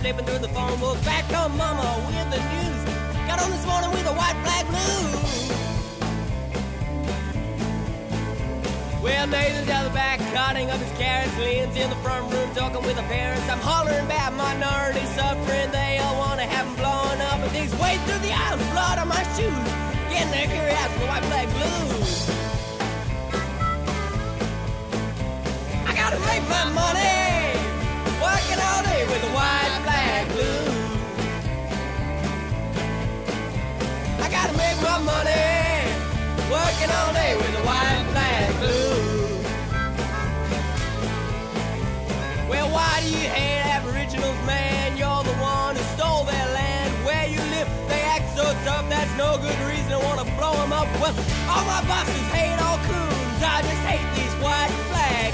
hitman 0.09 0.25
through 0.25 0.39
the 0.39 0.49
phone 0.49 0.79
book. 0.79 0.97
Back 1.05 1.25
home, 1.25 1.55
mama, 1.57 1.85
with 2.07 2.29
the 2.33 2.41
news. 2.41 2.81
Got 3.27 3.41
on 3.41 3.51
this 3.51 3.65
morning 3.65 3.91
with 3.91 4.07
a 4.07 4.13
white 4.13 4.37
flag 4.43 4.65
blues. 4.73 5.13
Well, 9.03 9.27
Nathan's 9.27 9.69
out 9.69 9.83
the 9.87 9.93
back 9.93 10.19
cutting 10.33 10.69
up 10.71 10.79
his 10.79 10.91
carrots. 10.97 11.37
Lynn's 11.37 11.75
in 11.77 11.89
the 11.89 11.95
front 11.97 12.33
room 12.33 12.49
talking 12.55 12.81
with 12.81 12.97
her 12.97 13.07
parents. 13.07 13.47
I'm 13.49 13.59
hollering 13.59 14.05
about 14.05 14.33
minority 14.33 15.05
suffering. 15.13 15.71
They 15.71 15.99
all 16.01 16.17
want 16.17 16.39
to 16.39 16.45
have 16.45 16.65
them 16.65 16.75
blown 16.75 17.21
up. 17.29 17.39
And 17.39 17.51
things 17.51 17.73
wade 17.79 18.01
through 18.01 18.19
the 18.19 18.33
aisles, 18.33 18.61
blood 18.73 18.97
on 18.97 19.07
my 19.07 19.23
shoes. 19.37 19.67
Getting 20.09 20.31
their 20.33 20.47
curiosity 20.49 20.99
for 20.99 21.07
white 21.07 21.25
flag 21.29 21.47
blues. 21.53 22.29
I 25.85 25.93
gotta 25.93 26.19
make 26.25 26.43
my 26.49 26.65
money. 26.73 27.28
My 34.81 34.97
money. 34.99 35.93
Working 36.49 36.89
all 36.89 37.13
day 37.13 37.35
with 37.37 37.53
the 37.53 37.63
white 37.63 38.05
flag 38.11 38.49
blues. 38.59 39.45
Well, 42.49 42.69
why 42.71 43.01
do 43.01 43.09
you 43.09 43.27
hate 43.29 43.61
Aboriginals, 43.77 44.39
man? 44.45 44.97
You're 44.97 45.23
the 45.23 45.37
one 45.37 45.75
who 45.75 45.83
stole 45.95 46.23
their 46.23 46.47
land. 46.53 46.91
Where 47.05 47.27
you 47.27 47.41
live, 47.55 47.69
they 47.87 48.01
act 48.01 48.35
so 48.35 48.45
tough. 48.65 48.89
That's 48.89 49.13
no 49.17 49.37
good 49.37 49.59
reason 49.69 49.91
to 49.91 49.99
want 49.99 50.19
to 50.25 50.27
blow 50.35 50.53
them 50.53 50.73
up. 50.73 50.87
Well, 50.99 51.15
all 51.49 51.65
my 51.65 51.81
bosses 51.87 52.27
hate 52.33 52.59
all 52.59 52.79
coons. 52.89 53.39
I 53.43 53.61
just 53.61 53.83
hate 53.85 54.07
these 54.17 54.35
white 54.41 54.73
flag 54.89 55.33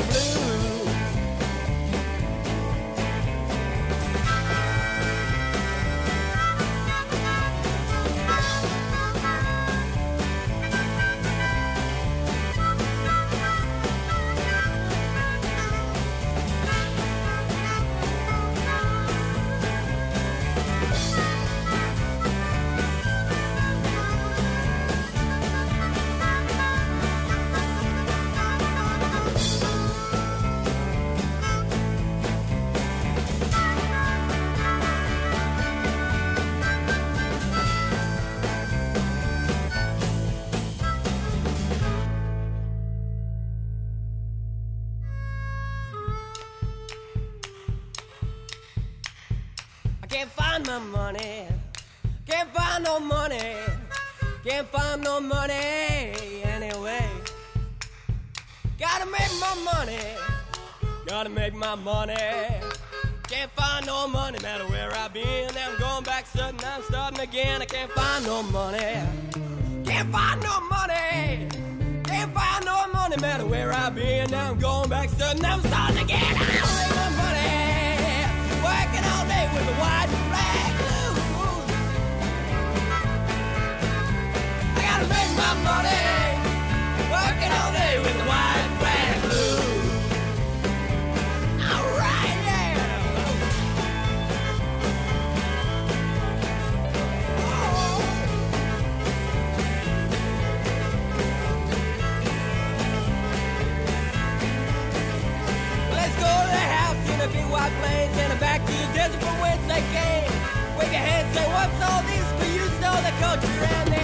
the 109.75 109.81
game. 109.91 110.31
Wave 110.77 110.91
your 110.91 111.03
hands, 111.03 111.33
say, 111.35 111.45
what's 111.51 111.81
all 111.83 112.01
this? 112.07 112.27
For 112.39 112.47
you 112.57 112.65
know 112.79 112.95
the 113.03 113.13
culture 113.19 113.65
and 113.79 113.89
the 113.91 113.94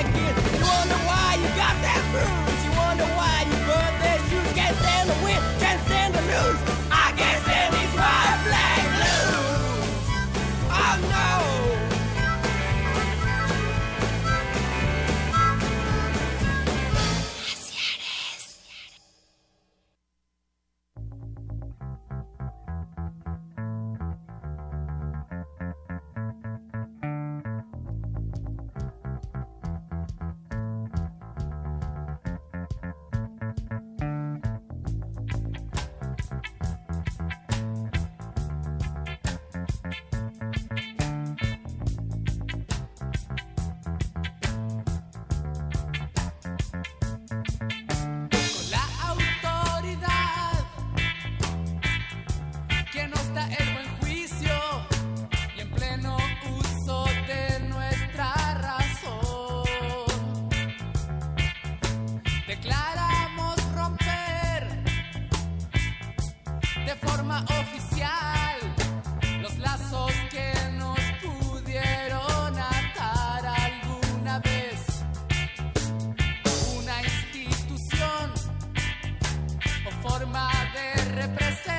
de 80.73 81.03
representar. 81.15 81.70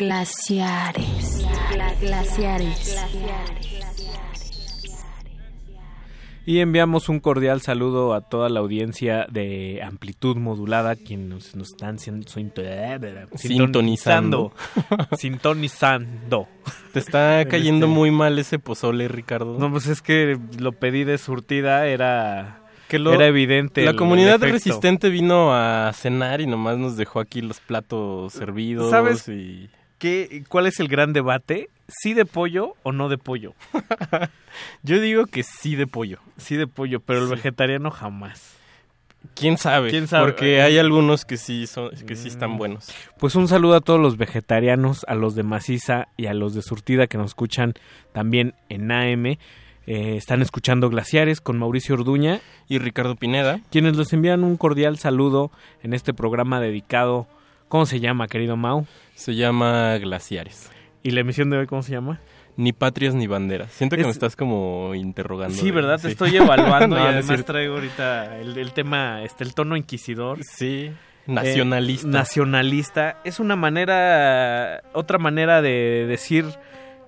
Glaciares. 0.00 1.46
Glaciares. 2.00 2.96
Y 6.46 6.60
enviamos 6.60 7.10
un 7.10 7.20
cordial 7.20 7.60
saludo 7.60 8.14
a 8.14 8.22
toda 8.22 8.48
la 8.48 8.60
audiencia 8.60 9.26
de 9.30 9.82
amplitud 9.84 10.38
modulada, 10.38 10.96
quienes 10.96 11.54
nos 11.54 11.72
están 11.72 11.98
sintonizando. 11.98 14.54
Sintonizando. 15.18 16.48
Te 16.94 16.98
está 16.98 17.42
este, 17.42 17.50
cayendo 17.50 17.86
muy 17.86 18.10
mal 18.10 18.38
ese 18.38 18.58
pozole, 18.58 19.06
Ricardo. 19.06 19.58
No, 19.58 19.70
pues 19.70 19.86
es 19.86 20.00
que 20.00 20.38
lo 20.58 20.72
pedí 20.72 21.04
de 21.04 21.18
surtida, 21.18 21.86
era 21.86 22.62
era 22.88 23.26
evidente. 23.26 23.84
La 23.84 23.94
comunidad 23.94 24.40
resistente 24.40 25.10
vino 25.10 25.54
a 25.54 25.92
cenar 25.92 26.40
y 26.40 26.46
nomás 26.46 26.78
nos 26.78 26.96
dejó 26.96 27.20
aquí 27.20 27.42
los 27.42 27.60
platos 27.60 28.32
servidos 28.32 28.90
¿Sabes? 28.90 29.28
y 29.28 29.68
¿qué, 30.00 30.42
¿cuál 30.48 30.66
es 30.66 30.80
el 30.80 30.88
gran 30.88 31.12
debate? 31.12 31.70
¿Sí 31.86 32.12
de 32.14 32.24
pollo 32.24 32.74
o 32.82 32.90
no 32.90 33.08
de 33.08 33.18
pollo? 33.18 33.54
Yo 34.82 35.00
digo 35.00 35.26
que 35.26 35.42
sí 35.44 35.76
de 35.76 35.86
pollo. 35.86 36.18
Sí 36.36 36.56
de 36.56 36.66
pollo, 36.66 36.98
pero 37.00 37.20
el 37.20 37.26
Sí. 37.28 37.34
vegetariano 37.34 37.90
jamás. 37.92 38.56
¿Quién 39.34 39.58
sabe? 39.58 39.90
¿Quién 39.90 40.08
sabe? 40.08 40.24
Porque 40.24 40.62
hay 40.62 40.78
algunos 40.78 41.24
que 41.26 41.36
sí 41.36 41.66
son 41.66 41.90
que 41.90 42.16
sí 42.16 42.24
Mm. 42.28 42.32
están 42.32 42.56
buenos. 42.56 42.88
Pues 43.18 43.34
un 43.34 43.48
saludo 43.48 43.74
a 43.74 43.80
todos 43.82 44.00
los 44.00 44.16
vegetarianos, 44.16 45.04
a 45.08 45.14
los 45.14 45.34
de 45.34 45.42
Maciza 45.42 46.08
y 46.16 46.26
a 46.26 46.32
los 46.34 46.54
de 46.54 46.62
Surtida 46.62 47.06
que 47.06 47.18
nos 47.18 47.28
escuchan 47.32 47.74
también 48.12 48.54
en 48.70 48.90
AM. 48.90 49.26
Eh, 49.86 50.16
están 50.16 50.40
escuchando 50.40 50.88
Glaciares 50.88 51.40
con 51.42 51.58
Mauricio 51.58 51.96
Orduña 51.96 52.40
y 52.68 52.78
Ricardo 52.78 53.16
Pineda, 53.16 53.60
quienes 53.70 53.96
les 53.96 54.12
envían 54.14 54.42
un 54.44 54.56
cordial 54.56 54.96
saludo 54.98 55.50
en 55.82 55.92
este 55.92 56.14
programa 56.14 56.60
dedicado. 56.60 57.26
¿Cómo 57.70 57.86
se 57.86 58.00
llama, 58.00 58.26
querido 58.26 58.56
Mau? 58.56 58.84
Se 59.14 59.36
llama 59.36 59.96
Glaciares. 59.98 60.70
¿Y 61.04 61.12
la 61.12 61.20
emisión 61.20 61.50
de 61.50 61.56
hoy 61.58 61.66
cómo 61.68 61.82
se 61.84 61.92
llama? 61.92 62.20
Ni 62.56 62.72
patrias 62.72 63.14
ni 63.14 63.28
banderas. 63.28 63.70
Siento 63.70 63.94
que 63.94 64.02
Es- 64.02 64.06
me 64.08 64.12
estás 64.12 64.34
como 64.34 64.92
interrogando. 64.96 65.54
Sí, 65.54 65.70
¿verdad? 65.70 65.98
sí. 65.98 66.02
Te 66.02 66.08
estoy 66.08 66.36
evaluando 66.36 66.96
No, 66.96 67.02
y 67.04 67.06
además 67.06 67.26
cierto. 67.26 67.44
traigo 67.52 67.74
ahorita 67.76 68.38
el, 68.40 68.58
el 68.58 68.72
tema, 68.72 69.22
este, 69.22 69.44
el 69.44 69.54
tono 69.54 69.76
inquisidor. 69.76 70.42
Sí, 70.42 70.90
nacionalista. 71.28 72.08
Eh, 72.08 72.10
nacionalista. 72.10 73.16
Es 73.22 73.38
una 73.38 73.54
manera, 73.54 74.82
otra 74.92 75.18
manera 75.18 75.62
de 75.62 76.06
decir 76.08 76.46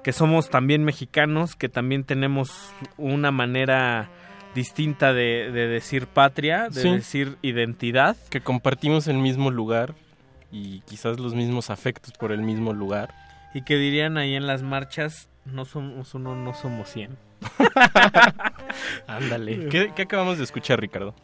que 0.04 0.12
somos 0.12 0.48
también 0.48 0.84
mexicanos, 0.84 1.56
que 1.56 1.68
también 1.68 2.04
tenemos 2.04 2.72
una 2.98 3.32
manera 3.32 4.10
distinta 4.54 5.12
de, 5.12 5.50
de 5.50 5.66
decir 5.66 6.06
patria, 6.06 6.68
de 6.68 6.80
Sí. 6.82 6.88
decir 6.92 7.36
identidad. 7.42 8.16
que 8.30 8.40
compartimos 8.42 9.08
el 9.08 9.18
mismo 9.18 9.50
lugar 9.50 9.94
y 10.52 10.80
quizás 10.80 11.18
los 11.18 11.34
mismos 11.34 11.70
afectos 11.70 12.12
por 12.12 12.30
el 12.30 12.42
mismo 12.42 12.72
lugar. 12.72 13.14
Y 13.54 13.62
que 13.62 13.76
dirían 13.76 14.16
ahí 14.18 14.34
en 14.34 14.46
las 14.46 14.62
marchas, 14.62 15.28
no 15.44 15.64
somos 15.64 16.14
uno, 16.14 16.36
no 16.36 16.54
somos 16.54 16.88
cien. 16.90 17.16
Ándale. 19.06 19.68
¿Qué, 19.68 19.92
qué 19.94 20.02
acabamos 20.02 20.38
de 20.38 20.44
escuchar, 20.44 20.80
Ricardo? 20.80 21.14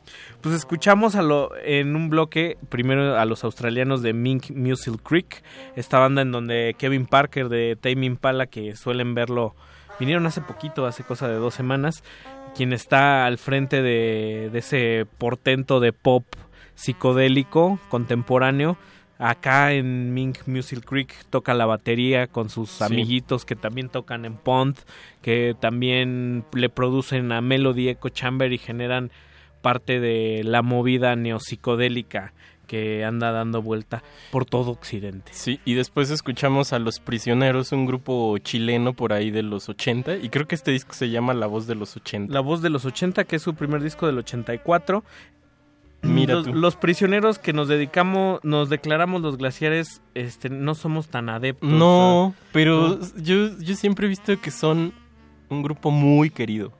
Pues 0.40 0.54
escuchamos 0.54 1.14
a 1.14 1.22
lo, 1.22 1.56
en 1.56 1.94
un 1.94 2.10
bloque 2.10 2.58
primero 2.68 3.16
a 3.16 3.24
los 3.24 3.44
australianos 3.44 4.02
de 4.02 4.12
Mink 4.12 4.50
Music 4.50 5.00
Creek, 5.02 5.42
esta 5.76 5.98
banda 5.98 6.22
en 6.22 6.32
donde 6.32 6.74
Kevin 6.78 7.06
Parker 7.06 7.48
de 7.48 7.76
Tame 7.76 8.06
Impala, 8.06 8.46
que 8.46 8.74
suelen 8.76 9.14
verlo, 9.14 9.54
vinieron 10.00 10.26
hace 10.26 10.40
poquito, 10.40 10.86
hace 10.86 11.04
cosa 11.04 11.28
de 11.28 11.36
dos 11.36 11.54
semanas, 11.54 12.02
quien 12.54 12.72
está 12.72 13.26
al 13.26 13.38
frente 13.38 13.82
de, 13.82 14.50
de 14.52 14.58
ese 14.58 15.06
portento 15.18 15.80
de 15.80 15.92
pop 15.92 16.24
psicodélico 16.74 17.78
contemporáneo. 17.88 18.78
Acá 19.18 19.72
en 19.72 20.14
Mink 20.14 20.46
Music 20.46 20.84
Creek 20.84 21.12
toca 21.30 21.52
la 21.54 21.66
batería 21.66 22.28
con 22.28 22.50
sus 22.50 22.70
Sí. 22.70 22.84
amiguitos 22.84 23.44
que 23.44 23.56
también 23.56 23.88
tocan 23.88 24.24
en 24.24 24.36
Pond, 24.36 24.76
que 25.22 25.56
también 25.58 26.44
le 26.52 26.68
producen 26.68 27.32
a 27.32 27.40
Melody 27.40 27.88
Echo 27.88 28.10
Chamber 28.10 28.52
y 28.52 28.58
generan 28.58 29.10
parte 29.60 29.98
de 29.98 30.42
la 30.44 30.62
movida 30.62 31.16
neopsicodélica 31.16 32.32
que 32.68 33.02
anda 33.04 33.32
dando 33.32 33.62
vuelta 33.62 34.02
por 34.30 34.44
todo 34.44 34.70
Occidente. 34.70 35.32
Sí, 35.34 35.58
y 35.64 35.72
después 35.74 36.10
escuchamos 36.10 36.74
a 36.74 36.78
Los 36.78 37.00
Prisioneros, 37.00 37.72
un 37.72 37.86
grupo 37.86 38.36
chileno 38.38 38.92
por 38.92 39.14
ahí 39.14 39.30
de 39.30 39.42
los 39.42 39.70
80, 39.70 40.16
y 40.16 40.28
creo 40.28 40.46
que 40.46 40.54
este 40.54 40.70
disco 40.70 40.92
se 40.92 41.08
llama 41.08 41.32
La 41.32 41.46
Voz 41.46 41.66
de 41.66 41.74
los 41.74 41.96
80. 41.96 42.32
La 42.32 42.40
voz 42.40 42.60
de 42.60 42.68
los 42.68 42.84
80, 42.84 43.24
que 43.24 43.36
es 43.36 43.42
su 43.42 43.54
primer 43.54 43.82
disco 43.82 44.06
del 44.06 44.18
84. 44.18 45.02
Mira 46.02 46.36
los, 46.36 46.76
prisioneros 46.76 47.38
que 47.38 47.52
nos 47.52 47.66
dedicamos, 47.68 48.38
nos 48.44 48.68
declaramos 48.68 49.20
los 49.20 49.36
glaciares, 49.36 50.00
este, 50.14 50.48
no 50.48 50.74
somos 50.74 51.08
tan 51.08 51.28
adeptos. 51.28 51.68
No, 51.68 52.34
a- 52.38 52.42
pero 52.52 52.98
¿no? 52.98 52.98
yo, 53.20 53.58
yo 53.58 53.74
siempre 53.74 54.06
he 54.06 54.08
visto 54.08 54.40
que 54.40 54.50
son 54.52 54.92
un 55.50 55.62
grupo 55.62 55.90
muy 55.90 56.30
querido. 56.30 56.72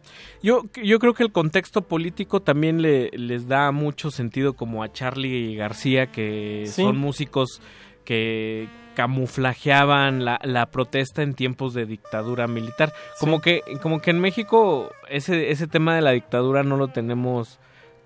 Yo, 0.43 0.62
yo 0.82 0.99
creo 1.01 1.15
que 1.15 1.24
el 1.24 1.32
contexto 1.32 1.82
político 1.82 2.40
también 2.43 2.81
le, 2.81 3.11
les 3.11 3.49
da 3.49 3.73
mucho 3.73 4.11
sentido 4.12 4.53
como 4.55 4.82
a 4.85 4.93
Charlie 4.93 5.57
García, 5.57 6.12
que 6.12 6.65
Sí. 6.66 6.82
son 6.82 6.97
músicos 6.97 7.61
que 8.05 8.69
camuflajeaban 8.95 10.24
la, 10.24 10.40
la 10.43 10.66
protesta 10.70 11.23
en 11.23 11.35
tiempos 11.35 11.74
de 11.74 11.86
dictadura 11.86 12.47
militar. 12.47 12.93
Como 13.20 13.40
que, 13.40 13.62
como 13.82 14.01
que 14.01 14.11
en 14.11 14.20
México 14.20 14.90
ese, 15.09 15.51
ese 15.51 15.66
tema 15.66 15.95
de 15.95 16.03
la 16.03 16.11
dictadura 16.12 16.62
no 16.62 16.77
lo 16.77 16.89
tenemos 16.89 17.59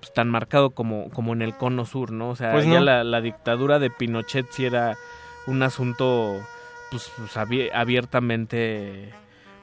pues, 0.03 0.13
tan 0.13 0.29
marcado 0.29 0.71
como, 0.71 1.09
como 1.11 1.33
en 1.33 1.43
el 1.43 1.55
cono 1.55 1.87
sur, 1.87 2.11
¿no? 2.11 2.31
O 2.31 2.35
sea, 2.37 2.51
Pues 2.51 2.67
ya 2.67 2.81
la, 2.81 3.05
la 3.05 3.21
dictadura 3.21 3.79
de 3.79 3.89
Pinochet 3.89 4.47
sí 4.51 4.65
era 4.67 4.97
un 5.47 5.63
asunto 5.63 6.41
pues, 6.91 7.09
pues, 7.17 7.37
abi- 7.37 7.71
abiertamente 7.73 9.11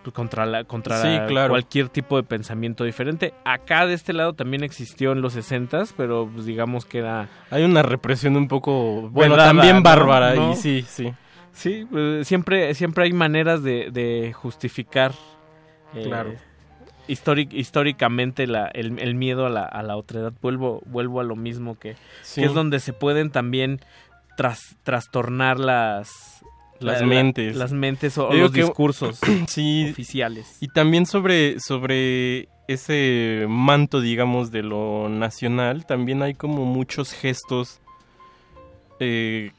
pues, 0.03 0.13
contra 0.15 0.45
la 0.45 0.63
contra 0.63 0.95
Sí, 1.01 1.19
claro. 1.27 1.49
cualquier 1.49 1.89
tipo 1.89 2.15
de 2.15 2.23
pensamiento 2.23 2.83
diferente. 2.85 3.33
Acá 3.43 3.85
de 3.85 3.93
este 3.93 4.13
lado 4.13 4.33
también 4.33 4.63
existió 4.63 5.11
en 5.11 5.21
los 5.21 5.33
60 5.33 5.83
pero 5.97 6.29
pues, 6.33 6.45
digamos 6.45 6.85
que 6.85 6.99
era 6.99 7.27
Hay 7.51 7.63
una 7.63 7.81
represión 7.81 8.35
un 8.37 8.47
poco, 8.47 9.09
bueno, 9.09 9.35
también 9.35 9.77
¿no? 9.77 9.83
bárbara, 9.83 10.35
¿No? 10.35 10.53
y 10.53 10.55
sí, 10.55 10.85
sí. 10.87 11.13
Sí, 11.51 11.85
pues, 11.91 12.25
siempre, 12.27 12.73
siempre 12.75 13.03
hay 13.03 13.11
maneras 13.11 13.61
de, 13.61 13.89
de 13.91 14.31
justificar 14.33 15.11
eh, 15.93 16.03
Claro. 16.05 16.35
Históric- 17.09 17.53
históricamente 17.53 18.47
la, 18.47 18.67
el, 18.67 18.99
el 18.99 19.15
miedo 19.15 19.45
a 19.45 19.49
la, 19.49 19.63
a 19.63 19.83
la 19.83 19.97
otredad. 19.97 20.31
Vuelvo, 20.41 20.81
vuelvo 20.85 21.19
a 21.19 21.23
lo 21.23 21.35
mismo 21.35 21.77
que, 21.77 21.95
Sí. 22.21 22.41
que 22.41 22.47
es 22.47 22.53
donde 22.53 22.79
se 22.79 22.93
pueden 22.93 23.31
también 23.31 23.79
tras, 24.37 24.77
trastornar 24.83 25.59
las, 25.59 26.41
Las 26.79 26.95
la- 26.95 26.99
la- 27.01 27.05
mentes. 27.07 27.55
las 27.57 27.73
mentes 27.73 28.17
o, 28.17 28.31
los 28.31 28.51
que- 28.51 28.61
discursos 28.61 29.19
sí, 29.47 29.89
oficiales. 29.91 30.57
Y 30.61 30.67
también 30.69 31.05
sobre, 31.05 31.59
sobre 31.59 32.47
ese 32.67 33.45
manto, 33.49 33.99
digamos, 33.99 34.51
de 34.51 34.61
lo 34.63 35.09
nacional, 35.09 35.85
también 35.85 36.21
hay 36.21 36.35
como 36.35 36.65
muchos 36.65 37.11
gestos 37.13 37.81
eh, 38.99 39.51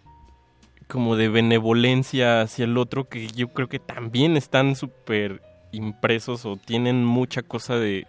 como 0.89 1.17
de 1.17 1.29
benevolencia 1.29 2.41
hacia 2.43 2.65
el 2.65 2.77
otro 2.79 3.09
que 3.09 3.27
yo 3.29 3.49
creo 3.49 3.69
que 3.69 3.79
también 3.79 4.37
están 4.37 4.75
súper 4.77 5.41
impresos 5.73 6.45
o 6.47 6.57
tienen 6.57 7.05
mucha 7.05 7.43
cosa 7.43 7.77
de, 7.77 8.07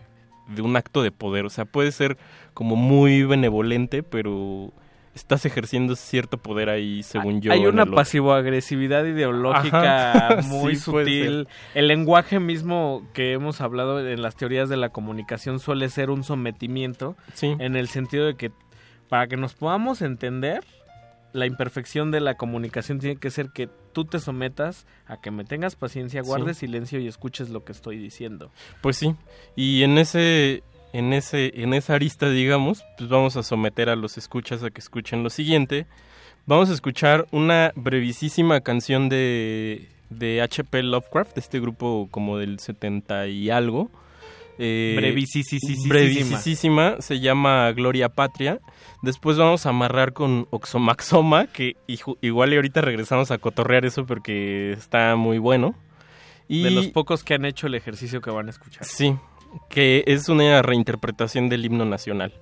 de 0.48 0.62
un 0.62 0.76
acto 0.76 1.02
de 1.02 1.12
poder. 1.12 1.46
O 1.46 1.50
sea, 1.50 1.66
puede 1.66 1.92
ser 1.92 2.18
como 2.54 2.76
muy 2.76 3.24
benevolente, 3.24 4.04
pero 4.04 4.72
estás 5.14 5.46
ejerciendo 5.46 5.96
cierto 5.96 6.38
poder 6.38 6.70
ahí, 6.70 7.04
según 7.04 7.42
yo. 7.42 7.52
Hay 7.52 7.66
una 7.66 7.86
pasivo-agresividad 7.86 9.06
ideológica 9.06 10.12
Ajá, 10.12 10.42
muy 10.48 10.76
sí, 10.76 10.82
sutil. 10.82 11.48
El 11.74 11.88
lenguaje 11.88 12.40
mismo 12.40 13.06
que 13.14 13.34
hemos 13.34 13.62
hablado 13.62 14.06
en 14.08 14.22
las 14.22 14.36
teorías 14.36 14.70
de 14.70 14.78
la 14.78 14.90
comunicación 14.90 15.60
suele 15.60 15.90
ser 15.90 16.10
un 16.10 16.24
sometimiento. 16.24 17.16
Sí. 17.34 17.56
En 17.60 17.76
el 17.76 17.88
sentido 17.88 18.26
de 18.26 18.36
que 18.36 18.52
para 19.10 19.28
que 19.28 19.36
nos 19.36 19.54
podamos 19.56 20.02
entender, 20.02 20.64
la 21.34 21.46
imperfección 21.46 22.12
de 22.12 22.20
la 22.20 22.36
comunicación 22.36 23.00
tiene 23.00 23.16
que 23.18 23.30
ser 23.32 23.50
que 23.52 23.70
tú 23.94 24.06
te 24.06 24.20
sometas 24.20 24.86
a 25.06 25.20
que 25.22 25.32
me 25.32 25.44
tengas 25.46 25.76
paciencia, 25.76 26.22
Sí. 26.24 26.28
guardes 26.28 26.58
silencio 26.58 27.00
y 27.00 27.08
escuches 27.08 27.50
lo 27.50 27.64
que 27.64 27.72
estoy 27.72 27.98
diciendo. 27.98 28.52
Pues 28.82 28.98
sí, 28.98 29.16
y 29.56 29.84
en 29.84 29.98
ese, 29.98 30.64
en 30.94 31.14
ese, 31.14 31.52
en 31.62 31.74
esa 31.74 31.96
arista, 31.96 32.30
digamos, 32.30 32.84
pues 32.98 33.10
vamos 33.10 33.38
a 33.38 33.44
someter 33.44 33.90
a 33.90 33.96
los 33.96 34.18
escuchas 34.18 34.64
a 34.64 34.70
que 34.72 34.80
escuchen 34.82 35.24
lo 35.24 35.30
siguiente. 35.30 35.88
Vamos 36.46 36.70
a 36.70 36.74
escuchar 36.74 37.28
una 37.32 37.72
brevísima 37.76 38.62
canción 38.62 39.08
de, 39.10 39.88
de 40.10 40.42
H.P. 40.42 40.84
Lovecraft, 40.84 41.36
de 41.36 41.40
este 41.42 41.60
grupo 41.60 42.08
como 42.12 42.38
del 42.38 42.60
70 42.60 43.28
y 43.28 43.50
algo. 43.52 43.90
Eh, 44.58 44.94
brevisísima, 45.88 47.02
se 47.02 47.20
llama 47.20 47.72
Gloria 47.72 48.10
Patria. 48.10 48.60
Después 49.02 49.38
vamos 49.38 49.66
a 49.66 49.70
amarrar 49.70 50.14
con 50.14 50.48
Oxomaxoma, 50.52 51.48
que 51.54 51.76
igual 52.22 52.54
y 52.54 52.56
ahorita 52.56 52.82
regresamos 52.82 53.32
a 53.32 53.38
cotorrear 53.38 53.86
eso 53.86 54.06
porque 54.06 54.74
está 54.74 55.16
muy 55.16 55.38
bueno. 55.38 55.76
Y 56.48 56.64
De 56.64 56.72
los 56.72 56.88
pocos 56.88 57.24
que 57.24 57.34
han 57.34 57.46
hecho 57.46 57.68
el 57.68 57.76
ejercicio 57.76 58.20
que 58.22 58.30
van 58.30 58.48
a 58.48 58.50
escuchar. 58.50 58.84
Sí, 58.86 59.16
que 59.70 60.04
es 60.06 60.28
una 60.28 60.62
reinterpretación 60.62 61.50
del 61.50 61.66
himno 61.66 61.86
nacional. 61.86 62.34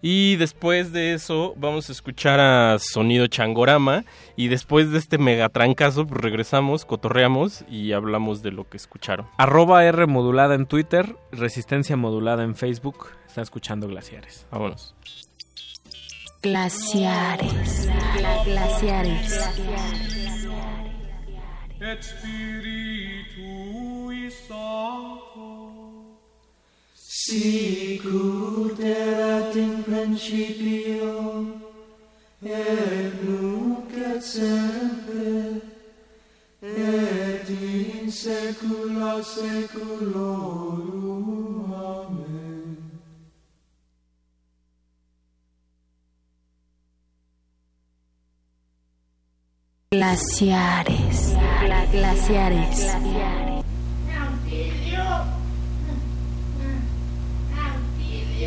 Y 0.00 0.36
después 0.36 0.92
de 0.92 1.14
eso 1.14 1.54
vamos 1.56 1.88
a 1.88 1.92
escuchar 1.92 2.38
a 2.38 2.78
Sonido 2.78 3.26
Changorama 3.26 4.04
y 4.36 4.48
después 4.48 4.92
de 4.92 4.98
este 4.98 5.18
megatrancazo 5.18 6.06
pues 6.06 6.20
regresamos, 6.20 6.84
cotorreamos 6.84 7.64
y 7.68 7.92
hablamos 7.92 8.42
de 8.42 8.52
lo 8.52 8.68
que 8.68 8.76
escucharon. 8.76 9.26
Arroba 9.38 9.84
R 9.84 10.06
modulada 10.06 10.54
en 10.54 10.66
Twitter, 10.66 11.16
resistencia 11.32 11.96
modulada 11.96 12.44
en 12.44 12.54
Facebook. 12.54 13.08
Está 13.26 13.42
escuchando 13.42 13.88
Glaciares. 13.88 14.46
Vámonos. 14.50 14.94
Glaciares. 16.42 17.88
Glaciares. 18.44 19.50
Spiritui 23.00 24.30
Sancto. 24.30 25.27
Sicut 27.28 28.80
erat 28.80 29.54
in 29.54 29.82
principio, 29.84 31.44
et 32.42 33.12
nunc 33.22 33.92
et 33.92 34.22
sempre, 34.24 35.60
et 36.62 37.50
in 37.50 38.10
saecula 38.10 39.22
saeculorum. 39.22 40.54
Amen. 41.74 42.76
Glaciares, 49.92 51.20
glaciares. 51.92 51.92
glaciares. 51.92 53.57
¿Qué 58.38 58.46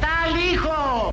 tal, 0.00 0.40
hijo? 0.40 1.12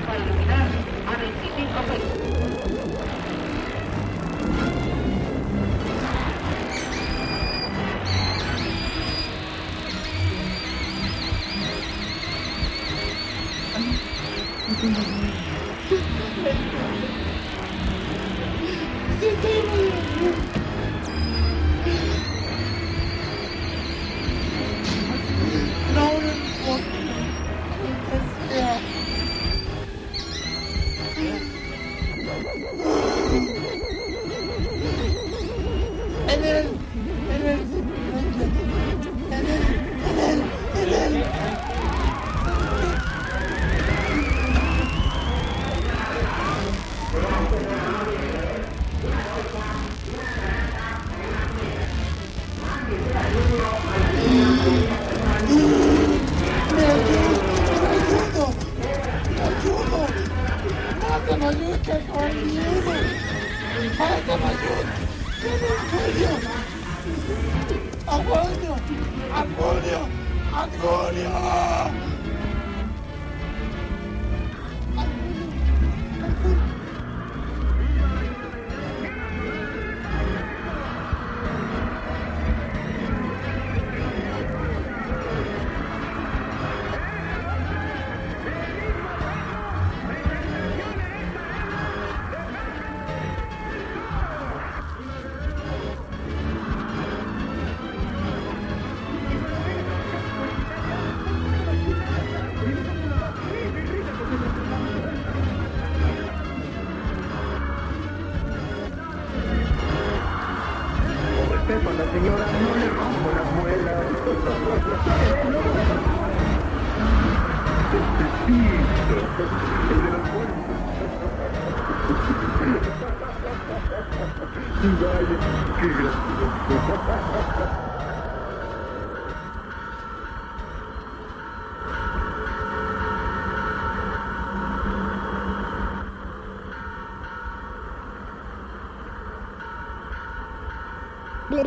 para 0.00 0.16
eliminar 0.16 0.66
a 1.06 1.16
25 1.16 1.82
pesos. 1.88 2.33
and 36.34 36.42
then 36.42 36.80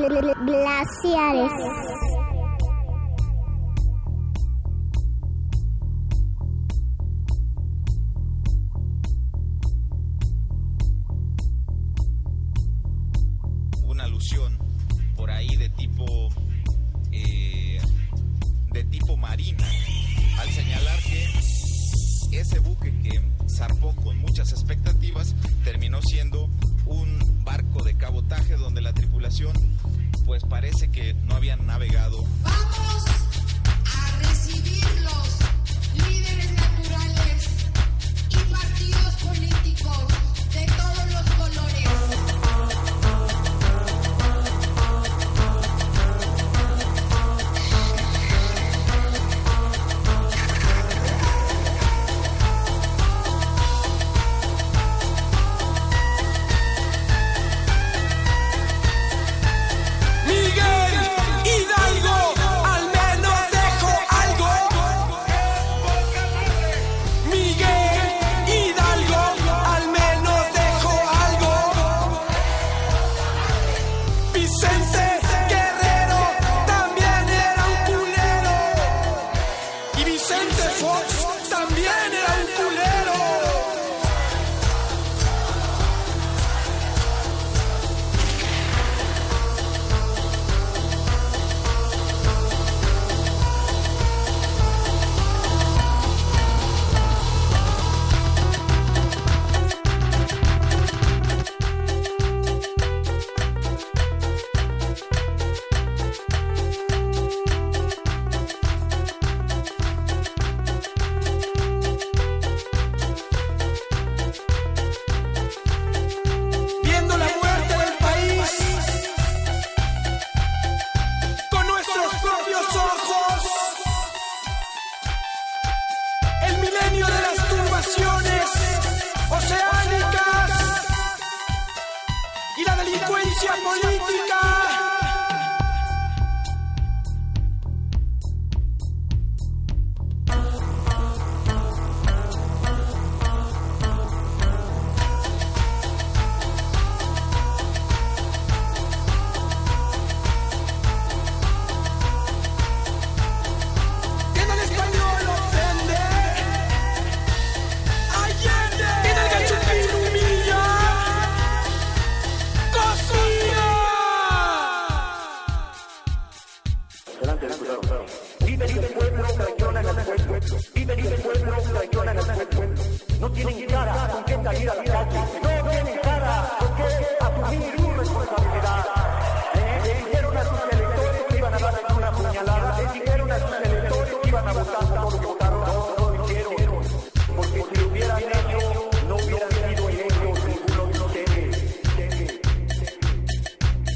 glaciares. 0.07 1.76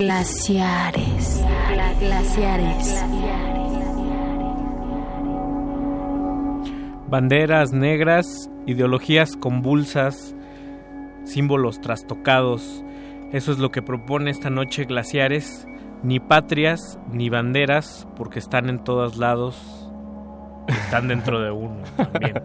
Glaciares. 0.01 1.43
Gla- 1.71 1.93
Glaciares. 1.99 3.05
Banderas 7.07 7.71
negras, 7.71 8.49
ideologías 8.65 9.37
convulsas, 9.37 10.35
símbolos 11.23 11.81
trastocados. 11.81 12.83
Eso 13.31 13.51
es 13.51 13.59
lo 13.59 13.69
que 13.69 13.83
propone 13.83 14.31
esta 14.31 14.49
noche 14.49 14.85
Glaciares. 14.85 15.67
Ni 16.01 16.19
patrias, 16.19 16.97
ni 17.11 17.29
banderas, 17.29 18.07
porque 18.15 18.39
están 18.39 18.69
en 18.69 18.83
todos 18.83 19.17
lados. 19.17 19.87
Están 20.67 21.09
dentro 21.09 21.39
de 21.41 21.51
uno 21.51 21.75
también. 21.95 22.41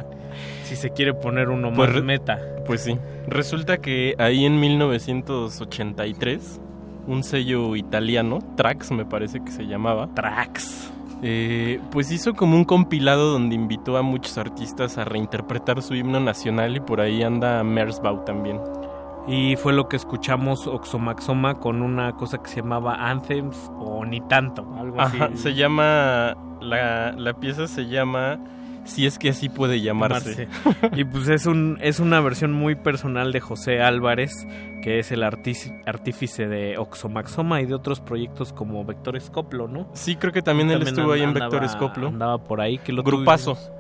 si 0.65 0.77
se 0.77 0.91
quiere 0.91 1.15
poner 1.15 1.49
uno 1.49 1.73
Pues 1.73 1.91
más 1.95 2.03
meta. 2.05 2.39
Pues 2.67 2.83
sí. 2.83 2.99
Resulta 3.29 3.79
que 3.79 4.15
ahí 4.19 4.45
en 4.45 4.61
1983, 4.61 6.61
un 7.07 7.23
sello 7.23 7.77
italiano, 7.77 8.39
Trax 8.57 8.91
me 8.93 9.05
parece 9.05 9.41
que 9.41 9.51
se 9.51 9.67
llamaba. 9.67 10.09
Trax. 10.15 10.93
pues 11.91 12.11
hizo 12.11 12.35
como 12.35 12.57
un 12.57 12.65
compilado 12.65 13.33
donde 13.33 13.55
invitó 13.55 13.97
a 13.97 14.03
muchos 14.03 14.39
artistas 14.39 14.99
a 14.99 15.05
reinterpretar 15.05 15.83
su 15.83 15.95
himno 15.95 16.21
nacional 16.21 16.77
y 16.77 16.81
por 16.81 17.01
ahí 17.01 17.23
anda 17.23 17.63
Merzbau 17.65 18.25
también. 18.25 18.61
Y 19.29 19.57
fue 19.57 19.73
lo 19.73 19.89
que 19.89 19.97
escuchamos 19.97 20.69
Oxomaxoma 20.69 21.59
con 21.59 21.83
una 21.83 22.13
cosa 22.13 22.39
que 22.39 22.49
se 22.49 22.57
llamaba 22.57 23.11
Anthems 23.11 23.73
o 23.79 24.05
Ni 24.05 24.21
Tanto, 24.21 24.65
algo 24.79 25.01
así. 25.01 25.17
Ajá, 25.17 25.31
se 25.35 25.55
llama, 25.55 26.37
la, 26.61 27.13
la 27.13 27.35
pieza 27.35 27.67
se 27.67 27.87
llama 27.87 28.39
Si 28.87 29.05
es 29.05 29.19
que 29.19 29.29
así 29.31 29.49
puede 29.49 29.81
llamarse. 29.81 30.49
y 30.97 31.05
pues 31.05 31.29
es, 31.29 31.47
un, 31.47 31.79
es 31.83 32.01
una 32.01 32.21
versión 32.21 32.53
muy 32.53 32.75
personal 32.77 33.33
de 33.33 33.41
José 33.41 33.83
Álvarez, 33.83 34.47
que 34.81 34.99
es 34.99 35.13
el 35.13 35.23
artífice 35.23 36.47
de 36.47 36.79
Oxomaxoma 36.79 37.61
y 37.61 37.67
de 37.67 37.75
otros 37.75 38.01
proyectos 38.01 38.53
como 38.53 38.85
Vector 38.85 39.17
Escoplo, 39.17 39.69
¿no? 39.69 39.89
Sí, 39.93 40.17
creo 40.17 40.33
que 40.33 40.43
también 40.43 40.71
él 40.71 40.83
estuvo 40.83 41.13
ahí 41.13 41.23
en 41.23 41.35
Vector 41.35 41.65
Escoplo. 41.65 42.09
Andaba 42.09 42.39
por 42.39 42.61
ahí. 42.61 42.79
Que 42.79 42.93
lo 42.93 43.03
Grupazo. 43.03 43.55
tuvimos. 43.55 43.73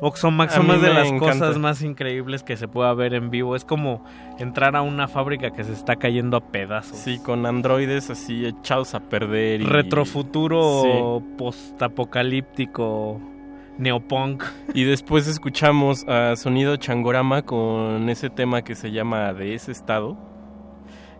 Oxomaxoma 0.00 0.74
es 0.74 0.82
de 0.82 0.92
las 0.92 1.08
encanta. 1.08 1.46
cosas 1.46 1.58
más 1.58 1.80
increíbles 1.82 2.42
que 2.42 2.56
se 2.56 2.66
pueda 2.68 2.92
ver 2.94 3.14
en 3.14 3.30
vivo. 3.30 3.54
Es 3.56 3.64
como 3.64 4.04
entrar 4.38 4.76
a 4.76 4.82
una 4.82 5.08
fábrica 5.08 5.50
que 5.52 5.64
se 5.64 5.72
está 5.72 5.96
cayendo 5.96 6.36
a 6.36 6.40
pedazos. 6.40 6.98
Sí, 6.98 7.18
con 7.18 7.46
androides 7.46 8.10
así 8.10 8.44
echados 8.44 8.94
a 8.94 9.00
perder. 9.00 9.60
Y... 9.62 9.64
Retrofuturo 9.64 11.22
postapocalíptico 11.38 13.20
neopunk. 13.78 14.42
Y 14.74 14.84
después 14.84 15.26
escuchamos 15.26 16.04
a 16.08 16.36
Sonido 16.36 16.76
Changorama 16.76 17.42
con 17.42 18.08
ese 18.08 18.30
tema 18.30 18.62
que 18.62 18.74
se 18.74 18.90
llama 18.92 19.32
De 19.32 19.54
ese 19.54 19.72
estado. 19.72 20.16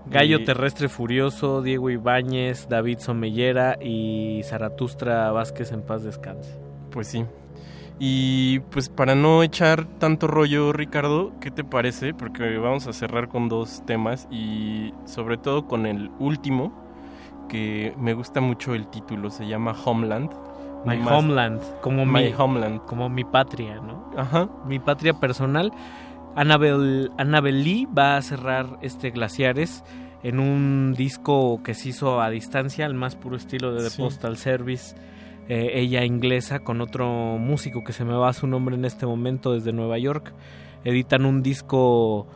Gallo 0.07 0.39
Y- 0.41 0.45
Terrestre 0.45 0.89
Furioso, 0.89 1.63
Diego 1.63 1.89
Ibáñez, 1.91 2.69
David 2.69 2.99
Somellera 2.99 3.79
y 3.83 4.43
Zaratustra 4.45 5.31
Vázquez 5.33 5.73
en 5.73 5.83
paz 5.83 6.05
descanse. 6.05 6.59
Pues 6.91 7.07
sí. 7.09 7.25
Y 7.99 8.59
pues 8.71 8.89
para 8.89 9.15
no 9.15 9.43
echar 9.43 9.85
tanto 9.99 10.27
rollo, 10.27 10.73
Ricardo, 10.73 11.33
¿qué 11.41 11.51
te 11.51 11.63
parece? 11.65 12.13
Porque 12.13 12.59
vamos 12.59 12.87
a 12.89 12.93
cerrar 12.93 13.29
con 13.29 13.49
dos 13.49 13.83
temas 13.87 14.27
y 14.33 14.93
sobre 15.05 15.39
todo 15.39 15.67
con 15.67 15.87
el 15.87 16.11
último, 16.19 16.73
que 17.49 17.95
me 17.97 18.15
gusta 18.15 18.41
mucho 18.41 18.75
el 18.75 18.89
título, 18.89 19.31
se 19.31 19.47
llama 19.47 19.75
Homeland. 19.85 20.31
My 20.87 20.97
Más- 20.99 21.13
Homeland, 21.13 21.61
como 21.81 22.05
My 22.05 22.25
mi 22.25 22.35
Homeland. 22.37 22.81
como 22.87 23.09
mi 23.09 23.25
patria, 23.25 23.77
¿no? 23.77 24.11
Ajá. 24.17 24.49
Mi 24.67 24.79
patria 24.79 25.15
personal. 25.15 25.73
Annabel, 26.37 27.11
Annabel 27.17 27.63
Lee 27.65 27.87
va 27.87 28.17
a 28.17 28.23
cerrar 28.23 28.67
este 28.83 29.11
Glaciares 29.11 29.85
en 30.23 30.41
un 30.41 30.95
disco 30.97 31.63
que 31.63 31.75
se 31.75 31.91
hizo 31.91 32.21
a 32.21 32.31
distancia, 32.31 32.87
al 32.87 32.95
más 32.95 33.15
puro 33.15 33.37
estilo 33.37 33.73
de 33.75 33.85
The 33.85 33.91
Sí. 33.91 34.03
Postal 34.03 34.37
Service. 34.37 34.97
eh, 35.47 35.73
ella 35.75 36.03
inglesa 36.07 36.61
con 36.61 36.81
otro 36.81 37.07
músico 37.39 37.85
que 37.85 37.93
se 37.93 38.07
me 38.07 38.15
va 38.15 38.33
su 38.33 38.47
nombre 38.47 38.77
en 38.77 38.87
este 38.87 39.05
momento 39.05 39.53
desde 39.53 39.75
Nueva 39.75 39.99
York. 39.99 40.33
Editan 40.85 41.27
un 41.27 41.43
disco 41.43 42.27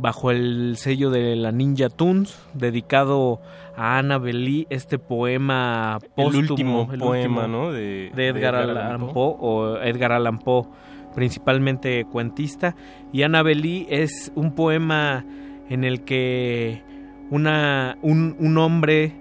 bajo 0.00 0.30
el 0.30 0.76
sello 0.76 1.10
de 1.10 1.36
la 1.36 1.52
Ninja 1.52 1.90
Tunes 1.90 2.38
dedicado 2.54 3.40
a 3.76 3.98
Annabel 3.98 4.44
Lee, 4.44 4.66
este 4.70 4.98
poema 4.98 5.98
El 6.02 6.08
póstumo, 6.10 6.38
último 6.38 6.88
el 6.92 7.00
poema, 7.00 7.42
último 7.42 7.48
¿no? 7.48 7.72
De, 7.72 8.10
de 8.14 8.28
Edgar, 8.28 8.54
Allan 8.54 9.12
Poe 9.12 9.36
o 9.38 9.76
Edgar 9.76 10.12
Allan 10.12 10.38
Poe, 10.38 10.66
principalmente 11.14 12.06
cuentista. 12.06 12.74
Y 13.12 13.22
Annabel 13.22 13.60
Lee 13.60 13.86
es 13.90 14.32
un 14.34 14.54
poema 14.54 15.24
en 15.68 15.84
el 15.84 16.04
que 16.04 16.82
una, 17.30 17.98
un, 18.00 18.36
un 18.38 18.58
hombre 18.58 19.14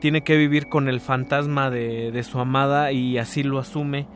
tiene 0.00 0.22
que 0.22 0.36
vivir 0.36 0.66
con 0.66 0.88
el 0.88 1.00
fantasma 1.00 1.70
de, 1.70 2.10
de 2.10 2.22
su 2.24 2.40
amada 2.40 2.92
y 2.92 3.18
así 3.18 3.42
lo 3.42 3.58
asume 3.58 4.06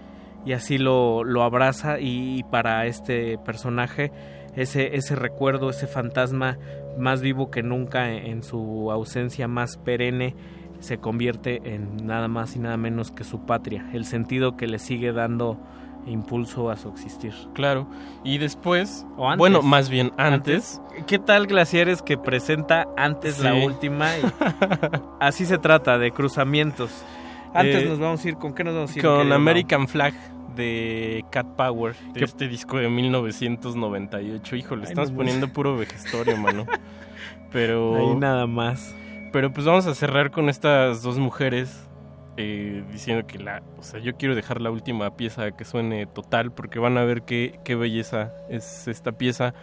y 0.45 0.53
así 0.53 0.79
lo, 0.79 1.25
lo 1.25 1.43
abraza 1.43 1.99
y 2.01 2.43
para 2.51 2.87
este 2.87 3.39
personaje 3.39 4.13
ese, 4.57 4.97
ese 4.97 5.15
recuerdo, 5.17 5.71
ese 5.71 5.87
fantasma 5.87 6.59
más 6.99 7.21
vivo 7.21 7.51
que 7.51 7.63
nunca 7.63 8.11
en, 8.11 8.27
en 8.27 8.43
su 8.43 8.91
ausencia 8.91 9.47
más 9.49 9.77
perenne 9.77 10.35
se 10.81 10.99
convierte 10.99 11.61
en 11.65 12.07
nada 12.07 12.29
más 12.29 12.55
y 12.57 12.59
nada 12.61 12.77
menos 12.77 13.11
que 13.11 13.25
su 13.25 13.47
patria, 13.47 13.89
el 13.93 14.05
sentido 14.05 14.57
que 14.57 14.67
le 14.69 14.79
sigue 14.79 15.13
dando 15.13 15.59
impulso 16.07 16.71
a 16.71 16.77
su 16.77 16.89
existir. 16.89 17.35
Claro. 17.53 17.87
Y 18.25 18.39
después, 18.39 19.05
O 19.17 19.27
antes. 19.27 19.39
bueno, 19.39 19.61
más 19.63 19.91
bien 19.91 20.13
antes, 20.17 20.81
¿Qué 21.07 21.19
tal 21.19 21.47
Glaciares 21.49 22.01
que 22.01 22.17
presenta 22.17 22.87
antes 22.97 23.41
la 23.41 23.55
última? 23.55 24.17
y 24.17 24.23
así 25.21 25.45
se 25.47 25.59
trata, 25.59 25.99
de 25.99 26.13
cruzamientos. 26.13 26.91
Antes 27.53 27.83
Eh, 27.83 27.87
nos 27.89 27.99
vamos 27.99 28.25
a 28.25 28.29
ir, 28.29 28.37
¿con 28.37 28.55
qué 28.55 28.63
nos 28.65 28.75
vamos 28.75 28.95
a 28.95 28.99
ir? 28.99 29.05
con 29.05 29.33
American 29.33 29.89
Flag 29.89 30.15
de 30.59 31.25
Cat 31.31 31.47
Power, 31.57 31.95
de 32.13 32.19
¿Qué- 32.21 32.25
este 32.27 32.49
disco 32.49 32.77
de 32.77 32.89
1998. 32.91 34.57
Híjole, 34.57 34.83
Ay, 34.83 34.89
estamos 34.91 35.11
no, 35.13 35.17
poniendo 35.17 35.49
puro 35.49 35.77
vejestorio, 35.77 36.37
mano. 36.37 36.67
Pero 37.51 37.97
Ahí 38.13 38.15
nada 38.17 38.47
más. 38.47 38.95
Pero 39.33 39.53
pues 39.53 39.67
vamos 39.67 39.87
a 39.87 39.95
cerrar 39.95 40.31
con 40.31 40.49
estas 40.49 41.03
dos 41.03 41.19
mujeres 41.19 41.85
eh, 42.37 42.83
diciendo 42.93 43.27
que 43.27 43.39
la, 43.39 43.63
o 43.79 43.83
sea, 43.83 44.01
yo 44.01 44.17
quiero 44.17 44.35
dejar 44.35 44.61
la 44.61 44.71
última 44.71 45.17
pieza 45.17 45.51
que 45.53 45.65
suene 45.65 46.07
total 46.07 46.53
porque 46.53 46.79
van 46.79 46.97
a 46.99 47.05
ver 47.05 47.23
qué, 47.23 47.59
qué 47.65 47.75
belleza 47.75 48.33
es 48.49 48.87
esta 48.89 49.13
pieza. 49.13 49.55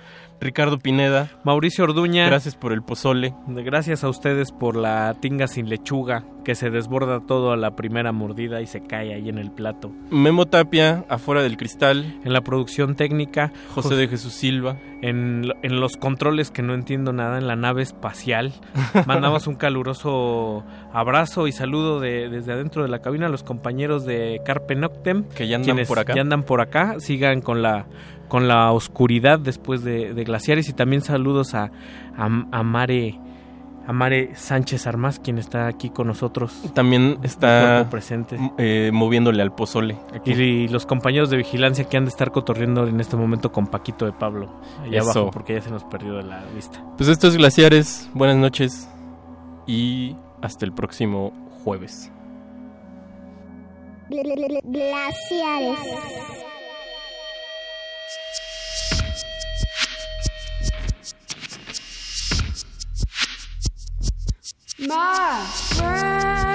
Ricardo 0.45 0.77
Pineda, 0.80 1.30
Mauricio 1.43 1.83
Orduña. 1.83 2.27
gracias 2.27 2.56
por 2.56 2.72
el 2.72 2.82
pozole. 2.83 3.33
Gracias 3.48 4.03
a 4.03 4.09
ustedes 4.09 4.51
por 4.51 4.75
la 4.75 5.15
tinga 5.19 5.48
sin 5.48 5.67
lechuga, 5.69 6.24
que 6.43 6.53
se 6.56 6.69
desborda 6.69 7.19
todo 7.19 7.51
a 7.51 7.57
la 7.57 7.75
primera 7.75 8.11
mordida 8.11 8.61
y 8.61 8.67
se 8.67 8.82
cae 8.82 9.14
ahí 9.14 9.27
en 9.27 9.38
el 9.40 9.51
plato. 9.51 9.91
Memo 10.11 10.45
Tapia, 10.45 11.03
afuera 11.09 11.41
del 11.41 11.57
cristal. 11.57 12.19
En 12.24 12.32
la 12.33 12.41
producción 12.41 12.95
técnica, 12.95 13.51
José 13.74 13.95
de 13.95 14.07
Jesús 14.07 14.33
Silva. 14.33 14.77
En, 15.01 15.51
en 15.61 15.80
los 15.80 15.98
controles 15.98 16.49
que 16.51 16.61
no 16.64 16.74
entiendo 16.74 17.11
nada, 17.14 17.38
en 17.38 17.48
la 17.48 17.56
nave 17.56 17.82
espacial. 17.83 18.53
Mandamos 19.07 19.48
un 19.48 19.56
caluroso 19.56 20.64
abrazo 20.93 21.48
y 21.48 21.51
saludo 21.51 21.99
de- 21.99 22.30
desde 22.30 22.53
adentro 22.53 22.83
de 22.83 22.90
la 22.90 22.99
cabina 22.99 23.25
a 23.27 23.30
los 23.30 23.43
compañeros 23.43 24.06
de 24.06 24.41
Carpe 24.45 24.75
Noctem. 24.75 25.24
Que 25.35 25.48
ya 25.48 25.57
andan 25.57 25.77
por 25.88 25.99
acá. 25.99 26.14
Ya 26.15 26.22
andan 26.22 26.43
por 26.43 26.61
acá. 26.61 26.95
Sigan 26.99 27.41
con 27.41 27.61
la, 27.61 27.85
con 28.28 28.48
la 28.48 28.72
oscuridad 28.72 29.40
después 29.40 29.84
de, 29.84 30.14
de 30.14 30.24
Glaciares. 30.24 30.68
Y 30.70 30.74
también 30.74 31.02
saludos 31.02 31.54
a, 31.56 31.72
a, 32.18 32.26
a 32.26 32.64
Mare. 32.64 33.20
A 33.88 33.94
Mare 33.94 34.32
Sánchez 34.34 34.88
Armas, 34.88 35.20
quien 35.20 35.38
está 35.38 35.68
aquí 35.68 35.92
con 35.92 36.08
nosotros. 36.08 36.60
También 36.74 37.20
está 37.22 37.86
presente. 37.92 38.36
eh, 38.58 38.90
moviéndole 38.92 39.44
al 39.44 39.54
pozole. 39.54 39.95
aquí. 40.12 40.32
Y, 40.32 40.68
los 40.70 40.88
compañeros 40.88 41.30
de 41.30 41.38
vigilancia 41.38 41.84
que 41.86 41.95
han 41.95 42.06
de 42.06 42.10
estar 42.10 42.32
cotorriendo 42.32 42.88
en 42.88 43.00
este 43.00 43.16
momento 43.16 43.52
con 43.52 43.68
Paquito 43.68 44.06
de 44.06 44.12
Pablo. 44.12 44.50
Allá 44.82 45.02
Eso. 45.02 45.12
abajo, 45.12 45.30
porque 45.32 45.54
ya 45.54 45.62
se 45.62 45.70
nos 45.70 45.84
perdió 45.84 46.16
de 46.16 46.24
la 46.24 46.44
vista. 46.56 46.84
Pues 46.98 47.10
esto 47.10 47.28
es 47.28 47.38
Glaciares. 47.38 48.10
Buenas 48.16 48.38
noches 48.38 48.90
y 49.68 50.16
hasta 50.42 50.66
el 50.66 50.74
próximo 50.74 51.32
jueves. 51.64 52.12
Glaciares. 54.10 55.78
My 64.77 65.43
friend, 65.74 66.55